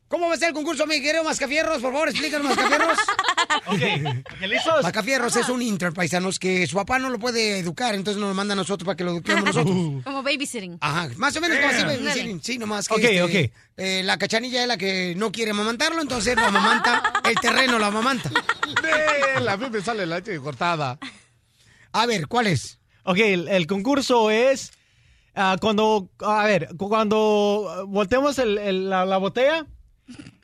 ¿cómo 0.08 0.28
va 0.28 0.34
a 0.34 0.36
ser 0.36 0.48
el 0.48 0.54
concurso, 0.54 0.86
mi 0.86 1.00
querido 1.02 1.24
Mascafierros? 1.24 1.80
Por 1.82 1.92
favor, 1.92 2.08
explícanos, 2.08 2.48
Mascafierros. 2.54 2.98
ok, 3.66 4.40
¿listos? 4.46 4.82
Mascafierros 4.82 5.36
es 5.36 5.48
un 5.48 5.62
intern, 5.62 5.94
paisanos, 5.94 6.38
que 6.38 6.66
su 6.66 6.76
papá 6.76 6.98
no 6.98 7.10
lo 7.10 7.18
puede 7.18 7.58
educar, 7.58 7.94
entonces 7.94 8.20
nos 8.20 8.28
lo 8.28 8.34
manda 8.34 8.52
a 8.52 8.56
nosotros 8.56 8.84
para 8.86 8.96
que 8.96 9.04
lo 9.04 9.12
eduquemos 9.12 9.44
nosotros. 9.54 9.74
Como 10.04 10.22
babysitting. 10.22 10.78
Ajá, 10.80 11.08
más 11.16 11.34
o 11.36 11.40
menos 11.40 11.58
como 11.58 11.70
así, 11.70 11.82
Dale. 12.04 12.40
sí, 12.42 12.58
nomás 12.58 12.88
que 12.88 12.94
Ok, 12.94 13.00
este, 13.04 13.22
ok. 13.22 13.52
eh, 13.78 14.02
la 14.04 14.18
cachanilla 14.18 14.62
es 14.62 14.68
la 14.68 14.76
que 14.76 15.14
no 15.16 15.32
quiere 15.32 15.50
amamantarlo, 15.52 16.00
entonces 16.02 16.36
lo 16.36 16.44
amamanta, 16.44 17.02
el 17.24 17.34
terreno 17.36 17.78
lo 17.78 17.86
amamanta. 17.86 18.30
De 18.82 19.40
la 19.40 19.56
me 19.56 19.80
sale 19.80 20.06
la 20.06 20.16
leche 20.16 20.38
cortada. 20.38 20.98
A 21.92 22.06
ver, 22.06 22.28
¿cuál 22.28 22.46
es? 22.46 22.78
Ok, 23.04 23.18
el, 23.18 23.48
el 23.48 23.66
concurso 23.66 24.30
es 24.30 24.72
ah, 25.34 25.56
cuando, 25.60 26.10
a 26.20 26.44
ver, 26.44 26.68
cu- 26.76 26.88
cuando 26.88 27.84
volteamos 27.88 28.38
el- 28.38 28.58
el- 28.58 28.90
la, 28.90 29.04
la 29.04 29.16
botella 29.18 29.66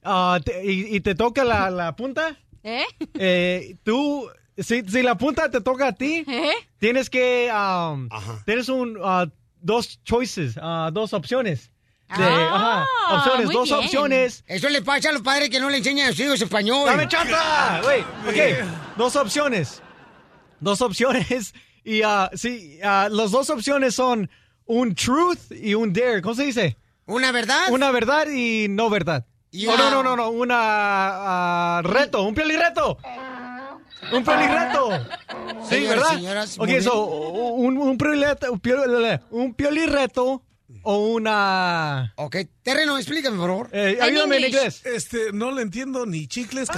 ah, 0.04 0.38
te- 0.44 0.64
y, 0.64 0.96
y 0.96 1.00
te 1.00 1.14
toca 1.14 1.44
la, 1.44 1.70
la 1.70 1.96
punta, 1.96 2.36
¿Eh? 2.62 2.84
eh, 3.14 3.76
tú, 3.84 4.28
si, 4.58 4.82
si 4.82 5.02
la 5.02 5.16
punta 5.16 5.50
te 5.50 5.60
toca 5.60 5.88
a 5.88 5.92
ti, 5.92 6.24
¿Eh? 6.28 6.50
tienes 6.78 7.10
que, 7.10 7.50
um, 7.52 8.08
tienes 8.44 8.68
un, 8.68 8.98
ah, 9.02 9.26
dos 9.60 10.02
choices, 10.04 10.58
ah, 10.60 10.90
dos 10.92 11.12
opciones. 11.12 11.70
De, 12.16 12.22
Ah, 12.22 12.84
ajá, 13.08 13.16
opciones, 13.16 13.50
dos 13.50 13.68
bien. 13.68 13.80
opciones. 13.80 14.44
Eso 14.46 14.68
le 14.68 14.80
pasa 14.80 15.08
a 15.08 15.12
los 15.12 15.22
padres 15.22 15.50
que 15.50 15.58
no 15.58 15.68
le 15.68 15.78
enseñan 15.78 16.06
a 16.06 16.10
sus 16.12 16.20
hijos 16.20 16.40
español. 16.40 16.86
¡Dame 16.86 17.08
chanta! 17.08 17.80
Güey, 17.82 18.00
ok, 18.02 18.68
dos 18.96 19.16
opciones. 19.16 19.82
Dos 20.60 20.80
opciones. 20.82 21.52
Y 21.88 22.02
ah, 22.02 22.30
sí, 22.34 22.78
ah, 22.82 23.08
las 23.10 23.30
dos 23.32 23.48
opciones 23.50 23.94
son 23.96 24.28
un 24.66 24.94
truth 24.94 25.50
y 25.50 25.74
un 25.74 25.92
dare. 25.92 26.22
¿Cómo 26.22 26.34
se 26.34 26.44
dice? 26.44 26.76
¿Una 27.06 27.32
verdad? 27.32 27.70
Una 27.70 27.90
verdad 27.90 28.26
y 28.28 28.66
no 28.68 28.90
verdad. 28.90 29.24
Y 29.50 29.66
Oh, 29.68 29.76
no, 29.76 29.90
no, 29.90 30.02
no, 30.02 30.16
no, 30.16 30.30
una 30.30 30.56
ah, 30.58 31.80
reto, 31.82 32.22
un 32.24 32.34
piolireto. 32.34 32.98
Un 34.12 34.22
piolireto. 34.24 34.88
Sí, 35.68 35.86
¿verdad? 35.86 36.14
señoras, 36.14 36.58
ok, 36.58 36.68
so, 36.80 37.06
un, 37.06 37.78
un, 37.78 37.88
un 37.88 37.98
piol- 37.98 39.20
un 39.30 39.54
o 40.88 40.98
una... 40.98 42.12
Ok, 42.14 42.36
terreno, 42.62 42.96
explícame, 42.96 43.36
por 43.36 43.48
favor. 43.48 43.68
Eh, 43.72 43.98
ayúdame 44.00 44.36
en 44.36 44.44
inglés. 44.44 44.82
Este, 44.86 45.32
no 45.32 45.50
le 45.50 45.62
entiendo 45.62 46.06
ni 46.06 46.28
chicles. 46.28 46.68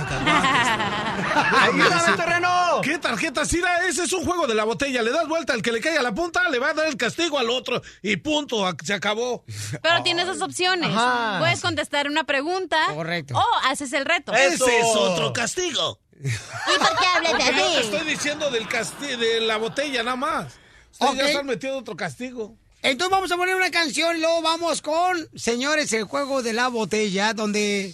¡Ayúdame, 1.60 2.16
terreno! 2.16 2.80
¿Qué 2.82 2.98
tarjeta? 2.98 3.44
Sira, 3.44 3.86
ese 3.86 4.04
es 4.04 4.12
un 4.14 4.24
juego 4.24 4.46
de 4.46 4.54
la 4.54 4.64
botella. 4.64 5.02
Le 5.02 5.10
das 5.10 5.28
vuelta 5.28 5.52
al 5.52 5.60
que 5.60 5.72
le 5.72 5.80
caiga 5.80 6.00
la 6.02 6.12
punta, 6.14 6.48
le 6.48 6.58
va 6.58 6.70
a 6.70 6.74
dar 6.74 6.86
el 6.86 6.96
castigo 6.96 7.38
al 7.38 7.50
otro. 7.50 7.82
Y 8.02 8.16
punto, 8.16 8.66
a- 8.66 8.74
se 8.82 8.94
acabó. 8.94 9.44
Pero 9.82 10.02
tienes 10.02 10.26
dos 10.26 10.40
opciones. 10.40 10.90
Ajá. 10.90 11.38
Puedes 11.40 11.60
contestar 11.60 12.08
una 12.08 12.24
pregunta. 12.24 12.78
Correcto. 12.94 13.34
O 13.36 13.44
haces 13.64 13.92
el 13.92 14.04
reto. 14.06 14.32
Ese 14.32 14.78
es 14.80 14.86
otro 14.96 15.32
castigo. 15.34 16.00
¿Y 16.20 16.78
por 16.78 16.98
qué 16.98 17.06
hablas 17.14 17.32
Porque 17.32 17.44
yo 17.46 17.52
te 17.52 17.62
así? 17.78 17.78
estoy 17.90 18.06
diciendo 18.08 18.50
del 18.50 18.66
casti 18.68 19.16
de 19.16 19.40
la 19.42 19.56
botella 19.58 20.02
nada 20.02 20.16
más. 20.16 20.54
Ustedes 20.92 21.16
ya 21.16 21.26
están 21.28 21.46
metiendo 21.46 21.78
otro 21.78 21.94
castigo. 21.96 22.56
Entonces 22.82 23.10
vamos 23.10 23.32
a 23.32 23.36
poner 23.36 23.56
una 23.56 23.70
canción 23.70 24.16
y 24.16 24.20
luego 24.20 24.40
vamos 24.42 24.82
con, 24.82 25.28
señores, 25.34 25.92
el 25.92 26.04
juego 26.04 26.42
de 26.42 26.52
la 26.52 26.68
botella, 26.68 27.34
donde 27.34 27.92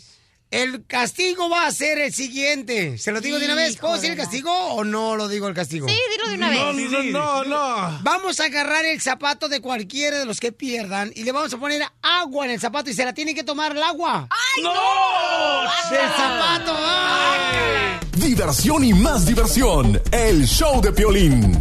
el 0.50 0.84
castigo 0.86 1.48
va 1.48 1.66
a 1.66 1.72
ser 1.72 1.98
el 1.98 2.12
siguiente. 2.12 2.98
¿Se 2.98 3.10
lo 3.10 3.20
digo 3.22 3.38
de 3.38 3.46
una 3.46 3.54
vez? 3.54 3.76
¿Puedo 3.78 3.94
decir 3.94 4.10
el 4.10 4.16
castigo 4.16 4.52
o 4.52 4.84
no 4.84 5.16
lo 5.16 5.26
digo 5.26 5.48
el 5.48 5.54
castigo? 5.54 5.88
Sí, 5.88 5.96
dilo 6.12 6.28
de 6.28 6.34
una 6.36 6.50
No, 6.54 6.74
vez. 6.76 6.90
no, 6.90 7.02
no, 7.02 7.44
no. 7.44 7.98
Vamos 8.02 8.38
a 8.40 8.44
agarrar 8.44 8.84
el 8.84 9.00
zapato 9.00 9.48
de 9.48 9.60
cualquiera 9.60 10.18
de 10.18 10.26
los 10.26 10.38
que 10.38 10.52
pierdan 10.52 11.10
y 11.16 11.24
le 11.24 11.32
vamos 11.32 11.52
a 11.54 11.56
poner 11.56 11.82
agua 12.02 12.44
en 12.44 12.52
el 12.52 12.60
zapato 12.60 12.90
y 12.90 12.94
se 12.94 13.04
la 13.06 13.14
tiene 13.14 13.34
que 13.34 13.42
tomar 13.42 13.72
el 13.72 13.82
agua. 13.82 14.28
¡Ay, 14.30 14.62
no! 14.62 15.90
¡Del 15.90 16.10
zapato! 16.10 16.74
¡ay! 16.78 17.98
Diversión 18.16 18.84
y 18.84 18.92
más 18.92 19.26
diversión. 19.26 20.00
El 20.12 20.46
show 20.46 20.80
de 20.82 20.92
Piolín. 20.92 21.60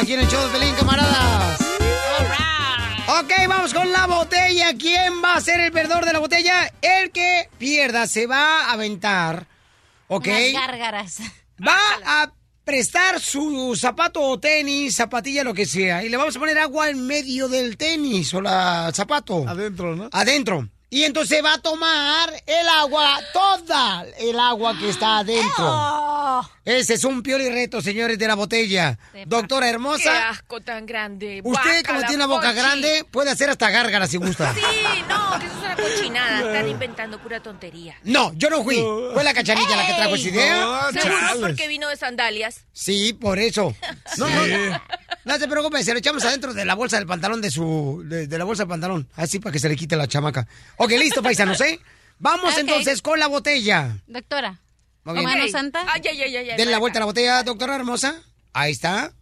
Aquí 0.00 0.14
en 0.14 0.20
el 0.20 0.28
show 0.28 0.42
de 0.48 0.58
Pelín, 0.58 0.74
camaradas? 0.76 1.60
Ok, 3.06 3.32
vamos 3.46 3.74
con 3.74 3.92
la 3.92 4.06
botella. 4.06 4.72
¿Quién 4.78 5.22
va 5.22 5.34
a 5.34 5.40
ser 5.42 5.60
el 5.60 5.72
perdedor 5.72 6.06
de 6.06 6.14
la 6.14 6.20
botella? 6.20 6.72
El 6.80 7.10
que 7.10 7.50
pierda 7.58 8.06
se 8.06 8.26
va 8.26 8.64
a 8.64 8.72
aventar. 8.72 9.46
¿Ok? 10.08 10.26
Unas 10.26 10.52
gárgaras. 10.66 11.18
Va 11.66 11.76
a 12.06 12.32
prestar 12.64 13.20
su 13.20 13.76
zapato 13.76 14.22
o 14.22 14.40
tenis, 14.40 14.96
zapatilla, 14.96 15.44
lo 15.44 15.52
que 15.52 15.66
sea. 15.66 16.02
Y 16.02 16.08
le 16.08 16.16
vamos 16.16 16.34
a 16.34 16.38
poner 16.38 16.58
agua 16.58 16.88
en 16.88 17.06
medio 17.06 17.48
del 17.48 17.76
tenis 17.76 18.32
o 18.32 18.40
la 18.40 18.90
zapato. 18.94 19.46
Adentro, 19.46 19.96
¿no? 19.96 20.08
Adentro. 20.12 20.66
Y 20.92 21.04
entonces 21.04 21.40
va 21.44 21.54
a 21.54 21.58
tomar 21.58 22.30
el 22.46 22.68
agua, 22.68 23.20
toda 23.32 24.04
el 24.18 24.38
agua 24.40 24.76
que 24.76 24.88
está 24.90 25.18
adentro. 25.18 26.42
Ese 26.64 26.94
es 26.94 27.04
un 27.04 27.22
pioli 27.22 27.48
reto, 27.48 27.80
señores, 27.80 28.18
de 28.18 28.26
la 28.26 28.34
botella. 28.34 28.98
Doctora 29.26 29.66
Qué 29.66 29.70
hermosa, 29.72 30.28
asco 30.30 30.60
tan 30.60 30.86
grande. 30.86 31.40
usted 31.44 31.84
como 31.86 32.00
tiene 32.00 32.16
una 32.16 32.26
boca 32.26 32.48
Pochi. 32.48 32.58
grande, 32.60 33.04
puede 33.10 33.30
hacer 33.30 33.50
hasta 33.50 33.70
gárgara 33.70 34.06
si 34.08 34.16
gusta. 34.16 34.52
Sí, 34.54 34.60
no, 35.08 35.38
que 35.38 35.46
eso 35.46 35.54
es 35.56 35.62
una 35.64 35.76
cochinada. 35.76 36.38
Están 36.52 36.68
inventando 36.68 37.18
pura 37.20 37.40
tontería. 37.40 37.96
No, 38.02 38.32
yo 38.34 38.50
no 38.50 38.62
fui. 38.64 38.76
Fue 39.14 39.22
la 39.24 39.32
cachanilla 39.32 39.76
la 39.76 39.86
que 39.86 39.94
trajo 39.94 40.14
esa 40.16 40.28
idea. 40.28 40.60
No, 40.60 40.90
Seguro 40.92 41.14
chales. 41.20 41.40
porque 41.40 41.68
vino 41.68 41.88
de 41.88 41.96
sandalias. 41.96 42.64
Sí, 42.72 43.12
por 43.12 43.38
eso. 43.38 43.74
No, 44.18 44.26
Sí. 44.26 44.32
no, 44.34 44.82
no 45.24 45.38
se 45.38 45.46
preocupe, 45.46 45.82
se 45.84 45.92
lo 45.92 45.98
echamos 46.00 46.24
adentro 46.24 46.52
de 46.52 46.64
la 46.64 46.74
bolsa 46.74 46.96
del 46.96 47.06
pantalón 47.06 47.40
de 47.40 47.50
su. 47.50 48.02
de, 48.04 48.26
de 48.26 48.38
la 48.38 48.44
bolsa 48.44 48.64
del 48.64 48.68
pantalón. 48.70 49.08
Así 49.14 49.38
para 49.38 49.52
que 49.52 49.58
se 49.60 49.68
le 49.68 49.76
quite 49.76 49.94
la 49.96 50.08
chamaca. 50.08 50.46
Ok, 50.82 50.90
listo, 50.92 51.22
paisanos, 51.22 51.60
¿eh? 51.60 51.78
Vamos 52.18 52.52
Ok. 52.54 52.60
entonces 52.60 53.02
con 53.02 53.18
la 53.18 53.26
botella. 53.26 53.98
Doctora. 54.06 54.60
Muy 55.04 55.12
¿O 55.12 55.18
bien. 55.20 55.24
mano 55.24 55.48
santa? 55.48 55.84
Ay, 55.86 56.00
ay, 56.08 56.22
ay, 56.22 56.36
ay. 56.36 56.50
ay, 56.50 56.56
Denle 56.56 56.72
la 56.72 56.78
vuelta 56.78 56.98
a 56.98 57.00
la 57.00 57.06
botella, 57.06 57.42
doctora 57.42 57.76
hermosa. 57.76 58.22
Ahí 58.54 58.72
está. 58.72 59.12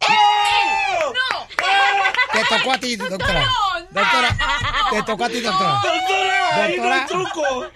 ¡No! 0.00 1.46
Te 2.32 2.44
tocó 2.56 2.72
a 2.72 2.78
ti, 2.78 2.96
doctora. 2.96 3.48
Doctora, 3.90 4.36
te 4.90 5.02
tocó 5.04 5.24
a 5.24 5.28
ti, 5.28 5.40
doctora. 5.40 5.80
¡Doctora! 5.82 6.64
¡Ahí 6.64 6.76
no 6.76 6.92
hay 6.92 7.00
Doctora. 7.00 7.06
truco! 7.06 7.66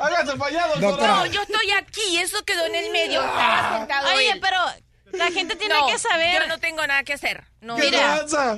¡Hágase 0.00 0.36
fallado, 0.36 0.80
Doctora. 0.80 1.14
No, 1.16 1.26
yo 1.26 1.42
estoy 1.42 1.70
aquí. 1.72 2.18
Eso 2.18 2.44
quedó 2.44 2.66
en 2.66 2.74
el 2.74 2.90
medio. 2.90 3.20
Sentado 3.22 4.08
Oye, 4.16 4.36
pero 4.40 4.56
La 5.12 5.30
gente 5.30 5.54
tiene 5.56 5.74
No, 5.74 5.86
que 5.86 5.98
saber. 5.98 6.42
Yo 6.42 6.48
no 6.48 6.58
tengo 6.58 6.86
nada 6.86 7.02
que 7.04 7.12
hacer. 7.14 7.44
No. 7.60 7.76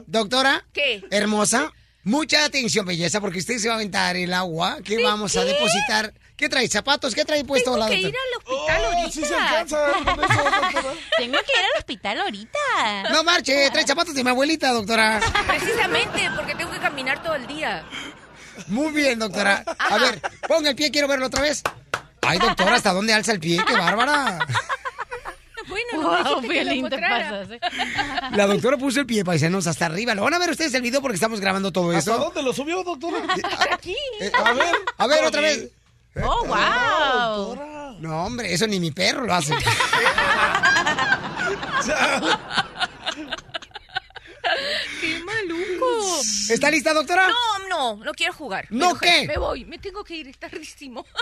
Doctora. 0.06 0.64
¿Qué? 0.72 1.05
Hermosa. 1.10 1.70
Mucha 2.02 2.44
atención, 2.44 2.86
belleza, 2.86 3.20
porque 3.20 3.40
usted 3.40 3.59
se 3.59 3.68
va 3.68 3.74
a 3.74 3.77
aventar 3.77 4.16
el 4.16 4.32
agua 4.32 4.78
que 4.82 4.97
¿De 4.97 5.02
vamos 5.02 5.36
a 5.36 5.44
depositar. 5.44 6.14
¿Qué 6.35 6.48
trae? 6.48 6.66
¿Zapatos? 6.68 7.14
¿Qué 7.14 7.27
trae 7.27 7.44
puesto 7.44 7.77
la 7.77 7.89
que 7.89 7.97
ir 7.97 8.06
al 8.06 8.39
hospital 8.39 8.85
ahorita. 8.86 9.10
sí 9.12 9.24
se 9.24 9.35
alcanza 9.35 9.93
con 9.93 10.24
eso, 10.24 10.43
doctora. 10.43 10.70
Tengo 11.18 11.39
que 11.39 11.52
ir 11.52 11.64
al 11.74 11.78
hospital 11.78 12.20
ahorita. 12.20 12.59
No 13.10 13.22
marche, 13.24 13.70
trae 13.70 13.86
zapatos 13.86 14.14
de 14.14 14.24
mi 14.24 14.31
abuelita, 14.31 14.72
doctora. 14.72 15.20
Precisamente, 15.47 16.31
porque 16.35 16.55
tengo 16.55 16.70
que 16.70 16.78
caminar 16.78 17.22
todo 17.22 17.35
el 17.35 17.47
día. 17.47 17.85
Muy 18.68 18.93
bien, 18.93 19.18
doctora. 19.18 19.62
A 19.78 19.98
ver, 19.98 20.22
ponga 20.48 20.70
el 20.70 20.77
pie, 20.77 20.90
quiero 20.90 21.09
verlo 21.09 21.27
otra 21.27 21.43
vez. 21.43 21.62
Ay, 22.22 22.39
doctora, 22.39 22.77
¿hasta 22.77 22.94
dónde 22.94 23.12
alza 23.12 23.32
el 23.32 23.40
pie? 23.40 23.62
¡Qué 23.66 23.74
bárbara! 23.74 24.39
Bueno, 25.71 26.03
Wow, 26.03 26.03
no 26.23 26.41
que 26.41 26.47
lo 26.49 26.53
Piolín, 26.53 26.69
te 26.69 26.75
encontrara. 26.97 27.31
pasas, 27.31 27.51
¿eh? 27.53 27.61
La 28.37 28.47
doctora 28.47 28.77
puso 28.77 29.01
el 29.01 29.07
pie, 29.07 29.25
paisanos, 29.25 29.67
hasta 29.67 29.87
arriba. 29.87 30.15
¿Lo 30.15 30.23
van 30.23 30.35
a 30.35 30.39
ver 30.39 30.51
ustedes 30.51 30.75
el 30.75 30.83
video 30.83 31.01
porque 31.01 31.15
estamos 31.15 31.41
grabando 31.41 31.73
todo 31.73 31.91
¿Hasta 31.97 32.13
eso? 32.13 32.19
dónde 32.23 32.43
lo 32.43 32.53
subió, 32.53 32.83
doctora? 32.85 33.19
Aquí. 33.73 33.97
Eh, 34.21 34.31
A 34.45 34.53
ver. 34.53 34.75
A 34.99 35.07
ver, 35.07 35.25
otra 35.25 35.41
vez. 35.41 35.69
Oh, 36.23 36.45
wow. 36.47 37.97
No, 38.01 38.25
hombre, 38.25 38.53
eso 38.53 38.67
ni 38.67 38.81
mi 38.81 38.91
perro 38.91 39.25
lo 39.27 39.35
hace. 39.35 39.55
¡Qué 45.01 45.18
maluco! 45.24 46.20
¿Está 46.51 46.70
lista, 46.70 46.93
doctora? 46.93 47.28
No, 47.28 47.68
no, 47.68 48.05
no 48.05 48.12
quiero 48.12 48.32
jugar. 48.32 48.66
¿No 48.70 48.97
qué? 48.98 49.27
Me 49.27 49.36
voy, 49.39 49.64
me 49.64 49.78
tengo 49.78 50.02
que 50.05 50.16
ir, 50.16 50.28
es 50.28 50.39
tardísimo. 50.39 51.05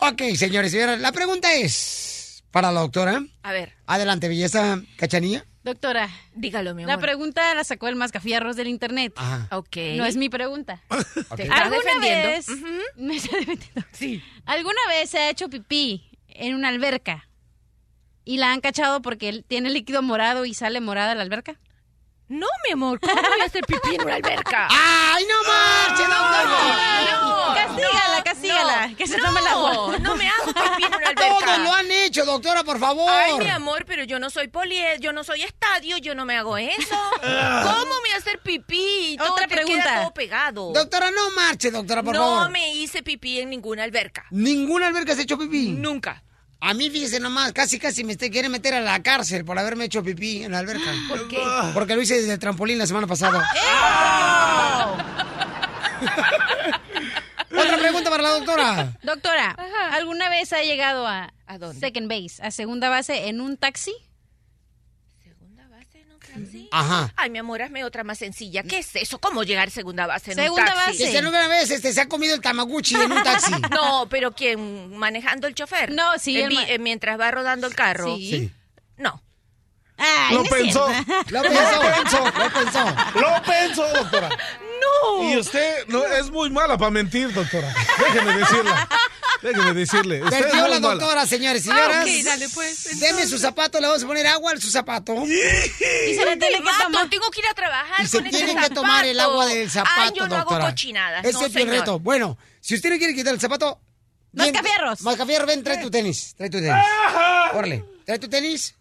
Ok, 0.00 0.20
señores 0.36 0.72
y 0.72 0.76
señoras, 0.76 1.00
la 1.00 1.12
pregunta 1.12 1.52
es 1.54 2.44
para 2.50 2.70
la 2.72 2.80
doctora. 2.80 3.22
A 3.42 3.52
ver, 3.52 3.72
Adelante, 3.86 4.28
belleza, 4.28 4.80
cachanilla. 4.96 5.44
Doctora, 5.62 6.10
dígalo, 6.34 6.74
mi 6.74 6.84
la 6.84 6.94
amor. 6.94 7.04
pregunta 7.06 7.54
la 7.54 7.64
sacó 7.64 7.88
el 7.88 7.96
mascafierros 7.96 8.54
del 8.56 8.68
internet. 8.68 9.14
Ajá. 9.16 9.48
Ok. 9.56 9.76
No 9.96 10.04
es 10.04 10.16
mi 10.16 10.28
pregunta. 10.28 10.82
¿Te 11.36 11.44
estás 11.44 11.60
¿Alguna 11.60 11.78
defendiendo? 11.82 12.28
vez 12.28 12.46
me 12.96 13.16
está 13.16 13.36
defendiendo? 13.38 13.82
Sí. 13.92 14.22
¿Alguna 14.44 14.80
vez 14.88 15.08
se 15.10 15.18
ha 15.18 15.30
hecho 15.30 15.48
pipí 15.48 16.10
en 16.28 16.54
una 16.54 16.68
alberca 16.68 17.26
y 18.24 18.38
la 18.38 18.52
han 18.52 18.60
cachado 18.60 19.02
porque 19.02 19.28
él 19.28 19.44
tiene 19.46 19.70
líquido 19.70 20.02
morado 20.02 20.44
y 20.44 20.54
sale 20.54 20.80
morada 20.80 21.14
la 21.14 21.22
alberca? 21.22 21.58
No, 22.26 22.46
mi 22.66 22.72
amor, 22.72 23.00
¿cómo 23.00 23.14
voy 23.20 23.40
a 23.42 23.44
hacer 23.44 23.62
pipí 23.66 23.96
en 23.96 24.02
una 24.02 24.14
alberca? 24.14 24.66
¡Ay, 24.70 25.24
no 25.28 25.46
marche, 25.46 26.02
doctora! 26.04 27.10
No, 27.12 27.54
Castígala, 27.54 28.16
no, 28.18 28.24
castígala, 28.24 28.86
no, 28.88 28.96
que 28.96 29.06
se 29.06 29.18
no, 29.18 29.24
tome 29.26 29.40
el 29.40 29.46
agua. 29.46 29.98
No 29.98 30.16
me 30.16 30.28
hago 30.28 30.46
pipí 30.46 30.84
en 30.84 30.94
una 30.94 31.08
alberca. 31.10 31.38
Todos 31.44 31.58
lo 31.58 31.72
han 31.74 31.90
hecho, 31.90 32.24
doctora, 32.24 32.64
por 32.64 32.78
favor. 32.80 33.10
Ay, 33.12 33.36
mi 33.38 33.48
amor, 33.48 33.84
pero 33.86 34.04
yo 34.04 34.18
no 34.18 34.30
soy 34.30 34.48
poli, 34.48 34.78
yo 35.00 35.12
no 35.12 35.22
soy 35.22 35.42
estadio, 35.42 35.98
yo 35.98 36.14
no 36.14 36.24
me 36.24 36.36
hago 36.36 36.56
eso. 36.56 36.96
¿Cómo 37.22 37.84
me 37.84 38.00
voy 38.00 38.10
a 38.14 38.16
hacer 38.16 38.40
pipí? 38.40 39.16
Todo 39.18 39.32
Otra 39.34 39.46
te 39.46 39.54
queda 39.56 39.64
pregunta. 39.66 40.00
todo 40.00 40.14
pegado. 40.14 40.72
Doctora, 40.72 41.10
no 41.10 41.30
marche, 41.32 41.70
doctora, 41.70 42.02
por 42.02 42.14
no 42.14 42.20
favor. 42.36 42.50
me 42.50 42.74
hice 42.74 43.02
pipí 43.02 43.38
en 43.40 43.50
ninguna 43.50 43.84
alberca. 43.84 44.24
¿Ninguna 44.30 44.86
alberca 44.88 45.14
se 45.14 45.20
ha 45.20 45.24
hecho 45.24 45.38
pipí? 45.38 45.68
Nunca. 45.72 46.22
A 46.66 46.72
mí, 46.72 46.88
fíjese 46.88 47.20
nomás, 47.20 47.52
casi 47.52 47.78
casi 47.78 48.04
me 48.04 48.16
te 48.16 48.30
quiere 48.30 48.48
meter 48.48 48.72
a 48.72 48.80
la 48.80 49.02
cárcel 49.02 49.44
por 49.44 49.58
haberme 49.58 49.84
hecho 49.84 50.02
pipí 50.02 50.44
en 50.44 50.52
la 50.52 50.60
alberca. 50.60 50.94
¿Por 51.10 51.28
qué? 51.28 51.38
Porque 51.74 51.94
lo 51.94 52.00
hice 52.00 52.14
desde 52.14 52.32
el 52.32 52.38
trampolín 52.38 52.78
la 52.78 52.86
semana 52.86 53.06
pasada. 53.06 53.46
Otra 57.50 57.76
pregunta 57.78 58.08
para 58.08 58.22
la 58.22 58.30
doctora. 58.30 58.96
Doctora, 59.02 59.54
¿alguna 59.92 60.30
vez 60.30 60.54
ha 60.54 60.62
llegado 60.62 61.06
a, 61.06 61.34
¿A 61.46 61.58
dónde? 61.58 61.78
second 61.78 62.08
base, 62.08 62.42
a 62.42 62.50
segunda 62.50 62.88
base 62.88 63.28
en 63.28 63.42
un 63.42 63.58
taxi? 63.58 63.92
Ajá. 66.70 67.12
Ay, 67.16 67.30
mi 67.30 67.38
amor, 67.38 67.62
hazme 67.62 67.84
otra 67.84 68.04
más 68.04 68.18
sencilla. 68.18 68.62
¿Qué 68.62 68.78
es 68.78 68.96
eso? 68.96 69.18
¿Cómo 69.18 69.42
llegar 69.44 69.70
segunda 69.70 70.06
base 70.06 70.32
en 70.32 70.36
Segunda 70.38 70.62
un 70.62 70.68
taxi? 70.68 70.86
base. 71.02 71.06
Dice, 71.06 71.26
una 71.26 71.48
vez 71.48 71.70
este, 71.70 71.92
se 71.92 72.00
ha 72.00 72.08
comido 72.08 72.34
el 72.34 72.40
tamaguchi 72.40 72.94
en 72.96 73.12
un 73.12 73.22
taxi. 73.22 73.52
No, 73.70 74.06
pero 74.08 74.32
¿quién? 74.32 74.96
¿Manejando 74.96 75.46
el 75.46 75.54
chofer? 75.54 75.90
No, 75.92 76.18
sí, 76.18 76.40
el 76.40 76.80
mientras 76.80 77.18
va 77.18 77.30
rodando 77.30 77.66
el 77.66 77.74
carro. 77.74 78.16
Sí. 78.16 78.30
Sí. 78.30 78.50
No. 78.96 79.20
Ay, 79.96 80.34
Lo 80.34 80.38
no 80.40 80.44
es 80.44 80.50
pensó. 80.50 80.88
Lo 81.28 81.42
pensó, 81.42 82.24
lo 82.24 82.50
pensó. 82.52 82.84
Lo 83.14 83.42
pensó, 83.42 83.88
doctora. 83.94 84.28
No. 84.84 85.30
Y 85.30 85.36
usted 85.38 85.86
no, 85.88 86.04
es 86.04 86.30
muy 86.30 86.50
mala 86.50 86.76
para 86.76 86.90
mentir, 86.90 87.32
doctora. 87.32 87.72
Déjeme 87.98 88.38
decirle. 88.38 88.70
Déjeme 89.42 89.74
decirle. 89.74 90.20
Perdió 90.30 90.68
la 90.68 90.80
mala. 90.80 90.94
doctora, 90.94 91.26
señores 91.26 91.62
y 91.62 91.68
señoras. 91.68 91.96
Ah, 91.96 92.02
ok, 92.02 92.24
dale, 92.24 92.48
pues, 92.48 93.00
Deme 93.00 93.26
su 93.26 93.38
zapato, 93.38 93.80
le 93.80 93.86
vamos 93.86 94.02
a 94.02 94.06
poner 94.06 94.26
agua 94.26 94.52
a 94.52 94.56
su 94.56 94.70
zapato. 94.70 95.14
Y 95.26 96.14
se 96.14 96.24
le 96.24 96.36
tiene 96.36 96.62
que 96.62 96.70
tomar. 96.82 97.10
tengo 97.10 97.30
que 97.30 97.40
ir 97.40 97.46
a 97.50 97.54
trabajar 97.54 98.04
Y 98.04 98.06
se 98.08 98.16
con 98.16 98.26
este 98.26 98.44
tiene 98.44 98.60
que 98.60 98.70
tomar 98.70 99.04
el 99.04 99.20
agua 99.20 99.46
del 99.46 99.70
zapato, 99.70 100.00
Ay, 100.00 100.10
yo 100.14 100.26
no 100.26 100.36
doctora. 100.36 100.64
hago 100.64 100.70
cochinadas. 100.70 101.24
Ese 101.24 101.32
no, 101.38 101.46
es 101.46 101.56
el 101.56 101.68
reto. 101.68 101.98
Bueno, 101.98 102.38
si 102.60 102.74
usted 102.74 102.90
no 102.90 102.98
quiere 102.98 103.14
quitar 103.14 103.34
el 103.34 103.40
zapato... 103.40 103.80
Mascafierros. 104.32 105.02
Mascafierros, 105.02 105.46
ven, 105.46 105.62
trae 105.62 105.78
tu 105.78 105.90
tenis. 105.90 106.34
Trae 106.36 106.50
tu 106.50 106.58
tenis. 106.58 106.84
Órale, 107.52 107.84
trae 108.04 108.18
tu 108.18 108.28
tenis. 108.28 108.74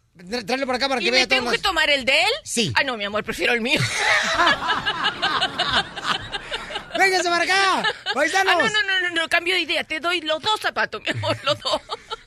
Tráelo 0.45 0.67
por 0.67 0.75
acá 0.75 0.87
para 0.87 1.01
que 1.01 1.07
¿Y 1.07 1.11
vea 1.11 1.21
me 1.21 1.27
tengo 1.27 1.49
que 1.49 1.57
tomar 1.57 1.89
el 1.89 2.05
de 2.05 2.13
él? 2.13 2.31
Sí. 2.43 2.71
Ay, 2.75 2.85
no, 2.85 2.95
mi 2.97 3.03
amor, 3.03 3.23
prefiero 3.23 3.53
el 3.53 3.61
mío. 3.61 3.79
¡Véngase 7.03 7.29
para 7.29 7.43
acá! 7.43 7.83
¡Paisanos! 8.13 8.53
Ah, 8.55 8.59
no, 8.61 8.69
no, 8.69 8.81
no, 9.01 9.09
no, 9.09 9.21
no, 9.21 9.29
cambio 9.29 9.55
de 9.55 9.61
idea. 9.61 9.83
Te 9.83 9.99
doy 9.99 10.21
los 10.21 10.41
dos 10.41 10.59
zapatos, 10.59 11.01
mi 11.01 11.09
amor, 11.09 11.37
los 11.43 11.59
dos. 11.59 11.81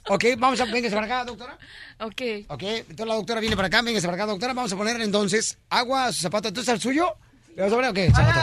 Ok, 0.09 0.24
vamos 0.39 0.61
a... 0.61 0.65
Véngase 0.66 0.94
para 0.94 1.07
acá, 1.07 1.24
doctora. 1.24 1.59
Ok. 2.01 2.23
Ok, 2.48 2.62
entonces 2.62 3.07
la 3.07 3.15
doctora 3.15 3.40
viene 3.40 3.57
para 3.57 3.69
acá. 3.69 3.82
Véngase 3.82 4.07
para 4.07 4.16
acá, 4.16 4.27
doctora. 4.27 4.53
Vamos 4.55 4.73
a 4.73 4.77
ponerle 4.77 5.05
entonces 5.05 5.59
agua 5.70 6.07
a 6.07 6.12
su 6.12 6.20
zapato. 6.23 6.48
¿Entonces 6.48 6.73
al 6.73 6.81
suyo? 6.81 7.15
¿Le 7.57 7.62
vamos 7.62 7.73
a 7.73 7.77
poner 7.77 7.90
o 7.90 7.94
qué? 7.94 8.11
Zapato. 8.11 8.40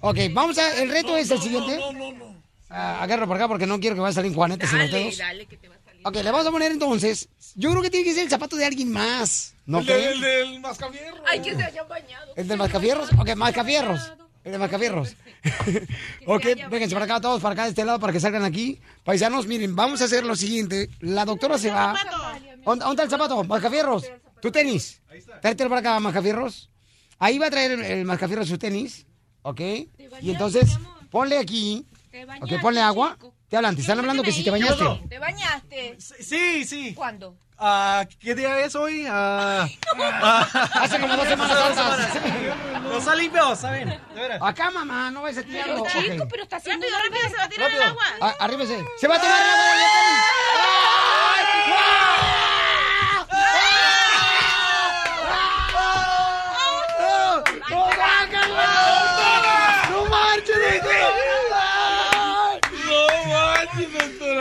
Ok, 0.00 0.18
vamos 0.32 0.58
a... 0.58 0.80
El 0.82 0.90
reto 0.90 1.16
es 1.16 1.30
el 1.30 1.40
siguiente. 1.40 1.76
No, 1.78 1.92
no, 1.92 2.12
no. 2.12 2.36
Ah, 2.68 3.02
agárralo 3.02 3.28
por 3.28 3.36
acá 3.36 3.46
porque 3.48 3.66
no 3.66 3.78
quiero 3.78 3.94
que 3.94 4.00
vaya 4.02 4.10
a 4.10 4.14
salir 4.14 4.34
Juanetes 4.34 4.70
en 4.72 4.78
los 4.80 4.90
Dale, 4.90 5.04
dedos. 5.04 5.18
dale, 5.18 5.46
que 5.46 5.56
te 5.56 5.68
va 5.68 5.76
a 5.76 5.84
salir. 5.84 6.00
Ok, 6.04 6.14
le 6.16 6.30
vamos 6.32 6.46
a 6.46 6.50
poner 6.50 6.72
entonces. 6.72 7.28
Yo 7.54 7.70
creo 7.70 7.80
que 7.82 7.90
tiene 7.90 8.04
que 8.04 8.12
ser 8.12 8.24
el 8.24 8.28
zapato 8.30 8.56
de 8.56 8.64
alguien 8.64 8.90
más. 8.92 9.54
¿No 9.66 9.78
el, 9.78 9.86
de- 9.86 9.92
cree? 9.94 10.12
el 10.12 10.20
del 10.20 10.60
mascafierro. 10.60 11.22
Ay, 11.26 11.40
que 11.40 11.54
se 11.54 11.62
hayan 11.62 11.88
bañado. 11.88 12.32
¿El 12.36 12.48
de 12.48 12.56
Mascafierros? 12.56 13.08
Ok, 13.18 13.34
Mascafierros. 13.36 14.12
El 14.46 14.52
de 14.52 14.58
Mascafierros. 14.58 15.16
ok, 16.26 16.44
vénganse 16.70 16.94
para 16.94 17.04
acá, 17.04 17.20
todos 17.20 17.42
para 17.42 17.54
acá 17.54 17.64
de 17.64 17.70
este 17.70 17.84
lado 17.84 17.98
para 17.98 18.12
que 18.12 18.20
salgan 18.20 18.44
aquí. 18.44 18.80
Paisanos, 19.02 19.48
miren, 19.48 19.74
vamos 19.74 20.00
a 20.00 20.04
hacer 20.04 20.24
lo 20.24 20.36
siguiente. 20.36 20.88
La 21.00 21.24
doctora 21.24 21.58
se 21.58 21.72
va. 21.72 21.96
¿Dónde 22.64 22.84
está 22.90 23.02
el 23.02 23.10
zapato? 23.10 23.42
Mascafierros. 23.42 24.04
¿Tu 24.40 24.52
tenis? 24.52 25.02
Tráetelo 25.42 25.68
para 25.68 25.80
acá, 25.80 25.98
Mascafierros. 25.98 26.70
Ahí 27.18 27.38
va 27.38 27.46
a 27.46 27.50
traer 27.50 27.72
el, 27.72 27.84
el 27.84 28.04
Mascafierros 28.04 28.46
su 28.46 28.56
tenis. 28.56 29.04
¿Ok? 29.42 29.60
Y 30.22 30.30
entonces, 30.30 30.78
ponle 31.10 31.38
aquí. 31.38 31.84
Ok, 32.40 32.60
ponle 32.62 32.80
agua. 32.80 33.18
Te 33.48 33.56
hablan, 33.56 33.74
te 33.74 33.80
están 33.80 33.98
hablando 33.98 34.22
que 34.22 34.30
si 34.30 34.44
te 34.44 34.50
bañaste. 34.52 34.84
¿Te 35.08 35.18
bañaste? 35.18 35.96
Sí, 35.98 36.64
sí. 36.64 36.94
¿Cuándo? 36.94 37.36
Ah, 37.58 38.04
¿Qué 38.20 38.34
día 38.34 38.60
es 38.60 38.74
hoy? 38.74 39.06
Ah, 39.08 39.66
Hace 40.74 41.00
como 41.00 41.16
dos 41.16 41.26
semanas 41.26 41.56
hace 41.56 41.74
dos 41.82 41.92
atrás. 41.94 42.12
semanas. 42.12 42.82
No 42.82 42.98
está 42.98 43.14
limpio, 43.14 43.56
¿saben? 43.56 43.98
Acá, 44.42 44.70
mamá, 44.70 45.10
no 45.10 45.22
vayas 45.22 45.42
a 45.42 45.46
Pero 45.46 45.64
tirarlo. 45.64 45.86
chico, 45.86 46.28
pero 46.30 46.42
está 46.42 46.56
haciendo 46.56 46.86
Rápido, 46.86 47.04
rápido, 47.16 47.30
se 47.30 47.36
va 47.36 47.44
a 47.44 47.48
tirar 47.48 47.70
el 47.70 47.78
Rápido. 47.78 48.00
agua. 48.02 48.04
Ah, 48.20 48.34
arríbese. 48.44 48.84
Se 49.00 49.08
va 49.08 49.16
a 49.16 49.20
tomar 49.20 49.40
el 49.42 49.48
agua. 49.50 49.66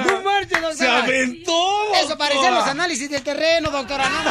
¡No 0.06 0.22
marches, 0.22 0.62
doctora! 0.62 0.74
Se 0.76 0.88
aventó. 0.88 1.75
Parecían 2.18 2.54
los 2.56 2.66
análisis 2.68 3.10
del 3.10 3.24
terreno, 3.24 3.70
doctora. 3.70 4.10
No. 4.10 4.24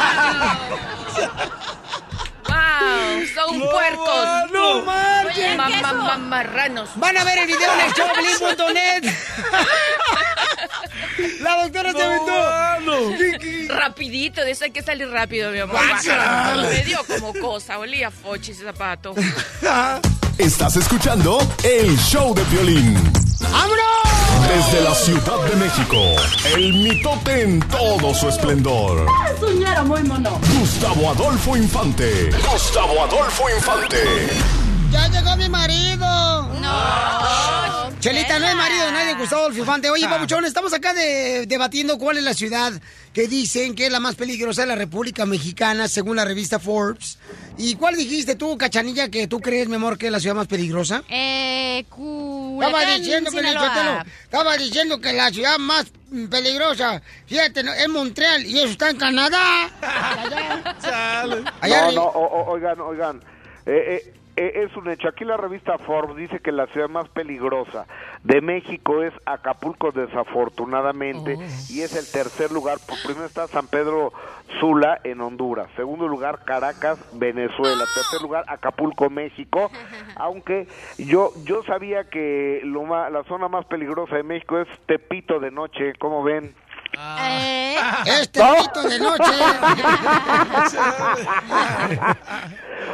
¡Wow! 2.48 3.26
Son 3.34 3.58
No, 3.58 3.70
puercos. 3.70 4.26
¡No! 4.52 4.82
Mamá, 5.56 5.92
mamarranos. 5.92 6.90
Van 6.96 7.16
a 7.16 7.24
ver 7.24 7.38
el 7.38 7.46
video 7.46 7.72
en 7.74 7.80
el 7.80 7.92
showbiz.net. 7.92 9.04
La 11.40 11.62
doctora 11.62 11.92
se 11.92 12.02
aventó. 12.02 12.34
Rapidito, 13.74 14.44
de 14.44 14.50
eso 14.52 14.64
hay 14.64 14.70
que 14.72 14.82
salir 14.82 15.08
rápido, 15.08 15.50
mi 15.50 15.58
amor. 15.60 15.80
Me 16.70 16.82
dio 16.84 16.98
como 17.06 17.32
cosa, 17.34 17.78
olía 17.78 18.10
fochi 18.10 18.52
ese 18.52 18.64
zapato. 18.64 19.14
Estás 20.38 20.74
escuchando 20.76 21.38
el 21.62 21.96
show 21.96 22.34
de 22.34 22.42
violín. 22.44 22.94
¡Vámonos! 23.40 23.78
Desde 24.48 24.82
la 24.82 24.92
Ciudad 24.94 25.44
de 25.48 25.56
México, 25.56 25.96
el 26.56 26.72
mitote 26.72 27.42
en 27.42 27.60
todo 27.60 28.12
su 28.12 28.28
esplendor. 28.28 29.06
Soñero 29.38 29.84
muy 29.84 30.02
mono. 30.02 30.40
Gustavo 30.58 31.10
Adolfo 31.10 31.56
Infante. 31.56 32.30
Gustavo 32.50 33.04
Adolfo 33.04 33.44
Infante. 33.48 34.30
¡Ya 34.90 35.06
llegó 35.08 35.36
mi 35.36 35.48
marido! 35.48 36.48
No. 36.60 37.73
Chelita, 38.04 38.38
no 38.38 38.46
es 38.46 38.54
marido 38.54 38.84
de 38.84 38.92
nadie, 38.92 39.14
Gustavo 39.14 39.42
Adolfo 39.42 39.60
Infante. 39.60 39.88
Oye, 39.88 40.06
Papuchón, 40.06 40.44
estamos 40.44 40.74
acá 40.74 40.92
de- 40.92 41.46
debatiendo 41.46 41.96
cuál 41.98 42.18
es 42.18 42.24
la 42.24 42.34
ciudad 42.34 42.70
que 43.14 43.28
dicen 43.28 43.74
que 43.74 43.86
es 43.86 43.92
la 43.92 43.98
más 43.98 44.14
peligrosa 44.14 44.60
de 44.60 44.66
la 44.68 44.74
República 44.74 45.24
Mexicana, 45.24 45.88
según 45.88 46.16
la 46.16 46.26
revista 46.26 46.58
Forbes. 46.58 47.18
¿Y 47.56 47.76
cuál 47.76 47.96
dijiste 47.96 48.34
tú, 48.34 48.58
Cachanilla, 48.58 49.08
que 49.08 49.26
tú 49.26 49.40
crees, 49.40 49.68
mi 49.68 49.76
amor, 49.76 49.96
que 49.96 50.06
es 50.06 50.12
la 50.12 50.20
ciudad 50.20 50.36
más 50.36 50.48
peligrosa? 50.48 51.02
Eh, 51.08 51.78
Estaba 51.78 52.84
diciendo, 52.96 53.30
Sinaloa. 53.30 53.72
Pelichotelo, 53.72 54.02
estaba 54.24 54.56
diciendo 54.58 55.00
que 55.00 55.12
la 55.14 55.30
ciudad 55.30 55.58
más 55.58 55.86
peligrosa, 56.30 57.00
fíjate, 57.26 57.62
¿no? 57.62 57.72
es 57.72 57.88
Montreal 57.88 58.44
y 58.44 58.58
eso 58.58 58.68
está 58.68 58.90
en 58.90 58.98
Canadá. 58.98 59.70
Allá 61.60 61.80
no, 61.80 61.88
arri- 61.90 61.94
no, 61.94 62.04
o- 62.04 62.42
o- 62.42 62.52
oigan, 62.52 62.80
oigan. 62.80 63.22
Eh, 63.66 64.02
eh, 64.06 64.14
es 64.36 64.76
un 64.76 64.88
hecho. 64.90 65.08
Aquí 65.08 65.24
la 65.24 65.36
revista 65.36 65.78
Forbes 65.78 66.16
dice 66.16 66.40
que 66.40 66.52
la 66.52 66.66
ciudad 66.68 66.88
más 66.88 67.08
peligrosa 67.08 67.86
de 68.22 68.40
México 68.40 69.02
es 69.02 69.12
Acapulco, 69.26 69.92
desafortunadamente, 69.92 71.38
y 71.68 71.82
es 71.82 71.96
el 71.96 72.10
tercer 72.10 72.52
lugar. 72.52 72.78
Por 72.86 73.00
primero 73.02 73.26
está 73.26 73.46
San 73.48 73.66
Pedro 73.66 74.12
Sula 74.60 75.00
en 75.04 75.20
Honduras. 75.20 75.68
Segundo 75.76 76.08
lugar, 76.08 76.44
Caracas, 76.44 76.98
Venezuela. 77.12 77.84
Tercer 77.94 78.22
lugar, 78.22 78.44
Acapulco, 78.48 79.10
México. 79.10 79.70
Aunque 80.16 80.68
yo 80.98 81.32
yo 81.44 81.62
sabía 81.62 82.04
que 82.04 82.60
lo 82.64 82.84
la 82.84 83.24
zona 83.24 83.48
más 83.48 83.64
peligrosa 83.64 84.16
de 84.16 84.22
México 84.22 84.58
es 84.58 84.68
Tepito 84.86 85.40
de 85.40 85.50
noche. 85.50 85.94
¿Cómo 85.98 86.22
ven? 86.22 86.54
Eh, 86.98 87.76
Es 88.06 88.30
Tepito 88.30 88.82
de 88.88 88.98
noche. 88.98 89.24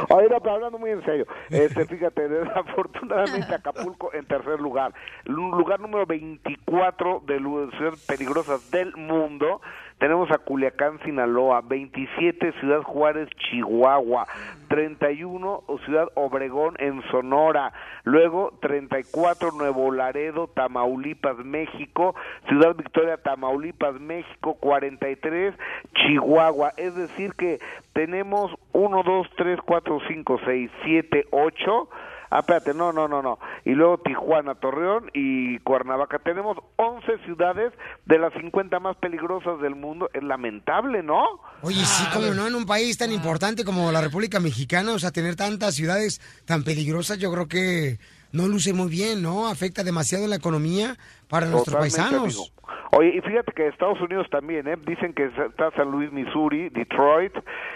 Oye, 0.09 0.27
no, 0.29 0.39
pero 0.41 0.55
hablando 0.55 0.77
muy 0.79 0.91
en 0.91 1.03
serio, 1.05 1.25
este, 1.49 1.85
fíjate, 1.85 2.27
desafortunadamente 2.27 3.53
Acapulco 3.53 4.11
en 4.13 4.25
tercer 4.25 4.59
lugar, 4.59 4.93
Lu- 5.25 5.51
lugar 5.55 5.79
número 5.79 6.05
24 6.05 7.21
de 7.25 7.39
lu- 7.39 7.69
ciudades 7.71 8.03
peligrosas 8.05 8.71
del 8.71 8.95
mundo, 8.95 9.61
tenemos 10.01 10.31
a 10.31 10.39
Culiacán, 10.39 10.99
Sinaloa, 11.05 11.61
27 11.61 12.53
Ciudad 12.59 12.81
Juárez, 12.81 13.29
Chihuahua, 13.37 14.25
31 14.67 15.63
Ciudad 15.85 16.07
Obregón 16.15 16.73
en 16.79 17.03
Sonora, 17.11 17.71
luego 18.03 18.51
34 18.61 19.51
Nuevo 19.51 19.91
Laredo, 19.91 20.47
Tamaulipas, 20.47 21.37
México, 21.45 22.15
Ciudad 22.47 22.75
Victoria, 22.75 23.17
Tamaulipas, 23.17 24.01
México, 24.01 24.55
43 24.55 25.53
Chihuahua, 25.93 26.73
es 26.77 26.95
decir 26.95 27.35
que 27.35 27.59
tenemos 27.93 28.51
1, 28.73 29.03
2, 29.03 29.27
3, 29.37 29.59
4, 29.63 29.99
5, 30.07 30.39
6, 30.43 30.71
7, 30.83 31.27
8 31.29 31.89
Ah, 32.31 32.39
espérate, 32.39 32.73
no, 32.73 32.93
no, 32.93 33.09
no, 33.09 33.21
no. 33.21 33.39
Y 33.65 33.71
luego 33.71 33.97
Tijuana, 33.97 34.55
Torreón 34.55 35.11
y 35.13 35.59
Cuernavaca. 35.59 36.17
Tenemos 36.19 36.57
11 36.77 37.25
ciudades 37.25 37.73
de 38.05 38.19
las 38.19 38.31
50 38.33 38.79
más 38.79 38.95
peligrosas 38.95 39.59
del 39.59 39.75
mundo. 39.75 40.09
Es 40.13 40.23
lamentable, 40.23 41.03
¿no? 41.03 41.21
Oye, 41.61 41.83
sí, 41.83 42.05
como 42.13 42.27
no, 42.33 42.47
en 42.47 42.55
un 42.55 42.65
país 42.65 42.97
tan 42.97 43.11
importante 43.11 43.65
como 43.65 43.91
la 43.91 43.99
República 43.99 44.39
Mexicana, 44.39 44.93
o 44.93 44.99
sea, 44.99 45.11
tener 45.11 45.35
tantas 45.35 45.75
ciudades 45.75 46.21
tan 46.45 46.63
peligrosas, 46.63 47.19
yo 47.19 47.33
creo 47.33 47.49
que 47.49 47.99
no 48.31 48.47
luce 48.47 48.71
muy 48.71 48.89
bien, 48.89 49.21
¿no? 49.21 49.49
Afecta 49.49 49.83
demasiado 49.83 50.25
la 50.25 50.37
economía 50.37 50.97
para 51.31 51.45
nuestros 51.47 51.73
Totalmente, 51.73 51.97
paisanos. 51.97 52.23
amigo. 52.23 52.61
Oye, 52.93 53.15
y 53.15 53.21
fíjate 53.21 53.53
que 53.53 53.67
Estados 53.67 54.01
Unidos 54.01 54.27
también, 54.29 54.67
¿eh? 54.67 54.75
Dicen 54.85 55.13
que 55.13 55.23
está 55.23 55.71
San 55.77 55.89
Luis, 55.91 56.11
Missouri, 56.11 56.67
Detroit, 56.69 57.33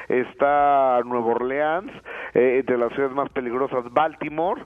está 0.10 1.00
Nueva 1.06 1.28
Orleans, 1.28 1.92
eh, 2.34 2.64
de 2.68 2.78
las 2.78 2.92
ciudades 2.92 3.16
más 3.16 3.30
peligrosas, 3.30 3.86
Baltimore, 3.94 4.62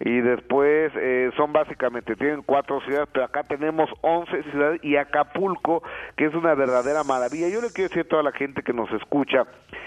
y 0.00 0.20
después 0.20 0.90
eh, 0.96 1.30
son 1.36 1.52
básicamente, 1.52 2.16
tienen 2.16 2.42
cuatro 2.42 2.80
ciudades, 2.80 3.08
pero 3.12 3.26
acá 3.26 3.44
tenemos 3.44 3.88
11 4.00 4.42
ciudades 4.50 4.80
y 4.82 4.96
Acapulco, 4.96 5.84
que 6.16 6.24
es 6.24 6.34
una 6.34 6.54
verdadera 6.54 7.04
maravilla. 7.04 7.48
Yo 7.48 7.60
le 7.60 7.70
quiero 7.72 7.88
decir 7.88 8.02
a 8.06 8.08
toda 8.08 8.22
la 8.24 8.32
gente 8.32 8.64
que 8.64 8.72
nos 8.72 8.90
escucha 8.90 9.46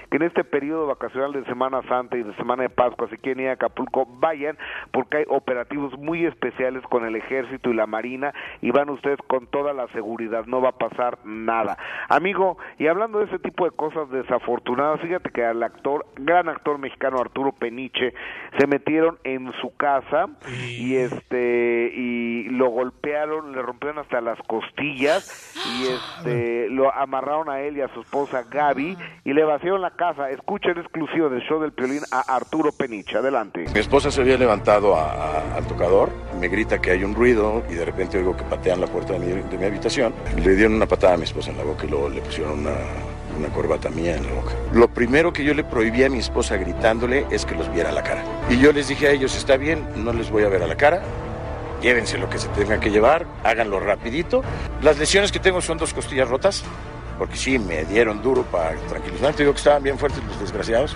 que 0.09 0.17
en 0.17 0.23
este 0.23 0.43
periodo 0.45 0.87
vacacional 0.87 1.33
de 1.33 1.43
Semana 1.45 1.81
Santa 1.89 2.15
y 2.15 2.23
de 2.23 2.33
Semana 2.35 2.63
de 2.63 2.69
Pascua, 2.69 3.09
si 3.09 3.17
quieren 3.17 3.43
ir 3.43 3.49
a 3.49 3.53
Acapulco, 3.53 4.05
vayan, 4.05 4.57
porque 4.91 5.17
hay 5.17 5.25
operativos 5.27 5.97
muy 5.97 6.25
especiales 6.25 6.83
con 6.83 7.05
el 7.05 7.15
Ejército 7.15 7.69
y 7.69 7.73
la 7.73 7.87
Marina, 7.87 8.33
y 8.61 8.71
van 8.71 8.89
ustedes 8.89 9.19
con 9.27 9.47
toda 9.47 9.73
la 9.73 9.87
seguridad, 9.89 10.45
no 10.45 10.61
va 10.61 10.69
a 10.69 10.77
pasar 10.77 11.17
nada. 11.25 11.77
Amigo, 12.09 12.57
y 12.79 12.87
hablando 12.87 13.19
de 13.19 13.25
ese 13.25 13.39
tipo 13.39 13.65
de 13.65 13.71
cosas 13.71 14.09
desafortunadas, 14.09 15.01
fíjate 15.01 15.29
que 15.31 15.43
al 15.45 15.61
actor, 15.63 16.05
gran 16.17 16.49
actor 16.49 16.77
mexicano 16.77 17.19
Arturo 17.19 17.51
Peniche, 17.51 18.13
se 18.57 18.67
metieron 18.67 19.17
en 19.23 19.51
su 19.61 19.75
casa 19.75 20.27
y 20.77 20.95
este 20.95 21.91
y 21.95 22.43
lo 22.49 22.69
golpearon, 22.69 23.51
le 23.53 23.61
rompieron 23.61 23.99
hasta 23.99 24.21
las 24.21 24.37
costillas 24.47 25.55
y 25.79 25.87
este 25.87 26.69
lo 26.69 26.93
amarraron 26.93 27.49
a 27.49 27.61
él 27.61 27.77
y 27.77 27.81
a 27.81 27.87
su 27.89 28.01
esposa 28.01 28.43
Gaby 28.49 28.97
y 29.23 29.33
le 29.33 29.43
vaciaron 29.43 29.81
la 29.81 29.91
casa. 29.91 30.29
Escucha 30.29 30.69
el 30.71 30.79
exclusivo 30.79 31.29
del 31.29 31.41
show 31.41 31.59
del 31.59 31.71
Piolín 31.73 32.01
a 32.11 32.35
Arturo 32.35 32.71
Peniche. 32.77 33.17
Adelante. 33.17 33.65
Mi 33.73 33.79
esposa 33.79 34.11
se 34.11 34.21
había 34.21 34.37
levantado 34.37 34.95
a- 34.95 35.11
a- 35.11 35.55
al 35.55 35.67
tocador, 35.67 36.09
me 36.39 36.47
grita 36.47 36.79
que 36.81 36.91
hay 36.91 37.03
un 37.03 37.15
ruido 37.15 37.63
y 37.69 37.73
de 37.75 37.85
repente 37.85 38.17
oigo 38.17 38.34
que 38.35 38.43
patean 38.43 38.81
la 38.81 38.87
puerta 38.87 39.13
de 39.13 39.19
mi, 39.19 39.27
de 39.27 39.57
mi 39.57 39.65
habitación. 39.65 40.13
Le 40.35 40.55
dieron 40.55 40.75
una 40.75 40.85
patada 40.85 41.13
a 41.13 41.17
mi 41.17 41.23
esposa 41.23 41.51
en 41.51 41.57
la 41.57 41.63
boca 41.63 41.85
y 41.85 41.89
luego 41.89 42.09
le 42.09 42.21
pusieron 42.21 42.59
una, 42.59 42.75
una 43.37 43.49
corbata 43.49 43.89
mía 43.89 44.15
en 44.15 44.25
la 44.25 44.33
boca. 44.33 44.53
Lo 44.73 44.87
primero 44.87 45.33
que 45.33 45.43
yo 45.43 45.53
le 45.53 45.63
prohibí 45.63 46.03
a 46.03 46.09
mi 46.09 46.19
esposa 46.19 46.57
gritándole 46.57 47.25
es 47.29 47.45
que 47.45 47.55
los 47.55 47.71
viera 47.73 47.89
a 47.89 47.93
la 47.93 48.03
cara. 48.03 48.23
Y 48.49 48.57
yo 48.57 48.71
les 48.71 48.87
dije 48.87 49.07
a 49.07 49.11
ellos, 49.11 49.35
está 49.35 49.57
bien, 49.57 49.87
no 49.95 50.13
les 50.13 50.29
voy 50.29 50.43
a 50.43 50.49
ver 50.49 50.63
a 50.63 50.67
la 50.67 50.75
cara, 50.75 51.01
llévense 51.81 52.17
lo 52.17 52.29
que 52.29 52.37
se 52.37 52.47
tengan 52.49 52.79
que 52.79 52.89
llevar, 52.89 53.25
háganlo 53.43 53.79
rapidito. 53.79 54.43
Las 54.81 54.97
lesiones 54.97 55.31
que 55.31 55.39
tengo 55.39 55.61
son 55.61 55.77
dos 55.77 55.93
costillas 55.93 56.29
rotas, 56.29 56.63
porque 57.17 57.37
sí, 57.37 57.59
me 57.59 57.85
dieron 57.85 58.21
duro 58.21 58.43
para 58.43 58.75
tranquilizar. 58.87 59.33
Te 59.33 59.43
digo 59.43 59.53
que 59.53 59.59
estaban 59.59 59.83
bien 59.83 59.97
fuertes 59.97 60.23
los 60.23 60.39
desgraciados. 60.39 60.93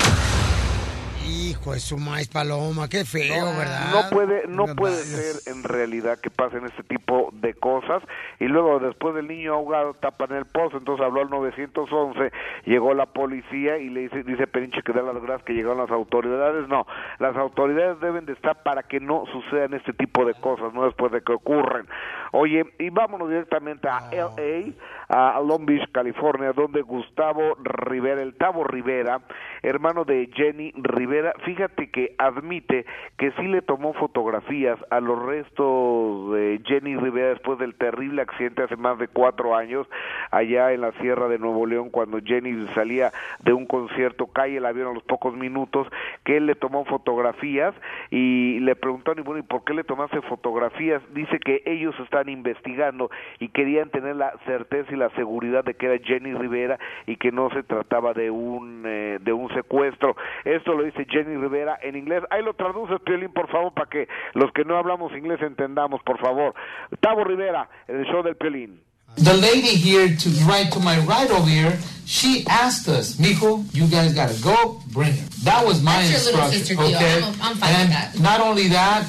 Hijo 1.61 1.73
de 1.73 1.79
su 1.79 1.97
maíz 1.97 2.29
paloma, 2.29 2.87
qué 2.87 3.03
feo, 3.03 3.45
¿verdad? 3.57 3.91
No 3.91 4.09
puede, 4.09 4.47
no 4.47 4.65
puede 4.75 4.95
ser 4.95 5.53
en 5.53 5.63
realidad 5.63 6.17
que 6.19 6.29
pasen 6.29 6.65
este 6.65 6.83
tipo 6.83 7.29
de 7.33 7.53
cosas 7.53 8.01
y 8.39 8.45
luego 8.45 8.79
después 8.79 9.13
del 9.15 9.27
niño 9.27 9.53
ahogado 9.53 9.93
tapan 9.95 10.31
el 10.33 10.45
pozo, 10.45 10.77
entonces 10.77 11.05
habló 11.05 11.21
al 11.21 11.29
911, 11.29 12.31
llegó 12.65 12.93
la 12.93 13.07
policía 13.07 13.77
y 13.77 13.89
le 13.89 14.01
dice, 14.01 14.23
dice 14.23 14.47
Perinche 14.47 14.81
que 14.83 14.93
da 14.93 15.01
las 15.01 15.21
gracias 15.21 15.43
que 15.43 15.53
llegaron 15.53 15.79
las 15.79 15.91
autoridades, 15.91 16.67
no, 16.69 16.87
las 17.19 17.35
autoridades 17.35 17.99
deben 17.99 18.25
de 18.25 18.33
estar 18.33 18.63
para 18.63 18.83
que 18.83 18.99
no 18.99 19.25
sucedan 19.31 19.73
este 19.73 19.91
tipo 19.91 20.23
de 20.25 20.35
cosas, 20.35 20.73
no 20.73 20.85
después 20.85 21.11
de 21.11 21.21
que 21.21 21.33
ocurren. 21.33 21.87
Oye, 22.31 22.65
y 22.77 22.89
vámonos 22.89 23.29
directamente 23.29 23.87
a 23.87 24.09
LA, 24.11 24.73
a 25.07 25.39
Long 25.41 25.65
Beach, 25.65 25.89
California, 25.91 26.53
donde 26.53 26.81
Gustavo 26.81 27.55
Rivera, 27.63 28.21
el 28.21 28.35
Tavo 28.35 28.63
Rivera, 28.63 29.21
hermano 29.63 30.05
de 30.05 30.29
Jenny 30.33 30.71
Rivera, 30.75 31.33
fíjate 31.43 31.89
que 31.89 32.15
admite 32.17 32.85
que 33.17 33.31
sí 33.31 33.47
le 33.47 33.61
tomó 33.61 33.93
fotografías 33.93 34.77
a 34.91 34.99
los 34.99 35.19
restos 35.25 36.33
de 36.33 36.61
Jenny 36.65 36.95
Rivera 36.95 37.29
después 37.29 37.57
del 37.59 37.75
terrible 37.75 38.21
accidente 38.21 38.63
hace 38.63 38.75
más 38.75 38.99
de 38.99 39.07
cuatro 39.07 39.55
años 39.55 39.87
allá 40.31 40.71
en 40.71 40.81
la 40.81 40.91
Sierra 40.93 41.27
de 41.27 41.39
Nuevo 41.39 41.65
León 41.65 41.89
cuando 41.89 42.19
Jenny 42.23 42.67
salía 42.75 43.11
de 43.43 43.53
un 43.53 43.65
concierto, 43.65 44.27
cae 44.27 44.57
el 44.57 44.65
avión 44.65 44.89
a 44.89 44.93
los 44.93 45.03
pocos 45.03 45.35
minutos, 45.35 45.87
que 46.23 46.37
él 46.37 46.45
le 46.45 46.55
tomó 46.55 46.85
fotografías 46.85 47.73
y 48.11 48.59
le 48.59 48.75
preguntaron, 48.75 49.19
y 49.19 49.23
bueno, 49.23 49.39
¿y 49.39 49.43
por 49.43 49.63
qué 49.63 49.73
le 49.73 49.83
tomaste 49.83 50.21
fotografías? 50.21 51.01
Dice 51.13 51.39
que 51.39 51.63
ellos 51.65 51.95
están 51.99 52.18
investigando 52.27 53.09
y 53.39 53.49
querían 53.49 53.89
tener 53.91 54.15
la 54.17 54.33
certeza 54.45 54.91
y 54.91 54.97
la 54.97 55.09
seguridad 55.11 55.63
de 55.63 55.75
que 55.75 55.85
era 55.85 56.03
Jenny 56.03 56.33
Rivera 56.33 56.77
y 57.07 57.15
que 57.15 57.31
no 57.31 57.49
se 57.51 57.63
trataba 57.63 58.13
de 58.13 58.29
un 58.31 58.83
eh, 58.85 59.19
de 59.21 59.31
un 59.31 59.47
secuestro. 59.53 60.15
Esto 60.43 60.73
lo 60.73 60.83
dice 60.83 61.05
Jenny 61.09 61.37
Rivera 61.37 61.77
en 61.81 61.95
inglés. 61.95 62.23
Ahí 62.31 62.43
lo 62.43 62.53
traduces, 62.55 62.99
Piolín, 63.05 63.31
por 63.31 63.47
favor, 63.49 63.73
para 63.73 63.89
que 63.89 64.07
los 64.33 64.51
que 64.53 64.65
no 64.65 64.75
hablamos 64.77 65.13
inglés 65.13 65.39
entendamos, 65.41 66.01
por 66.03 66.19
favor. 66.19 66.53
Tavo 66.99 67.23
Rivera, 67.23 67.69
en 67.87 67.99
el 67.99 68.05
show 68.07 68.23
del 68.23 68.35
Piolín. 68.35 68.81
The 69.15 69.33
lady 69.33 69.73
here 69.75 70.07
to 70.15 70.29
right 70.45 70.71
to 70.71 70.79
my 70.79 70.97
right 70.99 71.29
over 71.31 71.49
here, 71.49 71.79
she 72.05 72.45
asked 72.47 72.87
us, 72.87 73.17
Mijo, 73.19 73.63
you 73.73 73.87
guys 73.87 74.13
gotta 74.13 74.35
go, 74.43 74.79
bring 74.93 75.11
her. 75.11 75.25
That 75.45 75.65
was 75.65 75.81
my 75.81 75.93
That's 75.93 76.25
your 76.25 76.35
little 76.37 76.51
instruction. 76.53 76.59
sister 76.59 76.75
deal. 76.75 76.95
Okay. 76.95 77.23
I'm- 77.23 77.33
I'm 77.41 77.55
fine 77.57 77.73
and 77.73 77.89
with 77.89 77.97
that. 77.97 78.19
not 78.21 78.39
only 78.39 78.67
that, 78.69 79.05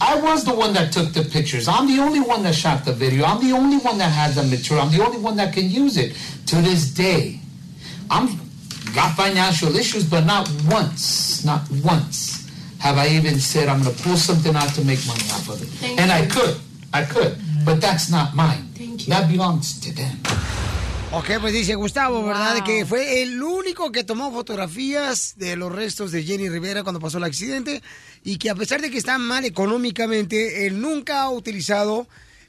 I 0.00 0.20
was 0.20 0.44
the 0.44 0.54
one 0.54 0.72
that 0.74 0.92
took 0.92 1.12
the 1.12 1.22
pictures. 1.22 1.66
I'm 1.68 1.88
the 1.88 2.00
only 2.02 2.20
one 2.20 2.42
that 2.44 2.54
shot 2.54 2.84
the 2.84 2.92
video. 2.92 3.24
I'm 3.24 3.40
the 3.40 3.52
only 3.54 3.78
one 3.78 3.98
that 3.98 4.12
has 4.12 4.36
the 4.36 4.44
material. 4.44 4.86
I'm 4.86 4.96
the 4.96 5.04
only 5.04 5.18
one 5.18 5.36
that 5.36 5.52
can 5.52 5.68
use 5.68 5.96
it. 5.96 6.16
To 6.46 6.56
this 6.56 6.90
day, 6.90 7.40
I'm 8.10 8.38
got 8.94 9.16
financial 9.16 9.74
issues, 9.74 10.08
but 10.08 10.24
not 10.24 10.48
once, 10.68 11.44
not 11.44 11.68
once 11.84 12.38
have 12.78 12.96
I 12.96 13.08
even 13.08 13.38
said 13.38 13.68
I'm 13.68 13.82
going 13.82 13.94
to 13.94 14.02
pull 14.02 14.16
something 14.16 14.54
out 14.54 14.72
to 14.74 14.84
make 14.84 15.04
money 15.06 15.22
off 15.32 15.48
of 15.48 15.60
it. 15.62 15.66
Thank 15.66 16.00
and 16.00 16.12
I 16.12 16.26
could, 16.26 16.56
I 16.92 17.04
could, 17.04 17.36
but 17.64 17.80
that's 17.80 18.10
not 18.10 18.34
mine. 18.34 18.68
Thank 18.74 19.02
That 19.06 19.28
belongs 19.30 19.80
to 19.80 19.94
them. 19.94 20.16
Ok, 21.10 21.30
pues 21.40 21.54
dice 21.54 21.74
Gustavo, 21.74 22.22
¿verdad? 22.22 22.62
Que 22.62 22.84
fue 22.84 23.22
el 23.22 23.42
único 23.42 23.90
que 23.90 24.04
tomó 24.04 24.30
fotografías 24.30 25.34
de 25.38 25.56
los 25.56 25.72
restos 25.72 26.12
de 26.12 26.22
Jenny 26.22 26.50
Rivera 26.50 26.82
cuando 26.82 27.00
pasó 27.00 27.16
el 27.16 27.24
accidente 27.24 27.82
y 28.24 28.36
que 28.36 28.50
a 28.50 28.54
pesar 28.54 28.82
de 28.82 28.90
que 28.90 28.98
está 28.98 29.16
mal 29.16 29.46
económicamente, 29.46 30.66
él 30.66 30.82
nunca 30.82 31.22
ha 31.22 31.30
utilizado 31.30 32.06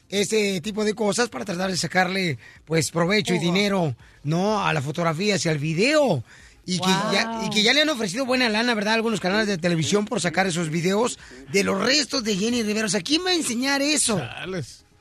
ese 0.09 0.59
tipo 0.59 0.83
de 0.83 0.93
cosas 0.93 1.29
para 1.29 1.45
tratar 1.45 1.71
de 1.71 1.77
sacarle 1.77 2.37
pues 2.65 2.91
provecho 2.91 3.33
y 3.33 3.39
dinero, 3.39 3.95
¿no? 4.23 4.61
A 4.61 4.73
las 4.73 4.83
fotografías 4.83 5.45
y 5.45 5.49
al 5.49 5.57
video. 5.57 6.21
Y, 6.65 6.79
que 6.79 6.89
ya, 7.13 7.41
y 7.45 7.49
que 7.49 7.63
ya 7.63 7.73
le 7.73 7.81
han 7.81 7.89
ofrecido 7.89 8.25
buena 8.25 8.49
lana, 8.49 8.75
¿verdad? 8.75 8.95
Algunos 8.95 9.21
canales 9.21 9.47
de 9.47 9.57
televisión 9.57 10.03
por 10.05 10.19
sacar 10.19 10.47
esos 10.47 10.69
videos 10.69 11.17
de 11.51 11.63
los 11.63 11.81
restos 11.81 12.25
de 12.25 12.35
Jenny 12.35 12.61
Rivera. 12.61 12.87
O 12.87 12.89
sea, 12.89 13.01
¿quién 13.01 13.25
va 13.25 13.29
a 13.29 13.35
enseñar 13.35 13.81
eso? 13.81 14.21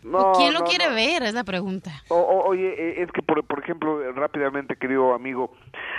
No, 0.03 0.33
¿Quién 0.37 0.55
lo 0.55 0.61
no, 0.61 0.67
quiere 0.67 0.89
no. 0.89 0.95
ver? 0.95 1.23
Es 1.25 1.35
la 1.35 1.45
pregunta. 1.45 1.91
O- 2.09 2.15
o- 2.17 2.47
oye, 2.49 2.69
eh, 2.79 3.03
es 3.03 3.11
que 3.13 3.21
por, 3.23 3.43
por 3.45 3.59
ejemplo, 3.59 4.13
rápidamente, 4.13 4.77
querido 4.77 5.13
amigo, 5.13 5.53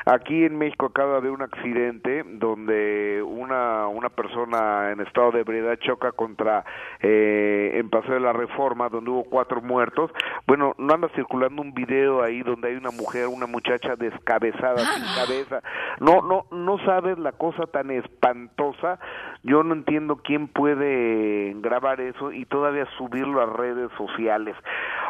aquí 0.05 0.45
en 0.45 0.57
México 0.57 0.85
acaba 0.88 1.19
de 1.21 1.30
un 1.30 1.41
accidente 1.41 2.23
donde 2.26 3.21
una 3.26 3.88
una 3.88 4.09
persona 4.09 4.91
en 4.91 5.01
estado 5.01 5.31
de 5.31 5.41
ebriedad 5.41 5.77
choca 5.80 6.11
contra 6.13 6.63
eh, 7.01 7.71
en 7.76 7.89
Paseo 7.89 8.13
de 8.15 8.19
la 8.21 8.34
Reforma, 8.34 8.89
donde 8.89 9.11
hubo 9.11 9.23
cuatro 9.26 9.61
muertos. 9.61 10.11
Bueno, 10.47 10.73
no 10.77 10.93
anda 10.93 11.09
circulando 11.15 11.61
un 11.61 11.73
video 11.73 12.23
ahí 12.23 12.41
donde 12.41 12.69
hay 12.69 12.76
una 12.76 12.91
mujer, 12.91 13.27
una 13.27 13.47
muchacha 13.47 13.95
descabezada, 13.95 14.77
sin 14.77 15.03
cabeza. 15.15 15.61
No, 15.99 16.21
no, 16.21 16.45
no 16.51 16.77
sabes 16.85 17.17
la 17.19 17.34
cosa 17.34 17.65
tan 17.67 17.91
espantosa. 17.91 18.99
Yo 19.43 19.63
no 19.63 19.73
entiendo 19.73 20.17
quién 20.17 20.47
puede 20.47 21.53
grabar 21.61 22.01
eso 22.01 22.31
y 22.31 22.45
todavía 22.45 22.85
subirlo 22.97 23.41
a 23.41 23.45
redes 23.45 23.89
sociales. 23.97 24.55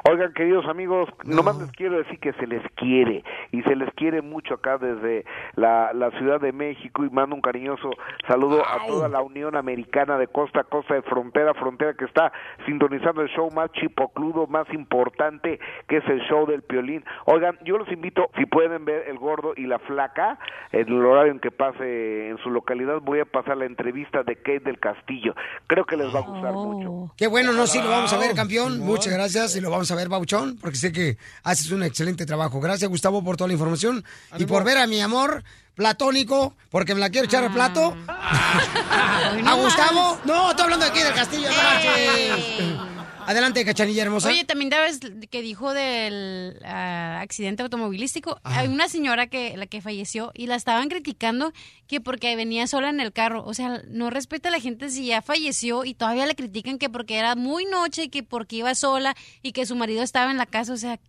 Oigan, 0.10 0.34
queridos 0.34 0.66
amigos, 0.68 1.10
nomás 1.26 1.60
les 1.60 1.72
quiero 1.72 1.98
decir 1.98 2.20
que 2.20 2.34
se 2.34 2.48
les 2.48 2.62
quiere 2.76 3.24
y 3.52 3.64
se 3.64 3.76
les 3.76 3.92
quiere 3.96 4.22
mucho 4.22 4.54
acá 4.54 4.78
desde 4.78 5.26
la, 5.56 5.94
la 5.94 6.12
Ciudad 6.12 6.40
de 6.40 6.54
México 6.54 7.04
y 7.04 7.10
mando 7.10 7.36
un 7.36 7.42
cariñoso 7.42 7.90
saludo 8.28 8.62
a 8.66 8.86
toda 8.86 9.10
la 9.10 9.22
Unión 9.22 9.56
Americana 9.56 10.18
de 10.18 10.28
costa 10.28 10.62
a 10.62 10.64
costa, 10.64 10.94
de 10.94 11.02
frontera 11.02 11.52
a 11.52 11.54
frontera 11.56 11.96
que 11.96 12.06
está 12.06 12.32
sintonizando 12.66 13.22
el 13.22 13.30
show 13.30 13.50
más 13.52 13.72
chipocludo, 13.74 14.48
más 14.48 14.72
importante 14.74 15.60
que 15.88 15.98
es 15.98 16.08
el 16.08 16.22
show 16.22 16.46
del 16.46 16.62
Piolín. 16.62 17.04
Oigan, 17.26 17.58
yo 17.64 17.78
los 17.78 17.92
invito, 17.92 18.30
si 18.38 18.46
pueden 18.46 18.86
ver 18.86 19.06
El 19.08 19.18
Gordo 19.18 19.54
y 19.56 19.66
la 19.66 19.80
Flaca, 19.80 20.40
en 20.72 20.88
el 20.88 21.06
horario 21.06 21.32
en 21.32 21.40
que 21.40 21.52
pase 21.52 22.30
en 22.30 22.38
su 22.38 22.52
localidad, 22.52 23.02
voy 23.02 23.20
a 23.20 23.26
pasar 23.26 23.58
la 23.58 23.66
entrevista 23.66 24.19
de 24.24 24.36
Kate 24.36 24.62
del 24.62 24.80
Castillo. 24.80 25.36
Creo 25.68 25.86
que 25.86 25.96
les 25.98 26.14
va 26.14 26.20
a 26.20 26.24
gustar 26.24 26.54
mucho. 26.54 27.14
Qué 27.18 27.28
bueno, 27.28 27.52
no, 27.54 27.68
sí, 27.68 27.80
lo 27.82 27.90
vamos 27.90 28.12
a 28.14 28.18
ver, 28.18 28.36
campeón. 28.36 28.80
Muchas 28.80 29.14
gracias 29.14 29.56
y 29.56 29.62
lo 29.62 29.70
vamos 29.70 29.90
a 29.92 29.96
ver, 29.96 30.10
Bauchón, 30.10 30.58
porque 30.60 30.78
sé 30.78 30.92
que 30.92 31.18
haces 31.44 31.72
un 31.72 31.84
excelente 31.84 32.26
trabajo. 32.26 32.60
Gracias, 32.60 32.90
Gustavo, 32.90 33.24
por 33.24 33.38
toda 33.38 33.48
la 33.48 33.54
información 33.54 34.04
y 34.38 34.46
por 34.46 34.64
ver 34.64 34.78
a 34.78 34.88
mi 34.88 35.02
amor 35.02 35.44
platónico, 35.76 36.56
porque 36.70 36.94
me 36.94 37.00
la 37.00 37.10
quiero 37.10 37.26
echar 37.26 37.44
al 37.44 37.54
plato. 37.54 37.96
¿A 38.08 39.54
Gustavo? 39.56 40.20
No, 40.26 40.50
estoy 40.50 40.66
hablando 40.66 40.86
aquí 40.86 41.00
del 41.00 41.14
castillo. 41.14 41.48
marches. 41.50 42.99
Adelante, 43.30 43.64
cachanilla 43.64 44.02
hermosa. 44.02 44.30
Oye, 44.30 44.44
también 44.44 44.72
sabes 44.72 45.00
que 45.30 45.42
dijo 45.44 45.72
del 45.76 46.60
ah, 46.66 47.20
accidente 47.22 47.62
automovilístico. 47.62 48.40
Hay 48.44 48.68
una 48.68 48.90
señora 48.90 49.28
que 49.28 49.56
la 49.56 49.68
que 49.68 49.82
falleció 49.82 50.32
y 50.34 50.48
la 50.48 50.56
estaban 50.56 50.90
criticando 50.90 51.54
que 51.86 52.02
porque 52.02 52.36
venía 52.36 52.66
sola 52.66 52.90
en 52.90 53.00
el 53.00 53.14
carro. 53.14 53.44
O 53.46 53.54
sea, 53.54 53.84
no 53.88 54.10
respeta 54.10 54.50
a 54.50 54.52
la 54.52 54.60
gente 54.60 54.90
si 54.90 55.06
ya 55.06 55.22
falleció 55.22 55.86
y 55.86 55.94
todavía 55.94 56.26
le 56.26 56.34
critican 56.34 56.80
que 56.80 56.90
porque 56.90 57.18
era 57.20 57.36
muy 57.36 57.66
noche 57.66 58.06
y 58.06 58.10
que 58.10 58.24
porque 58.24 58.56
iba 58.56 58.74
sola 58.74 59.16
y 59.44 59.52
que 59.52 59.68
su 59.68 59.76
marido 59.76 60.02
estaba 60.02 60.32
en 60.32 60.38
la 60.38 60.48
casa. 60.48 60.74
O 60.74 60.78
sea, 60.78 61.00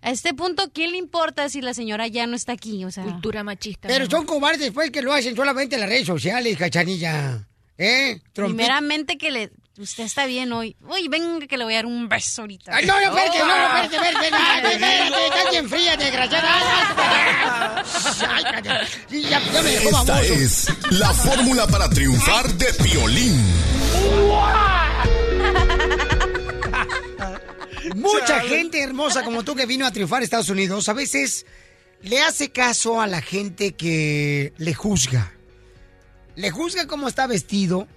a 0.00 0.10
este 0.10 0.34
punto, 0.34 0.72
¿quién 0.72 0.90
le 0.90 0.96
importa 0.96 1.48
si 1.48 1.60
la 1.60 1.74
señora 1.74 2.08
ya 2.08 2.26
no 2.26 2.34
está 2.34 2.50
aquí? 2.54 2.84
O 2.84 2.90
sea, 2.90 3.04
cultura 3.04 3.44
machista. 3.44 3.86
Pero 3.86 4.10
son 4.10 4.26
cobardes 4.26 4.58
después 4.58 4.90
que 4.90 5.00
lo 5.00 5.12
hacen 5.12 5.36
solamente 5.36 5.76
en 5.76 5.82
las 5.82 5.90
redes 5.90 6.06
sociales, 6.08 6.58
cachanilla. 6.58 7.46
¿Eh? 7.78 8.20
Trompe- 8.34 8.48
Primeramente 8.56 9.16
que 9.16 9.30
le... 9.30 9.50
Usted 9.78 10.04
está 10.04 10.26
bien 10.26 10.52
hoy. 10.52 10.76
Uy, 10.86 11.08
venga 11.08 11.46
que 11.46 11.56
le 11.56 11.64
voy 11.64 11.72
a 11.72 11.76
dar 11.76 11.86
un 11.86 12.06
beso 12.06 12.42
ahorita. 12.42 12.72
Ay, 12.74 12.84
no, 12.84 12.94
no, 12.94 13.16
espérate, 13.16 13.38
no, 13.38 13.46
no, 13.46 13.82
espérate, 13.82 13.96
espérate, 13.96 14.26
espérate, 14.26 14.72
espérate, 14.74 15.26
estás 15.26 15.50
bien 15.50 15.68
fría, 15.68 15.96
desgraciada. 15.96 17.84
Ay, 18.28 18.44
cállate. 18.44 18.86
Sí, 19.08 19.22
ya, 19.22 19.40
ya 19.40 19.62
me 19.62 19.70
dejó 19.70 19.88
Esta 19.88 20.22
es 20.22 20.68
la 20.90 21.14
fórmula 21.14 21.66
para 21.66 21.88
triunfar 21.88 22.52
de 22.52 22.66
Piolín. 22.74 23.42
Mucha 27.94 28.40
gente 28.40 28.82
hermosa 28.82 29.24
como 29.24 29.42
tú 29.42 29.54
que 29.54 29.64
vino 29.64 29.86
a 29.86 29.90
triunfar 29.90 30.20
a 30.20 30.24
Estados 30.24 30.50
Unidos, 30.50 30.88
a 30.90 30.92
veces 30.92 31.46
le 32.02 32.20
hace 32.20 32.52
caso 32.52 33.00
a 33.00 33.06
la 33.06 33.22
gente 33.22 33.72
que 33.72 34.52
le 34.58 34.74
juzga. 34.74 35.32
Le 36.34 36.50
juzga 36.50 36.86
cómo 36.86 37.08
está 37.08 37.26
vestido, 37.26 37.88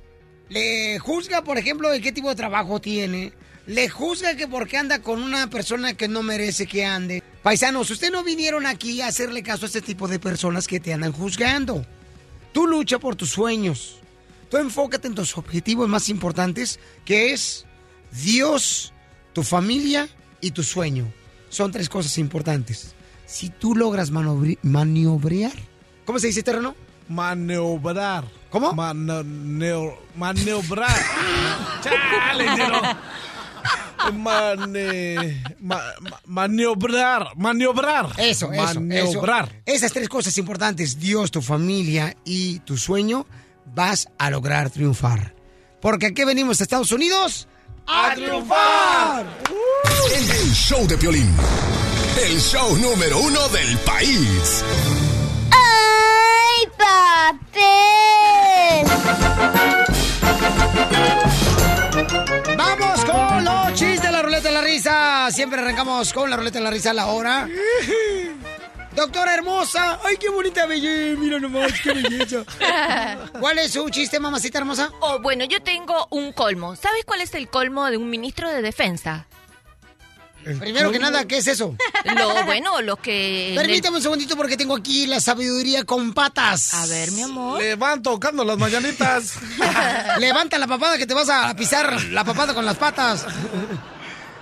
le 0.49 0.99
juzga, 0.99 1.43
por 1.43 1.57
ejemplo, 1.57 1.89
de 1.89 2.01
qué 2.01 2.11
tipo 2.11 2.29
de 2.29 2.35
trabajo 2.35 2.79
tiene, 2.79 3.33
le 3.67 3.89
juzga 3.89 4.35
que 4.35 4.47
porque 4.47 4.77
anda 4.77 5.01
con 5.01 5.21
una 5.21 5.49
persona 5.49 5.93
que 5.95 6.07
no 6.07 6.23
merece 6.23 6.67
que 6.67 6.85
ande. 6.85 7.23
Paisanos, 7.41 7.89
ustedes 7.89 8.13
no 8.13 8.23
vinieron 8.23 8.65
aquí 8.65 9.01
a 9.01 9.07
hacerle 9.07 9.43
caso 9.43 9.65
a 9.65 9.67
este 9.67 9.81
tipo 9.81 10.07
de 10.07 10.19
personas 10.19 10.67
que 10.67 10.79
te 10.79 10.93
andan 10.93 11.11
juzgando. 11.11 11.85
Tú 12.53 12.67
lucha 12.67 12.99
por 12.99 13.15
tus 13.15 13.31
sueños. 13.31 13.97
Tú 14.49 14.57
enfócate 14.57 15.07
en 15.07 15.15
tus 15.15 15.37
objetivos 15.37 15.89
más 15.89 16.09
importantes, 16.09 16.79
que 17.03 17.33
es 17.33 17.65
Dios, 18.23 18.93
tu 19.33 19.43
familia 19.43 20.07
y 20.41 20.51
tu 20.51 20.63
sueño. 20.63 21.11
Son 21.49 21.71
tres 21.71 21.89
cosas 21.89 22.17
importantes. 22.17 22.93
Si 23.25 23.49
tú 23.49 23.75
logras 23.75 24.11
maniobrear, 24.11 25.53
¿cómo 26.05 26.19
se 26.19 26.27
dice 26.27 26.43
terreno? 26.43 26.75
Maniobrar. 27.09 28.25
¿Cómo? 28.49 28.73
maniobrar. 28.73 29.95
Chale, 31.83 32.43
dinero. 32.49 32.81
Mane- 34.13 35.41
ma- 35.59 35.81
ma- 36.01 36.19
maniobrar, 36.25 37.29
maniobrar. 37.37 38.07
Eso, 38.17 38.51
eso, 38.51 38.79
maniobrar. 38.81 39.45
eso. 39.65 39.75
Esas 39.77 39.91
tres 39.93 40.07
cosas 40.09 40.37
importantes, 40.37 40.99
Dios, 40.99 41.31
tu 41.31 41.41
familia 41.41 42.15
y 42.23 42.59
tu 42.59 42.77
sueño, 42.77 43.25
vas 43.73 44.07
a 44.19 44.29
lograr 44.29 44.69
triunfar. 44.69 45.33
Porque 45.81 46.07
aquí 46.07 46.23
venimos 46.23 46.59
a 46.59 46.63
Estados 46.63 46.91
Unidos 46.91 47.47
a 47.87 48.13
triunfar. 48.15 49.25
El 50.11 50.51
show 50.53 50.85
de 50.87 50.97
Piolín. 50.97 51.33
El 52.23 52.39
show 52.39 52.77
número 52.77 53.19
uno 53.19 53.47
del 53.49 53.77
país. 53.79 54.63
¡Ay, 55.51 55.94
papel! 56.77 57.55
Vamos 62.57 63.05
con 63.05 63.43
los 63.43 63.73
chistes 63.73 64.01
de 64.01 64.11
la 64.11 64.21
ruleta 64.21 64.49
de 64.49 64.53
la 64.53 64.61
risa. 64.61 65.29
Siempre 65.31 65.61
arrancamos 65.61 66.13
con 66.13 66.29
la 66.29 66.37
ruleta 66.37 66.59
de 66.59 66.63
la 66.63 66.71
risa 66.71 66.91
a 66.91 66.93
la 66.93 67.07
hora. 67.07 67.47
Doctora 68.95 69.33
hermosa, 69.33 69.99
ay, 70.05 70.15
qué 70.15 70.29
bonita 70.29 70.65
belleza, 70.65 71.19
mira 71.19 71.37
nomás, 71.37 71.73
qué 71.81 71.91
belleza. 71.93 72.45
¿Cuál 73.39 73.59
es 73.59 73.73
su 73.73 73.89
chiste, 73.89 74.21
mamacita 74.21 74.59
hermosa? 74.59 74.89
Oh, 75.01 75.19
bueno, 75.19 75.43
yo 75.43 75.61
tengo 75.61 76.07
un 76.11 76.31
colmo. 76.31 76.77
¿Sabes 76.77 77.03
cuál 77.03 77.19
es 77.19 77.33
el 77.35 77.49
colmo 77.49 77.85
de 77.87 77.97
un 77.97 78.09
ministro 78.09 78.49
de 78.49 78.61
defensa? 78.61 79.27
Primero 80.59 80.91
que 80.91 80.99
nada, 80.99 81.25
¿qué 81.25 81.37
es 81.37 81.47
eso? 81.47 81.75
Lo 82.03 82.45
bueno, 82.45 82.81
los 82.81 82.99
que... 82.99 83.53
Permítame 83.57 83.97
un 83.97 84.03
segundito 84.03 84.37
porque 84.37 84.55
tengo 84.55 84.75
aquí 84.75 85.07
la 85.07 85.19
sabiduría 85.19 85.83
con 85.83 86.13
patas. 86.13 86.73
A 86.75 86.85
ver, 86.85 87.11
mi 87.11 87.23
amor. 87.23 87.59
Le 87.59 87.75
van 87.75 88.03
tocando 88.03 88.43
las 88.45 88.57
mañanitas. 88.57 89.35
Levanta 90.19 90.57
la 90.59 90.67
papada 90.67 90.97
que 90.97 91.07
te 91.07 91.13
vas 91.15 91.29
a 91.29 91.55
pisar 91.55 92.01
la 92.11 92.23
papada 92.23 92.53
con 92.53 92.63
las 92.63 92.77
patas. 92.77 93.25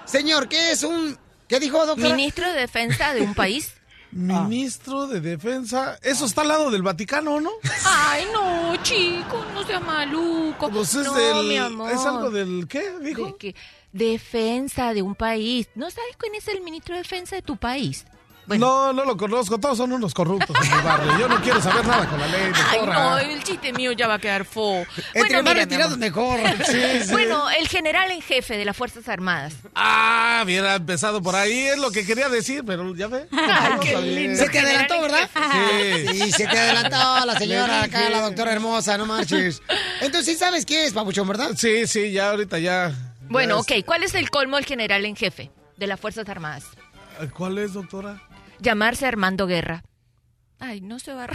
Señor, 0.05 0.49
¿qué 0.49 0.71
es 0.71 0.83
un... 0.83 1.17
¿Qué 1.47 1.59
dijo, 1.59 1.85
doctora? 1.85 2.15
Ministro 2.15 2.47
de 2.51 2.59
defensa 2.59 3.13
de 3.13 3.21
un 3.21 3.33
país. 3.33 3.73
Ministro 4.13 5.07
de 5.07 5.21
Defensa. 5.21 5.97
Eso 6.03 6.25
está 6.25 6.41
al 6.41 6.49
lado 6.49 6.69
del 6.69 6.83
Vaticano, 6.83 7.39
¿no? 7.41 7.49
Ay, 7.83 8.27
no, 8.31 8.75
chico, 8.83 9.43
no 9.53 9.65
seas 9.65 9.81
maluco. 9.81 10.69
Pues 10.69 10.93
es 10.93 11.05
no, 11.05 11.13
del- 11.13 11.47
mi 11.47 11.57
amor. 11.57 11.91
¿Es 11.91 12.05
algo 12.05 12.29
del 12.29 12.67
qué, 12.67 12.93
dijo? 13.01 13.25
De 13.25 13.37
que 13.37 13.55
defensa 13.93 14.93
de 14.93 15.01
un 15.01 15.15
país. 15.15 15.69
¿No 15.75 15.89
sabes 15.89 16.15
quién 16.17 16.35
es 16.35 16.47
el 16.49 16.61
ministro 16.61 16.95
de 16.95 17.03
defensa 17.03 17.35
de 17.35 17.41
tu 17.41 17.55
país? 17.55 18.05
No, 18.47 18.91
no 18.93 19.05
lo 19.05 19.15
conozco. 19.15 19.57
Todos 19.57 19.77
son 19.77 19.93
unos 19.93 20.13
corruptos 20.13 20.55
en 20.65 20.77
mi 20.77 20.83
barrio. 20.83 21.17
Yo 21.17 21.29
no 21.29 21.41
quiero 21.41 21.61
saber 21.61 21.85
nada 21.85 22.07
con 22.09 22.19
la 22.19 22.27
ley, 22.27 22.51
Ay, 22.53 22.77
doctora. 22.79 22.99
no, 22.99 23.17
el 23.19 23.43
chiste 23.43 23.71
mío 23.73 23.93
ya 23.93 24.07
va 24.07 24.15
a 24.15 24.19
quedar 24.19 24.45
fo. 24.45 24.85
Entre 25.13 25.41
más 25.41 25.55
mira, 25.67 25.87
mejor. 25.95 26.39
Sí, 26.65 26.81
sí. 27.05 27.11
Bueno, 27.11 27.49
el 27.51 27.67
general 27.67 28.11
en 28.11 28.21
jefe 28.21 28.57
de 28.57 28.65
las 28.65 28.75
Fuerzas 28.75 29.07
Armadas. 29.07 29.53
Ah, 29.75 30.41
hubiera 30.43 30.75
empezado 30.75 31.21
por 31.21 31.35
ahí. 31.35 31.57
Es 31.57 31.77
lo 31.77 31.91
que 31.91 32.05
quería 32.05 32.29
decir, 32.29 32.63
pero 32.65 32.93
ya 32.95 33.07
ve. 33.07 33.27
Qué 33.81 34.01
lindo. 34.01 34.43
Se 34.43 34.49
te 34.49 34.59
adelantó, 34.59 35.01
¿verdad? 35.01 35.29
Sí. 35.33 36.07
Sí, 36.07 36.31
se 36.31 36.47
te 36.47 36.57
adelantó 36.57 37.25
la 37.25 37.37
señora 37.37 37.83
acá, 37.83 38.09
la 38.09 38.21
doctora 38.21 38.51
hermosa, 38.51 38.97
no 38.97 39.05
marches. 39.05 39.61
Entonces, 40.01 40.33
¿sí 40.33 40.39
sabes 40.39 40.65
qué 40.65 40.85
es, 40.85 40.93
papuchón, 40.93 41.27
verdad? 41.27 41.51
Sí, 41.55 41.87
sí, 41.87 42.11
ya 42.11 42.31
ahorita 42.31 42.59
ya. 42.59 42.93
Bueno, 43.33 43.59
ok. 43.59 43.71
¿Cuál 43.85 44.03
es 44.03 44.15
el 44.15 44.29
colmo 44.29 44.55
del 44.55 44.65
general 44.65 45.03
en 45.05 45.15
jefe 45.15 45.51
de 45.77 45.87
las 45.87 45.99
Fuerzas 45.99 46.27
Armadas? 46.29 46.63
es- 47.21 47.31
¿Cuál 47.31 47.57
es, 47.57 47.73
doctora? 47.73 48.21
llamarse 48.59 49.05
Armando 49.05 49.45
Guerra. 49.47 49.83
Ay, 50.59 50.79
no 50.79 50.97
se 50.99 51.13
va 51.13 51.25
a... 51.25 51.27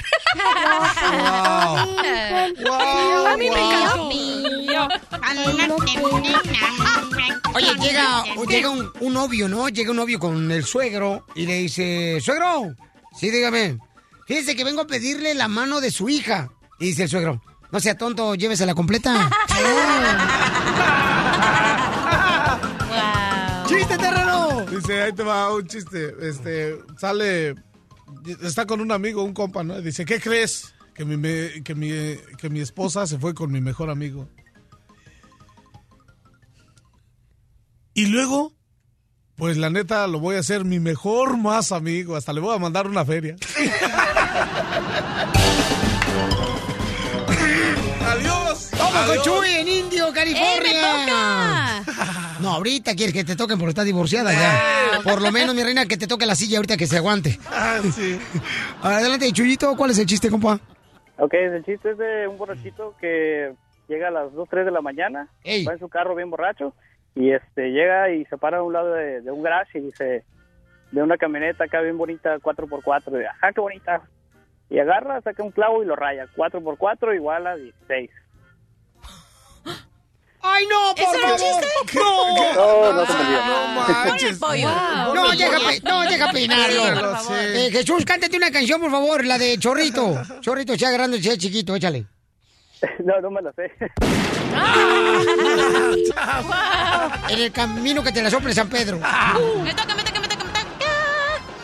A 3.33 3.37
mí 3.37 3.51
me 3.51 3.61
encantó. 3.61 4.09
Oye, 7.55 7.75
llega, 7.81 8.25
llega 8.49 8.71
un, 8.71 8.91
un 9.01 9.13
novio, 9.13 9.49
¿no? 9.49 9.69
Llega 9.69 9.91
un 9.91 9.97
novio 9.97 10.19
con 10.19 10.51
el 10.51 10.65
suegro 10.65 11.27
y 11.35 11.47
le 11.47 11.55
dice, 11.59 12.21
suegro, 12.23 12.75
sí, 13.19 13.31
dígame, 13.31 13.79
fíjese 14.27 14.55
que 14.57 14.65
vengo 14.65 14.83
a 14.83 14.87
pedirle 14.87 15.35
la 15.35 15.49
mano 15.49 15.81
de 15.81 15.91
su 15.91 16.09
hija. 16.09 16.49
Y 16.79 16.87
dice 16.87 17.03
el 17.05 17.09
suegro, 17.09 17.43
no 17.71 17.81
sea 17.81 17.99
tonto, 17.99 18.35
llévesela 18.35 18.75
completa. 18.75 19.29
Dice, 24.79 25.03
ahí 25.03 25.13
te 25.13 25.23
va 25.23 25.55
un 25.55 25.67
chiste. 25.67 26.15
Este, 26.21 26.79
sale, 26.99 27.55
está 28.43 28.67
con 28.67 28.81
un 28.81 28.93
amigo, 28.93 29.23
un 29.23 29.35
compa, 29.35 29.63
¿no? 29.65 29.81
Dice, 29.81 30.05
¿qué 30.05 30.21
crees? 30.21 30.75
Que 30.95 31.05
mi, 31.05 31.17
me- 31.17 31.63
que 31.63 31.75
mi, 31.75 31.91
que 32.39 32.49
mi 32.51 32.61
esposa 32.61 33.07
se 33.07 33.19
fue 33.19 33.35
con 33.35 33.51
mi 33.53 33.61
mejor 33.61 33.91
amigo. 33.91 34.29
Y 37.95 38.07
luego, 38.07 38.53
pues 39.37 39.57
la 39.57 39.71
neta, 39.71 40.07
lo 40.07 40.21
voy 40.21 40.37
a 40.37 40.41
hacer 40.41 40.65
mi 40.65 40.79
mejor 40.81 41.37
más 41.37 41.73
amigo. 41.73 42.15
Hasta 42.17 42.33
le 42.33 42.41
voy 42.41 42.55
a 42.55 42.59
mandar 42.59 42.87
una 42.87 43.05
feria. 43.05 43.37
¡Adiós! 48.07 48.71
¡Vamos 48.79 49.07
con. 49.17 49.23
Chuy 49.23 49.49
en 49.51 49.69
Indio, 49.69 50.13
California! 50.13 51.68
No, 52.49 52.55
ahorita 52.55 52.95
quieres 52.95 53.15
que 53.15 53.25
te 53.25 53.37
toquen 53.37 53.59
porque 53.59 53.71
estás 53.71 53.85
divorciada 53.85 54.33
ya. 54.33 55.01
Por 55.03 55.21
lo 55.21 55.31
menos, 55.31 55.55
mi 55.55 55.63
reina, 55.63 55.85
que 55.85 55.99
te 55.99 56.07
toque 56.07 56.25
la 56.25 56.35
silla 56.35 56.57
ahorita 56.57 56.79
que 56.79 56.87
se 56.87 56.97
aguante. 56.97 57.39
Ah, 57.51 57.79
sí. 57.93 58.19
Adelante, 58.83 59.31
Chuyito, 59.33 59.77
¿cuál 59.77 59.91
es 59.91 59.99
el 59.99 60.07
chiste, 60.07 60.31
compa? 60.31 60.59
Ok, 61.19 61.35
el 61.35 61.63
chiste 61.67 61.91
es 61.91 61.99
de 61.99 62.27
un 62.27 62.39
borrachito 62.39 62.95
que 62.99 63.53
llega 63.87 64.09
a 64.09 64.11
las 64.11 64.33
2, 64.33 64.49
3 64.49 64.65
de 64.65 64.71
la 64.71 64.81
mañana, 64.81 65.29
va 65.45 65.73
en 65.73 65.79
su 65.79 65.91
carro 65.91 66.15
bien 66.15 66.31
borracho 66.31 66.73
y 67.15 67.33
este 67.33 67.71
llega 67.71 68.11
y 68.13 68.25
se 68.27 68.39
para 68.39 68.59
a 68.59 68.63
un 68.63 68.73
lado 68.73 68.95
de, 68.95 69.21
de 69.21 69.31
un 69.31 69.43
garage 69.43 69.79
y 69.79 69.83
dice, 69.83 70.25
ve 70.91 71.03
una 71.03 71.19
camioneta 71.19 71.65
acá 71.65 71.83
bien 71.83 71.99
bonita, 71.99 72.39
4x4, 72.39 73.21
y, 73.21 73.25
ajá, 73.27 73.53
qué 73.53 73.61
bonita. 73.61 74.03
Y 74.71 74.79
agarra, 74.79 75.21
saca 75.21 75.43
un 75.43 75.51
clavo 75.51 75.83
y 75.83 75.87
lo 75.87 75.97
raya, 75.97 76.27
4x4 76.35 77.15
igual 77.15 77.47
a 77.47 77.57
16. 77.57 78.11
¡Ay, 80.41 80.65
no, 80.71 80.95
por 80.95 81.05
¿Eso 81.05 81.15
era 81.17 81.33
un 81.33 81.39
chiste? 81.39 81.67
¡No! 81.99 82.55
No, 82.55 82.93
no 82.93 83.07
se 83.07 83.13
me 83.13 83.29
dio. 83.29 83.39
No 83.45 83.69
manches. 84.07 84.39
Wow. 84.39 85.15
No, 85.15 85.33
llega, 85.33 85.57
a 85.57 85.61
pe- 85.61 85.81
no, 85.83 86.05
llega 86.05 86.29
a 86.29 86.33
peinarlo. 86.33 86.85
Sí, 86.85 86.91
por 87.01 87.17
favor. 87.17 87.37
Eh, 87.39 87.69
Jesús, 87.73 88.05
cántate 88.05 88.37
una 88.37 88.51
canción, 88.51 88.81
por 88.81 88.91
favor, 88.91 89.25
la 89.25 89.37
de 89.39 89.59
Chorrito. 89.59 90.21
Chorrito, 90.41 90.77
sea 90.77 90.91
grande, 90.91 91.21
sea 91.23 91.37
chiquito, 91.37 91.75
échale. 91.75 92.07
No, 93.05 93.21
no 93.21 93.31
me 93.33 93.43
la 93.43 93.53
sé. 93.53 93.73
En 97.29 97.39
el 97.41 97.53
camino 97.53 98.03
que 98.03 98.13
te 98.13 98.23
la 98.23 98.31
sople 98.31 98.55
San 98.55 98.69
Pedro. 98.69 98.99
Toca, 98.99 99.63
me 99.63 99.73
toca, 99.75 99.95
me 99.95 100.03
toca, 100.05 100.21
me 100.21 100.29
toca. 100.29 100.38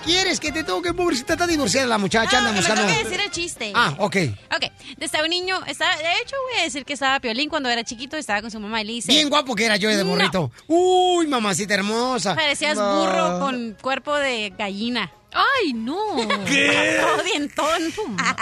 ¿Quieres 0.04 0.38
que 0.38 0.52
te 0.52 0.64
toque, 0.64 0.92
pobrecita? 0.92 1.32
Está 1.32 1.46
divorciada 1.46 1.86
la 1.86 1.98
muchacha, 1.98 2.38
anda 2.38 2.50
Ah, 2.50 2.54
buscando. 2.54 2.82
toca 2.82 2.98
decir 2.98 3.20
el 3.20 3.30
chiste. 3.30 3.72
Ah, 3.74 3.94
ok. 3.98 4.16
Ok, 4.54 4.64
estaba 5.00 5.24
un 5.24 5.30
niño, 5.30 5.58
estaba, 5.66 5.96
de 5.96 6.12
hecho 6.22 6.36
voy 6.50 6.60
a 6.60 6.64
decir 6.64 6.84
que 6.84 6.92
estaba 6.92 7.18
Piolín 7.20 7.48
cuando 7.48 7.70
era 7.70 7.82
chiquito, 7.84 8.16
estaba 8.18 8.42
con 8.42 8.50
su 8.50 8.60
mamá 8.60 8.82
y 8.82 8.84
le 8.84 8.92
dice... 8.94 9.10
Bien 9.12 9.30
guapo 9.30 9.54
que 9.54 9.64
era 9.64 9.76
yo 9.76 9.88
de 9.88 9.96
No. 9.96 10.04
morrito. 10.04 10.50
Uy, 10.66 11.26
mamacita 11.26 11.74
hermosa. 11.74 12.34
Parecías 12.34 12.76
No. 12.76 13.00
burro 13.00 13.40
con 13.40 13.76
cuerpo 13.80 14.14
de 14.16 14.52
gallina. 14.56 15.10
¡Ay, 15.32 15.72
no! 15.72 15.96
¿Qué? 16.46 16.98
Todo 17.00 17.22
dientón. 17.24 17.92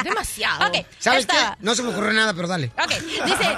Demasiado. 0.02 0.66
Ok, 0.68 0.84
¿Sabes 0.98 1.20
estaba- 1.20 1.56
qué? 1.56 1.64
No 1.64 1.74
se 1.76 1.82
me 1.84 1.90
ocurrió 1.90 2.12
nada, 2.12 2.34
pero 2.34 2.48
dale. 2.48 2.72
Ok, 2.82 2.90
dice, 3.24 3.56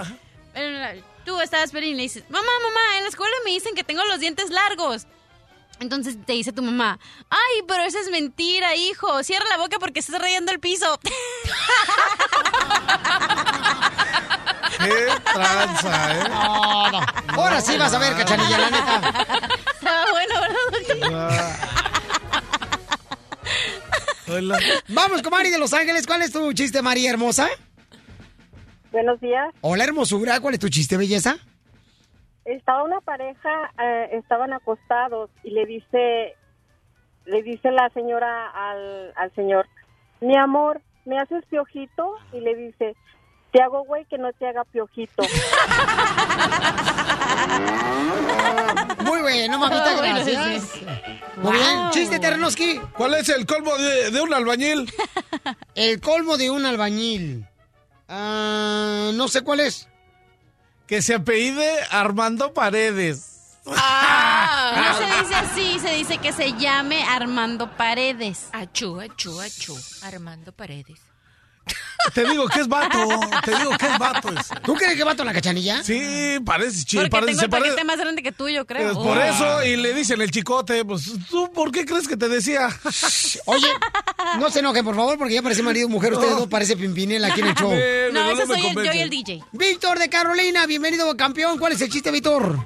eh, 0.54 1.02
tú 1.24 1.40
estabas 1.40 1.70
Piolín 1.70 1.92
y 1.92 1.96
le 1.96 2.02
dices, 2.02 2.22
mamá, 2.28 2.46
mamá, 2.62 2.98
en 2.98 3.04
la 3.04 3.08
escuela 3.08 3.34
me 3.46 3.50
dicen 3.52 3.74
que 3.74 3.82
tengo 3.82 4.04
los 4.04 4.20
dientes 4.20 4.50
largos. 4.50 5.06
Entonces 5.80 6.16
te 6.24 6.32
dice 6.32 6.52
tu 6.52 6.62
mamá, 6.62 6.98
ay, 7.30 7.62
pero 7.66 7.82
eso 7.82 7.98
es 7.98 8.10
mentira, 8.10 8.74
hijo. 8.76 9.22
Cierra 9.22 9.44
la 9.48 9.56
boca 9.58 9.78
porque 9.78 10.00
estás 10.00 10.20
rayando 10.20 10.52
el 10.52 10.60
piso. 10.60 11.00
¡Qué 14.78 15.06
tranza, 15.32 16.18
eh! 16.18 16.28
No, 16.28 16.90
no. 16.90 17.00
Ahora 17.28 17.60
sí 17.60 17.76
vas 17.76 17.92
a 17.94 17.98
ver, 17.98 18.16
cachanilla, 18.16 18.58
la 18.58 18.70
neta. 18.70 19.12
Estaba 19.74 20.04
bueno, 20.10 20.34
¿verdad? 20.40 21.58
Hola. 24.26 24.58
Vamos 24.88 25.22
con 25.22 25.30
Mari 25.30 25.50
de 25.50 25.58
Los 25.58 25.72
Ángeles. 25.72 26.06
¿Cuál 26.06 26.22
es 26.22 26.32
tu 26.32 26.52
chiste, 26.52 26.82
María 26.82 27.10
hermosa? 27.10 27.48
Buenos 28.90 29.20
días. 29.20 29.52
Hola, 29.60 29.84
hermosura. 29.84 30.40
¿Cuál 30.40 30.54
es 30.54 30.60
tu 30.60 30.68
chiste, 30.68 30.96
belleza? 30.96 31.36
Estaba 32.44 32.82
una 32.82 33.00
pareja, 33.00 33.72
eh, 33.82 34.08
estaban 34.12 34.52
acostados 34.52 35.30
y 35.42 35.50
le 35.50 35.64
dice, 35.66 36.34
le 37.24 37.42
dice 37.42 37.70
la 37.70 37.88
señora 37.90 38.50
al, 38.50 39.12
al 39.16 39.34
señor, 39.34 39.66
mi 40.20 40.36
amor, 40.36 40.80
¿me 41.04 41.18
haces 41.18 41.44
piojito? 41.46 42.14
Y 42.32 42.40
le 42.40 42.54
dice, 42.54 42.94
te 43.52 43.62
hago 43.62 43.84
güey 43.84 44.04
que 44.06 44.18
no 44.18 44.32
te 44.32 44.46
haga 44.46 44.64
piojito. 44.64 45.22
Muy 49.04 49.20
bueno, 49.20 49.58
mamita, 49.58 49.94
gracias. 49.96 50.62
sí. 50.64 50.86
Muy 51.36 51.52
bien. 51.52 51.90
Chiste, 51.90 52.18
Terrenoski. 52.18 52.80
¿Cuál 52.96 53.14
es 53.14 53.28
el 53.28 53.46
colmo 53.46 53.76
de, 53.76 54.10
de 54.10 54.20
un 54.20 54.32
albañil? 54.34 54.92
El 55.74 56.00
colmo 56.00 56.36
de 56.36 56.50
un 56.50 56.64
albañil. 56.64 57.46
Ah, 58.08 59.10
no 59.14 59.28
sé 59.28 59.42
cuál 59.42 59.60
es. 59.60 59.88
Que 60.86 61.00
se 61.00 61.14
apellide 61.14 61.82
Armando 61.90 62.52
Paredes. 62.52 63.58
No 63.64 63.72
se 63.72 65.06
dice 65.06 65.34
así, 65.34 65.78
se 65.78 65.94
dice 65.94 66.18
que 66.18 66.32
se 66.32 66.52
llame 66.52 67.02
Armando 67.04 67.70
Paredes. 67.76 68.48
Achú, 68.52 69.00
achú, 69.00 69.40
achú. 69.40 69.78
Armando 70.02 70.52
Paredes. 70.52 71.00
Te 72.12 72.24
digo 72.28 72.46
que 72.48 72.60
es 72.60 72.68
vato. 72.68 72.98
Te 73.44 73.56
digo 73.56 73.70
que 73.78 73.86
es 73.86 73.98
vato 73.98 74.28
ese. 74.38 74.54
¿Tú 74.62 74.74
crees 74.74 74.92
que 74.92 74.98
es 75.00 75.04
vato 75.04 75.24
la 75.24 75.32
cachanilla? 75.32 75.82
Sí, 75.82 76.38
parece 76.44 76.84
chido. 76.84 77.02
Porque 77.04 77.10
Parece, 77.10 77.40
tengo 77.40 77.56
el 77.56 77.62
paquete 77.62 77.84
más 77.84 77.96
grande 77.98 78.22
que 78.22 78.30
tuyo, 78.32 78.66
creo. 78.66 78.92
Por 78.94 79.18
eso, 79.18 79.64
y 79.64 79.76
le 79.76 79.94
dicen 79.94 80.20
el 80.20 80.30
chicote, 80.30 80.84
pues 80.84 81.10
tú, 81.30 81.50
¿por 81.52 81.72
qué 81.72 81.84
crees 81.86 82.06
que 82.06 82.16
te 82.16 82.28
decía? 82.28 82.68
Oye, 83.46 83.66
no 84.38 84.50
se 84.50 84.60
enojen, 84.60 84.84
por 84.84 84.94
favor, 84.94 85.16
porque 85.18 85.34
ya 85.34 85.42
parece 85.42 85.62
marido 85.62 85.88
y 85.88 85.90
mujer. 85.90 86.12
Ustedes 86.12 86.36
dos 86.36 86.48
parece 86.48 86.76
Pimpinela 86.76 87.28
aquí 87.28 87.40
en 87.40 87.46
el 87.48 87.54
show. 87.56 87.70
No, 88.12 88.30
ese 88.32 88.46
soy 88.46 88.66
el- 88.66 88.74
yo 88.84 88.92
y 88.92 88.98
el 89.00 89.10
DJ. 89.10 89.42
Víctor 89.52 89.98
de 89.98 90.08
Carolina, 90.10 90.66
bienvenido, 90.66 91.16
campeón. 91.16 91.58
¿Cuál 91.58 91.72
es 91.72 91.80
el 91.80 91.88
chiste, 91.90 92.10
Víctor? 92.10 92.58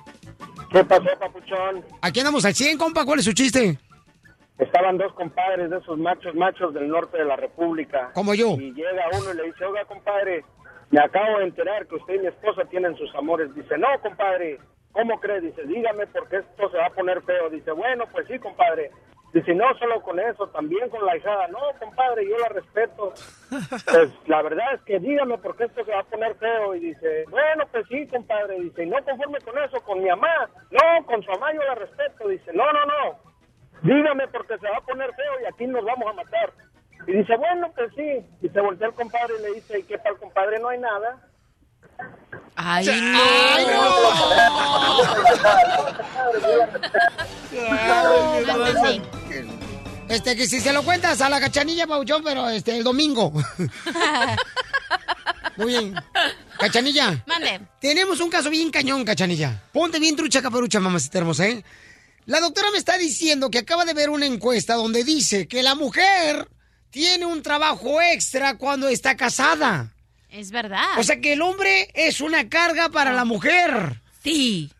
¿Qué 0.72 0.84
pasó, 0.84 1.04
papuchón? 1.18 1.84
Aquí 2.02 2.20
andamos 2.20 2.44
al 2.44 2.54
100, 2.54 2.76
compa. 2.76 3.04
¿Cuál 3.04 3.20
es 3.20 3.24
su 3.24 3.32
chiste? 3.32 3.78
Estaban 4.58 4.98
dos 4.98 5.12
compadres 5.12 5.70
de 5.70 5.78
esos 5.78 5.98
machos 5.98 6.34
machos 6.34 6.74
del 6.74 6.88
norte 6.88 7.16
de 7.16 7.24
la 7.24 7.36
República. 7.36 8.10
Como 8.12 8.34
yo. 8.34 8.56
Y 8.58 8.72
llega 8.74 9.06
uno 9.12 9.32
y 9.32 9.36
le 9.36 9.44
dice, 9.44 9.64
oiga, 9.64 9.84
compadre, 9.84 10.44
me 10.90 11.00
acabo 11.00 11.38
de 11.38 11.44
enterar 11.44 11.86
que 11.86 11.94
usted 11.94 12.14
y 12.14 12.18
mi 12.20 12.26
esposa 12.26 12.64
tienen 12.64 12.96
sus 12.96 13.14
amores. 13.14 13.54
Dice, 13.54 13.78
no, 13.78 13.86
compadre, 14.02 14.58
¿cómo 14.92 15.20
cree? 15.20 15.40
Dice, 15.40 15.62
dígame 15.64 16.06
porque 16.08 16.38
esto 16.38 16.70
se 16.70 16.76
va 16.76 16.86
a 16.86 16.90
poner 16.90 17.22
feo. 17.22 17.48
Dice, 17.50 17.70
bueno, 17.70 18.04
pues 18.10 18.26
sí, 18.26 18.38
compadre. 18.38 18.90
Dice, 19.32 19.54
no 19.54 19.66
solo 19.78 20.00
con 20.02 20.18
eso, 20.18 20.48
también 20.48 20.88
con 20.88 21.04
la 21.04 21.16
hijada. 21.16 21.46
No, 21.48 21.58
compadre, 21.78 22.26
yo 22.28 22.36
la 22.38 22.48
respeto. 22.48 23.12
Pues 23.90 24.10
la 24.26 24.42
verdad 24.42 24.74
es 24.74 24.82
que 24.82 24.98
dígame 24.98 25.38
porque 25.38 25.64
esto 25.64 25.84
se 25.84 25.92
va 25.92 26.00
a 26.00 26.04
poner 26.04 26.34
feo. 26.34 26.74
Y 26.74 26.80
dice, 26.80 27.24
bueno, 27.30 27.64
pues 27.70 27.86
sí, 27.88 28.06
compadre. 28.08 28.60
Dice, 28.60 28.82
y 28.82 28.86
no 28.86 28.96
conforme 29.04 29.38
con 29.40 29.56
eso, 29.58 29.80
con 29.82 30.02
mi 30.02 30.08
mamá. 30.08 30.50
No, 30.70 31.06
con 31.06 31.22
su 31.22 31.30
mamá 31.30 31.52
yo 31.54 31.62
la 31.62 31.74
respeto. 31.76 32.28
Dice, 32.28 32.50
no, 32.54 32.64
no, 32.72 32.84
no. 32.86 33.27
Dígame 33.82 34.26
porque 34.28 34.58
se 34.58 34.68
va 34.68 34.78
a 34.78 34.80
poner 34.80 35.10
feo 35.14 35.32
y 35.42 35.46
aquí 35.52 35.66
nos 35.66 35.84
vamos 35.84 36.08
a 36.10 36.14
matar. 36.14 36.52
Y 37.06 37.12
dice, 37.12 37.36
bueno, 37.36 37.72
pues 37.74 37.90
sí. 37.96 38.26
Y 38.42 38.48
se 38.48 38.60
voltea 38.60 38.88
el 38.88 38.94
compadre 38.94 39.34
y 39.38 39.42
le 39.42 39.54
dice, 39.54 39.78
¿y 39.78 39.82
qué 39.84 39.98
tal, 39.98 40.16
compadre? 40.18 40.58
No 40.58 40.68
hay 40.68 40.78
nada. 40.78 41.22
Ay, 42.56 42.86
Este, 50.08 50.36
que 50.36 50.46
si 50.46 50.60
se 50.60 50.72
lo 50.72 50.82
cuentas 50.82 51.20
a 51.20 51.28
la 51.28 51.38
cachanilla, 51.38 51.86
Pauchón, 51.86 52.22
pero 52.24 52.48
este, 52.48 52.78
el 52.78 52.84
domingo. 52.84 53.30
Muy 55.56 55.66
bien. 55.66 55.94
Cachanilla. 56.58 57.22
Mande. 57.26 57.60
Tenemos 57.80 58.20
un 58.20 58.30
caso 58.30 58.48
bien 58.48 58.70
cañón, 58.70 59.04
Cachanilla. 59.04 59.60
Ponte 59.72 59.98
bien 59.98 60.16
trucha 60.16 60.40
caperucha, 60.40 60.80
mamacita 60.80 61.18
hermosa, 61.18 61.46
¿eh? 61.46 61.62
La 62.28 62.40
doctora 62.40 62.70
me 62.70 62.76
está 62.76 62.98
diciendo 62.98 63.50
que 63.50 63.56
acaba 63.56 63.86
de 63.86 63.94
ver 63.94 64.10
una 64.10 64.26
encuesta 64.26 64.74
donde 64.74 65.02
dice 65.02 65.48
que 65.48 65.62
la 65.62 65.74
mujer 65.74 66.46
tiene 66.90 67.24
un 67.24 67.42
trabajo 67.42 68.02
extra 68.02 68.58
cuando 68.58 68.86
está 68.86 69.16
casada. 69.16 69.94
Es 70.28 70.50
verdad. 70.50 70.84
O 70.98 71.02
sea 71.04 71.22
que 71.22 71.32
el 71.32 71.40
hombre 71.40 71.90
es 71.94 72.20
una 72.20 72.50
carga 72.50 72.90
para 72.90 73.14
la 73.14 73.24
mujer. 73.24 74.02
Sí. 74.22 74.70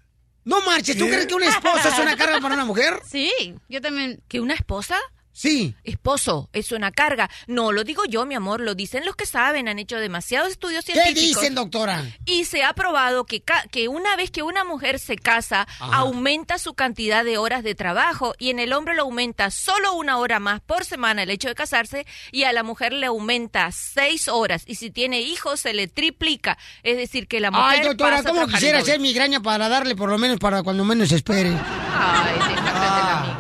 No 0.44 0.60
marches, 0.60 0.98
¿tú 0.98 1.06
¿Qué? 1.06 1.12
crees 1.12 1.26
que 1.26 1.36
una 1.36 1.48
esposa 1.48 1.88
es 1.88 1.98
una 1.98 2.18
carga 2.18 2.38
para 2.38 2.54
una 2.54 2.66
mujer? 2.66 3.00
Sí, 3.10 3.32
yo 3.70 3.80
también. 3.80 4.20
¿Que 4.28 4.40
una 4.40 4.52
esposa? 4.52 4.98
Sí. 5.38 5.76
Esposo, 5.84 6.48
es 6.52 6.72
una 6.72 6.90
carga. 6.90 7.30
No 7.46 7.70
lo 7.70 7.84
digo 7.84 8.04
yo, 8.06 8.26
mi 8.26 8.34
amor, 8.34 8.60
lo 8.60 8.74
dicen 8.74 9.04
los 9.06 9.14
que 9.14 9.24
saben, 9.24 9.68
han 9.68 9.78
hecho 9.78 9.96
demasiados 9.98 10.50
estudios 10.50 10.84
¿Qué 10.84 10.94
científicos. 10.94 11.40
dicen, 11.42 11.54
doctora? 11.54 12.04
Y 12.26 12.44
se 12.44 12.64
ha 12.64 12.72
probado 12.72 13.24
que, 13.24 13.44
que 13.70 13.86
una 13.86 14.16
vez 14.16 14.32
que 14.32 14.42
una 14.42 14.64
mujer 14.64 14.98
se 14.98 15.14
casa, 15.14 15.68
Ajá. 15.78 15.96
aumenta 15.98 16.58
su 16.58 16.74
cantidad 16.74 17.24
de 17.24 17.38
horas 17.38 17.62
de 17.62 17.76
trabajo 17.76 18.34
y 18.36 18.50
en 18.50 18.58
el 18.58 18.72
hombre 18.72 18.96
lo 18.96 19.02
aumenta 19.02 19.52
solo 19.52 19.92
una 19.94 20.18
hora 20.18 20.40
más 20.40 20.60
por 20.60 20.84
semana 20.84 21.22
el 21.22 21.30
hecho 21.30 21.46
de 21.46 21.54
casarse 21.54 22.04
y 22.32 22.42
a 22.42 22.52
la 22.52 22.64
mujer 22.64 22.92
le 22.92 23.06
aumenta 23.06 23.70
seis 23.70 24.26
horas 24.26 24.64
y 24.66 24.74
si 24.74 24.90
tiene 24.90 25.20
hijos 25.20 25.60
se 25.60 25.72
le 25.72 25.86
triplica. 25.86 26.58
Es 26.82 26.96
decir, 26.96 27.28
que 27.28 27.38
la 27.38 27.52
mujer 27.52 27.80
Ay, 27.80 27.86
doctora, 27.86 28.16
pasa 28.16 28.30
¿cómo 28.30 28.48
quisiera 28.48 28.80
hacer 28.80 28.98
migraña 28.98 29.40
para 29.40 29.68
darle 29.68 29.94
por 29.94 30.10
lo 30.10 30.18
menos 30.18 30.38
para 30.40 30.64
cuando 30.64 30.84
menos 30.84 31.12
espere? 31.12 31.50
Ay, 31.50 32.38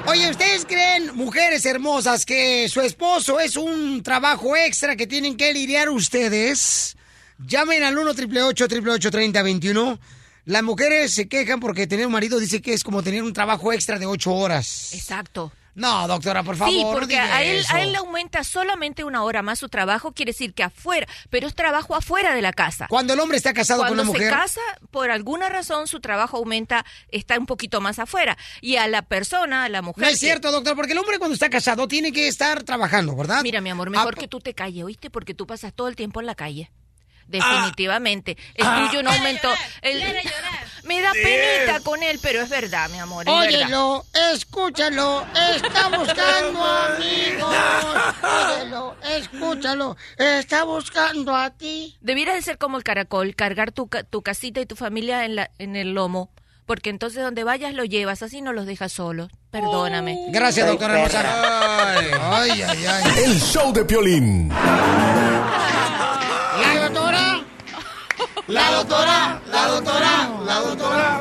Oye, 0.06 0.30
¿ustedes 0.30 0.64
creen, 0.64 1.14
mujeres 1.14 1.64
hermosas, 1.66 2.24
que 2.24 2.68
su 2.68 2.80
esposo 2.80 3.40
es 3.40 3.56
un 3.56 4.02
trabajo 4.02 4.56
extra 4.56 4.96
que 4.96 5.06
tienen 5.06 5.36
que 5.36 5.52
lidiar 5.52 5.88
ustedes? 5.88 6.96
Llamen 7.38 7.84
al 7.84 7.96
1 7.96 8.10
888 8.10 9.10
3021 9.10 9.98
Las 10.46 10.62
mujeres 10.62 11.14
se 11.14 11.28
quejan 11.28 11.60
porque 11.60 11.86
tener 11.86 12.06
un 12.06 12.12
marido 12.12 12.38
dice 12.38 12.60
que 12.60 12.72
es 12.72 12.82
como 12.82 13.02
tener 13.02 13.22
un 13.22 13.32
trabajo 13.32 13.72
extra 13.72 13.98
de 13.98 14.06
ocho 14.06 14.34
horas. 14.34 14.92
Exacto. 14.94 15.52
No, 15.74 16.08
doctora, 16.08 16.42
por 16.42 16.56
favor. 16.56 16.72
Sí, 16.74 16.84
porque 16.92 17.18
a 17.18 17.42
él, 17.42 17.58
eso. 17.58 17.72
a 17.74 17.82
él 17.82 17.92
le 17.92 17.98
aumenta 17.98 18.42
solamente 18.44 19.04
una 19.04 19.22
hora 19.22 19.42
más 19.42 19.58
su 19.58 19.68
trabajo, 19.68 20.12
quiere 20.12 20.32
decir 20.32 20.52
que 20.54 20.62
afuera, 20.64 21.06
pero 21.30 21.46
es 21.46 21.54
trabajo 21.54 21.94
afuera 21.94 22.34
de 22.34 22.42
la 22.42 22.52
casa. 22.52 22.86
Cuando 22.88 23.12
el 23.14 23.20
hombre 23.20 23.36
está 23.36 23.52
casado 23.54 23.80
Cuando 23.82 24.02
con 24.02 24.08
una 24.08 24.12
mujer. 24.12 24.28
se 24.32 24.36
casa, 24.36 24.60
por 24.90 25.10
alguna 25.10 25.48
razón 25.48 25.86
su 25.86 26.00
trabajo 26.00 26.36
aumenta, 26.38 26.84
está 27.10 27.38
un 27.38 27.46
poquito 27.46 27.80
más 27.80 27.98
afuera. 27.98 28.36
Y 28.60 28.76
a 28.76 28.88
la 28.88 29.02
persona, 29.02 29.64
a 29.64 29.68
la 29.68 29.82
mujer. 29.82 30.02
No 30.02 30.08
es 30.08 30.14
que- 30.20 30.26
cierto, 30.26 30.50
doctor, 30.50 30.74
porque 30.74 30.92
el 30.92 30.98
hombre 30.98 31.18
cuando 31.18 31.34
está 31.34 31.48
casado 31.48 31.86
tiene 31.86 32.12
que 32.12 32.26
estar 32.28 32.62
trabajando, 32.64 33.14
¿verdad? 33.14 33.42
Mira, 33.42 33.60
mi 33.60 33.70
amor, 33.70 33.88
Ah, 33.88 33.90
mejor 33.90 34.16
que 34.16 34.26
tú 34.28 34.40
te 34.40 34.54
calles, 34.54 34.84
¿oíste? 34.84 35.10
Porque 35.10 35.34
tú 35.34 35.46
pasas 35.46 35.72
todo 35.72 35.88
el 35.88 35.96
tiempo 35.96 36.20
en 36.20 36.26
la 36.26 36.34
calle. 36.34 36.70
Definitivamente. 37.28 38.36
El 38.54 38.66
Ah. 38.66 38.86
tuyo 38.88 39.02
no 39.02 39.10
aumentó. 39.10 39.52
El- 39.82 40.02
Me 40.84 41.02
da 41.02 41.12
penita 41.12 41.80
con 41.84 42.02
él, 42.02 42.18
pero 42.22 42.40
es 42.40 42.48
verdad, 42.48 42.88
mi 42.88 42.98
amor. 42.98 43.28
Es 43.28 43.34
verdad. 43.34 43.46
Óyelo, 43.66 44.04
escúchalo, 44.32 45.26
está 45.54 45.88
buscando 45.88 46.64
amigos. 46.64 47.54
Óyelo, 48.22 48.96
escúchalo, 49.16 49.96
está 50.16 50.64
buscando 50.64 51.36
a 51.36 51.50
ti. 51.50 51.96
Debieras 52.00 52.36
de 52.36 52.42
ser 52.42 52.56
como 52.56 52.78
el 52.78 52.84
caracol, 52.84 53.34
cargar 53.36 53.70
tu, 53.72 53.88
ca- 53.88 54.02
tu 54.04 54.22
casita 54.22 54.60
y 54.60 54.66
tu 54.66 54.76
familia 54.76 55.26
en, 55.26 55.36
la, 55.36 55.50
en 55.58 55.76
el 55.76 55.92
lomo. 55.92 56.30
Porque 56.64 56.90
entonces 56.90 57.22
donde 57.22 57.44
vayas 57.44 57.72
lo 57.74 57.84
llevas, 57.84 58.22
así 58.22 58.40
no 58.42 58.52
los 58.52 58.64
dejas 58.66 58.92
solos. 58.92 59.30
Perdóname. 59.50 60.16
Gracias, 60.30 60.66
doctora 60.66 61.00
hermosa. 61.00 62.40
Ay, 62.40 62.62
ay, 62.62 62.86
ay. 62.86 63.04
El 63.24 63.40
show 63.40 63.72
de 63.72 63.84
Piolín. 63.86 64.50
¿La 68.48 68.70
doctora? 68.72 69.40
La 69.50 69.66
doctora, 69.68 70.30
la 70.44 70.54
doctora. 70.60 71.20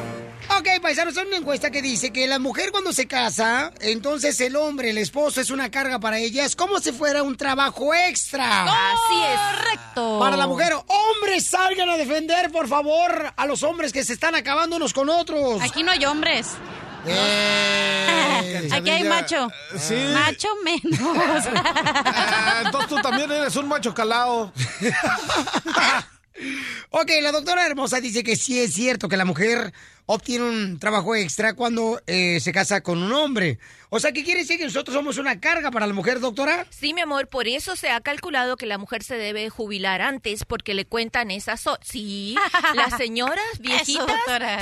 Ok, 0.57 0.81
paisanos, 0.81 1.17
hay 1.17 1.27
una 1.27 1.35
encuesta 1.35 1.69
que 1.69 1.81
dice 1.81 2.11
que 2.13 2.25
la 2.25 2.39
mujer 2.39 2.71
cuando 2.71 2.93
se 2.93 3.05
casa, 3.05 3.71
entonces 3.81 4.39
el 4.39 4.55
hombre, 4.55 4.91
el 4.91 4.97
esposo, 4.97 5.41
es 5.41 5.51
una 5.51 5.69
carga 5.69 5.99
para 5.99 6.19
ella. 6.19 6.45
Es 6.45 6.55
como 6.55 6.79
si 6.79 6.93
fuera 6.93 7.23
un 7.23 7.35
trabajo 7.35 7.93
extra. 7.93 8.63
Así 8.63 9.21
es. 9.23 9.39
Correcto. 9.59 10.19
Para 10.19 10.37
la 10.37 10.47
mujer, 10.47 10.71
hombres, 10.73 11.47
salgan 11.47 11.89
a 11.89 11.97
defender, 11.97 12.49
por 12.49 12.69
favor, 12.69 13.33
a 13.35 13.45
los 13.45 13.61
hombres 13.63 13.91
que 13.91 14.05
se 14.05 14.13
están 14.13 14.33
acabando 14.35 14.77
unos 14.77 14.93
con 14.93 15.09
otros. 15.09 15.61
Aquí 15.61 15.83
no 15.83 15.91
hay 15.91 16.05
hombres. 16.05 16.47
Eh, 17.05 18.69
Aquí 18.73 18.89
hay 18.89 19.03
macho. 19.03 19.49
sí. 19.77 19.95
Macho 20.13 20.47
menos. 20.63 20.99
Ah, 22.49 22.61
entonces 22.65 22.89
tú 22.89 22.95
también 23.01 23.29
eres 23.31 23.55
un 23.57 23.67
macho 23.67 23.93
calado. 23.93 24.51
Ok, 26.91 27.11
la 27.21 27.31
doctora 27.31 27.65
hermosa 27.65 27.99
dice 27.99 28.23
que 28.23 28.35
sí 28.35 28.59
es 28.59 28.73
cierto 28.73 29.09
que 29.09 29.17
la 29.17 29.25
mujer 29.25 29.73
obtiene 30.09 30.45
un 30.45 30.79
trabajo 30.79 31.15
extra 31.15 31.53
cuando 31.53 32.01
eh, 32.07 32.39
se 32.39 32.53
casa 32.53 32.81
con 32.81 33.03
un 33.03 33.11
hombre. 33.11 33.59
O 33.89 33.99
sea, 33.99 34.11
¿qué 34.13 34.23
quiere 34.23 34.41
decir 34.41 34.57
que 34.57 34.65
nosotros 34.65 34.95
somos 34.95 35.17
una 35.17 35.39
carga 35.39 35.69
para 35.71 35.85
la 35.87 35.93
mujer, 35.93 36.19
doctora? 36.19 36.65
Sí, 36.69 36.93
mi 36.93 37.01
amor, 37.01 37.27
por 37.27 37.47
eso 37.47 37.75
se 37.77 37.89
ha 37.89 37.99
calculado 38.01 38.55
que 38.57 38.65
la 38.65 38.77
mujer 38.77 39.01
se 39.03 39.15
debe 39.15 39.49
jubilar 39.49 40.01
antes, 40.01 40.43
porque 40.45 40.73
le 40.73 40.85
cuentan 40.85 41.29
esas... 41.31 41.65
ho- 41.67 41.77
Sí, 41.81 42.35
las 42.75 42.95
señoras 42.97 43.43
viejitas 43.59 44.05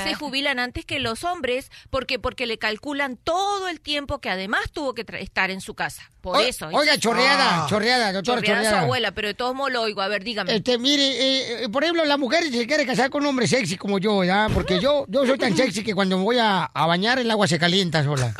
se 0.04 0.14
jubilan 0.14 0.58
antes 0.58 0.84
que 0.84 0.98
los 1.00 1.22
hombres, 1.24 1.70
porque 1.90 2.18
porque 2.20 2.46
le 2.46 2.58
calculan 2.58 3.16
todo 3.16 3.68
el 3.68 3.80
tiempo 3.80 4.20
que 4.20 4.30
además 4.30 4.70
tuvo 4.72 4.94
que 4.94 5.04
estar 5.20 5.50
en 5.52 5.60
su 5.60 5.74
casa. 5.74 6.10
Por 6.20 6.36
O- 6.38 6.40
eso. 6.40 6.68
Oiga, 6.72 6.98
chorreada, 6.98 7.64
Ah. 7.64 7.66
chorreada, 7.68 8.12
doctora, 8.12 8.40
Chorreada 8.40 8.56
chorreada. 8.62 8.78
su 8.80 8.84
abuela, 8.84 9.12
pero 9.12 9.28
de 9.28 9.34
todos 9.34 9.54
modos 9.54 9.72
lo 9.72 9.82
oigo. 9.82 10.02
A 10.02 10.08
ver, 10.08 10.22
dígame. 10.24 10.54
Este, 10.56 10.76
mire, 10.78 11.02
eh, 11.04 11.64
eh, 11.64 11.68
por 11.68 11.82
ejemplo, 11.84 12.04
la 12.04 12.16
mujer 12.16 12.25
se 12.52 12.66
quiere 12.66 12.84
casar 12.86 13.10
con 13.10 13.22
un 13.22 13.28
hombre 13.28 13.46
sexy 13.46 13.76
como 13.76 13.98
yo, 13.98 14.24
¿ya? 14.24 14.48
Porque 14.52 14.80
yo, 14.80 15.04
yo 15.08 15.26
soy 15.26 15.38
tan 15.38 15.56
sexy 15.56 15.82
que 15.82 15.94
cuando 15.94 16.16
me 16.18 16.24
voy 16.24 16.38
a, 16.38 16.64
a 16.64 16.86
bañar 16.86 17.18
el 17.18 17.30
agua 17.30 17.46
se 17.46 17.58
calienta 17.58 18.02
sola. 18.04 18.34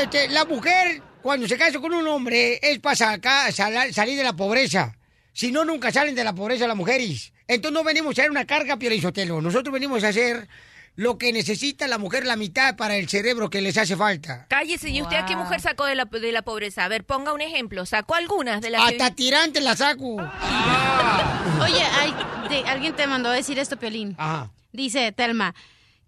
Este, 0.00 0.28
la 0.28 0.44
mujer, 0.44 1.02
cuando 1.22 1.46
se 1.48 1.56
casa 1.56 1.78
con 1.80 1.92
un 1.92 2.06
hombre, 2.08 2.58
es 2.62 2.78
para 2.78 2.96
sacar, 2.96 3.52
sala- 3.52 3.92
salir 3.92 4.16
de 4.16 4.24
la 4.24 4.34
pobreza. 4.34 4.96
Si 5.32 5.50
no, 5.50 5.64
nunca 5.64 5.90
salen 5.90 6.14
de 6.14 6.24
la 6.24 6.34
pobreza 6.34 6.66
las 6.66 6.76
mujeres. 6.76 7.32
Entonces 7.48 7.72
no 7.74 7.84
venimos 7.84 8.10
a 8.10 8.22
hacer 8.22 8.30
una 8.30 8.44
carga, 8.46 8.78
Sotelo. 9.00 9.40
Nosotros 9.40 9.72
venimos 9.72 10.04
a 10.04 10.08
hacer 10.08 10.48
lo 10.96 11.18
que 11.18 11.32
necesita 11.32 11.88
la 11.88 11.98
mujer 11.98 12.24
la 12.24 12.36
mitad 12.36 12.76
para 12.76 12.96
el 12.96 13.08
cerebro 13.08 13.50
que 13.50 13.60
les 13.60 13.76
hace 13.76 13.96
falta. 13.96 14.46
Cállese, 14.48 14.90
¿y 14.90 15.02
usted 15.02 15.16
a 15.16 15.26
qué 15.26 15.34
mujer 15.36 15.60
sacó 15.60 15.84
de 15.86 15.94
la, 15.96 16.04
de 16.04 16.30
la 16.32 16.42
pobreza? 16.42 16.84
A 16.84 16.88
ver, 16.88 17.04
ponga 17.04 17.32
un 17.32 17.40
ejemplo. 17.40 17.84
¿Sacó 17.86 18.14
algunas 18.14 18.60
de 18.60 18.70
las 18.70 18.88
que- 18.88 18.96
Hasta 19.02 19.14
tirante 19.14 19.60
la 19.60 19.74
saco. 19.76 20.16
Oye, 21.62 21.82
hay- 21.82 22.14
de- 22.48 22.68
alguien 22.68 22.94
te 22.94 23.06
mandó 23.06 23.28
a 23.30 23.32
decir 23.32 23.58
esto, 23.58 23.76
Piolín. 23.76 24.14
Ajá. 24.18 24.50
Dice 24.72 25.12
Telma 25.12 25.54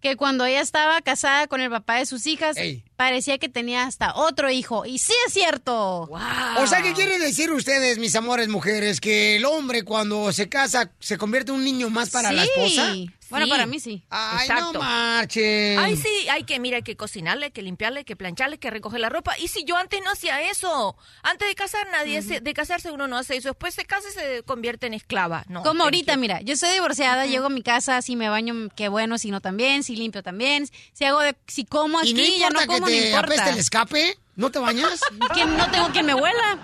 que 0.01 0.15
cuando 0.17 0.45
ella 0.45 0.61
estaba 0.61 1.01
casada 1.01 1.47
con 1.49 1.61
el 1.61 1.71
papá 1.71 1.97
de 1.97 2.07
sus 2.07 2.27
hijas, 2.27 2.57
Ey. 2.59 2.85
parecía 2.97 3.39
que 3.39 3.49
tenía 3.49 3.85
hasta 3.87 4.15
otro 4.15 4.51
hijo. 4.51 4.85
Y 4.87 4.99
sí 4.99 5.13
es 5.27 5.33
cierto. 5.33 6.03
O 6.03 6.67
sea, 6.69 6.83
¿qué 6.83 6.93
quieren 6.93 7.21
decir 7.21 7.51
ustedes, 7.51 7.99
mis 7.99 8.15
amores 8.15 8.49
mujeres? 8.49 9.01
Que 9.01 9.37
el 9.37 9.45
hombre 9.47 9.83
cuando 9.83 10.33
se 10.33 10.49
casa 10.49 10.93
se 11.01 11.17
convierte 11.19 11.51
en 11.51 11.57
un 11.59 11.65
niño 11.65 11.91
más 11.91 12.11
para 12.11 12.31
la 12.31 12.45
Sí. 12.45 12.51
esposa. 12.55 12.95
Bueno, 13.31 13.47
para 13.49 13.67
mí 13.67 13.81
sí. 13.81 14.05
Ay, 14.11 14.47
Exacto. 14.49 14.73
no 14.75 14.79
marchen. 14.81 15.79
Ay, 15.79 15.97
sí, 15.97 16.29
hay 16.31 16.45
que, 16.45 16.59
mira, 16.61 16.77
hay 16.77 16.83
que 16.83 16.97
cocinarle, 16.97 17.47
hay 17.47 17.51
que 17.53 17.63
limpiarle, 17.63 17.99
hay 18.01 18.05
que 18.05 18.17
plancharle, 18.17 18.55
hay 18.55 18.59
que 18.59 18.71
recoger 18.71 19.01
la 19.01 19.09
ropa. 19.09 19.37
Y 19.39 19.49
si 19.49 19.65
yo 19.65 19.77
antes 19.77 20.01
no 20.05 20.11
hacía 20.11 20.49
eso, 20.51 20.97
antes 21.23 21.49
de 21.49 21.55
casar 21.55 21.87
nadie, 21.91 22.23
se- 22.23 22.41
de 22.41 22.55
casarse 22.55 22.91
uno 22.91 23.09
no 23.09 23.17
hace 23.19 23.37
eso. 23.37 23.49
Después 23.49 23.75
se 23.75 23.85
casa 23.85 24.09
y 24.09 24.13
se 24.13 24.43
convierte 24.45 24.87
en 24.87 24.95
esclava. 24.95 25.45
No, 25.49 25.63
Como 25.63 25.85
ahorita, 25.85 26.15
you. 26.15 26.21
mira, 26.21 26.41
yo 26.43 26.57
soy 26.57 26.73
divorciada, 26.73 27.27
llego 27.27 27.47
a 27.47 27.51
mi 27.51 27.63
casa, 27.63 28.01
si 28.03 28.17
me 28.17 28.29
baño, 28.29 28.69
qué 28.77 28.89
bueno, 28.89 29.19
si 29.19 29.31
no 29.31 29.41
también, 29.41 29.83
si 29.83 29.97
limpio 29.97 30.23
también, 30.23 30.69
si 30.93 31.05
hago 31.05 31.21
de, 31.21 31.37
si 31.47 31.65
como 31.65 32.03
¿Y 32.03 32.13
aquí, 32.13 32.15
no 32.15 32.23
ya 32.39 32.47
importa 32.49 32.61
no 32.67 32.67
como, 32.67 32.75
que 32.75 32.81
no 32.81 32.87
te 32.87 33.07
importa. 33.09 33.27
apeste 33.27 33.51
el 33.51 33.59
escape? 33.59 34.19
¿No 34.37 34.51
te 34.51 34.59
bañas? 34.59 35.01
Que 35.35 35.45
no 35.47 35.71
tengo 35.71 35.89
quien 35.93 36.07
me 36.07 36.15
huela. 36.15 36.59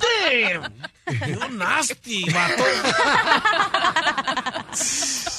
¡Qué 0.00 1.36
nasty, 1.50 2.24
vato! 2.30 2.64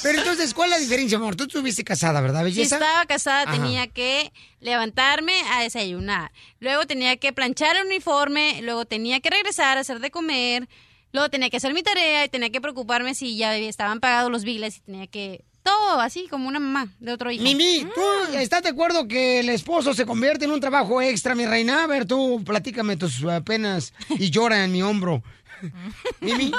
Pero 0.04 0.20
entonces, 0.20 0.54
¿cuál 0.54 0.70
es 0.72 0.78
la 0.78 0.82
diferencia, 0.82 1.18
amor? 1.18 1.36
Tú 1.36 1.44
estuviste 1.46 1.84
casada, 1.84 2.22
¿verdad, 2.22 2.40
Si 2.40 2.46
belleza? 2.46 2.76
estaba 2.76 3.06
casada 3.06 3.42
Ajá. 3.44 3.52
tenía 3.52 3.88
que 3.88 4.32
levantarme 4.60 5.34
a 5.54 5.62
desayunar, 5.62 6.32
luego 6.60 6.86
tenía 6.86 7.18
que 7.18 7.34
planchar 7.34 7.76
el 7.76 7.86
uniforme, 7.88 8.62
luego 8.62 8.86
tenía 8.86 9.20
que 9.20 9.30
regresar 9.30 9.78
a 9.78 9.82
hacer 9.82 10.00
de 10.00 10.10
comer, 10.12 10.68
luego 11.12 11.30
tenía 11.30 11.50
que 11.50 11.58
hacer 11.58 11.74
mi 11.74 11.84
tarea 11.84 12.26
y 12.26 12.30
tenía 12.30 12.50
que 12.50 12.62
preocuparme 12.62 13.14
si 13.16 13.38
ya 13.38 13.56
estaban 13.56 14.00
pagados 14.00 14.32
los 14.32 14.44
biles 14.44 14.78
y 14.78 14.82
tenía 14.82 15.08
que 15.08 15.44
todo 15.68 16.00
así 16.00 16.28
como 16.30 16.48
una 16.48 16.60
mamá 16.60 16.88
de 17.00 17.12
otro 17.12 17.30
hijo. 17.30 17.44
Mimi, 17.44 17.86
¿tú 17.94 18.02
estás 18.36 18.64
de 18.64 18.70
acuerdo 18.70 19.08
que 19.08 19.42
el 19.42 19.50
esposo 19.50 19.94
se 19.94 20.06
convierte 20.06 20.46
en 20.46 20.52
un 20.52 20.62
trabajo 20.62 21.02
extra, 21.02 21.36
mi 21.36 21.46
reina? 21.46 21.84
A 21.84 21.88
ver, 21.88 22.06
tú 22.06 22.42
platícame 22.46 22.96
tus 22.96 23.22
uh, 23.22 23.44
penas 23.44 23.94
y 24.10 24.30
llora 24.30 24.64
en 24.64 24.72
mi 24.72 24.82
hombro. 24.82 25.22
Mimi. 26.22 26.52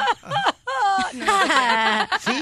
¿Sí? 2.21 2.33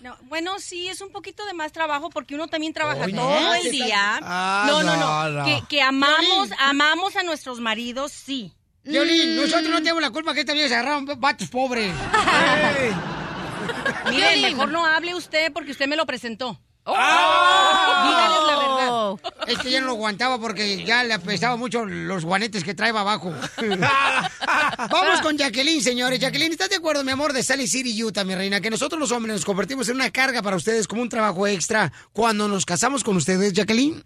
No, 0.00 0.16
bueno, 0.24 0.58
sí, 0.58 0.88
es 0.88 1.00
un 1.00 1.10
poquito 1.10 1.44
de 1.46 1.54
más 1.54 1.70
trabajo 1.70 2.10
porque 2.10 2.34
uno 2.34 2.48
también 2.48 2.72
trabaja 2.72 3.04
Oye, 3.04 3.14
todo 3.14 3.52
¿qué 3.52 3.68
el 3.68 3.70
día. 3.70 4.18
Ah, 4.22 4.64
no, 4.66 4.82
no, 4.82 5.30
no. 5.30 5.44
Que, 5.44 5.62
que 5.68 5.82
amamos, 5.82 6.48
Violín. 6.48 6.54
amamos 6.58 7.14
a 7.14 7.22
nuestros 7.22 7.60
maridos, 7.60 8.10
sí. 8.10 8.52
Violín, 8.82 9.36
nosotros 9.36 9.68
no 9.68 9.78
tenemos 9.78 10.02
la 10.02 10.10
culpa 10.10 10.34
que 10.34 10.40
esta 10.40 10.54
vieja 10.54 10.68
se 10.68 10.74
agarraron 10.74 11.06
vatos 11.20 11.48
pobres. 11.48 11.92
Mire, 14.10 14.34
Violín. 14.34 14.42
mejor 14.42 14.70
no 14.70 14.84
hable 14.86 15.14
usted 15.14 15.52
porque 15.52 15.72
usted 15.72 15.86
me 15.86 15.96
lo 15.96 16.06
presentó. 16.06 16.60
¡Ah! 16.88 18.04
Dígales 18.06 18.42
la 18.46 18.58
verdad. 18.58 19.32
Este 19.48 19.70
ya 19.70 19.80
no 19.80 19.86
lo 19.88 19.92
aguantaba 19.94 20.38
porque 20.38 20.84
ya 20.84 21.02
le 21.02 21.14
apestaba 21.14 21.56
mucho 21.56 21.84
los 21.84 22.24
guanetes 22.24 22.62
que 22.62 22.74
trae 22.74 22.90
abajo. 22.90 23.32
Vamos 24.90 25.20
con 25.20 25.36
Jacqueline, 25.36 25.80
señores. 25.82 26.20
Jacqueline, 26.20 26.52
¿estás 26.52 26.70
de 26.70 26.76
acuerdo, 26.76 27.02
mi 27.02 27.10
amor, 27.10 27.32
de 27.32 27.42
Sally 27.42 27.66
City, 27.66 28.02
Utah, 28.04 28.24
mi 28.24 28.34
reina? 28.34 28.60
Que 28.60 28.70
nosotros 28.70 29.00
los 29.00 29.10
hombres 29.12 29.34
nos 29.34 29.44
convertimos 29.44 29.88
en 29.88 29.96
una 29.96 30.10
carga 30.10 30.42
para 30.42 30.56
ustedes 30.56 30.86
como 30.86 31.02
un 31.02 31.08
trabajo 31.08 31.46
extra 31.46 31.92
cuando 32.12 32.46
nos 32.46 32.64
casamos 32.64 33.02
con 33.02 33.16
ustedes, 33.16 33.52
Jacqueline. 33.52 34.04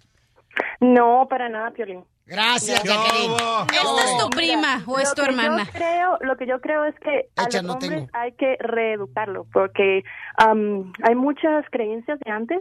No, 0.81 1.27
para 1.28 1.49
nada, 1.49 1.70
Piolín. 1.73 2.05
Gracias. 2.31 2.82
Jacqueline. 2.85 3.32
¿Esta 3.32 4.05
es 4.05 4.19
tu 4.19 4.31
prima 4.31 4.82
o 4.86 4.98
es 5.01 5.12
tu 5.15 5.23
hermana? 5.23 5.65
Yo 5.65 5.73
creo, 5.73 6.19
lo 6.20 6.36
que 6.36 6.47
yo 6.47 6.61
creo 6.61 6.85
es 6.85 6.94
que 7.01 7.28
a 7.36 7.44
los 7.44 7.62
no 7.65 7.73
hombres 7.73 7.90
tengo. 7.90 8.09
hay 8.12 8.32
que 8.32 8.57
reeducarlo, 8.61 9.47
porque 9.52 10.05
am, 10.36 10.93
hay 11.02 11.15
muchas 11.16 11.65
creencias 11.70 12.19
de 12.20 12.31
antes 12.31 12.61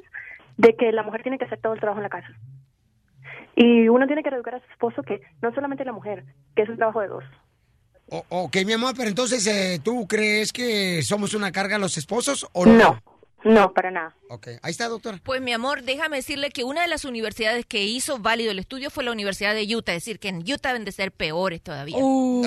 de 0.58 0.76
que 0.76 0.91
la 0.91 1.04
mujer 1.04 1.22
tiene 1.22 1.38
que 1.38 1.46
hacer 1.46 1.62
todo 1.62 1.74
el 1.74 1.80
trabajo 1.80 2.00
en 2.00 2.04
la 2.04 2.10
casa. 2.10 2.28
Y 3.56 3.88
uno 3.90 4.08
tiene 4.08 4.24
que 4.24 4.30
reeducar 4.30 4.56
a 4.56 4.60
su 4.60 4.72
esposo 4.72 5.04
que 5.04 5.22
no 5.41 5.54
solamente 5.54 5.86
la 5.86 5.91
mujer, 5.94 6.24
que 6.56 6.64
es 6.64 6.70
un 6.70 6.78
trabajo 6.78 7.02
de 7.02 7.08
dos. 7.10 7.24
O- 8.10 8.26
ok, 8.30 8.58
mi 8.66 8.74
amor, 8.74 8.94
pero 8.98 9.08
entonces, 9.10 9.46
eh, 9.46 9.80
¿tú 9.84 10.08
crees 10.08 10.52
que 10.52 11.02
somos 11.04 11.34
una 11.36 11.52
carga 11.52 11.76
a 11.76 11.80
los 11.80 11.96
esposos 11.98 12.48
o 12.54 12.66
no? 12.66 12.74
No, 12.74 13.00
no, 13.44 13.74
para 13.74 13.91
nada. 13.91 14.16
Ok, 14.30 14.48
ahí 14.61 14.72
está, 14.72 14.88
doctora. 14.88 15.20
Pues 15.24 15.41
mi 15.41 15.53
amor, 15.53 15.84
déjame 15.84 16.18
decirle 16.18 16.49
que 16.49 16.64
una 16.64 16.82
de 16.82 16.88
las 16.88 17.06
universidades 17.06 17.66
que 17.66 17.84
hizo 17.84 18.20
válido 18.20 18.52
el 18.52 18.60
estudio 18.60 18.90
fue 18.90 19.03
la 19.03 19.11
Universidad 19.11 19.53
de 19.53 19.76
Utah, 19.76 19.94
es 19.94 20.03
decir, 20.03 20.20
que 20.20 20.30
en 20.30 20.40
Utah 20.40 20.70
deben 20.70 20.86
de 20.86 20.91
ser 20.91 21.11
peores 21.11 21.61
todavía. 21.61 21.98
Uh. 21.99 22.44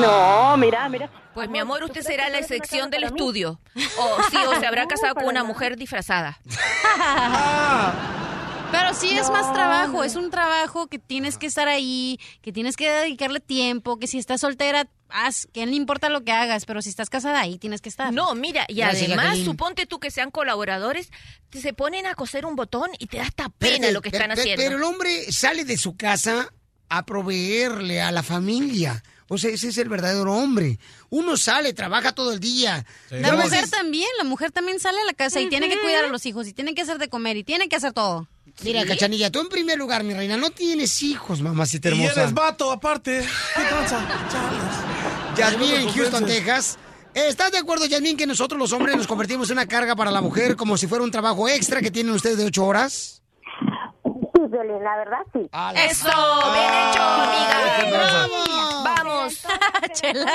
No, 0.00 0.56
mira, 0.56 0.88
mira. 0.88 1.10
Pues 1.34 1.48
mi 1.48 1.58
amor, 1.58 1.82
usted 1.82 2.02
será 2.02 2.28
la 2.28 2.38
excepción 2.38 2.90
del 2.90 3.04
estudio. 3.04 3.60
O 3.98 4.22
sí, 4.30 4.36
o 4.46 4.60
se 4.60 4.66
habrá 4.66 4.86
casado 4.88 5.14
con 5.14 5.24
una 5.24 5.40
nada. 5.40 5.46
mujer 5.46 5.76
disfrazada. 5.76 6.38
Pero 8.70 8.94
sí 8.94 9.16
es 9.16 9.30
más 9.30 9.52
trabajo, 9.52 9.92
no. 9.92 10.04
es 10.04 10.16
un 10.16 10.30
trabajo 10.30 10.88
que 10.88 10.98
tienes 10.98 11.38
que 11.38 11.46
estar 11.46 11.68
ahí, 11.68 12.18
que 12.42 12.52
tienes 12.52 12.76
que 12.76 12.90
dedicarle 12.90 13.38
tiempo, 13.38 13.98
que 13.98 14.08
si 14.08 14.18
estás 14.18 14.40
soltera, 14.40 14.88
haz, 15.14 15.46
que 15.52 15.64
no 15.64 15.70
le 15.70 15.76
importa 15.76 16.08
lo 16.08 16.24
que 16.24 16.32
hagas, 16.32 16.64
pero 16.66 16.82
si 16.82 16.88
estás 16.88 17.08
casada 17.08 17.40
ahí 17.40 17.56
tienes 17.58 17.80
que 17.80 17.88
estar. 17.88 18.12
No, 18.12 18.34
mira, 18.34 18.64
y 18.68 18.74
Gracias, 18.74 19.04
además, 19.04 19.24
Jacqueline. 19.26 19.44
suponte 19.46 19.86
tú 19.86 20.00
que 20.00 20.10
sean 20.10 20.30
colaboradores, 20.30 21.10
te 21.50 21.60
se 21.60 21.72
ponen 21.72 22.06
a 22.06 22.14
coser 22.14 22.44
un 22.46 22.56
botón 22.56 22.90
y 22.98 23.06
te 23.06 23.18
da 23.18 23.22
hasta 23.24 23.48
pena 23.48 23.90
lo 23.92 24.02
que 24.02 24.10
pero- 24.10 24.24
están 24.24 24.34
pero- 24.36 24.42
haciendo. 24.42 24.62
Pero 24.64 24.76
el 24.76 24.82
hombre 24.82 25.30
sale 25.32 25.64
de 25.64 25.76
su 25.78 25.96
casa 25.96 26.52
a 26.88 27.06
proveerle 27.06 28.02
a 28.02 28.10
la 28.12 28.22
familia. 28.22 29.02
O 29.28 29.38
sea, 29.38 29.50
ese 29.50 29.68
es 29.68 29.78
el 29.78 29.88
verdadero 29.88 30.34
hombre. 30.34 30.78
Uno 31.08 31.36
sale, 31.38 31.72
trabaja 31.72 32.12
todo 32.12 32.32
el 32.32 32.40
día. 32.40 32.84
La 33.08 33.32
mujer 33.32 33.50
veces- 33.52 33.70
también, 33.70 34.08
la 34.18 34.24
mujer 34.24 34.52
también 34.52 34.78
sale 34.80 35.00
a 35.00 35.04
la 35.04 35.14
casa 35.14 35.40
y 35.40 35.48
tiene 35.48 35.68
que 35.70 35.80
cuidar 35.80 36.04
a 36.04 36.08
los 36.08 36.26
hijos 36.26 36.46
y 36.46 36.52
tiene 36.52 36.74
que 36.74 36.82
hacer 36.82 36.98
de 36.98 37.08
comer 37.08 37.36
y 37.38 37.42
tiene 37.44 37.68
que 37.68 37.76
hacer 37.76 37.92
todo. 37.94 38.28
Mira, 38.62 38.84
Cachanilla, 38.84 39.30
tú 39.32 39.40
en 39.40 39.48
primer 39.48 39.78
lugar, 39.78 40.04
mi 40.04 40.12
reina, 40.14 40.36
no 40.36 40.50
tienes 40.50 41.02
hijos, 41.02 41.40
mamacita 41.40 41.88
Y 41.88 41.92
hermosa. 41.92 42.20
eres 42.20 42.34
vato, 42.34 42.70
aparte. 42.70 43.20
¿Qué 43.56 43.62
tranza? 43.64 44.83
Yasmín 45.36 45.74
en 45.74 45.88
Houston. 45.88 46.26
Texas. 46.26 46.78
¿Estás 47.14 47.52
de 47.52 47.58
acuerdo, 47.58 47.86
Yasmín, 47.86 48.16
que 48.16 48.26
nosotros 48.26 48.58
los 48.58 48.72
hombres 48.72 48.96
nos 48.96 49.06
convertimos 49.06 49.48
en 49.50 49.58
una 49.58 49.66
carga 49.66 49.94
para 49.94 50.10
la 50.10 50.20
mujer 50.20 50.56
como 50.56 50.76
si 50.76 50.86
fuera 50.86 51.04
un 51.04 51.10
trabajo 51.10 51.48
extra 51.48 51.80
que 51.80 51.90
tienen 51.90 52.12
ustedes 52.12 52.38
de 52.38 52.44
ocho 52.44 52.64
horas? 52.66 53.22
Sí, 54.44 54.50
Violín, 54.50 54.82
la 54.82 54.96
verdad 54.96 55.18
sí. 55.32 55.48
Eso, 55.88 56.08
bien 56.52 56.74
hecho, 56.88 57.02
amiga. 57.02 57.54
Vamos. 58.84 59.46
Chela. 59.92 60.32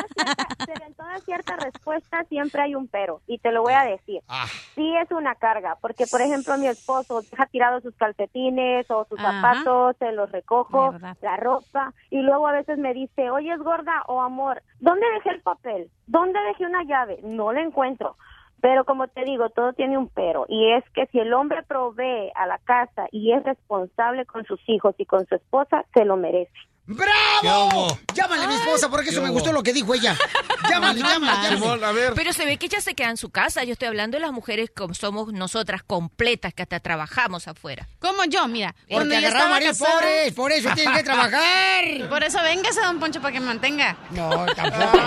Pero 0.65 0.85
en 0.85 0.93
toda 0.95 1.17
cierta 1.19 1.55
respuesta 1.57 2.23
siempre 2.29 2.61
hay 2.61 2.75
un 2.75 2.87
pero, 2.87 3.21
y 3.27 3.37
te 3.37 3.51
lo 3.51 3.61
voy 3.61 3.73
a 3.73 3.83
decir. 3.83 4.21
Ah. 4.27 4.45
Sí 4.75 4.95
es 4.97 5.11
una 5.11 5.35
carga, 5.35 5.77
porque 5.81 6.07
por 6.07 6.21
ejemplo 6.21 6.57
mi 6.57 6.67
esposo 6.67 7.21
deja 7.21 7.45
tirados 7.47 7.83
sus 7.83 7.95
calcetines 7.95 8.89
o 8.89 9.05
sus 9.05 9.19
Ajá. 9.19 9.41
zapatos, 9.41 9.95
se 9.99 10.11
los 10.11 10.31
recojo, 10.31 10.95
la 11.21 11.37
ropa, 11.37 11.93
y 12.09 12.21
luego 12.21 12.47
a 12.47 12.53
veces 12.53 12.77
me 12.77 12.93
dice, 12.93 13.29
oye, 13.29 13.53
es 13.53 13.59
gorda 13.59 14.03
o 14.07 14.21
amor, 14.21 14.63
¿dónde 14.79 15.05
dejé 15.15 15.29
el 15.31 15.41
papel? 15.41 15.89
¿Dónde 16.07 16.39
dejé 16.41 16.65
una 16.65 16.83
llave? 16.83 17.19
No 17.23 17.51
la 17.51 17.61
encuentro. 17.61 18.15
Pero 18.61 18.85
como 18.85 19.07
te 19.07 19.23
digo, 19.23 19.49
todo 19.49 19.73
tiene 19.73 19.97
un 19.97 20.09
pero, 20.09 20.45
y 20.49 20.71
es 20.71 20.83
que 20.93 21.05
si 21.07 21.19
el 21.19 21.33
hombre 21.33 21.63
provee 21.63 22.31
a 22.35 22.45
la 22.45 22.57
casa 22.59 23.07
y 23.11 23.31
es 23.31 23.43
responsable 23.43 24.25
con 24.25 24.43
sus 24.45 24.59
hijos 24.67 24.95
y 24.97 25.05
con 25.05 25.25
su 25.27 25.35
esposa, 25.35 25.85
se 25.93 26.05
lo 26.05 26.17
merece. 26.17 26.51
¡Bravo! 26.89 27.99
Llámale 28.15 28.45
a 28.45 28.47
mi 28.47 28.55
esposa 28.55 28.89
porque 28.89 29.11
eso 29.11 29.19
¿Qué 29.21 29.27
me 29.27 29.31
gustó 29.31 29.53
lo 29.53 29.61
que 29.61 29.73
dijo 29.73 29.93
ella. 29.93 30.17
Llámale, 30.69 30.99
llámale, 30.99 31.85
a 31.85 31.91
ver. 31.91 32.13
Pero 32.15 32.33
se 32.33 32.45
ve 32.45 32.57
que 32.57 32.65
ella 32.65 32.81
se 32.81 32.95
queda 32.95 33.09
en 33.09 33.17
su 33.17 33.29
casa. 33.29 33.63
Yo 33.63 33.73
estoy 33.73 33.87
hablando 33.87 34.17
de 34.17 34.21
las 34.21 34.31
mujeres 34.31 34.71
como 34.75 34.93
somos 34.93 35.31
nosotras, 35.31 35.83
completas, 35.83 36.53
que 36.53 36.63
hasta 36.63 36.79
trabajamos 36.79 37.47
afuera. 37.47 37.87
Como 37.99 38.23
yo, 38.25 38.47
mira. 38.47 38.75
Porque 38.89 39.07
maridos 39.07 39.77
casada- 39.77 39.99
pobres, 39.99 40.33
por 40.33 40.51
eso 40.51 40.69
tienen 40.73 40.95
que 40.95 41.03
trabajar. 41.03 41.39
Por 42.09 42.23
eso 42.23 42.41
véngase, 42.41 42.81
don 42.81 42.99
Poncho, 42.99 43.21
para 43.21 43.33
que 43.33 43.39
me 43.39 43.45
mantenga. 43.47 43.95
No, 44.11 44.45
tampoco. 44.47 44.97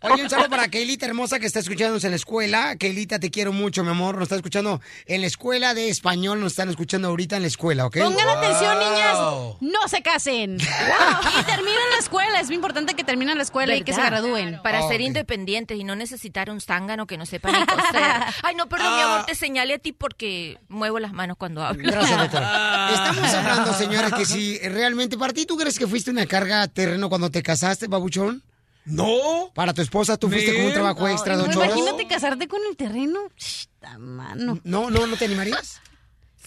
Oye, 0.02 0.22
un 0.24 0.30
saludo 0.30 0.48
para 0.50 0.68
Keilita 0.68 1.06
hermosa 1.06 1.38
que 1.38 1.46
está 1.46 1.60
escuchándonos 1.60 2.02
en 2.04 2.10
la 2.10 2.16
escuela. 2.16 2.76
Keilita, 2.76 3.18
te 3.18 3.30
quiero 3.30 3.52
mucho, 3.52 3.84
mi 3.84 3.90
amor. 3.90 4.16
Nos 4.16 4.24
está 4.24 4.36
escuchando 4.36 4.80
en 5.06 5.20
la 5.20 5.26
escuela 5.26 5.74
de 5.74 5.88
español. 5.88 6.40
Nos 6.40 6.52
están 6.52 6.68
escuchando 6.70 7.08
ahorita 7.08 7.36
en 7.36 7.42
la 7.42 7.48
escuela, 7.48 7.86
¿ok? 7.86 7.98
Pongan 7.98 8.28
atención, 8.28 8.78
niñas. 8.78 9.18
No 9.60 9.88
se 9.88 10.02
casen. 10.02 10.39
Y 11.40 11.42
terminen 11.44 11.90
la 11.92 11.98
escuela. 11.98 12.40
Es 12.40 12.46
muy 12.46 12.56
importante 12.56 12.94
que 12.94 13.04
terminen 13.04 13.36
la 13.36 13.42
escuela 13.42 13.74
y 13.76 13.82
que 13.82 13.92
se 13.92 14.02
gradúen. 14.02 14.60
Para 14.62 14.80
Ah, 14.80 14.88
ser 14.88 15.00
independientes 15.00 15.78
y 15.78 15.84
no 15.84 15.94
necesitar 15.96 16.50
un 16.50 16.60
zángano 16.60 17.06
que 17.06 17.16
no 17.18 17.26
sepa 17.26 17.50
ni 17.50 17.66
coser. 17.66 18.02
Ay, 18.42 18.54
no, 18.54 18.68
perdón, 18.68 18.94
mi 18.96 19.00
amor, 19.02 19.26
te 19.26 19.34
señalé 19.34 19.74
a 19.74 19.78
ti 19.78 19.92
porque 19.92 20.58
muevo 20.68 20.98
las 20.98 21.12
manos 21.12 21.36
cuando 21.36 21.62
hablo. 21.62 21.82
Gracias, 21.90 22.18
doctora. 22.18 22.90
Estamos 22.94 23.34
hablando, 23.34 23.74
señores, 23.74 24.12
que 24.14 24.24
si 24.26 24.58
realmente 24.60 25.18
para 25.18 25.32
ti, 25.32 25.46
¿tú 25.46 25.56
crees 25.56 25.78
que 25.78 25.86
fuiste 25.86 26.10
una 26.10 26.26
carga 26.26 26.66
terreno 26.68 27.08
cuando 27.08 27.30
te 27.30 27.42
casaste, 27.42 27.86
babuchón? 27.88 28.42
No. 28.86 29.50
Para 29.54 29.74
tu 29.74 29.82
esposa, 29.82 30.16
¿tú 30.16 30.28
fuiste 30.30 30.54
con 30.54 30.64
un 30.64 30.72
trabajo 30.72 31.06
extra 31.06 31.36
No, 31.36 31.42
horas? 31.44 31.54
imagínate 31.54 32.06
casarte 32.06 32.48
con 32.48 32.60
el 32.68 32.76
terreno. 32.76 33.20
Ch, 33.36 33.68
mano. 33.98 34.58
No, 34.64 34.90
no, 34.90 35.06
¿no 35.06 35.16
te 35.16 35.26
animarías? 35.26 35.80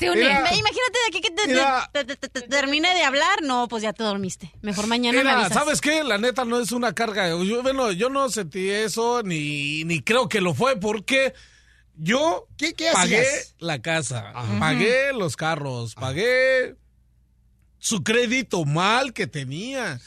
Imagínate 0.02 1.00
de 1.00 1.08
aquí 1.08 1.22
que 1.22 1.30
te, 1.32 1.44
te- 1.44 1.48
Mira. 1.50 1.90
te- 1.94 2.04
te- 2.06 2.16
te- 2.16 2.30
te 2.30 2.42
termine 2.42 2.94
de 2.94 3.04
hablar. 3.04 3.42
No, 3.44 3.68
pues 3.68 3.84
ya 3.84 3.94
te 3.94 4.04
dormiste. 4.04 4.52
Mejor 4.62 4.88
mañana 4.88 5.24
me 5.24 5.30
avisas. 5.30 5.54
¿sabes 5.54 5.82
qué? 5.82 6.04
La 6.04 6.18
neta 6.18 6.46
no 6.46 6.60
es 6.60 6.72
una 6.72 6.94
carga. 6.94 7.30
Yo, 7.30 7.62
bueno, 7.62 7.92
yo 7.92 8.10
no 8.10 8.30
sentí 8.30 8.70
eso, 8.70 9.22
ni, 9.24 9.84
ni 9.84 10.02
creo 10.02 10.28
que 10.28 10.42
lo 10.42 10.54
fue, 10.54 10.80
porque 10.80 11.34
yo 11.96 12.48
¿Qué, 12.58 12.74
qué 12.74 12.90
pagué 12.92 13.26
la 13.60 13.82
casa, 13.82 14.34
pagué 14.60 15.14
los 15.14 15.36
carros, 15.36 15.94
pagué 15.96 16.76
su 17.78 18.04
crédito 18.04 18.66
mal 18.66 19.14
que 19.14 19.28
tenía. 19.28 20.00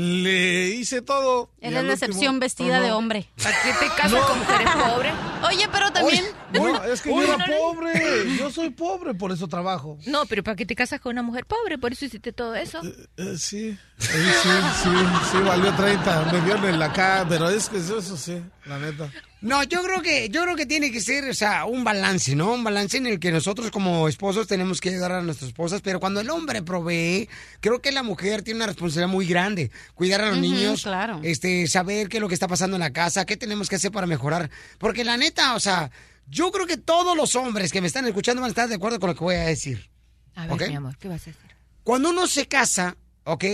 Le 0.00 0.68
hice 0.68 1.02
todo. 1.02 1.50
Eres 1.60 1.76
al 1.78 1.86
la 1.88 1.92
último- 1.92 1.92
excepción 2.06 2.38
vestida 2.38 2.78
no, 2.78 2.84
de 2.84 2.92
hombre. 2.92 3.28
¿Para 3.42 3.62
qué 3.62 3.72
te 3.80 3.86
casas 4.00 4.24
con 4.26 4.38
mujeres 4.38 4.68
pobres? 4.70 5.12
Oye, 5.48 5.68
pero 5.72 5.90
también... 5.90 6.24
No, 6.52 6.84
es 6.84 7.02
que 7.02 7.10
yo 7.10 7.20
era 7.22 7.36
no, 7.36 7.46
no. 7.48 7.52
pobre. 7.58 8.36
Yo 8.38 8.48
soy 8.52 8.70
pobre, 8.70 9.14
por 9.14 9.32
eso 9.32 9.48
trabajo. 9.48 9.98
No, 10.06 10.24
pero 10.26 10.44
¿para 10.44 10.54
qué 10.54 10.64
te 10.66 10.76
casas 10.76 11.00
con 11.00 11.10
una 11.12 11.22
mujer 11.22 11.46
pobre? 11.46 11.78
Por 11.78 11.90
eso 11.92 12.04
hiciste 12.04 12.32
todo 12.32 12.54
eso. 12.54 12.80
Eh, 13.16 13.36
sí, 13.38 13.76
sí, 13.98 14.08
sí, 14.08 14.48
sí, 14.82 14.90
sí, 15.30 15.38
valió 15.44 15.74
30. 15.74 16.32
Me 16.32 16.40
dio 16.42 16.68
en 16.68 16.78
la 16.78 16.92
cara, 16.92 17.26
pero 17.28 17.48
es 17.50 17.68
que 17.68 17.78
eso, 17.78 17.98
eso 17.98 18.16
sí, 18.16 18.40
la 18.64 18.78
neta. 18.78 19.10
No, 19.40 19.62
yo 19.62 19.82
creo 19.82 20.02
que 20.02 20.28
yo 20.30 20.42
creo 20.42 20.56
que 20.56 20.66
tiene 20.66 20.90
que 20.90 21.00
ser, 21.00 21.28
o 21.28 21.34
sea, 21.34 21.64
un 21.64 21.84
balance, 21.84 22.34
¿no? 22.34 22.54
Un 22.54 22.64
balance 22.64 22.96
en 22.96 23.06
el 23.06 23.20
que 23.20 23.30
nosotros 23.30 23.70
como 23.70 24.08
esposos 24.08 24.48
tenemos 24.48 24.80
que 24.80 24.88
ayudar 24.88 25.12
a 25.12 25.22
nuestras 25.22 25.48
esposas, 25.48 25.80
pero 25.80 26.00
cuando 26.00 26.20
el 26.20 26.30
hombre 26.30 26.62
provee, 26.62 27.28
creo 27.60 27.80
que 27.80 27.92
la 27.92 28.02
mujer 28.02 28.42
tiene 28.42 28.58
una 28.58 28.66
responsabilidad 28.66 29.08
muy 29.08 29.26
grande, 29.26 29.70
cuidar 29.94 30.22
a 30.22 30.30
los 30.30 30.38
niños, 30.38 30.82
claro. 30.82 31.20
este, 31.22 31.68
saber 31.68 32.08
qué 32.08 32.16
es 32.16 32.20
lo 32.20 32.28
que 32.28 32.34
está 32.34 32.48
pasando 32.48 32.76
en 32.76 32.80
la 32.80 32.92
casa, 32.92 33.26
qué 33.26 33.36
tenemos 33.36 33.68
que 33.68 33.76
hacer 33.76 33.92
para 33.92 34.08
mejorar, 34.08 34.50
porque 34.78 35.04
la 35.04 35.16
neta, 35.16 35.54
o 35.54 35.60
sea, 35.60 35.90
yo 36.26 36.50
creo 36.50 36.66
que 36.66 36.76
todos 36.76 37.16
los 37.16 37.36
hombres 37.36 37.72
que 37.72 37.80
me 37.80 37.86
están 37.86 38.06
escuchando 38.06 38.42
van 38.42 38.48
a 38.48 38.50
estar 38.50 38.68
de 38.68 38.74
acuerdo 38.74 38.98
con 38.98 39.10
lo 39.10 39.14
que 39.14 39.24
voy 39.24 39.36
a 39.36 39.44
decir. 39.44 39.88
A 40.34 40.46
ver, 40.46 40.68
mi 40.68 40.74
amor, 40.74 40.96
¿qué 40.98 41.08
vas 41.08 41.22
a 41.22 41.26
decir? 41.26 41.36
Cuando 41.84 42.10
uno 42.10 42.26
se 42.26 42.46
casa, 42.46 42.96
¿ok? 43.24 43.44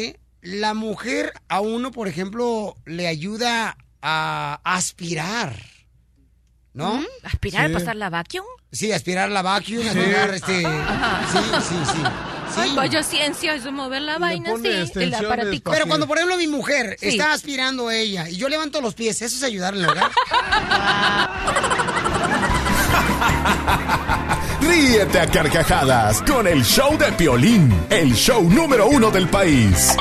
La 0.45 0.75
mujer 0.75 1.33
a 1.49 1.61
uno, 1.61 1.91
por 1.91 2.07
ejemplo, 2.07 2.77
le 2.85 3.07
ayuda 3.09 3.79
a 4.03 4.61
aspirar, 4.63 5.57
¿no? 6.75 6.97
¿Mm? 6.99 7.05
¿Aspirar, 7.23 7.69
Sí. 7.69 7.73
pasar 7.75 7.97
la 7.97 8.11
vacuum? 8.11 8.45
Sí, 8.71 8.93
aspirar 8.93 9.31
la 9.31 9.41
vacuum, 9.41 9.81
Sí. 9.81 9.89
aspirar 9.89 10.35
este... 10.35 10.67
Ajá. 10.67 11.21
Sí, 11.33 11.39
sí, 11.69 11.75
sí. 11.95 12.03
Ay, 12.57 12.69
Sí. 12.69 12.77
vaya 12.77 13.03
ciencia, 13.03 13.55
eso 13.55 13.73
mover 13.73 14.03
la 14.03 14.19
vaina, 14.19 14.51
sí, 14.63 14.69
el 15.01 15.15
aparatico. 15.15 15.71
Pero 15.73 15.87
cuando, 15.87 16.07
por 16.07 16.19
ejemplo, 16.19 16.37
mi 16.37 16.47
mujer 16.47 16.97
Sí. 17.01 17.09
está 17.09 17.33
aspirando 17.33 17.91
ella 17.91 18.29
y 18.29 18.37
yo 18.37 18.49
levanto 18.51 18.83
los 18.83 18.95
pies, 18.95 19.23
¿eso 19.23 19.37
es 19.37 19.43
ayudarle 19.43 19.85
en 19.85 19.85
el 19.87 19.91
hogar? 19.93 20.11
Ríete 24.61 25.21
a 25.21 25.27
carcajadas 25.27 26.23
con 26.23 26.47
el 26.47 26.63
show 26.65 26.97
de 26.99 27.13
Piolín, 27.13 27.73
el 27.91 28.15
show 28.15 28.43
número 28.49 28.89
uno 28.89 29.11
del 29.11 29.29
país. 29.29 29.97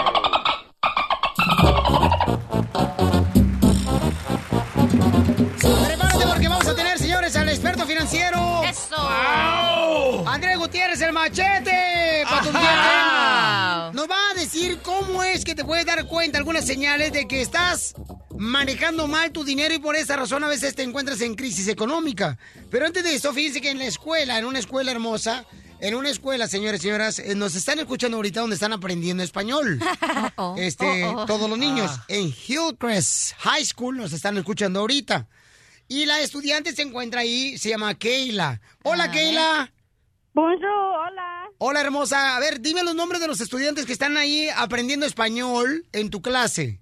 Te 15.63 15.67
puedes 15.67 15.85
dar 15.85 16.05
cuenta, 16.07 16.37
algunas 16.37 16.65
señales 16.65 17.13
de 17.13 17.25
que 17.25 17.39
estás 17.41 17.95
manejando 18.37 19.07
mal 19.07 19.31
tu 19.31 19.45
dinero 19.45 19.73
y 19.73 19.79
por 19.79 19.95
esa 19.95 20.17
razón 20.17 20.43
a 20.43 20.49
veces 20.49 20.75
te 20.75 20.83
encuentras 20.83 21.21
en 21.21 21.35
crisis 21.35 21.69
económica. 21.69 22.37
Pero 22.69 22.85
antes 22.85 23.01
de 23.01 23.15
eso, 23.15 23.31
fíjense 23.31 23.61
que 23.61 23.71
en 23.71 23.77
la 23.79 23.85
escuela, 23.85 24.37
en 24.37 24.45
una 24.45 24.59
escuela 24.59 24.91
hermosa, 24.91 25.45
En 25.79 25.95
una 25.95 26.09
escuela, 26.09 26.47
señores 26.47 26.79
y 26.79 26.83
señoras, 26.83 27.19
eh, 27.19 27.35
nos 27.35 27.55
están 27.55 27.77
escuchando 27.79 28.15
ahorita 28.15 28.39
donde 28.39 28.53
están 28.55 28.71
aprendiendo 28.71 29.21
español. 29.23 29.79
Este, 30.57 31.05
Oh, 31.05 31.21
oh. 31.21 31.25
todos 31.25 31.49
los 31.49 31.59
niños. 31.59 31.91
Ah. 31.93 32.05
En 32.07 32.27
Hillcrest 32.27 33.33
High 33.39 33.65
School 33.65 33.97
nos 33.97 34.13
están 34.13 34.37
escuchando 34.37 34.79
ahorita. 34.81 35.27
Y 35.89 36.05
la 36.05 36.21
estudiante 36.21 36.73
se 36.73 36.83
encuentra 36.83 37.21
ahí, 37.21 37.57
se 37.57 37.69
llama 37.69 37.95
Keila. 37.95 38.61
Hola, 38.83 39.11
Keila. 39.11 39.73
Bonjour, 40.33 40.61
hola. 40.63 41.32
Hola, 41.65 41.79
hermosa. 41.79 42.35
A 42.35 42.41
ver, 42.41 42.59
dime 42.59 42.83
los 42.83 42.93
nombres 42.93 43.21
de 43.21 43.27
los 43.29 43.39
estudiantes 43.39 43.85
que 43.85 43.93
están 43.93 44.17
ahí 44.17 44.49
aprendiendo 44.57 45.05
español 45.05 45.85
en 45.93 46.09
tu 46.09 46.21
clase. 46.21 46.81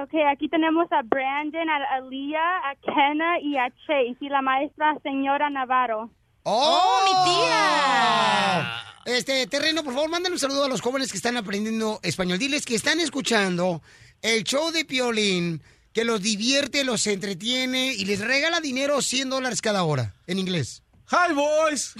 Ok, 0.00 0.14
aquí 0.32 0.48
tenemos 0.48 0.86
a 0.92 1.02
Brandon, 1.02 1.68
a 1.68 1.96
Aliyah, 1.96 2.58
a 2.70 2.76
Kenna 2.76 3.40
y 3.42 3.56
a 3.56 3.68
Chase. 3.70 4.16
Y 4.20 4.28
la 4.28 4.40
maestra, 4.40 4.96
señora 5.02 5.50
Navarro. 5.50 6.10
¡Oh, 6.44 7.00
mi 7.06 7.32
tía! 7.32 9.16
Este, 9.16 9.48
terreno, 9.48 9.82
por 9.82 9.94
favor, 9.94 10.08
mándale 10.08 10.34
un 10.34 10.38
saludo 10.38 10.66
a 10.66 10.68
los 10.68 10.80
jóvenes 10.80 11.10
que 11.10 11.16
están 11.16 11.36
aprendiendo 11.36 11.98
español. 12.04 12.38
Diles 12.38 12.64
que 12.64 12.76
están 12.76 13.00
escuchando 13.00 13.82
el 14.22 14.44
show 14.44 14.70
de 14.70 14.84
Piolín, 14.84 15.60
que 15.92 16.04
los 16.04 16.22
divierte, 16.22 16.84
los 16.84 17.04
entretiene 17.08 17.94
y 17.94 18.04
les 18.04 18.20
regala 18.20 18.60
dinero 18.60 19.02
100 19.02 19.28
dólares 19.28 19.60
cada 19.60 19.82
hora, 19.82 20.14
en 20.28 20.38
inglés. 20.38 20.84
Hi, 21.12 21.32
boys. 21.34 21.94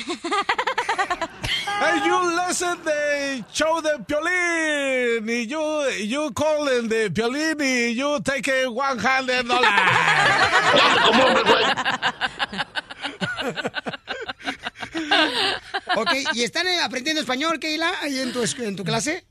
hey, 1.80 2.00
you 2.06 2.16
listen 2.36 2.78
the 2.84 3.44
show 3.52 3.80
de 3.80 3.98
Piolín. 4.06 5.28
Y 5.28 5.46
you, 5.46 5.88
you 6.06 6.30
call 6.32 6.68
in 6.68 6.88
the 6.88 7.10
Piolín 7.10 7.60
y 7.60 7.94
you 7.96 8.20
take 8.20 8.48
a 8.48 8.70
one 8.70 8.98
hundred 8.98 9.46
Ok, 15.96 16.10
¿y 16.34 16.42
están 16.44 16.66
aprendiendo 16.84 17.20
español, 17.20 17.58
Keila, 17.58 17.90
ahí 18.02 18.18
en 18.20 18.32
tu, 18.32 18.40
escu- 18.42 18.64
en 18.64 18.76
tu 18.76 18.84
clase? 18.84 19.24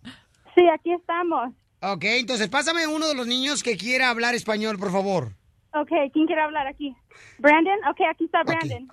Sí, 0.56 0.62
aquí 0.74 0.92
estamos. 0.94 1.54
Ok, 1.82 2.04
entonces 2.04 2.50
pásame 2.50 2.86
uno 2.88 3.08
de 3.08 3.16
los 3.16 3.28
niños 3.28 3.64
que 3.64 3.78
quiera 3.78 4.10
hablar 4.10 4.36
español, 4.36 4.78
por 4.78 4.92
favor. 4.92 5.32
Ok, 5.74 5.90
¿quién 6.14 6.26
quiere 6.26 6.42
hablar 6.42 6.68
aquí? 6.68 6.96
Brandon, 7.38 7.78
ok, 7.90 8.02
aquí 8.12 8.26
está 8.26 8.44
Brandon. 8.44 8.88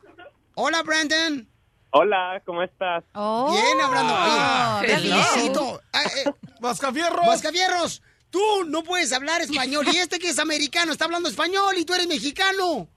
Hola, 0.58 0.82
Brandon. 0.82 1.46
Hola, 1.90 2.42
¿cómo 2.46 2.62
estás? 2.62 3.04
Bien, 3.14 3.80
hablando. 3.82 4.14
Ah, 4.16 4.78
Oye, 4.80 4.88
te 4.88 4.98
felicito. 4.98 5.82
Ah, 5.92 6.02
eh, 6.02 6.32
¡Mascafierros! 6.60 7.26
¡Mascafierros! 7.26 8.02
Tú 8.30 8.40
no 8.66 8.82
puedes 8.82 9.12
hablar 9.12 9.42
español. 9.42 9.86
Y 9.92 9.98
este 9.98 10.18
que 10.18 10.30
es 10.30 10.38
americano 10.38 10.92
está 10.92 11.04
hablando 11.04 11.28
español 11.28 11.76
y 11.76 11.84
tú 11.84 11.92
eres 11.92 12.06
mexicano. 12.06 12.88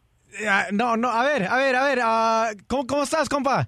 Ah, 0.47 0.67
no, 0.71 0.95
no, 0.95 1.09
a 1.09 1.23
ver, 1.23 1.45
a 1.47 1.55
ver, 1.57 1.75
a 1.75 1.83
ver. 1.83 1.99
ah, 2.03 2.51
¿cómo, 2.67 2.85
¿Cómo 2.87 3.03
estás, 3.03 3.27
compa? 3.27 3.67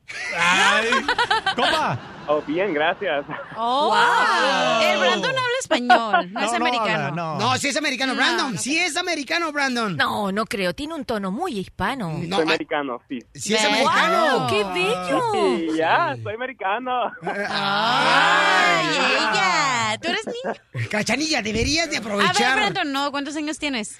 Compa. 1.56 2.00
Oh, 2.28 2.42
bien, 2.44 2.74
gracias. 2.74 3.26
Oh, 3.58 3.88
Wow. 3.90 4.82
El 4.82 5.00
Brandon 5.00 5.32
habla 5.32 5.58
español, 5.60 6.32
no, 6.34 6.40
es 6.42 6.54
americano. 6.54 7.38
No, 7.40 7.58
sí 7.58 7.68
es 7.68 7.76
americano, 7.78 8.14
No, 8.14 8.18
Brandon. 8.20 8.54
no 8.54 8.60
Sí 8.60 8.78
es 8.78 8.96
americano, 8.96 9.52
Brandon. 9.52 9.98
No, 9.98 10.32
no 10.32 10.46
creo. 10.46 10.74
Tiene 10.74 10.94
un 10.94 11.04
tono 11.04 11.32
muy 11.32 11.58
hispano. 11.60 12.12
soy 12.30 12.42
americano, 12.44 13.02
sí. 13.10 13.20
Sí 13.34 13.56
es 13.56 13.66
americano. 13.66 14.40
Wow, 14.40 14.48
¡Qué 14.50 14.64
bello! 14.64 15.22
Sí, 15.34 15.78
ya, 15.78 16.16
soy 16.24 16.36
americano. 16.36 17.12
Ay, 17.24 18.88
ella. 19.18 19.98
¿Tú 20.02 20.08
eres 20.10 20.26
niño? 20.26 20.90
Cachanilla, 20.90 21.42
deberías 21.42 21.90
de 21.90 21.98
A 21.98 22.00
ver, 22.00 22.12
aprovechar. 22.12 22.56
Brandon, 22.56 22.92
no. 22.92 23.12
¿Cuántos 23.12 23.36
años 23.36 23.58
tienes? 23.60 24.00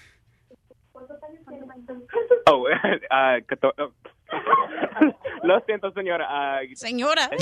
Oh, 2.48 2.66
ah, 3.12 3.38
cato- 3.48 3.74
oh. 3.78 3.92
Lo 5.44 5.60
siento, 5.66 5.92
señora. 5.92 6.26
ah, 6.30 6.60
Señora. 6.76 7.30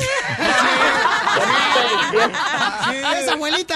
¡Es 3.18 3.28
abuelita! 3.28 3.76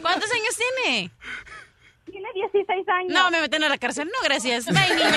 ¿Cuántos 0.00 0.30
años 0.32 0.56
tiene? 0.56 1.10
Tiene 2.10 2.28
16 2.34 2.88
años. 2.88 3.12
No, 3.12 3.30
me 3.30 3.40
meten 3.40 3.64
a 3.64 3.68
la 3.68 3.78
cárcel. 3.78 4.06
No, 4.08 4.18
gracias. 4.24 4.66
Bye, 4.66 4.94
niño. 4.94 5.10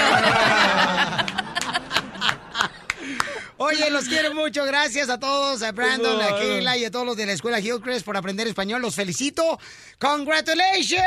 Oye, 3.58 3.90
los 3.90 4.06
quiero 4.06 4.34
mucho. 4.34 4.66
Gracias 4.66 5.10
a 5.10 5.20
todos, 5.20 5.62
a 5.64 5.72
Brandon, 5.72 6.22
a 6.22 6.28
Ay. 6.28 6.34
Keila 6.40 6.78
y 6.78 6.86
a 6.86 6.92
todos 6.92 7.06
los 7.06 7.18
de 7.18 7.26
la 7.26 7.34
escuela 7.34 7.60
Hillcrest 7.60 8.06
por 8.06 8.18
aprender 8.18 8.48
español. 8.48 8.82
Los 8.82 8.96
felicito. 8.96 9.60
¡Congratulations! 10.00 11.04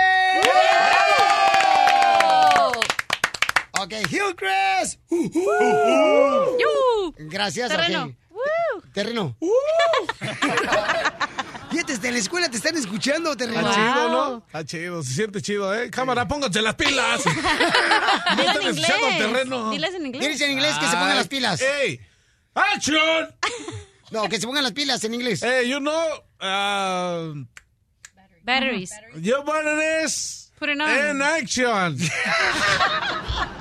Ok, 3.81 3.95
Hillcrest. 4.11 5.01
Uh, 5.09 5.27
uh. 5.27 7.15
Gracias. 7.19 7.71
Terreno. 7.71 8.15
Terreno. 8.93 9.37
Fíjate, 11.71 11.93
desde 11.95 12.11
la 12.13 12.19
escuela 12.19 12.49
te 12.49 12.57
están 12.57 12.77
escuchando, 12.77 13.37
Terreno. 13.37 13.61
Está 13.71 13.75
chido, 13.75 14.09
¿no? 14.09 14.39
Está 14.47 14.65
chido, 14.65 15.03
se 15.05 15.15
siente 15.15 15.41
chido, 15.41 15.75
¿eh? 15.75 15.89
Cámara, 15.91 16.27
pónganse 16.27 16.61
las 16.63 16.75
pilas. 16.75 17.25
no 18.37 18.43
están 18.43 18.63
en 18.63 18.69
escuchando 18.69 19.07
el 19.07 19.13
inglés. 19.13 19.19
terreno. 19.19 19.71
Diles 19.71 19.95
en 19.95 20.07
inglés. 20.07 20.23
Diles 20.25 20.41
en 20.41 20.51
inglés 20.51 20.75
que 20.79 20.87
se 20.87 20.93
pongan 20.97 21.17
las 21.17 21.29
pilas. 21.29 21.61
¡Ey! 21.63 22.01
¡Action! 22.55 23.29
No, 24.13 24.29
que 24.29 24.41
se 24.41 24.47
pongan 24.49 24.65
las 24.65 24.73
pilas 24.73 25.05
en 25.05 25.15
inglés. 25.15 25.41
Hey, 25.41 25.69
you 25.71 25.79
know, 25.79 25.95
uh, 26.41 27.33
Batteries. 28.43 28.91
your 29.15 29.45
button 29.45 29.79
is 30.05 30.51
Put 30.59 30.69
it 30.69 30.81
on. 30.81 30.91
in 30.91 31.23
action. 31.23 31.97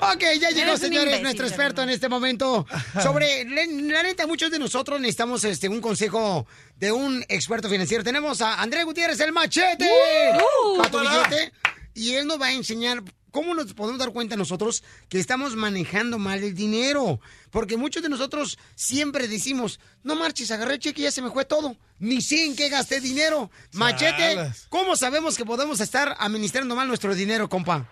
Ok, 0.00 0.22
ya 0.40 0.50
llegó, 0.50 0.76
señores, 0.76 1.06
imbécil, 1.06 1.22
nuestro 1.22 1.46
experto 1.46 1.82
en 1.82 1.88
este 1.90 2.08
momento 2.08 2.66
sobre, 3.02 3.44
la, 3.44 4.02
neta, 4.02 4.26
muchos 4.26 4.50
de 4.50 4.58
nosotros 4.58 5.00
necesitamos 5.00 5.44
este 5.44 5.68
un 5.68 5.80
consejo 5.80 6.46
de 6.76 6.92
un 6.92 7.24
experto 7.28 7.68
financiero. 7.68 8.04
Tenemos 8.04 8.40
a 8.40 8.60
Andrés 8.60 8.84
Gutiérrez, 8.84 9.20
el 9.20 9.32
machete, 9.32 9.88
Uh, 10.34 10.78
Pato. 10.78 11.00
Billete, 11.00 11.52
y 11.94 12.12
él 12.14 12.26
nos 12.26 12.40
va 12.40 12.46
a 12.46 12.52
enseñar 12.52 13.02
cómo 13.30 13.54
nos 13.54 13.72
podemos 13.74 13.98
dar 13.98 14.12
cuenta 14.12 14.36
nosotros 14.36 14.84
que 15.08 15.18
estamos 15.18 15.56
manejando 15.56 16.18
mal 16.18 16.42
el 16.42 16.54
dinero. 16.54 17.20
Porque 17.50 17.76
muchos 17.76 18.02
de 18.02 18.08
nosotros 18.08 18.58
siempre 18.74 19.26
decimos, 19.28 19.80
no 20.02 20.16
marches, 20.16 20.50
agarré 20.50 20.74
el 20.74 20.80
cheque 20.80 21.02
y 21.02 21.04
ya 21.04 21.10
se 21.10 21.22
me 21.22 21.30
fue 21.30 21.44
todo. 21.44 21.76
Ni 21.98 22.20
sé 22.20 22.44
en 22.44 22.56
qué 22.56 22.68
gasté 22.68 23.00
dinero. 23.00 23.50
Machete. 23.72 24.52
¿cómo 24.68 24.96
sabemos 24.96 25.36
que 25.36 25.44
podemos 25.44 25.80
estar 25.80 26.16
administrando 26.18 26.76
mal 26.76 26.88
nuestro 26.88 27.14
dinero, 27.14 27.48
compa? 27.48 27.88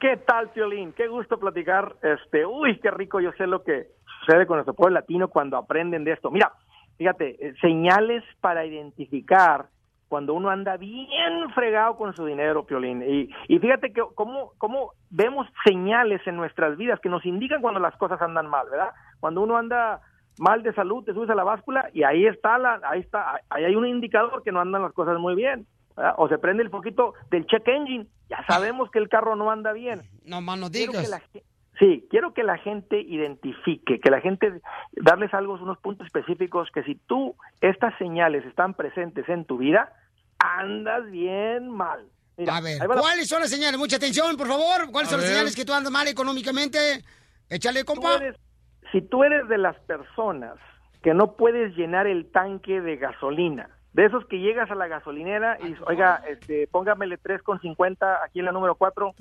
¿Qué 0.00 0.16
tal, 0.16 0.48
Piolín? 0.48 0.94
Qué 0.94 1.08
gusto 1.08 1.38
platicar. 1.38 1.94
Este, 2.00 2.46
uy, 2.46 2.80
qué 2.80 2.90
rico. 2.90 3.20
Yo 3.20 3.32
sé 3.32 3.46
lo 3.46 3.62
que 3.62 3.88
sucede 4.20 4.46
con 4.46 4.56
nuestro 4.56 4.72
pueblo 4.72 4.94
latino 4.94 5.28
cuando 5.28 5.58
aprenden 5.58 6.04
de 6.04 6.12
esto. 6.12 6.30
Mira, 6.30 6.52
fíjate, 6.96 7.36
eh, 7.38 7.54
señales 7.60 8.24
para 8.40 8.64
identificar 8.64 9.66
cuando 10.08 10.32
uno 10.32 10.48
anda 10.48 10.78
bien 10.78 11.50
fregado 11.54 11.98
con 11.98 12.16
su 12.16 12.24
dinero, 12.24 12.64
Piolín. 12.64 13.02
Y, 13.02 13.28
y 13.48 13.58
fíjate 13.58 13.92
que 13.92 14.02
cómo, 14.14 14.52
cómo 14.56 14.92
vemos 15.10 15.46
señales 15.66 16.26
en 16.26 16.36
nuestras 16.36 16.78
vidas 16.78 16.98
que 17.00 17.10
nos 17.10 17.26
indican 17.26 17.60
cuando 17.60 17.78
las 17.78 17.94
cosas 17.96 18.22
andan 18.22 18.48
mal, 18.48 18.68
¿verdad? 18.70 18.92
Cuando 19.20 19.42
uno 19.42 19.58
anda 19.58 20.00
mal 20.38 20.62
de 20.62 20.72
salud, 20.72 21.04
te 21.04 21.12
subes 21.12 21.28
a 21.28 21.34
la 21.34 21.44
báscula 21.44 21.90
y 21.92 22.04
ahí 22.04 22.26
está 22.26 22.56
la, 22.56 22.80
ahí 22.84 23.00
está, 23.00 23.38
ahí 23.50 23.64
hay 23.64 23.76
un 23.76 23.86
indicador 23.86 24.42
que 24.42 24.50
no 24.50 24.60
andan 24.60 24.80
las 24.80 24.94
cosas 24.94 25.18
muy 25.18 25.34
bien. 25.34 25.66
¿Verdad? 25.96 26.14
O 26.18 26.28
se 26.28 26.38
prende 26.38 26.62
el 26.62 26.70
poquito 26.70 27.14
del 27.30 27.46
check 27.46 27.66
engine, 27.68 28.06
ya 28.28 28.44
sabemos 28.46 28.90
que 28.90 28.98
el 28.98 29.08
carro 29.08 29.36
no 29.36 29.50
anda 29.50 29.72
bien. 29.72 30.02
No 30.24 30.40
más 30.40 30.58
no 30.58 30.70
Quiero 30.70 30.92
digas. 30.92 31.04
que 31.04 31.10
la 31.10 31.22
Sí, 31.78 32.06
quiero 32.10 32.34
que 32.34 32.42
la 32.42 32.58
gente 32.58 33.00
identifique, 33.00 34.00
que 34.00 34.10
la 34.10 34.20
gente 34.20 34.60
darles 34.92 35.32
algo, 35.32 35.54
unos 35.54 35.78
puntos 35.78 36.06
específicos, 36.06 36.68
que 36.74 36.82
si 36.82 36.94
tú, 36.94 37.34
estas 37.62 37.96
señales 37.96 38.44
están 38.44 38.74
presentes 38.74 39.26
en 39.30 39.46
tu 39.46 39.56
vida, 39.56 39.90
andas 40.38 41.10
bien 41.10 41.70
mal. 41.70 42.06
Mira, 42.36 42.56
A 42.56 42.60
ver, 42.60 42.78
¿cuáles 42.86 43.28
son 43.28 43.40
las 43.40 43.48
señales? 43.50 43.78
Mucha 43.78 43.96
atención, 43.96 44.36
por 44.36 44.46
favor. 44.46 44.90
¿Cuáles 44.92 45.08
A 45.08 45.12
son 45.12 45.20
las 45.20 45.30
señales 45.30 45.56
que 45.56 45.64
tú 45.64 45.72
andas 45.72 45.90
mal 45.90 46.06
económicamente? 46.08 46.78
Échale, 47.48 47.80
Tú 47.84 47.94
compa. 47.94 48.16
eres- 48.16 48.36
si 48.92 49.00
tú 49.02 49.24
eres 49.24 49.48
de 49.48 49.56
las 49.58 49.76
personas 49.80 50.56
que 51.02 51.14
no 51.14 51.32
puedes 51.36 51.74
llenar 51.76 52.06
el 52.06 52.30
tanque 52.30 52.80
de 52.82 52.96
gasolina, 52.96 53.70
de 53.92 54.06
esos 54.06 54.24
que 54.26 54.38
llegas 54.38 54.70
a 54.70 54.74
la 54.74 54.86
gasolinera 54.86 55.58
y 55.60 55.68
dices, 55.68 55.82
oiga, 55.86 56.22
este, 56.28 56.66
póngamele 56.68 57.18
3,50 57.18 58.18
aquí 58.24 58.38
en 58.38 58.44
la 58.44 58.52
número 58.52 58.74
4, 58.76 59.14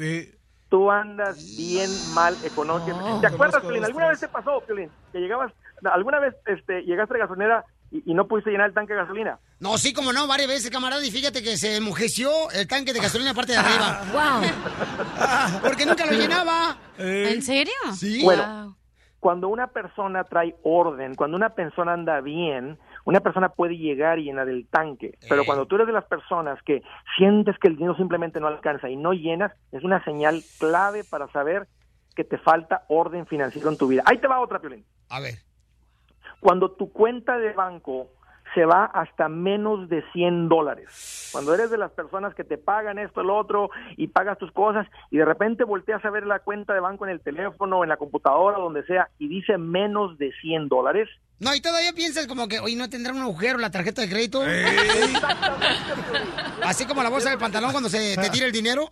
tú 0.69 0.91
andas 0.91 1.55
bien 1.57 1.89
mal 2.13 2.35
económicamente. 2.43 3.21
¿Te 3.21 3.33
acuerdas, 3.33 3.61
Piolín? 3.61 3.85
¿Alguna 3.85 4.09
vez 4.09 4.19
te 4.19 4.27
pasó, 4.27 4.61
Piolín, 4.61 4.89
que 5.11 5.19
llegabas, 5.19 5.51
alguna 5.91 6.19
vez 6.19 6.35
este, 6.45 6.83
llegaste 6.83 7.15
a 7.15 7.17
la 7.17 7.23
gasolinera 7.25 7.65
y, 7.91 8.11
y 8.11 8.13
no 8.13 8.27
pudiste 8.27 8.51
llenar 8.51 8.67
el 8.67 8.75
tanque 8.75 8.93
de 8.93 8.99
gasolina? 8.99 9.39
No, 9.59 9.77
sí, 9.77 9.93
como 9.93 10.13
no, 10.13 10.27
varias 10.27 10.47
veces, 10.47 10.69
camarada. 10.69 11.03
Y 11.05 11.11
fíjate 11.11 11.43
que 11.43 11.57
se 11.57 11.77
enmujeció 11.77 12.29
el 12.51 12.67
tanque 12.67 12.93
de 12.93 12.99
gasolina 12.99 13.33
parte 13.33 13.53
de 13.53 13.57
arriba. 13.57 14.01
¡Wow! 14.13 15.61
Porque 15.63 15.85
nunca 15.85 16.05
lo 16.05 16.13
llenaba. 16.13 16.77
¿En 16.97 17.41
serio? 17.41 17.73
Sí. 17.93 18.23
Bueno, 18.23 18.77
cuando 19.19 19.49
una 19.49 19.67
persona 19.67 20.23
trae 20.23 20.55
orden, 20.63 21.15
cuando 21.15 21.35
una 21.35 21.49
persona 21.49 21.93
anda 21.93 22.21
bien, 22.21 22.77
una 23.09 23.21
persona 23.21 23.49
puede 23.49 23.75
llegar 23.75 24.19
y 24.19 24.25
llenar 24.25 24.47
el 24.49 24.67
tanque. 24.67 25.17
Pero 25.27 25.43
cuando 25.43 25.65
tú 25.65 25.75
eres 25.75 25.87
de 25.87 25.93
las 25.93 26.05
personas 26.05 26.61
que 26.61 26.83
sientes 27.17 27.57
que 27.57 27.67
el 27.67 27.75
dinero 27.75 27.95
simplemente 27.95 28.39
no 28.39 28.45
alcanza 28.45 28.87
y 28.87 28.95
no 28.95 29.13
llenas, 29.13 29.51
es 29.71 29.83
una 29.83 30.03
señal 30.03 30.43
clave 30.59 31.03
para 31.03 31.27
saber 31.31 31.67
que 32.15 32.23
te 32.23 32.37
falta 32.37 32.85
orden 32.87 33.25
financiero 33.25 33.69
en 33.69 33.77
tu 33.77 33.87
vida. 33.87 34.03
Ahí 34.05 34.19
te 34.19 34.27
va 34.27 34.39
otra, 34.39 34.59
Piolín. 34.59 34.85
A 35.09 35.19
ver. 35.21 35.33
cuando 36.39 36.69
tu 36.69 36.91
cuenta 36.93 37.39
de 37.39 37.51
banco 37.53 38.11
se 38.53 38.65
va 38.65 38.85
hasta 38.85 39.29
menos 39.29 39.89
de 39.89 40.03
100 40.13 40.49
dólares. 40.49 41.29
Cuando 41.31 41.53
eres 41.53 41.69
de 41.69 41.77
las 41.77 41.91
personas 41.91 42.33
que 42.33 42.43
te 42.43 42.57
pagan 42.57 42.99
esto, 42.99 43.21
el 43.21 43.29
otro, 43.29 43.69
y 43.97 44.07
pagas 44.07 44.37
tus 44.37 44.51
cosas, 44.51 44.87
y 45.11 45.17
de 45.17 45.25
repente 45.25 45.63
volteas 45.63 46.03
a 46.03 46.09
ver 46.09 46.25
la 46.25 46.39
cuenta 46.39 46.73
de 46.73 46.79
banco 46.79 47.05
en 47.05 47.11
el 47.11 47.21
teléfono, 47.21 47.83
en 47.83 47.89
la 47.89 47.97
computadora, 47.97 48.57
donde 48.57 48.83
sea, 48.85 49.09
y 49.19 49.27
dice 49.27 49.57
menos 49.57 50.17
de 50.17 50.31
100 50.41 50.67
dólares. 50.67 51.07
No, 51.39 51.55
y 51.55 51.61
todavía 51.61 51.93
piensas 51.93 52.27
como 52.27 52.47
que, 52.47 52.59
hoy 52.59 52.75
no 52.75 52.89
tendrá 52.89 53.13
un 53.13 53.21
agujero 53.21 53.59
la 53.59 53.71
tarjeta 53.71 54.01
de 54.01 54.09
crédito. 54.09 54.41
Así 56.63 56.85
como 56.85 57.01
la 57.01 57.09
bolsa 57.09 57.29
del 57.29 57.39
pantalón 57.39 57.71
cuando 57.71 57.89
se 57.89 58.17
te 58.17 58.29
tira 58.29 58.45
el 58.45 58.51
dinero. 58.51 58.91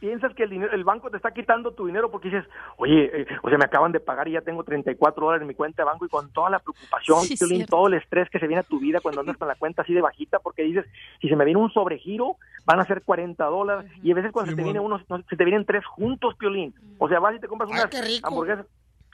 Piensas 0.00 0.34
que 0.34 0.44
el, 0.44 0.50
dinero, 0.50 0.72
el 0.72 0.84
banco 0.84 1.10
te 1.10 1.16
está 1.16 1.30
quitando 1.32 1.72
tu 1.72 1.86
dinero 1.86 2.10
porque 2.10 2.28
dices, 2.28 2.44
oye, 2.76 3.22
eh, 3.22 3.26
o 3.42 3.48
sea, 3.48 3.58
me 3.58 3.64
acaban 3.64 3.92
de 3.92 4.00
pagar 4.00 4.28
y 4.28 4.32
ya 4.32 4.42
tengo 4.42 4.62
34 4.62 5.24
dólares 5.24 5.42
en 5.42 5.48
mi 5.48 5.54
cuenta 5.54 5.82
de 5.82 5.86
banco 5.86 6.04
y 6.04 6.08
con 6.08 6.30
toda 6.32 6.50
la 6.50 6.58
preocupación, 6.58 7.22
Sí, 7.22 7.36
Piolín, 7.36 7.66
todo 7.66 7.86
el 7.88 7.94
estrés 7.94 8.28
que 8.30 8.38
se 8.38 8.46
viene 8.46 8.60
a 8.60 8.64
tu 8.64 8.78
vida 8.78 9.00
cuando 9.00 9.20
andas 9.20 9.36
con 9.36 9.48
la 9.48 9.54
cuenta 9.54 9.82
así 9.82 9.94
de 9.94 10.02
bajita 10.02 10.38
porque 10.40 10.62
dices, 10.62 10.84
si 11.20 11.28
se 11.28 11.36
me 11.36 11.44
viene 11.44 11.60
un 11.60 11.72
sobregiro, 11.72 12.36
van 12.64 12.80
a 12.80 12.84
ser 12.84 13.02
40 13.02 13.44
dólares 13.44 13.90
y 14.02 14.12
a 14.12 14.14
veces 14.14 14.32
cuando 14.32 14.50
se 14.50 14.56
te 14.56 14.62
viene 14.62 14.80
uno, 14.80 15.00
no, 15.08 15.22
se 15.28 15.36
te 15.36 15.44
vienen 15.44 15.64
tres 15.64 15.84
juntos, 15.86 16.34
Piolín. 16.36 16.74
O 16.98 17.08
sea, 17.08 17.20
vas 17.20 17.36
y 17.36 17.40
te 17.40 17.48
compras 17.48 17.70
Ay, 17.72 17.80
unas 17.80 18.24
hamburguesas 18.24 18.66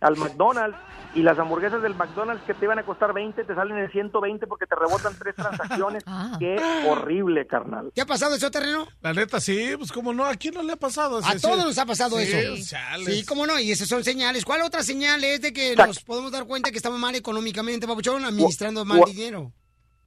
al 0.02 0.16
McDonald's 0.16 0.76
y 1.14 1.22
las 1.22 1.38
hamburguesas 1.38 1.82
del 1.82 1.94
McDonald's 1.94 2.42
que 2.44 2.54
te 2.54 2.64
iban 2.64 2.78
a 2.78 2.84
costar 2.84 3.12
20 3.12 3.44
te 3.44 3.54
salen 3.54 3.76
en 3.76 3.90
120 3.90 4.46
porque 4.46 4.66
te 4.66 4.74
rebotan 4.74 5.14
tres 5.18 5.34
transacciones. 5.34 6.02
Qué 6.38 6.56
horrible, 6.88 7.46
carnal. 7.46 7.92
¿Qué 7.94 8.00
ha 8.00 8.06
pasado 8.06 8.34
eso, 8.34 8.50
terreno? 8.50 8.86
La 9.02 9.12
neta, 9.12 9.40
sí, 9.40 9.72
pues 9.76 9.92
cómo 9.92 10.12
no, 10.14 10.24
¿a 10.26 10.34
quién 10.36 10.54
no 10.54 10.62
le 10.62 10.72
ha 10.72 10.76
pasado? 10.76 11.18
A 11.18 11.32
Sí, 11.32 11.40
todos 11.42 11.64
nos 11.64 11.76
ha 11.78 11.86
pasado 11.86 12.18
Sí, 12.18 12.30
eso. 12.32 12.70
chales. 12.70 13.06
Sí, 13.14 13.24
cómo 13.26 13.46
no, 13.46 13.58
y 13.58 13.70
esas 13.72 13.88
son 13.88 14.02
señales. 14.02 14.44
¿Cuál 14.44 14.62
otra 14.62 14.82
señal 14.82 15.22
es 15.24 15.40
de 15.42 15.52
que 15.52 15.76
nos 15.76 16.00
podemos 16.00 16.32
dar 16.32 16.44
cuenta 16.46 16.70
que 16.70 16.76
estamos 16.78 16.98
mal 16.98 17.14
económicamente, 17.14 17.86
papuchón, 17.86 18.24
administrando 18.24 18.84
mal 18.84 19.02
dinero? 19.06 19.52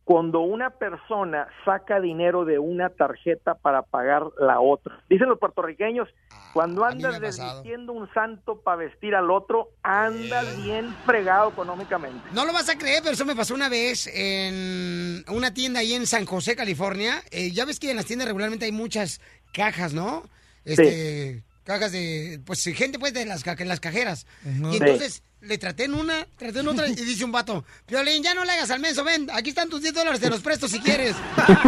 Cuando 0.06 0.42
una 0.42 0.70
persona 0.70 1.48
saca 1.66 2.00
dinero 2.00 2.46
de 2.46 2.60
una 2.60 2.90
tarjeta 2.90 3.56
para 3.56 3.82
pagar 3.82 4.24
la 4.40 4.60
otra. 4.62 5.00
Dicen 5.10 5.28
los 5.28 5.40
puertorriqueños, 5.40 6.08
cuando 6.54 6.86
andas 6.86 7.20
desvistiendo 7.20 7.92
un 7.92 8.08
santo 8.14 8.62
para 8.62 8.78
vestir 8.78 9.16
al 9.16 9.32
otro, 9.32 9.72
andas 9.82 10.62
bien 10.64 10.96
fregado 11.08 11.50
económicamente. 11.50 12.22
No 12.34 12.46
lo 12.46 12.54
vas 12.54 12.70
a 12.70 12.78
creer, 12.78 13.00
pero 13.02 13.14
eso 13.16 13.26
me 13.26 13.36
pasó 13.36 13.56
una 13.56 13.68
vez 13.68 14.08
en 14.14 15.26
una 15.28 15.54
tienda 15.54 15.80
ahí 15.80 15.94
en 15.94 16.06
San 16.06 16.26
José, 16.26 16.56
California. 16.56 17.24
Eh, 17.32 17.52
ya 17.52 17.66
ves 17.66 17.80
que 17.80 17.90
en 17.90 17.98
las 17.98 18.06
tiendas 18.06 18.28
regularmente 18.28 18.66
hay 18.66 18.72
muchas 18.72 19.20
cajas, 19.54 19.94
¿no? 19.94 20.24
Este, 20.66 21.44
cajas 21.64 21.92
de, 21.92 22.40
pues 22.46 22.64
gente 22.64 23.00
pues 23.00 23.14
de 23.14 23.26
las, 23.26 23.44
ca- 23.44 23.56
las 23.66 23.80
cajeras. 23.80 24.28
Y 24.46 24.78
Sí. 24.78 25.22
Le 25.46 25.58
traté 25.58 25.86
en 25.86 25.94
una, 25.94 26.26
traté 26.38 26.60
en 26.60 26.68
otra 26.68 26.88
y 26.88 26.96
dice 26.96 27.24
un 27.24 27.32
vato, 27.32 27.64
Violín, 27.88 28.24
ya 28.24 28.34
no 28.34 28.44
le 28.44 28.52
hagas 28.52 28.72
al 28.72 28.80
menso, 28.80 29.04
ven, 29.04 29.28
aquí 29.34 29.50
están 29.50 29.70
tus 29.70 29.82
10 29.82 29.94
dólares, 29.94 30.20
te 30.20 30.30
los 30.30 30.42
presto 30.42 30.68
si 30.68 30.80
quieres. 30.80 31.16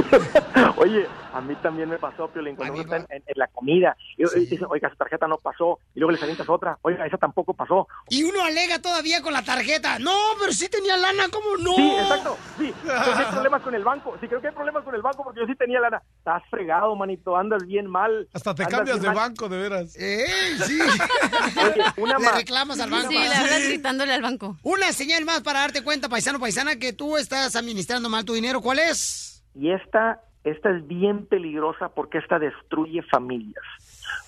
Oye, 0.78 1.08
a 1.34 1.42
mí 1.42 1.56
también 1.62 1.90
me 1.90 1.98
pasó, 1.98 2.28
Piolín, 2.30 2.56
cuando 2.56 2.74
uno 2.74 2.84
está 2.84 3.16
en, 3.16 3.24
la 3.36 3.48
comida, 3.48 3.96
y 4.18 4.24
y 4.24 4.46
dice, 4.46 4.66
oiga, 4.68 4.90
su 4.90 4.96
tarjeta 4.96 5.28
no 5.28 5.38
pasó, 5.38 5.80
y 5.94 6.00
luego 6.00 6.12
les 6.12 6.22
avientas 6.22 6.50
otra, 6.50 6.78
oiga, 6.82 7.06
esa 7.06 7.18
tampoco 7.18 7.54
pasó. 7.54 7.88
Y 8.10 8.24
uno 8.24 8.44
alega 8.44 8.82
todavía 8.82 9.22
con 9.22 9.34
la 9.34 9.44
tarjeta, 9.44 10.00
no, 10.00 10.16
pero 10.40 10.52
sí 10.52 10.68
tenía 10.70 10.98
lana, 10.98 11.26
¿cómo 11.32 11.58
no? 11.58 11.74
Sí, 11.76 11.92
exacto, 12.00 12.38
sí. 12.58 12.74
Entonces 12.82 13.18
hay 13.18 13.32
problemas 13.32 13.62
con 13.62 13.76
el 13.76 13.84
banco. 13.84 14.18
Sí, 14.20 14.28
creo 14.28 14.42
que 14.42 14.48
hay 14.48 14.54
problemas 14.54 14.84
con 14.84 14.96
el 14.96 15.02
banco 15.02 15.24
porque 15.24 15.40
yo 15.42 15.46
sí 15.46 15.56
tenía 15.56 15.80
lana. 15.80 16.02
Estás 16.28 16.44
fregado, 16.50 16.94
manito, 16.98 17.38
andas 17.38 17.66
bien 17.66 17.88
mal. 17.88 18.28
Hasta 18.34 18.54
te 18.54 18.66
cambias 18.66 19.00
de 19.00 19.08
mal. 19.08 19.16
banco, 19.16 19.48
de 19.48 19.60
veras. 19.60 19.96
¡Eh, 19.96 20.26
sí! 20.66 20.78
Oye, 21.58 21.84
una 21.96 22.18
Le 22.18 22.26
más. 22.26 22.36
reclamas 22.36 22.82
al 22.82 22.90
banco. 22.92 23.08
Sí, 23.08 23.18
le 23.18 23.34
hablas 23.34 23.64
gritándole 23.66 24.12
al 24.12 24.22
banco. 24.22 24.58
Una 24.62 24.92
señal 24.92 25.24
más 25.24 25.40
para 25.42 25.62
darte 25.62 25.86
cuenta, 25.86 26.10
paisano, 26.10 26.38
paisana, 26.38 26.76
que 26.76 26.92
tú 26.92 27.16
estás 27.16 27.56
administrando 27.56 28.10
mal 28.10 28.26
tu 28.26 28.34
dinero. 28.34 28.60
¿Cuál 28.60 28.80
es? 28.80 29.42
Y 29.56 29.72
esta, 29.72 30.20
esta 30.44 30.70
es 30.76 30.86
bien 30.86 31.28
peligrosa 31.28 31.88
porque 31.96 32.18
esta 32.18 32.40
destruye 32.40 33.04
familias. 33.04 33.64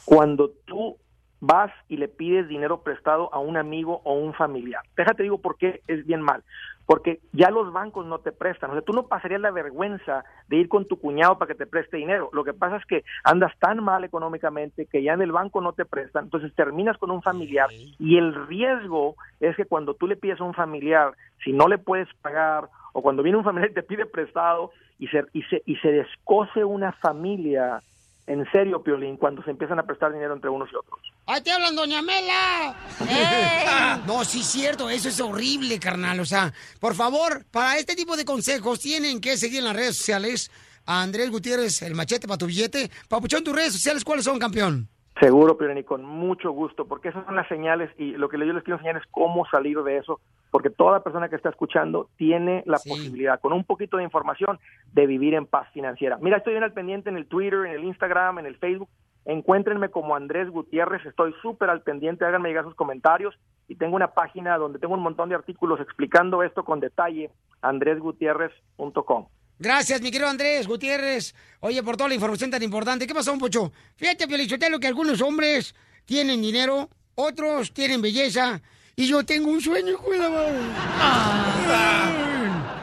Cuando 0.05 0.51
tú 0.67 0.95
vas 1.41 1.71
y 1.89 1.97
le 1.97 2.07
pides 2.07 2.47
dinero 2.47 2.81
prestado 2.81 3.33
a 3.33 3.39
un 3.39 3.57
amigo 3.57 4.01
o 4.05 4.13
un 4.13 4.33
familiar. 4.33 4.83
Déjate 4.95 5.23
digo 5.23 5.39
por 5.41 5.57
qué 5.57 5.81
es 5.87 6.05
bien 6.05 6.21
mal. 6.21 6.45
Porque 6.89 7.19
ya 7.33 7.51
los 7.51 7.71
bancos 7.71 8.07
no 8.07 8.17
te 8.17 8.31
prestan. 8.31 8.71
O 8.71 8.73
sea, 8.73 8.81
tú 8.81 8.93
no 8.93 9.05
pasarías 9.05 9.39
la 9.39 9.51
vergüenza 9.51 10.23
de 10.47 10.55
ir 10.55 10.67
con 10.67 10.87
tu 10.87 10.99
cuñado 10.99 11.37
para 11.37 11.49
que 11.49 11.59
te 11.59 11.67
preste 11.67 11.97
dinero. 11.97 12.31
Lo 12.33 12.43
que 12.43 12.55
pasa 12.55 12.77
es 12.77 12.85
que 12.87 13.03
andas 13.23 13.53
tan 13.59 13.83
mal 13.83 14.03
económicamente 14.03 14.87
que 14.87 15.03
ya 15.03 15.13
en 15.13 15.21
el 15.21 15.31
banco 15.31 15.61
no 15.61 15.73
te 15.73 15.85
prestan. 15.85 16.23
Entonces 16.23 16.51
terminas 16.55 16.97
con 16.97 17.11
un 17.11 17.21
familiar 17.21 17.67
y 17.99 18.17
el 18.17 18.33
riesgo 18.47 19.13
es 19.39 19.55
que 19.55 19.65
cuando 19.65 19.93
tú 19.93 20.07
le 20.07 20.15
pides 20.15 20.41
a 20.41 20.45
un 20.45 20.55
familiar, 20.55 21.13
si 21.43 21.53
no 21.53 21.67
le 21.67 21.77
puedes 21.77 22.11
pagar 22.23 22.69
o 22.93 23.03
cuando 23.03 23.21
viene 23.21 23.37
un 23.37 23.43
familiar 23.43 23.69
y 23.69 23.75
te 23.75 23.83
pide 23.83 24.07
prestado 24.07 24.71
y 24.97 25.09
se, 25.09 25.25
y 25.31 25.43
se, 25.43 25.61
y 25.67 25.75
se 25.75 25.91
descoce 25.91 26.65
una 26.65 26.93
familia, 26.93 27.83
en 28.29 28.45
serio, 28.51 28.83
Piolín, 28.83 29.17
cuando 29.17 29.41
se 29.41 29.49
empiezan 29.49 29.79
a 29.79 29.83
prestar 29.87 30.13
dinero 30.13 30.35
entre 30.35 30.51
unos 30.51 30.69
y 30.71 30.75
otros. 30.75 30.99
¡Ahí 31.25 31.41
te 31.41 31.51
hablan, 31.51 31.75
doña 31.75 32.03
Mela! 32.03 32.75
No, 34.07 34.23
sí, 34.23 34.43
cierto, 34.43 34.87
eso 34.87 35.09
es 35.09 35.19
horrible, 35.19 35.79
carnal. 35.79 36.19
O 36.19 36.25
sea, 36.25 36.53
por 36.79 36.93
favor, 36.93 37.43
para 37.49 37.79
este 37.79 37.95
tipo 37.95 38.15
de 38.15 38.25
consejos 38.25 38.79
tienen 38.79 39.19
que 39.19 39.35
seguir 39.35 39.59
en 39.59 39.65
las 39.65 39.75
redes 39.75 39.97
sociales 39.97 40.51
a 40.85 41.01
Andrés 41.01 41.31
Gutiérrez, 41.31 41.81
el 41.81 41.95
machete 41.95 42.27
para 42.27 42.37
tu 42.37 42.45
billete. 42.45 42.91
Papuchón, 43.09 43.43
tus 43.43 43.55
redes 43.55 43.73
sociales, 43.73 44.05
¿cuáles 44.05 44.25
son, 44.25 44.37
campeón? 44.37 44.87
Seguro, 45.19 45.57
Piolín, 45.57 45.79
y 45.79 45.83
con 45.83 46.05
mucho 46.05 46.51
gusto, 46.51 46.85
porque 46.85 47.09
esas 47.09 47.25
son 47.25 47.35
las 47.35 47.47
señales 47.47 47.89
y 47.97 48.11
lo 48.11 48.29
que 48.29 48.37
yo 48.37 48.45
les 48.45 48.63
quiero 48.63 48.77
enseñar 48.77 48.97
es 48.97 49.07
cómo 49.09 49.43
salir 49.49 49.79
de 49.79 49.97
eso, 49.97 50.21
porque 50.51 50.69
toda 50.69 51.03
persona 51.03 51.29
que 51.29 51.35
está 51.35 51.49
escuchando 51.49 52.09
tiene 52.17 52.63
la 52.65 52.77
posibilidad, 52.77 53.39
con 53.39 53.53
un 53.53 53.63
poquito 53.63 53.97
de 53.97 54.03
información, 54.03 54.59
de 54.91 55.05
vivir 55.05 55.33
en 55.33 55.45
paz 55.45 55.67
financiera. 55.73 56.17
Mira, 56.21 56.37
estoy 56.37 56.53
bien 56.53 56.63
al 56.63 56.73
pendiente 56.73 57.09
en 57.09 57.17
el 57.17 57.27
Twitter, 57.27 57.65
en 57.65 57.73
el 57.73 57.83
Instagram, 57.83 58.39
en 58.39 58.45
el 58.45 58.57
Facebook. 58.57 58.89
Encuéntrenme 59.25 59.89
como 59.89 60.15
Andrés 60.15 60.49
Gutiérrez, 60.49 61.05
estoy 61.05 61.33
súper 61.41 61.69
al 61.69 61.81
pendiente, 61.81 62.25
háganme 62.25 62.49
llegar 62.49 62.63
sus 62.63 62.75
comentarios 62.75 63.37
y 63.67 63.75
tengo 63.75 63.95
una 63.95 64.13
página 64.13 64.57
donde 64.57 64.79
tengo 64.79 64.95
un 64.95 65.03
montón 65.03 65.29
de 65.29 65.35
artículos 65.35 65.79
explicando 65.79 66.41
esto 66.41 66.63
con 66.63 66.79
detalle, 66.79 67.29
andresgutierrez.com. 67.61 69.27
Gracias, 69.59 70.01
mi 70.01 70.09
querido 70.09 70.29
Andrés 70.29 70.67
Gutiérrez. 70.67 71.35
Oye, 71.59 71.83
por 71.83 71.97
toda 71.97 72.07
la 72.07 72.15
información 72.15 72.49
tan 72.49 72.63
importante. 72.63 73.05
¿Qué 73.05 73.13
pasó, 73.13 73.37
Pocho? 73.37 73.73
Fíjate, 73.97 74.25
Felicitelo, 74.25 74.79
que 74.79 74.87
algunos 74.87 75.21
hombres 75.21 75.75
tienen 76.05 76.41
dinero, 76.41 76.89
otros 77.15 77.73
tienen 77.73 78.01
belleza, 78.01 78.61
y 78.99 79.07
yo 79.07 79.23
tengo 79.23 79.49
un 79.49 79.61
sueño, 79.61 79.91
hijo 79.93 80.11
de 80.11 80.17
la 80.17 80.29
madre. 80.29 80.59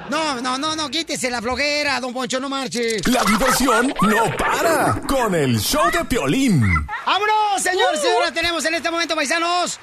No, 0.09 0.41
no, 0.41 0.57
no, 0.57 0.75
no, 0.75 0.89
quítese 0.89 1.29
la 1.29 1.43
flojera, 1.43 2.01
don 2.01 2.15
Poncho, 2.15 2.41
no 2.41 2.49
marches. 2.49 3.07
La 3.07 3.23
diversión 3.23 3.93
no 4.01 4.35
para 4.39 4.99
con 5.07 5.35
el 5.35 5.61
show 5.61 5.91
de 5.91 6.07
Piolín. 6.07 6.63
¡Vámonos, 7.05 7.63
señores! 7.63 8.01
Uh. 8.01 8.03
Señoras, 8.03 8.33
tenemos 8.33 8.65
en 8.65 8.75
este 8.77 8.91
momento, 8.91 9.15
paisanos. 9.15 9.79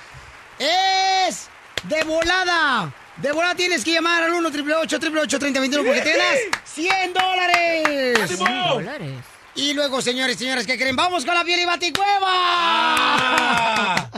Es 0.57 1.49
de 1.83 2.03
volada. 2.03 2.91
De 3.17 3.31
volada 3.31 3.53
tienes 3.53 3.83
que 3.83 3.93
llamar 3.93 4.23
al 4.23 4.33
1 4.33 4.47
888 4.47 5.37
3021 5.37 5.85
porque 5.85 6.01
te 6.01 6.17
ganas 6.17 6.39
100 6.65 7.13
dólares. 7.13 8.37
100 8.37 8.39
dólares. 8.39 9.32
Y 9.55 9.73
luego, 9.73 10.01
señores, 10.01 10.37
señoras, 10.37 10.65
¿qué 10.65 10.77
creen? 10.77 10.95
¡Vamos 10.95 11.25
con 11.25 11.35
la 11.35 11.43
piel 11.43 11.59
y 11.59 11.65
baticueva! 11.65 12.27
Ah. 12.27 14.09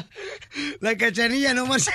La 0.79 0.95
cachanilla 0.95 1.53
no 1.53 1.65
más. 1.65 1.89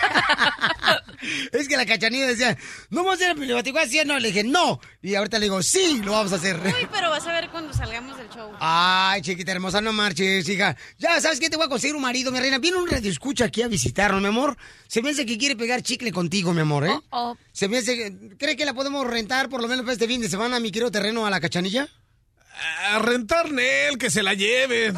es 1.52 1.66
que 1.66 1.76
la 1.76 1.86
cachanilla 1.86 2.26
decía, 2.26 2.58
no 2.90 2.98
vamos 3.02 3.12
a 3.12 3.14
hacer 3.14 3.28
la 3.28 3.34
piel 3.34 3.50
y 3.50 3.52
baticueva, 3.54 3.86
¿sí 3.86 4.00
no? 4.04 4.18
Le 4.18 4.28
dije, 4.28 4.44
no. 4.44 4.78
Y 5.00 5.14
ahorita 5.14 5.38
le 5.38 5.46
digo, 5.46 5.62
sí, 5.62 6.02
lo 6.04 6.12
vamos 6.12 6.32
a 6.32 6.36
hacer. 6.36 6.60
Uy, 6.62 6.86
pero 6.92 7.08
vas 7.08 7.26
a 7.26 7.32
ver 7.32 7.48
cuando 7.48 7.72
salgamos 7.72 8.18
del 8.18 8.28
show. 8.28 8.52
Ay, 8.60 9.22
chiquita 9.22 9.52
hermosa, 9.52 9.80
no 9.80 9.94
marches, 9.94 10.46
hija. 10.48 10.76
Ya, 10.98 11.18
¿sabes 11.20 11.40
qué? 11.40 11.48
Te 11.48 11.56
voy 11.56 11.66
a 11.66 11.70
conseguir 11.70 11.96
un 11.96 12.02
marido, 12.02 12.30
mi 12.30 12.40
reina. 12.40 12.58
Viene 12.58 12.76
un 12.76 12.88
radio 12.88 13.10
escucha 13.10 13.46
aquí 13.46 13.62
a 13.62 13.68
visitarnos, 13.68 14.20
mi 14.20 14.28
amor. 14.28 14.58
Se 14.86 15.00
me 15.00 15.10
hace 15.10 15.24
que 15.24 15.38
quiere 15.38 15.56
pegar 15.56 15.82
chicle 15.82 16.12
contigo, 16.12 16.52
mi 16.52 16.60
amor, 16.60 16.86
¿eh? 16.86 17.00
Oh, 17.10 17.36
Se 17.52 17.68
me 17.68 17.78
hace 17.78 17.96
que... 17.96 18.36
¿Cree 18.36 18.56
que 18.56 18.66
la 18.66 18.74
podemos 18.74 19.06
rentar 19.06 19.48
por 19.48 19.62
lo 19.62 19.68
menos 19.68 19.84
para 19.84 19.94
este 19.94 20.06
fin 20.06 20.20
de 20.20 20.28
semana, 20.28 20.60
mi 20.60 20.70
querido 20.70 20.90
terreno, 20.90 21.24
a 21.24 21.30
la 21.30 21.40
cachanilla? 21.40 21.88
A 22.92 22.98
rentar 22.98 23.50
Nel, 23.50 23.98
que 23.98 24.10
se 24.10 24.22
la 24.22 24.34
lleve. 24.34 24.92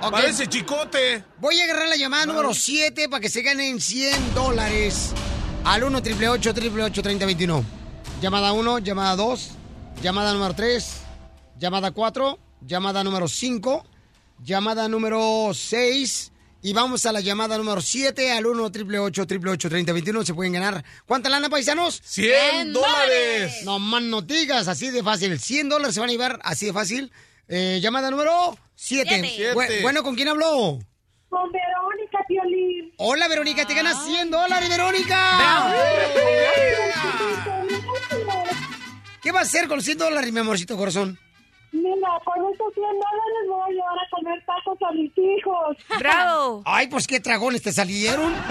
Ok. 0.00 0.12
Parece 0.12 0.46
chicote. 0.46 1.24
Voy 1.38 1.58
a 1.60 1.64
agarrar 1.64 1.88
la 1.88 1.96
llamada 1.96 2.26
número 2.26 2.54
7 2.54 3.08
para 3.08 3.20
que 3.20 3.28
se 3.28 3.42
ganen 3.42 3.80
100 3.80 4.34
dólares. 4.34 5.12
Al 5.64 5.82
1 5.82 5.98
888 5.98 6.50
888 6.50 7.02
3021 7.02 7.76
Llamada 8.20 8.52
1, 8.52 8.78
llamada 8.78 9.14
2, 9.14 9.50
llamada 10.02 10.32
número 10.32 10.54
3, 10.54 11.00
llamada 11.58 11.90
4, 11.90 12.38
llamada 12.62 13.04
número 13.04 13.28
5, 13.28 13.84
llamada 14.42 14.88
número 14.88 15.50
6 15.52 16.32
y 16.66 16.72
vamos 16.72 17.06
a 17.06 17.12
la 17.12 17.20
llamada 17.20 17.56
número 17.56 17.80
7 17.80 18.32
al 18.32 18.44
1 18.44 18.64
888 18.64 19.22
888 19.22 19.68
3021 19.68 20.24
Se 20.24 20.34
pueden 20.34 20.52
ganar. 20.52 20.84
¿Cuánta 21.06 21.28
lana, 21.28 21.48
paisanos? 21.48 22.02
100 22.04 22.72
dólares. 22.72 23.62
No 23.64 23.78
más 23.78 24.02
no 24.02 24.20
digas, 24.20 24.66
así 24.66 24.90
de 24.90 25.00
fácil. 25.04 25.38
100 25.38 25.68
dólares 25.68 25.94
se 25.94 26.00
van 26.00 26.08
a 26.08 26.12
llevar 26.12 26.40
así 26.42 26.66
de 26.66 26.72
fácil. 26.72 27.12
Eh, 27.46 27.78
llamada 27.80 28.10
número 28.10 28.58
7. 28.74 29.32
Siete. 29.32 29.82
Bueno, 29.82 30.02
¿con 30.02 30.16
quién 30.16 30.26
habló? 30.26 30.80
Con 31.28 31.52
Verónica 31.52 32.18
Piolín. 32.26 32.92
Hola, 32.96 33.28
Verónica, 33.28 33.64
te 33.64 33.74
ganas 33.74 34.04
100 34.04 34.32
dólares, 34.32 34.68
Verónica. 34.68 35.72
¿Qué 39.22 39.30
vas 39.30 39.42
a 39.42 39.46
hacer 39.46 39.68
con 39.68 39.76
los 39.76 39.84
100 39.84 39.98
dólares, 39.98 40.32
mi 40.32 40.40
amorcito 40.40 40.76
corazón? 40.76 41.16
Mira, 41.82 42.08
con 42.24 42.52
estos 42.52 42.72
100 42.74 42.84
dólares 42.84 43.48
voy 43.48 43.60
a 43.62 43.68
llevar 43.72 43.98
a 43.98 44.10
comer 44.10 44.44
tacos 44.46 44.78
a 44.88 44.92
mis 44.92 45.12
hijos. 45.18 45.76
¡Bravo! 45.98 46.62
Ay, 46.64 46.86
pues 46.88 47.06
qué 47.06 47.20
dragones 47.20 47.62
te 47.62 47.72
salieron. 47.72 48.32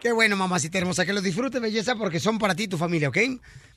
Qué 0.00 0.12
bueno, 0.12 0.36
mamacita 0.36 0.78
hermosa, 0.78 1.04
que 1.04 1.12
los 1.12 1.24
disfrutes, 1.24 1.60
belleza, 1.60 1.96
porque 1.96 2.20
son 2.20 2.38
para 2.38 2.54
ti 2.54 2.64
y 2.64 2.68
tu 2.68 2.78
familia, 2.78 3.08
¿ok? 3.08 3.18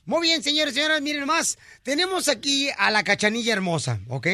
Muy 0.06 0.22
bien, 0.28 0.40
señores 0.42 0.72
y 0.72 0.76
señoras, 0.76 1.02
miren 1.02 1.26
más. 1.26 1.58
Tenemos 1.82 2.28
aquí 2.28 2.68
a 2.78 2.92
la 2.92 3.02
cachanilla 3.02 3.52
hermosa, 3.52 3.98
¿ok? 4.08 4.28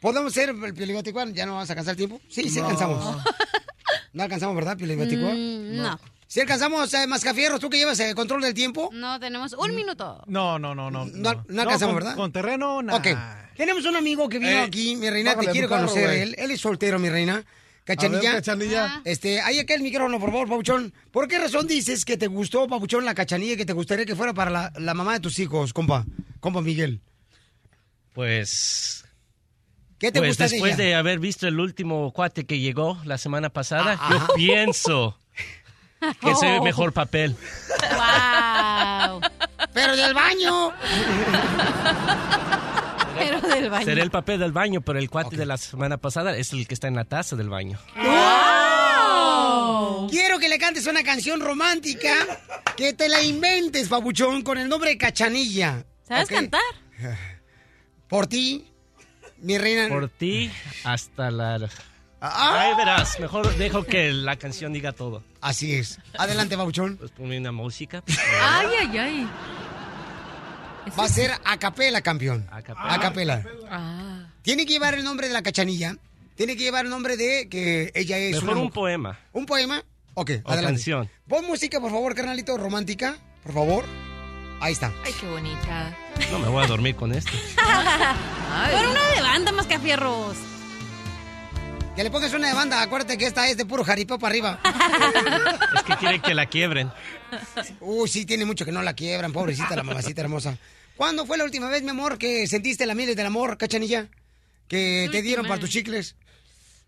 ¿Podemos 0.00 0.32
ser 0.32 0.50
el 0.50 0.74
Piolibaticuán? 0.74 1.34
¿Ya 1.34 1.44
no 1.46 1.54
vamos 1.54 1.68
a 1.70 1.72
alcanzar 1.72 1.96
tiempo? 1.96 2.20
Sí, 2.28 2.48
sí 2.48 2.60
No. 2.60 2.66
alcanzamos. 2.66 3.16
No 4.12 4.22
alcanzamos, 4.22 4.54
¿verdad, 4.54 4.76
Piolibaticuán? 4.76 5.34
Mm, 5.36 5.76
no. 5.76 5.98
¿Sí 6.34 6.40
alcanzamos, 6.40 6.92
eh, 6.94 7.06
Mascafierros? 7.06 7.60
¿Tú 7.60 7.70
que 7.70 7.76
llevas 7.76 8.00
el 8.00 8.12
control 8.16 8.42
del 8.42 8.54
tiempo? 8.54 8.90
No, 8.92 9.20
tenemos 9.20 9.52
un 9.52 9.72
minuto. 9.72 10.20
No, 10.26 10.58
no, 10.58 10.74
no, 10.74 10.90
no. 10.90 11.04
No, 11.06 11.44
no 11.46 11.62
alcanzamos, 11.62 11.94
con- 11.94 12.02
¿verdad? 12.02 12.16
Con 12.16 12.32
terreno, 12.32 12.82
nada. 12.82 12.98
Ok. 12.98 13.56
Tenemos 13.56 13.84
un 13.84 13.94
amigo 13.94 14.28
que 14.28 14.40
vino 14.40 14.50
Eh, 14.50 14.58
aquí, 14.62 14.96
mi 14.96 15.08
reina, 15.08 15.30
te 15.30 15.36
bájale 15.36 15.50
a 15.50 15.52
quiere 15.52 15.68
tu 15.68 15.72
carro, 15.72 15.86
conocer 15.86 16.10
él. 16.10 16.34
Él 16.36 16.50
es 16.50 16.60
soltero, 16.60 16.98
mi 16.98 17.08
reina. 17.08 17.44
Cachanilla. 17.84 18.32
Ver, 18.32 18.42
Cachanilla. 18.42 19.00
Este, 19.04 19.40
ahí 19.42 19.60
acá 19.60 19.74
el 19.74 19.82
micrófono, 19.82 20.18
por 20.18 20.32
favor, 20.32 20.48
Pabuchón. 20.48 20.92
¿Por 21.12 21.28
qué 21.28 21.38
razón 21.38 21.68
dices 21.68 22.04
que 22.04 22.16
te 22.16 22.26
gustó, 22.26 22.66
Pabuchón, 22.66 23.04
la 23.04 23.14
cachanilla 23.14 23.52
y 23.52 23.56
que 23.56 23.64
te 23.64 23.72
gustaría 23.72 24.04
que 24.04 24.16
fuera 24.16 24.34
para 24.34 24.50
la, 24.50 24.72
la 24.76 24.92
mamá 24.94 25.12
de 25.12 25.20
tus 25.20 25.38
hijos, 25.38 25.72
compa? 25.72 26.04
Compa 26.40 26.62
Miguel. 26.62 27.00
Pues. 28.12 29.04
¿Qué 29.98 30.10
te 30.10 30.18
pues 30.18 30.30
gusta 30.30 30.44
de 30.46 30.50
después 30.50 30.74
ella? 30.74 30.82
de 30.84 30.94
haber 30.96 31.20
visto 31.20 31.46
el 31.46 31.60
último 31.60 32.12
cuate 32.12 32.44
que 32.44 32.58
llegó 32.58 33.00
la 33.04 33.18
semana 33.18 33.50
pasada, 33.50 33.96
Ah, 34.00 34.08
yo 34.28 34.34
pienso 34.34 35.16
que 36.20 36.34
se 36.34 36.46
ve 36.46 36.60
mejor 36.60 36.92
papel. 36.92 37.36
¡Wow! 37.90 39.20
Pero 39.72 39.96
del 39.96 40.14
baño. 40.14 40.72
Pero 43.18 43.40
del 43.40 43.70
baño. 43.70 43.84
Será 43.84 44.02
el 44.02 44.10
papel 44.10 44.40
del 44.40 44.52
baño, 44.52 44.80
pero 44.80 44.98
el 44.98 45.08
cuate 45.10 45.36
de 45.36 45.46
la 45.46 45.56
semana 45.56 45.96
pasada 45.96 46.36
es 46.36 46.52
el 46.52 46.66
que 46.66 46.74
está 46.74 46.88
en 46.88 46.96
la 46.96 47.04
taza 47.04 47.36
del 47.36 47.48
baño. 47.48 47.78
Quiero 50.10 50.38
que 50.38 50.48
le 50.48 50.58
cantes 50.58 50.86
una 50.86 51.02
canción 51.02 51.40
romántica 51.40 52.12
que 52.76 52.92
te 52.92 53.08
la 53.08 53.22
inventes, 53.22 53.88
Pabuchón, 53.88 54.42
con 54.42 54.58
el 54.58 54.68
nombre 54.68 54.90
de 54.90 54.98
Cachanilla. 54.98 55.84
¿Sabes 56.06 56.28
cantar? 56.28 56.60
Por 58.08 58.26
ti, 58.26 58.66
mi 59.38 59.58
reina. 59.58 59.88
Por 59.88 60.08
ti 60.08 60.50
hasta 60.84 61.30
la... 61.30 61.68
Ah. 62.20 62.60
Ahí 62.60 62.76
verás, 62.76 63.20
mejor 63.20 63.54
dejo 63.56 63.84
que 63.84 64.12
la 64.12 64.36
canción 64.36 64.72
diga 64.72 64.92
todo. 64.92 65.22
Así 65.44 65.74
es. 65.74 65.98
Adelante, 66.16 66.56
Pabuchón. 66.56 66.96
Pues 66.96 67.10
ponme 67.10 67.36
una 67.38 67.52
música. 67.52 68.02
Ay, 68.42 68.66
ay, 68.80 68.98
ay. 68.98 69.28
Va 70.98 71.04
a 71.04 71.08
ser 71.08 71.32
a 71.44 71.56
capela, 71.58 72.00
campeón. 72.00 72.46
A 72.50 72.62
capela. 72.62 72.98
capela. 72.98 73.44
Ah. 73.70 74.26
Tiene 74.40 74.64
que 74.64 74.72
llevar 74.72 74.94
el 74.94 75.04
nombre 75.04 75.28
de 75.28 75.34
la 75.34 75.42
cachanilla. 75.42 75.96
Tiene 76.34 76.56
que 76.56 76.62
llevar 76.62 76.86
el 76.86 76.90
nombre 76.90 77.18
de 77.18 77.48
que 77.50 77.92
ella 77.94 78.16
es 78.16 78.36
Mejor 78.36 78.56
una 78.56 78.60
un 78.62 78.70
poema. 78.70 79.18
¿Un 79.32 79.44
poema? 79.44 79.84
Ok, 80.14 80.30
O 80.44 80.48
adelante. 80.50 80.76
canción. 80.76 81.10
Pon 81.28 81.44
música, 81.46 81.78
por 81.78 81.90
favor, 81.90 82.14
carnalito, 82.14 82.56
romántica. 82.56 83.18
Por 83.42 83.52
favor. 83.52 83.84
Ahí 84.60 84.72
está. 84.72 84.92
Ay, 85.04 85.12
qué 85.20 85.26
bonita. 85.26 85.94
No 86.30 86.38
me 86.38 86.48
voy 86.48 86.64
a 86.64 86.66
dormir 86.66 86.96
con 86.96 87.12
esto. 87.12 87.32
Pon 87.56 88.86
una 88.86 89.08
de 89.14 89.20
banda, 89.20 89.52
mascafierros. 89.52 90.36
Que 90.38 90.53
le 92.02 92.10
pongas 92.10 92.32
una 92.32 92.48
de 92.48 92.54
banda. 92.54 92.82
Acuérdate 92.82 93.16
que 93.16 93.26
esta 93.26 93.48
es 93.48 93.56
de 93.56 93.64
puro 93.64 93.84
jaripeo 93.84 94.18
para 94.18 94.32
arriba. 94.32 94.60
Es 95.76 95.82
que 95.82 95.96
quieren 95.96 96.20
que 96.20 96.34
la 96.34 96.46
quiebren. 96.46 96.90
Uy, 97.80 98.08
sí, 98.08 98.26
tiene 98.26 98.44
mucho 98.44 98.64
que 98.64 98.72
no 98.72 98.82
la 98.82 98.94
quiebran, 98.94 99.32
pobrecita 99.32 99.76
la 99.76 99.82
mamacita 99.82 100.20
hermosa. 100.20 100.58
¿Cuándo 100.96 101.26
fue 101.26 101.38
la 101.38 101.44
última 101.44 101.68
vez, 101.68 101.82
mi 101.82 101.90
amor, 101.90 102.18
que 102.18 102.46
sentiste 102.46 102.86
la 102.86 102.94
miel 102.94 103.14
del 103.14 103.26
amor, 103.26 103.56
cachanilla? 103.58 104.08
Que 104.68 105.08
te 105.10 105.22
dieron 105.22 105.46
para 105.46 105.60
tus 105.60 105.70
chicles. 105.70 106.16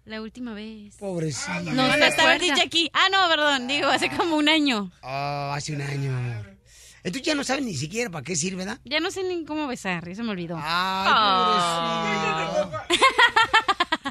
La 0.04 0.22
última 0.22 0.54
vez. 0.54 0.94
Pobrecita. 0.96 1.60
No, 1.60 1.82
hasta 1.82 2.22
haber 2.22 2.40
dicho 2.40 2.62
aquí. 2.64 2.88
Ah, 2.92 3.08
no, 3.10 3.28
perdón, 3.28 3.66
digo, 3.66 3.88
hace 3.88 4.08
como 4.08 4.36
un 4.36 4.48
año. 4.48 4.92
Ah, 5.02 5.52
hace 5.56 5.72
un 5.72 5.82
año, 5.82 6.16
amor. 6.16 6.56
Entonces 7.02 7.26
ya 7.26 7.34
no 7.36 7.44
sabes 7.44 7.64
ni 7.64 7.74
siquiera 7.74 8.10
para 8.10 8.24
qué 8.24 8.34
sirve, 8.34 8.64
¿verdad? 8.64 8.80
Ya 8.84 8.98
no 8.98 9.10
sé 9.12 9.22
ni 9.22 9.44
cómo 9.44 9.68
besar, 9.68 10.08
ya 10.08 10.14
se 10.14 10.22
me 10.24 10.30
olvidó. 10.30 10.58
Ay, 10.60 11.12
pobrecito. 12.58 12.94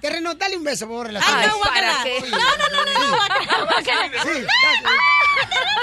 Terreno, 0.06 0.36
dale 0.36 0.56
un 0.56 0.64
beso, 0.64 0.86
por 0.88 1.08
favor. 1.08 1.14
la 1.14 1.20
Ay, 1.26 1.48
no, 1.48 1.58
guácala. 1.58 2.04
Oye. 2.04 2.30
No, 2.30 2.38
no, 2.38 2.44
no, 2.70 2.86
no, 2.86 3.58
no, 3.58 3.66
guácala. 3.66 4.12
Sí, 4.22 4.46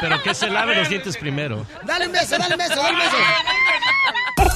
Pero 0.00 0.22
que 0.22 0.32
se 0.32 0.48
lave 0.48 0.76
los 0.76 0.88
dientes 0.88 1.16
primero. 1.16 1.66
dale 1.82 2.06
un 2.06 2.12
beso, 2.12 2.38
dale 2.38 2.54
un 2.54 2.58
beso, 2.58 2.76
dale 2.76 2.92
un 2.92 2.98
beso. 3.00 3.16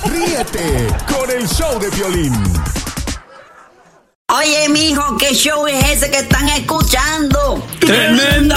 Ríete 0.04 0.86
con 1.12 1.28
el 1.32 1.48
show 1.48 1.80
de 1.80 1.90
violín. 1.90 2.32
Oye, 4.28 4.68
mijo, 4.68 5.16
¿qué 5.16 5.34
show 5.34 5.66
es 5.66 5.84
ese 5.84 6.12
que 6.12 6.18
están 6.18 6.48
escuchando? 6.50 7.66
¡Tremenda 7.80 8.56